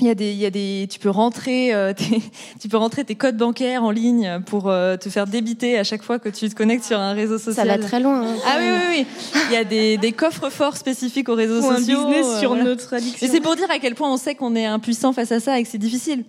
il 0.00 0.06
y 0.06 0.10
a 0.10 0.14
des, 0.14 0.30
il 0.30 0.38
y 0.38 0.46
a 0.46 0.50
des, 0.50 0.86
tu 0.90 0.98
peux 0.98 1.10
rentrer, 1.10 1.74
euh, 1.74 1.92
tes, 1.96 2.20
tu 2.60 2.68
peux 2.68 2.76
rentrer 2.76 3.04
tes 3.04 3.14
codes 3.16 3.36
bancaires 3.36 3.82
en 3.82 3.90
ligne 3.90 4.40
pour 4.46 4.68
euh, 4.70 4.96
te 4.96 5.08
faire 5.08 5.26
débiter 5.26 5.78
à 5.78 5.84
chaque 5.84 6.02
fois 6.02 6.18
que 6.18 6.28
tu 6.28 6.48
te 6.48 6.54
connectes 6.54 6.84
sur 6.84 6.98
un 6.98 7.12
réseau 7.12 7.38
social. 7.38 7.66
Ça 7.68 7.76
va 7.76 7.82
très 7.82 7.98
loin. 8.00 8.22
hein. 8.22 8.36
Ah 8.46 8.56
oui, 8.60 8.66
oui, 8.68 9.06
oui. 9.34 9.40
Il 9.48 9.52
y 9.54 9.56
a 9.56 9.64
des, 9.64 9.96
des 9.98 10.12
coffres 10.12 10.50
forts 10.50 10.76
spécifiques 10.76 11.28
aux 11.28 11.34
réseaux 11.34 11.62
Ou 11.62 11.70
un 11.70 11.78
sociaux. 11.78 12.04
business 12.06 12.26
euh, 12.26 12.38
sur 12.40 12.50
voilà. 12.50 12.64
notre 12.64 12.94
addiction. 12.94 13.26
Et 13.26 13.30
c'est 13.30 13.40
pour 13.40 13.56
dire 13.56 13.70
à 13.70 13.78
quel 13.78 13.94
point 13.94 14.12
on 14.12 14.16
sait 14.16 14.34
qu'on 14.34 14.54
est 14.54 14.66
impuissant 14.66 15.12
face 15.12 15.32
à 15.32 15.40
ça 15.40 15.58
et 15.58 15.62
que 15.64 15.68
c'est 15.68 15.78
difficile. 15.78 16.24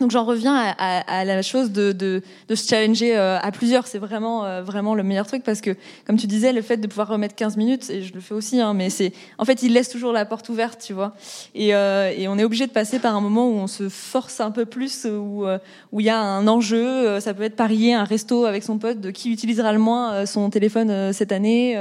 Donc 0.00 0.10
j'en 0.10 0.24
reviens 0.24 0.54
à, 0.54 0.70
à- 0.78 1.20
à 1.20 1.24
la 1.24 1.42
chose 1.42 1.70
de, 1.72 1.92
de, 1.92 2.22
de 2.48 2.54
se 2.54 2.66
challenger 2.66 3.16
euh, 3.16 3.38
à 3.38 3.50
plusieurs. 3.52 3.86
C'est 3.86 3.98
vraiment, 3.98 4.44
euh, 4.44 4.62
vraiment 4.62 4.94
le 4.94 5.02
meilleur 5.02 5.26
truc 5.26 5.42
parce 5.44 5.60
que, 5.60 5.76
comme 6.06 6.16
tu 6.16 6.26
disais, 6.26 6.52
le 6.52 6.62
fait 6.62 6.78
de 6.78 6.86
pouvoir 6.86 7.08
remettre 7.08 7.34
15 7.34 7.56
minutes, 7.56 7.90
et 7.90 8.02
je 8.02 8.12
le 8.14 8.20
fais 8.20 8.34
aussi, 8.34 8.60
hein, 8.60 8.72
mais 8.74 8.88
c'est, 8.90 9.12
en 9.38 9.44
fait, 9.44 9.62
il 9.62 9.72
laisse 9.74 9.88
toujours 9.90 10.12
la 10.12 10.24
porte 10.24 10.48
ouverte, 10.48 10.80
tu 10.84 10.92
vois. 10.94 11.14
Et, 11.54 11.74
euh, 11.74 12.12
et 12.16 12.28
on 12.28 12.38
est 12.38 12.44
obligé 12.44 12.66
de 12.66 12.72
passer 12.72 12.98
par 12.98 13.14
un 13.14 13.20
moment 13.20 13.46
où 13.48 13.52
on 13.54 13.66
se 13.66 13.88
force 13.88 14.40
un 14.40 14.50
peu 14.50 14.64
plus, 14.64 15.04
où 15.06 15.46
euh, 15.46 15.58
où 15.92 16.00
il 16.00 16.06
y 16.06 16.10
a 16.10 16.18
un 16.18 16.48
enjeu. 16.48 17.20
Ça 17.20 17.34
peut 17.34 17.42
être 17.42 17.56
parier 17.56 17.94
un 17.94 18.04
resto 18.04 18.46
avec 18.46 18.62
son 18.62 18.78
pote 18.78 19.00
de 19.00 19.10
qui 19.10 19.30
utilisera 19.30 19.72
le 19.72 19.78
moins 19.78 20.24
son 20.26 20.48
téléphone 20.50 21.12
cette 21.12 21.32
année. 21.32 21.76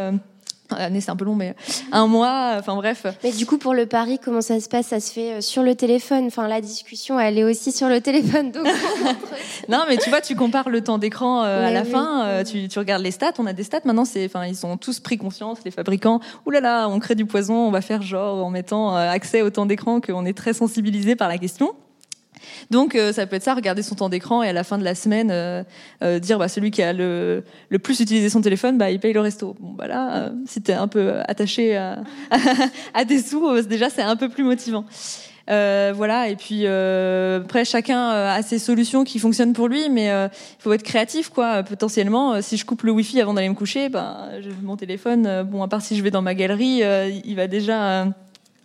Année, 0.71 1.01
c'est 1.01 1.11
un 1.11 1.15
peu 1.15 1.25
long, 1.25 1.35
mais 1.35 1.55
un 1.91 2.07
mois. 2.07 2.55
Enfin 2.59 2.75
bref. 2.75 3.05
Mais 3.23 3.31
du 3.31 3.45
coup, 3.45 3.57
pour 3.57 3.73
le 3.73 3.85
pari, 3.85 4.19
comment 4.23 4.41
ça 4.41 4.59
se 4.59 4.69
passe? 4.69 4.87
Ça 4.87 4.99
se 4.99 5.11
fait 5.11 5.33
euh, 5.33 5.41
sur 5.41 5.63
le 5.63 5.75
téléphone. 5.75 6.25
Enfin, 6.27 6.47
la 6.47 6.61
discussion, 6.61 7.19
elle 7.19 7.37
est 7.37 7.43
aussi 7.43 7.71
sur 7.71 7.87
le 7.87 8.01
téléphone. 8.01 8.51
Donc, 8.51 8.67
Non, 9.69 9.83
mais 9.87 9.97
tu 9.97 10.09
vois, 10.09 10.21
tu 10.21 10.35
compares 10.35 10.69
le 10.69 10.81
temps 10.81 10.97
d'écran 10.97 11.43
euh, 11.43 11.67
à 11.67 11.71
la 11.71 11.81
oui. 11.81 11.89
fin, 11.89 12.25
euh, 12.25 12.43
tu, 12.43 12.67
tu 12.67 12.79
regardes 12.79 13.03
les 13.03 13.11
stats, 13.11 13.33
on 13.39 13.45
a 13.45 13.53
des 13.53 13.63
stats 13.63 13.81
maintenant, 13.85 14.05
c'est, 14.05 14.25
enfin, 14.25 14.45
ils 14.45 14.65
ont 14.65 14.77
tous 14.77 14.99
pris 14.99 15.17
conscience, 15.17 15.59
les 15.65 15.71
fabricants. 15.71 16.19
Ouh 16.45 16.51
là 16.51 16.61
là, 16.61 16.87
on 16.87 16.99
crée 16.99 17.15
du 17.15 17.25
poison, 17.25 17.55
on 17.55 17.71
va 17.71 17.81
faire 17.81 18.01
genre 18.01 18.45
en 18.45 18.49
mettant 18.49 18.95
accès 18.95 19.41
au 19.41 19.49
temps 19.49 19.65
d'écran 19.65 20.01
qu'on 20.01 20.25
est 20.25 20.37
très 20.37 20.53
sensibilisé 20.53 21.15
par 21.15 21.27
la 21.27 21.37
question. 21.37 21.73
Donc 22.71 22.95
euh, 22.95 23.13
ça 23.13 23.25
peut 23.25 23.35
être 23.35 23.43
ça, 23.43 23.53
regarder 23.53 23.81
son 23.81 23.95
temps 23.95 24.09
d'écran 24.09 24.43
et 24.43 24.49
à 24.49 24.53
la 24.53 24.63
fin 24.63 24.77
de 24.77 24.83
la 24.83 24.95
semaine 24.95 25.29
euh, 25.31 25.63
euh, 26.03 26.19
dire 26.19 26.37
bah 26.39 26.47
celui 26.47 26.71
qui 26.71 26.81
a 26.81 26.93
le, 26.93 27.43
plus 27.83 27.99
utilisé 27.99 28.29
son 28.29 28.41
téléphone, 28.41 28.77
bah 28.77 28.91
il 28.91 28.99
paye 28.99 29.13
le 29.13 29.21
resto. 29.21 29.55
Bon 29.59 29.71
bah 29.73 29.87
là, 29.87 30.31
si 30.45 30.61
t'es 30.61 30.73
un 30.73 30.87
peu 30.87 31.13
attaché 31.27 31.75
à, 31.77 32.03
à 32.93 33.05
des 33.05 33.21
sous, 33.21 33.61
déjà 33.63 33.89
c'est 33.89 34.01
un 34.01 34.15
peu 34.15 34.29
plus 34.29 34.43
motivant. 34.43 34.85
Voilà 35.47 36.27
et 36.29 36.35
puis 36.35 36.67
après 36.67 37.65
chacun 37.65 38.09
a 38.09 38.41
ses 38.43 38.59
solutions 38.59 39.03
qui 39.03 39.17
fonctionnent 39.17 39.53
pour 39.53 39.67
lui, 39.67 39.89
mais 39.89 40.05
il 40.07 40.61
faut 40.61 40.71
être 40.73 40.83
créatif 40.83 41.29
quoi. 41.29 41.63
Potentiellement, 41.63 42.41
si 42.41 42.55
je 42.57 42.65
coupe 42.65 42.83
le 42.83 42.91
wifi 42.91 43.19
avant 43.19 43.33
d'aller 43.33 43.49
me 43.49 43.55
coucher, 43.55 43.89
je- 43.91 44.49
mon 44.63 44.77
téléphone, 44.77 45.43
bon 45.43 45.63
à 45.63 45.67
part 45.67 45.81
si 45.81 45.95
je 45.97 46.03
vais 46.03 46.11
dans 46.11 46.21
ma 46.21 46.35
galerie, 46.35 46.83
il 47.25 47.35
va 47.35 47.47
déjà 47.47 48.05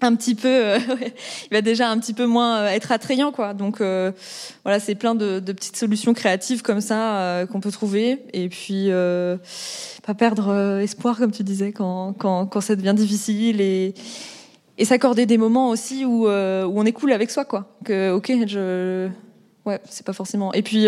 un 0.05 0.15
petit 0.15 0.35
peu, 0.35 0.49
euh, 0.49 0.79
il 1.51 1.53
va 1.53 1.61
déjà 1.61 1.91
un 1.91 1.99
petit 1.99 2.15
peu 2.15 2.27
moins 2.27 2.59
euh, 2.59 2.69
être 2.69 2.93
attrayant, 2.93 3.33
quoi. 3.33 3.55
Donc 3.55 3.81
euh, 3.81 4.13
voilà, 4.63 4.81
c'est 4.81 4.95
plein 4.95 5.15
de, 5.15 5.41
petites 5.41 5.77
solutions 5.77 6.15
créatives 6.15 6.63
comme 6.63 6.81
ça 6.81 7.47
qu'on 7.51 7.61
peut 7.61 7.71
trouver, 7.71 8.23
et 8.33 8.49
puis 8.49 8.91
pas 10.07 10.15
perdre 10.15 10.79
espoir, 10.81 11.17
comme 11.17 11.33
tu 11.33 11.43
disais, 11.43 11.73
quand, 11.73 12.15
quand, 12.19 12.47
quand 12.47 12.61
ça 12.61 12.77
devient 12.77 12.95
difficile, 12.95 13.61
et, 13.61 13.95
et 14.79 14.85
s'accorder 14.85 15.27
des 15.27 15.39
moments 15.39 15.71
aussi 15.71 16.05
où, 16.05 16.27
où 16.27 16.29
on 16.29 16.85
est 16.85 16.93
cool 16.93 17.13
avec 17.13 17.31
soi, 17.31 17.45
quoi. 17.45 17.77
Que 17.85 18.13
ok, 18.13 18.33
je, 18.47 19.09
ouais, 19.65 19.81
c'est 19.89 20.07
pas 20.07 20.13
forcément. 20.13 20.53
Et 20.53 20.63
puis 20.63 20.87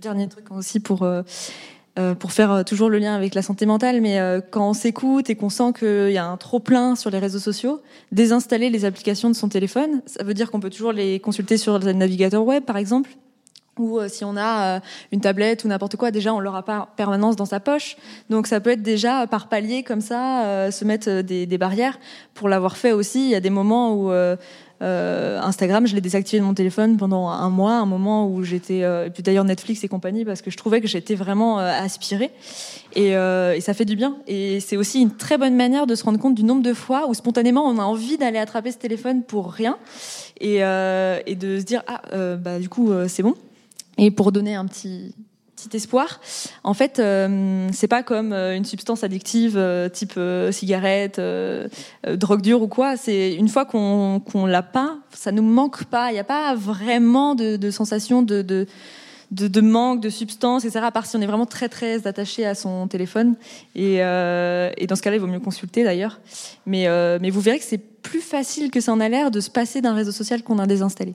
dernier 0.00 0.28
truc 0.28 0.50
aussi 0.50 0.80
pour 0.80 1.06
euh, 1.98 2.14
pour 2.14 2.30
faire 2.30 2.52
euh, 2.52 2.62
toujours 2.62 2.88
le 2.88 2.98
lien 2.98 3.16
avec 3.16 3.34
la 3.34 3.42
santé 3.42 3.66
mentale, 3.66 4.00
mais 4.00 4.20
euh, 4.20 4.40
quand 4.40 4.70
on 4.70 4.74
s'écoute 4.74 5.28
et 5.28 5.34
qu'on 5.34 5.50
sent 5.50 5.72
qu'il 5.76 6.12
y 6.12 6.18
a 6.18 6.24
un 6.24 6.36
trop 6.36 6.60
plein 6.60 6.94
sur 6.94 7.10
les 7.10 7.18
réseaux 7.18 7.40
sociaux, 7.40 7.82
désinstaller 8.12 8.70
les 8.70 8.84
applications 8.84 9.28
de 9.28 9.34
son 9.34 9.48
téléphone, 9.48 10.00
ça 10.06 10.22
veut 10.22 10.32
dire 10.32 10.52
qu'on 10.52 10.60
peut 10.60 10.70
toujours 10.70 10.92
les 10.92 11.18
consulter 11.18 11.56
sur 11.56 11.80
le 11.80 11.92
navigateur 11.92 12.44
web, 12.44 12.62
par 12.62 12.76
exemple. 12.76 13.10
Ou 13.76 13.98
si 14.08 14.24
on 14.24 14.36
a 14.36 14.80
une 15.10 15.20
tablette 15.20 15.64
ou 15.64 15.68
n'importe 15.68 15.96
quoi, 15.96 16.10
déjà 16.10 16.34
on 16.34 16.40
l'aura 16.40 16.64
pas 16.64 16.80
en 16.80 16.88
permanence 16.96 17.36
dans 17.36 17.46
sa 17.46 17.60
poche. 17.60 17.96
Donc 18.28 18.46
ça 18.46 18.60
peut 18.60 18.70
être 18.70 18.82
déjà 18.82 19.26
par 19.26 19.48
palier 19.48 19.82
comme 19.82 20.02
ça, 20.02 20.70
se 20.70 20.84
mettre 20.84 21.22
des, 21.22 21.46
des 21.46 21.58
barrières. 21.58 21.98
Pour 22.34 22.50
l'avoir 22.50 22.76
fait 22.76 22.92
aussi, 22.92 23.24
il 23.24 23.30
y 23.30 23.34
a 23.34 23.40
des 23.40 23.48
moments 23.48 23.94
où 23.94 24.12
euh, 24.82 25.38
Instagram, 25.40 25.86
je 25.86 25.94
l'ai 25.94 26.00
désactivé 26.00 26.40
de 26.40 26.44
mon 26.46 26.54
téléphone 26.54 26.96
pendant 26.96 27.28
un 27.28 27.50
mois, 27.50 27.74
un 27.74 27.86
moment 27.86 28.28
où 28.28 28.42
j'étais, 28.42 28.82
euh, 28.82 29.06
et 29.06 29.10
puis 29.10 29.22
d'ailleurs 29.22 29.44
Netflix 29.44 29.84
et 29.84 29.88
compagnie, 29.88 30.24
parce 30.24 30.40
que 30.42 30.50
je 30.50 30.56
trouvais 30.56 30.80
que 30.80 30.88
j'étais 30.88 31.14
vraiment 31.14 31.60
euh, 31.60 31.70
aspirée. 31.70 32.30
Et, 32.94 33.16
euh, 33.16 33.54
et 33.54 33.60
ça 33.60 33.74
fait 33.74 33.84
du 33.84 33.96
bien. 33.96 34.16
Et 34.26 34.60
c'est 34.60 34.76
aussi 34.76 35.00
une 35.00 35.14
très 35.16 35.38
bonne 35.38 35.54
manière 35.54 35.86
de 35.86 35.94
se 35.94 36.04
rendre 36.04 36.18
compte 36.18 36.34
du 36.34 36.44
nombre 36.44 36.62
de 36.62 36.72
fois 36.72 37.08
où 37.08 37.14
spontanément 37.14 37.64
on 37.66 37.78
a 37.78 37.82
envie 37.82 38.16
d'aller 38.16 38.38
attraper 38.38 38.72
ce 38.72 38.78
téléphone 38.78 39.22
pour 39.22 39.52
rien 39.52 39.78
et, 40.40 40.64
euh, 40.64 41.20
et 41.26 41.34
de 41.34 41.58
se 41.58 41.64
dire 41.64 41.82
ah 41.86 42.00
bah 42.36 42.58
du 42.58 42.68
coup 42.68 42.90
c'est 43.08 43.22
bon. 43.22 43.34
Et 43.98 44.10
pour 44.10 44.32
donner 44.32 44.54
un 44.54 44.66
petit 44.66 45.14
petit 45.60 45.76
espoir. 45.76 46.20
En 46.64 46.74
fait, 46.74 46.98
euh, 46.98 47.68
c'est 47.72 47.88
pas 47.88 48.02
comme 48.02 48.32
euh, 48.32 48.56
une 48.56 48.64
substance 48.64 49.04
addictive 49.04 49.56
euh, 49.56 49.88
type 49.88 50.18
cigarette, 50.50 51.20
drogue 52.06 52.42
dure 52.42 52.62
ou 52.62 52.68
quoi. 52.68 52.96
C'est 52.96 53.34
une 53.34 53.48
fois 53.48 53.64
qu'on 53.64 54.46
l'a 54.46 54.62
pas, 54.62 54.98
ça 55.12 55.32
nous 55.32 55.42
manque 55.42 55.84
pas. 55.84 56.10
Il 56.10 56.14
n'y 56.14 56.20
a 56.20 56.24
pas 56.24 56.54
vraiment 56.54 57.34
de, 57.34 57.70
sensation 57.70 58.22
de, 58.22 58.42
de 58.42 58.66
de, 59.30 59.60
manque 59.60 60.00
de 60.00 60.10
substance, 60.10 60.64
etc. 60.64 60.84
À 60.86 60.90
part 60.90 61.06
si 61.06 61.16
on 61.16 61.20
est 61.20 61.26
vraiment 61.26 61.46
très 61.46 61.68
très 61.68 62.08
attaché 62.08 62.44
à 62.44 62.56
son 62.56 62.88
téléphone. 62.88 63.36
Et, 63.76 63.98
et 63.98 64.86
dans 64.88 64.96
ce 64.96 65.02
cas-là, 65.02 65.16
il 65.16 65.20
vaut 65.20 65.28
mieux 65.28 65.38
consulter 65.38 65.84
d'ailleurs. 65.84 66.20
Mais, 66.66 66.88
mais 67.20 67.30
vous 67.30 67.40
verrez 67.40 67.60
que 67.60 67.64
c'est 67.64 67.78
plus 67.78 68.22
facile 68.22 68.72
que 68.72 68.80
ça 68.80 68.92
en 68.92 68.98
a 68.98 69.08
l'air 69.08 69.30
de 69.30 69.38
se 69.38 69.50
passer 69.50 69.80
d'un 69.80 69.94
réseau 69.94 70.10
social 70.10 70.42
qu'on 70.42 70.58
a 70.58 70.66
désinstallé. 70.66 71.14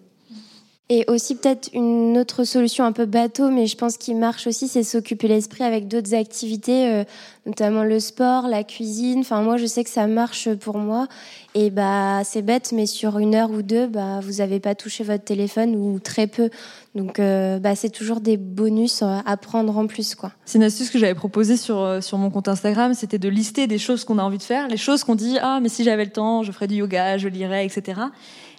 Et 0.88 1.04
aussi 1.08 1.34
peut-être 1.34 1.72
une 1.74 2.16
autre 2.16 2.44
solution 2.44 2.86
un 2.86 2.92
peu 2.92 3.06
bateau, 3.06 3.50
mais 3.50 3.66
je 3.66 3.76
pense 3.76 3.98
qu'il 3.98 4.18
marche 4.18 4.46
aussi, 4.46 4.68
c'est 4.68 4.84
s'occuper 4.84 5.28
l'esprit 5.28 5.64
avec 5.64 5.88
d'autres 5.88 6.14
activités, 6.14 6.88
euh, 6.88 7.04
notamment 7.48 7.84
le 7.84 8.00
sport, 8.00 8.48
la 8.48 8.64
cuisine. 8.64 9.22
Enfin 9.22 9.42
moi 9.42 9.58
je 9.58 9.66
sais 9.66 9.84
que 9.84 9.90
ça 9.90 10.06
marche 10.06 10.54
pour 10.54 10.78
moi. 10.78 11.08
Et 11.56 11.72
bah 11.72 12.22
c'est 12.24 12.44
bête, 12.44 12.72
mais 12.72 12.86
sur 12.86 13.18
une 13.18 13.34
heure 13.34 13.50
ou 13.50 13.64
deux, 13.64 13.88
bah 13.88 14.20
vous 14.22 14.42
avez 14.42 14.60
pas 14.60 14.76
touché 14.76 15.04
votre 15.04 15.24
téléphone 15.24 15.76
ou 15.76 15.98
très 15.98 16.28
peu. 16.28 16.52
Donc 16.94 17.18
euh, 17.18 17.58
bah 17.58 17.76
c'est 17.76 17.90
toujours 17.90 18.22
des 18.22 18.38
bonus 18.38 19.02
euh, 19.02 19.18
à 19.26 19.38
prendre 19.38 19.76
en 19.76 19.88
plus 19.88 20.14
quoi. 20.14 20.34
C'est 20.46 20.60
une 20.60 20.66
astuce 20.66 20.92
que 20.92 21.00
j'avais 21.00 21.16
proposée 21.16 21.58
sur, 21.58 21.98
sur 22.04 22.20
mon 22.20 22.30
compte 22.30 22.48
Instagram, 22.48 22.94
c'était 22.94 23.18
de 23.18 23.30
lister 23.30 23.66
des 23.66 23.80
choses 23.80 24.06
qu'on 24.06 24.20
a 24.20 24.24
envie 24.24 24.38
de 24.38 24.44
faire, 24.44 24.68
les 24.68 24.78
choses 24.78 25.04
qu'on 25.04 25.16
dit, 25.16 25.40
ah 25.42 25.60
mais 25.64 25.70
si 25.70 25.84
j'avais 25.84 26.06
le 26.06 26.12
temps, 26.12 26.44
je 26.44 26.52
ferais 26.52 26.68
du 26.68 26.76
yoga, 26.76 27.18
je 27.18 27.28
lirais, 27.28 27.66
etc. 27.66 28.02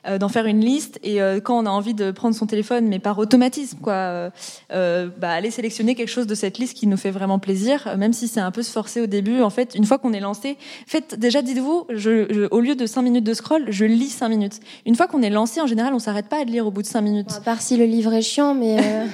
Euh, 0.08 0.18
d'en 0.18 0.28
faire 0.28 0.46
une 0.46 0.60
liste 0.60 1.00
et 1.02 1.20
euh, 1.20 1.40
quand 1.40 1.58
on 1.58 1.66
a 1.66 1.70
envie 1.70 1.92
de 1.94 2.12
prendre 2.12 2.32
son 2.36 2.46
téléphone, 2.46 2.86
mais 2.86 3.00
par 3.00 3.18
automatisme, 3.18 3.78
quoi, 3.82 4.30
euh, 4.72 5.08
bah, 5.18 5.30
aller 5.32 5.50
sélectionner 5.50 5.96
quelque 5.96 6.08
chose 6.10 6.28
de 6.28 6.34
cette 6.36 6.58
liste 6.58 6.74
qui 6.76 6.86
nous 6.86 6.96
fait 6.96 7.10
vraiment 7.10 7.40
plaisir, 7.40 7.92
même 7.98 8.12
si 8.12 8.28
c'est 8.28 8.38
un 8.38 8.52
peu 8.52 8.62
se 8.62 8.70
forcer 8.70 9.00
au 9.00 9.06
début. 9.06 9.42
En 9.42 9.50
fait, 9.50 9.74
une 9.74 9.84
fois 9.84 9.98
qu'on 9.98 10.12
est 10.12 10.20
lancé, 10.20 10.58
faites 10.86 11.18
déjà, 11.18 11.42
dites-vous, 11.42 11.86
je, 11.90 12.26
je- 12.32 12.46
au 12.52 12.60
lieu 12.60 12.76
de 12.76 12.86
5 12.86 13.02
minutes 13.02 13.24
de 13.24 13.34
scroll, 13.34 13.64
je 13.68 13.84
lis 13.84 14.08
5 14.10 14.28
minutes. 14.28 14.60
Une 14.86 14.94
fois 14.94 15.08
qu'on 15.08 15.22
est 15.22 15.30
lancé, 15.30 15.60
en 15.60 15.66
général, 15.66 15.92
on 15.92 15.98
s'arrête 15.98 16.28
pas 16.28 16.40
à 16.40 16.44
lire 16.44 16.66
au 16.68 16.70
bout 16.70 16.82
de 16.82 16.86
5 16.86 17.00
minutes. 17.00 17.32
À 17.36 17.40
part 17.40 17.60
si 17.60 17.76
le 17.76 17.84
livre 17.84 18.12
est 18.14 18.22
chiant, 18.22 18.54
mais 18.54 18.76
euh, 18.78 19.06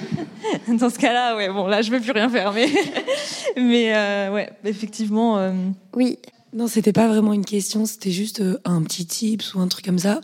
Dans 0.77 0.91
ce 0.91 0.99
cas-là, 0.99 1.35
ouais, 1.35 1.49
bon, 1.49 1.65
là, 1.65 1.81
je 1.81 1.89
veux 1.89 1.99
plus 2.01 2.11
rien 2.11 2.29
faire, 2.29 2.53
mais, 2.53 2.67
mais 3.57 3.95
euh, 3.95 4.31
ouais, 4.31 4.51
effectivement. 4.63 5.37
euh, 5.39 5.53
oui. 5.95 6.19
Non, 6.55 6.67
c'était 6.67 6.93
pas 6.93 7.07
vraiment 7.07 7.33
une 7.33 7.45
question, 7.45 7.87
c'était 7.87 8.11
juste 8.11 8.43
un 8.63 8.83
petit 8.83 9.07
tips 9.07 9.55
ou 9.55 9.59
un 9.59 9.67
truc 9.67 9.85
comme 9.85 9.97
ça. 9.97 10.21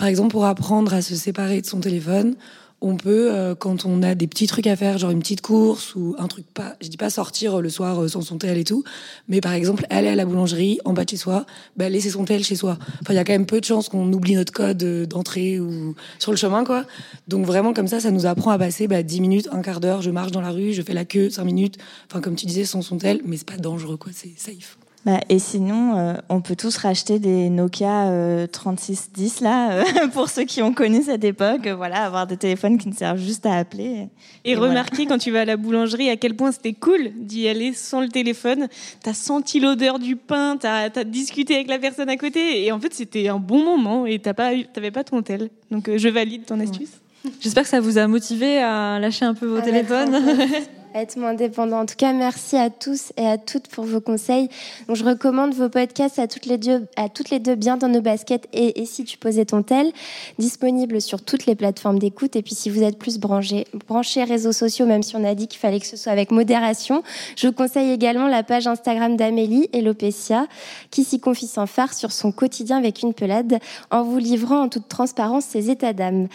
Par 0.00 0.08
exemple, 0.08 0.30
pour 0.30 0.46
apprendre 0.46 0.94
à 0.94 1.02
se 1.02 1.14
séparer 1.14 1.60
de 1.60 1.66
son 1.66 1.80
téléphone, 1.80 2.34
on 2.80 2.96
peut, 2.96 3.34
euh, 3.34 3.54
quand 3.54 3.84
on 3.84 4.02
a 4.02 4.14
des 4.14 4.26
petits 4.26 4.46
trucs 4.46 4.66
à 4.66 4.74
faire, 4.74 4.96
genre 4.96 5.10
une 5.10 5.18
petite 5.18 5.42
course 5.42 5.94
ou 5.94 6.16
un 6.18 6.26
truc 6.26 6.46
pas, 6.54 6.74
je 6.80 6.88
dis 6.88 6.96
pas 6.96 7.10
sortir 7.10 7.58
euh, 7.58 7.60
le 7.60 7.68
soir 7.68 8.00
euh, 8.00 8.08
sans 8.08 8.22
son 8.22 8.38
tel 8.38 8.56
et 8.56 8.64
tout, 8.64 8.82
mais 9.28 9.42
par 9.42 9.52
exemple 9.52 9.84
aller 9.90 10.08
à 10.08 10.14
la 10.14 10.24
boulangerie 10.24 10.78
en 10.86 10.94
bas 10.94 11.04
de 11.04 11.10
chez 11.10 11.18
soi, 11.18 11.44
bah, 11.76 11.90
laisser 11.90 12.08
son 12.08 12.24
tel 12.24 12.42
chez 12.42 12.56
soi. 12.56 12.78
Enfin, 13.02 13.12
il 13.12 13.16
y 13.16 13.18
a 13.18 13.24
quand 13.24 13.34
même 13.34 13.44
peu 13.44 13.60
de 13.60 13.66
chances 13.66 13.90
qu'on 13.90 14.10
oublie 14.10 14.36
notre 14.36 14.54
code 14.54 14.82
euh, 14.82 15.04
d'entrée 15.04 15.60
ou 15.60 15.94
sur 16.18 16.30
le 16.30 16.38
chemin, 16.38 16.64
quoi. 16.64 16.86
Donc 17.28 17.44
vraiment 17.44 17.74
comme 17.74 17.86
ça, 17.86 18.00
ça 18.00 18.10
nous 18.10 18.24
apprend 18.24 18.52
à 18.52 18.58
passer 18.58 18.88
bah, 18.88 19.02
10 19.02 19.20
minutes, 19.20 19.48
un 19.52 19.60
quart 19.60 19.80
d'heure, 19.80 20.00
je 20.00 20.10
marche 20.10 20.32
dans 20.32 20.40
la 20.40 20.50
rue, 20.50 20.72
je 20.72 20.80
fais 20.80 20.94
la 20.94 21.04
queue 21.04 21.28
5 21.28 21.44
minutes, 21.44 21.76
enfin 22.10 22.22
comme 22.22 22.36
tu 22.36 22.46
disais, 22.46 22.64
sans 22.64 22.80
son 22.80 22.96
tel, 22.96 23.20
mais 23.26 23.36
c'est 23.36 23.46
pas 23.46 23.58
dangereux, 23.58 23.98
quoi, 23.98 24.12
c'est 24.14 24.32
safe. 24.38 24.78
Bah, 25.06 25.20
et 25.30 25.38
sinon, 25.38 25.96
euh, 25.96 26.14
on 26.28 26.42
peut 26.42 26.56
tous 26.56 26.76
racheter 26.76 27.18
des 27.18 27.48
Nokia 27.48 28.08
euh, 28.08 28.46
3610 28.46 29.40
là, 29.40 29.72
euh, 29.72 29.84
pour 30.12 30.28
ceux 30.28 30.44
qui 30.44 30.60
ont 30.60 30.74
connu 30.74 31.02
cette 31.02 31.24
époque. 31.24 31.66
voilà, 31.68 32.04
avoir 32.04 32.26
des 32.26 32.36
téléphones 32.36 32.76
qui 32.76 32.88
ne 32.88 32.92
servent 32.92 33.18
juste 33.18 33.46
à 33.46 33.54
appeler. 33.54 34.08
Et, 34.44 34.54
remarquer 34.54 35.06
quand 35.06 35.16
tu 35.16 35.30
vas 35.30 35.40
à 35.40 35.44
la 35.46 35.56
boulangerie 35.56 36.10
à 36.10 36.16
quel 36.16 36.36
point 36.36 36.52
c'était 36.52 36.74
cool 36.74 37.12
d'y 37.16 37.48
aller 37.48 37.72
sans 37.72 38.02
le 38.02 38.08
téléphone. 38.08 38.68
T'as 39.02 39.14
senti 39.14 39.58
l'odeur 39.58 39.98
du 39.98 40.16
pain, 40.16 40.58
t'as 40.60 40.90
as 40.94 41.04
discuté 41.04 41.54
avec 41.54 41.68
la 41.68 41.78
personne 41.78 42.10
à 42.10 42.18
côté, 42.18 42.66
et 42.66 42.70
en 42.70 42.78
fait 42.78 42.92
c'était 42.92 43.28
un 43.28 43.38
bon 43.38 43.64
moment. 43.64 44.04
Et 44.04 44.18
t'as 44.18 44.34
pas, 44.34 44.50
t'avais 44.70 44.90
pas 44.90 45.04
ton 45.04 45.22
tel. 45.22 45.48
Donc 45.70 45.88
euh, 45.88 45.96
je 45.96 46.08
valide 46.10 46.44
ton 46.44 46.60
astuce. 46.60 47.00
J'espère 47.40 47.64
que 47.64 47.68
ça 47.68 47.80
vous 47.80 47.98
a 47.98 48.06
motivé 48.06 48.58
à 48.58 48.98
lâcher 48.98 49.24
un 49.24 49.34
peu 49.34 49.46
vos 49.46 49.58
À 49.58 49.62
téléphones. 49.62 50.16
être 50.94 51.16
moins 51.16 51.34
dépendant. 51.34 51.80
En 51.80 51.86
tout 51.86 51.94
cas, 51.96 52.12
merci 52.12 52.56
à 52.56 52.70
tous 52.70 53.12
et 53.16 53.26
à 53.26 53.38
toutes 53.38 53.68
pour 53.68 53.84
vos 53.84 54.00
conseils. 54.00 54.48
Donc, 54.88 54.96
je 54.96 55.04
recommande 55.04 55.54
vos 55.54 55.68
podcasts 55.68 56.18
à 56.18 56.26
toutes 56.26 56.46
les 56.46 56.58
deux, 56.58 56.86
à 56.96 57.08
toutes 57.08 57.30
les 57.30 57.38
deux 57.38 57.54
bien 57.54 57.76
dans 57.76 57.88
nos 57.88 58.00
baskets 58.00 58.48
et, 58.52 58.80
et 58.80 58.86
si 58.86 59.04
tu 59.04 59.18
posais 59.18 59.44
ton 59.44 59.62
tel, 59.62 59.92
disponible 60.38 61.00
sur 61.00 61.22
toutes 61.22 61.46
les 61.46 61.54
plateformes 61.54 61.98
d'écoute. 61.98 62.36
Et 62.36 62.42
puis, 62.42 62.54
si 62.54 62.70
vous 62.70 62.82
êtes 62.82 62.98
plus 62.98 63.18
branchés, 63.18 63.66
branchés 63.88 64.24
réseaux 64.24 64.52
sociaux, 64.52 64.86
même 64.86 65.02
si 65.02 65.16
on 65.16 65.24
a 65.24 65.34
dit 65.34 65.46
qu'il 65.46 65.60
fallait 65.60 65.80
que 65.80 65.86
ce 65.86 65.96
soit 65.96 66.12
avec 66.12 66.30
modération, 66.30 67.02
je 67.36 67.46
vous 67.46 67.52
conseille 67.52 67.90
également 67.90 68.26
la 68.26 68.42
page 68.42 68.66
Instagram 68.66 69.16
d'Amélie 69.16 69.68
et 69.72 69.82
Lopecia, 69.82 70.46
qui 70.90 71.04
s'y 71.04 71.20
confie 71.20 71.46
sans 71.46 71.66
phare 71.66 71.94
sur 71.94 72.12
son 72.12 72.32
quotidien 72.32 72.78
avec 72.78 73.02
une 73.02 73.14
pelade, 73.14 73.58
en 73.90 74.02
vous 74.02 74.18
livrant 74.18 74.62
en 74.62 74.68
toute 74.68 74.88
transparence 74.88 75.44
ses 75.44 75.70
états 75.70 75.92
d'âme. 75.92 76.28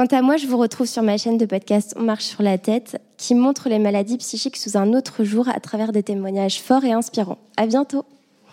Quant 0.00 0.16
à 0.16 0.22
moi, 0.22 0.38
je 0.38 0.46
vous 0.46 0.56
retrouve 0.56 0.86
sur 0.86 1.02
ma 1.02 1.18
chaîne 1.18 1.36
de 1.36 1.44
podcast 1.44 1.92
On 1.98 2.02
marche 2.04 2.24
sur 2.24 2.42
la 2.42 2.56
tête, 2.56 3.02
qui 3.18 3.34
montre 3.34 3.68
les 3.68 3.78
maladies 3.78 4.16
psychiques 4.16 4.56
sous 4.56 4.78
un 4.78 4.94
autre 4.94 5.24
jour 5.24 5.46
à 5.50 5.60
travers 5.60 5.92
des 5.92 6.02
témoignages 6.02 6.62
forts 6.62 6.86
et 6.86 6.92
inspirants. 6.92 7.36
À 7.58 7.66
bientôt. 7.66 8.06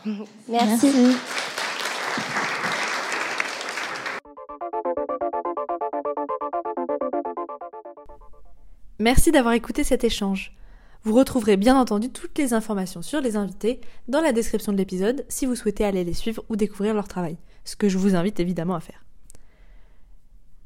Merci. 0.49 0.91
Merci 8.99 9.31
d'avoir 9.31 9.53
écouté 9.53 9.85
cet 9.85 10.03
échange. 10.03 10.53
Vous 11.03 11.15
retrouverez 11.15 11.55
bien 11.55 11.79
entendu 11.79 12.09
toutes 12.09 12.37
les 12.37 12.53
informations 12.53 13.01
sur 13.01 13.21
les 13.21 13.37
invités 13.37 13.79
dans 14.09 14.19
la 14.19 14.33
description 14.33 14.73
de 14.73 14.77
l'épisode 14.77 15.23
si 15.29 15.45
vous 15.45 15.55
souhaitez 15.55 15.85
aller 15.85 16.03
les 16.03 16.13
suivre 16.13 16.43
ou 16.49 16.57
découvrir 16.57 16.93
leur 16.93 17.07
travail, 17.07 17.37
ce 17.63 17.77
que 17.77 17.87
je 17.87 17.97
vous 17.97 18.15
invite 18.15 18.41
évidemment 18.41 18.75
à 18.75 18.81
faire. 18.81 19.06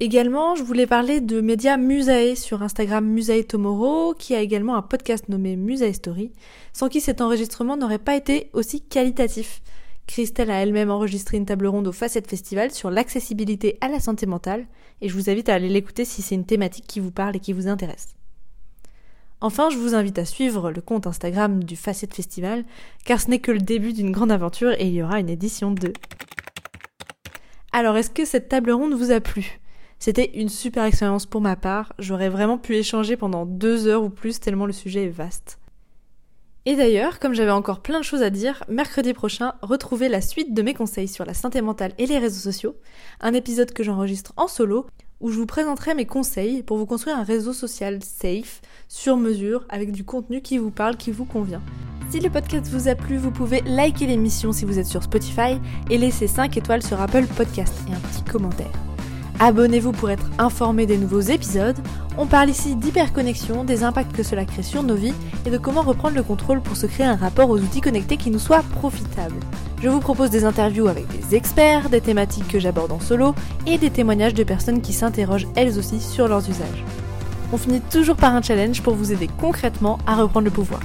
Également, 0.03 0.55
je 0.55 0.63
voulais 0.63 0.87
parler 0.87 1.21
de 1.21 1.41
Média 1.41 1.77
Musae 1.77 2.33
sur 2.35 2.63
Instagram 2.63 3.05
Musae 3.05 3.43
Tomorrow, 3.43 4.15
qui 4.15 4.33
a 4.33 4.39
également 4.39 4.75
un 4.75 4.81
podcast 4.81 5.29
nommé 5.29 5.55
Musae 5.55 5.93
Story, 5.93 6.31
sans 6.73 6.89
qui 6.89 7.01
cet 7.01 7.21
enregistrement 7.21 7.77
n'aurait 7.77 7.99
pas 7.99 8.15
été 8.15 8.49
aussi 8.53 8.81
qualitatif. 8.81 9.61
Christelle 10.07 10.49
a 10.49 10.55
elle-même 10.55 10.89
enregistré 10.89 11.37
une 11.37 11.45
table 11.45 11.67
ronde 11.67 11.87
au 11.87 11.91
Facette 11.91 12.27
Festival 12.27 12.71
sur 12.71 12.89
l'accessibilité 12.89 13.77
à 13.79 13.89
la 13.89 13.99
santé 13.99 14.25
mentale, 14.25 14.65
et 15.01 15.07
je 15.07 15.13
vous 15.13 15.29
invite 15.29 15.49
à 15.49 15.53
aller 15.53 15.69
l'écouter 15.69 16.03
si 16.03 16.23
c'est 16.23 16.33
une 16.33 16.47
thématique 16.47 16.87
qui 16.87 16.99
vous 16.99 17.11
parle 17.11 17.35
et 17.35 17.39
qui 17.39 17.53
vous 17.53 17.67
intéresse. 17.67 18.15
Enfin, 19.39 19.69
je 19.69 19.77
vous 19.77 19.93
invite 19.93 20.17
à 20.17 20.25
suivre 20.25 20.71
le 20.71 20.81
compte 20.81 21.05
Instagram 21.05 21.63
du 21.63 21.75
Facette 21.75 22.15
Festival, 22.15 22.65
car 23.05 23.21
ce 23.21 23.29
n'est 23.29 23.37
que 23.37 23.51
le 23.51 23.59
début 23.59 23.93
d'une 23.93 24.11
grande 24.11 24.31
aventure 24.31 24.71
et 24.79 24.87
il 24.87 24.93
y 24.93 25.03
aura 25.03 25.19
une 25.19 25.29
édition 25.29 25.69
2. 25.69 25.93
Alors, 27.71 27.97
est-ce 27.97 28.09
que 28.09 28.25
cette 28.25 28.49
table 28.49 28.71
ronde 28.71 28.95
vous 28.95 29.11
a 29.11 29.19
plu? 29.19 29.60
C'était 30.01 30.31
une 30.33 30.49
super 30.49 30.85
expérience 30.85 31.27
pour 31.27 31.41
ma 31.41 31.55
part, 31.55 31.93
j'aurais 31.99 32.29
vraiment 32.29 32.57
pu 32.57 32.75
échanger 32.75 33.15
pendant 33.17 33.45
deux 33.45 33.85
heures 33.85 34.01
ou 34.01 34.09
plus 34.09 34.39
tellement 34.39 34.65
le 34.65 34.73
sujet 34.73 35.05
est 35.05 35.09
vaste. 35.09 35.59
Et 36.65 36.75
d'ailleurs, 36.75 37.19
comme 37.19 37.35
j'avais 37.35 37.51
encore 37.51 37.81
plein 37.81 37.99
de 37.99 38.03
choses 38.03 38.23
à 38.23 38.31
dire, 38.31 38.63
mercredi 38.67 39.13
prochain, 39.13 39.53
retrouvez 39.61 40.09
la 40.09 40.19
suite 40.19 40.55
de 40.55 40.61
mes 40.63 40.73
conseils 40.73 41.07
sur 41.07 41.23
la 41.23 41.35
santé 41.35 41.61
mentale 41.61 41.93
et 41.99 42.07
les 42.07 42.17
réseaux 42.17 42.39
sociaux, 42.39 42.75
un 43.19 43.35
épisode 43.35 43.73
que 43.73 43.83
j'enregistre 43.83 44.33
en 44.37 44.47
solo, 44.47 44.87
où 45.19 45.29
je 45.29 45.37
vous 45.37 45.45
présenterai 45.45 45.93
mes 45.93 46.07
conseils 46.07 46.63
pour 46.63 46.77
vous 46.77 46.87
construire 46.87 47.19
un 47.19 47.23
réseau 47.23 47.53
social 47.53 47.99
safe, 48.01 48.61
sur 48.87 49.17
mesure, 49.17 49.65
avec 49.69 49.91
du 49.91 50.03
contenu 50.03 50.41
qui 50.41 50.57
vous 50.57 50.71
parle, 50.71 50.97
qui 50.97 51.11
vous 51.11 51.25
convient. 51.25 51.61
Si 52.09 52.19
le 52.19 52.31
podcast 52.31 52.65
vous 52.69 52.87
a 52.87 52.95
plu, 52.95 53.17
vous 53.17 53.29
pouvez 53.29 53.61
liker 53.67 54.07
l'émission 54.07 54.51
si 54.51 54.65
vous 54.65 54.79
êtes 54.79 54.87
sur 54.87 55.03
Spotify 55.03 55.59
et 55.91 55.99
laisser 55.99 56.25
5 56.25 56.57
étoiles 56.57 56.81
sur 56.81 56.99
Apple 56.99 57.27
Podcast 57.37 57.75
et 57.87 57.93
un 57.93 57.99
petit 57.99 58.23
commentaire. 58.23 58.71
Abonnez-vous 59.43 59.91
pour 59.91 60.11
être 60.11 60.29
informé 60.37 60.85
des 60.85 60.99
nouveaux 60.99 61.19
épisodes. 61.19 61.79
On 62.15 62.27
parle 62.27 62.51
ici 62.51 62.75
d'hyperconnexion, 62.75 63.63
des 63.63 63.83
impacts 63.83 64.15
que 64.15 64.21
cela 64.21 64.45
crée 64.45 64.61
sur 64.61 64.83
nos 64.83 64.93
vies 64.93 65.15
et 65.47 65.49
de 65.49 65.57
comment 65.57 65.81
reprendre 65.81 66.15
le 66.15 66.21
contrôle 66.21 66.61
pour 66.61 66.77
se 66.77 66.85
créer 66.85 67.07
un 67.07 67.15
rapport 67.15 67.49
aux 67.49 67.57
outils 67.57 67.81
connectés 67.81 68.17
qui 68.17 68.29
nous 68.29 68.37
soit 68.37 68.61
profitable. 68.61 69.33
Je 69.81 69.89
vous 69.89 69.99
propose 69.99 70.29
des 70.29 70.45
interviews 70.45 70.87
avec 70.87 71.07
des 71.07 71.35
experts, 71.35 71.89
des 71.89 72.01
thématiques 72.01 72.49
que 72.49 72.59
j'aborde 72.59 72.91
en 72.91 72.99
solo 72.99 73.33
et 73.65 73.79
des 73.79 73.89
témoignages 73.89 74.35
de 74.35 74.43
personnes 74.43 74.79
qui 74.79 74.93
s'interrogent 74.93 75.47
elles 75.55 75.79
aussi 75.79 75.99
sur 75.99 76.27
leurs 76.27 76.47
usages. 76.47 76.85
On 77.51 77.57
finit 77.57 77.81
toujours 77.81 78.17
par 78.17 78.35
un 78.35 78.43
challenge 78.43 78.83
pour 78.83 78.93
vous 78.93 79.11
aider 79.11 79.27
concrètement 79.39 79.97
à 80.05 80.17
reprendre 80.17 80.45
le 80.45 80.51
pouvoir. 80.51 80.81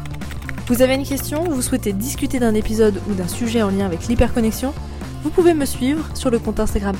Vous 0.69 0.81
avez 0.81 0.95
une 0.95 1.05
question, 1.05 1.45
vous 1.45 1.61
souhaitez 1.61 1.93
discuter 1.93 2.39
d'un 2.39 2.55
épisode 2.55 3.03
ou 3.11 3.13
d'un 3.13 3.29
sujet 3.29 3.63
en 3.63 3.69
lien 3.69 3.85
avec 3.85 4.09
l'hyperconnexion? 4.09 4.73
Vous 5.23 5.31
pouvez 5.31 5.55
me 5.55 5.64
suivre 5.64 6.05
sur 6.14 6.31
le 6.31 6.39
compte 6.39 6.61
Instagram 6.61 6.97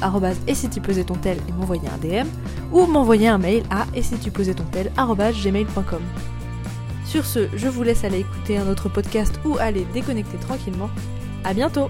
et 0.47 0.55
si 0.55 0.69
tu 0.69 0.81
ton 0.81 1.15
tel 1.15 1.39
et 1.49 1.53
m'envoyer 1.53 1.89
un 1.89 1.99
DM 1.99 2.29
ou 2.73 2.87
m'envoyer 2.87 3.29
un 3.29 3.39
mail 3.39 3.63
à 3.71 3.87
et 3.95 4.03
si 4.03 4.17
tu 4.19 4.31
ton 4.55 4.65
tel. 4.73 4.91
Sur 7.05 7.25
ce, 7.25 7.49
je 7.55 7.69
vous 7.69 7.83
laisse 7.83 8.05
aller 8.05 8.21
écouter 8.21 8.59
un 8.59 8.69
autre 8.69 8.89
podcast 8.89 9.39
ou 9.45 9.57
aller 9.59 9.87
déconnecter 9.93 10.39
tranquillement. 10.39 10.91
À 11.45 11.55
bientôt! 11.55 11.89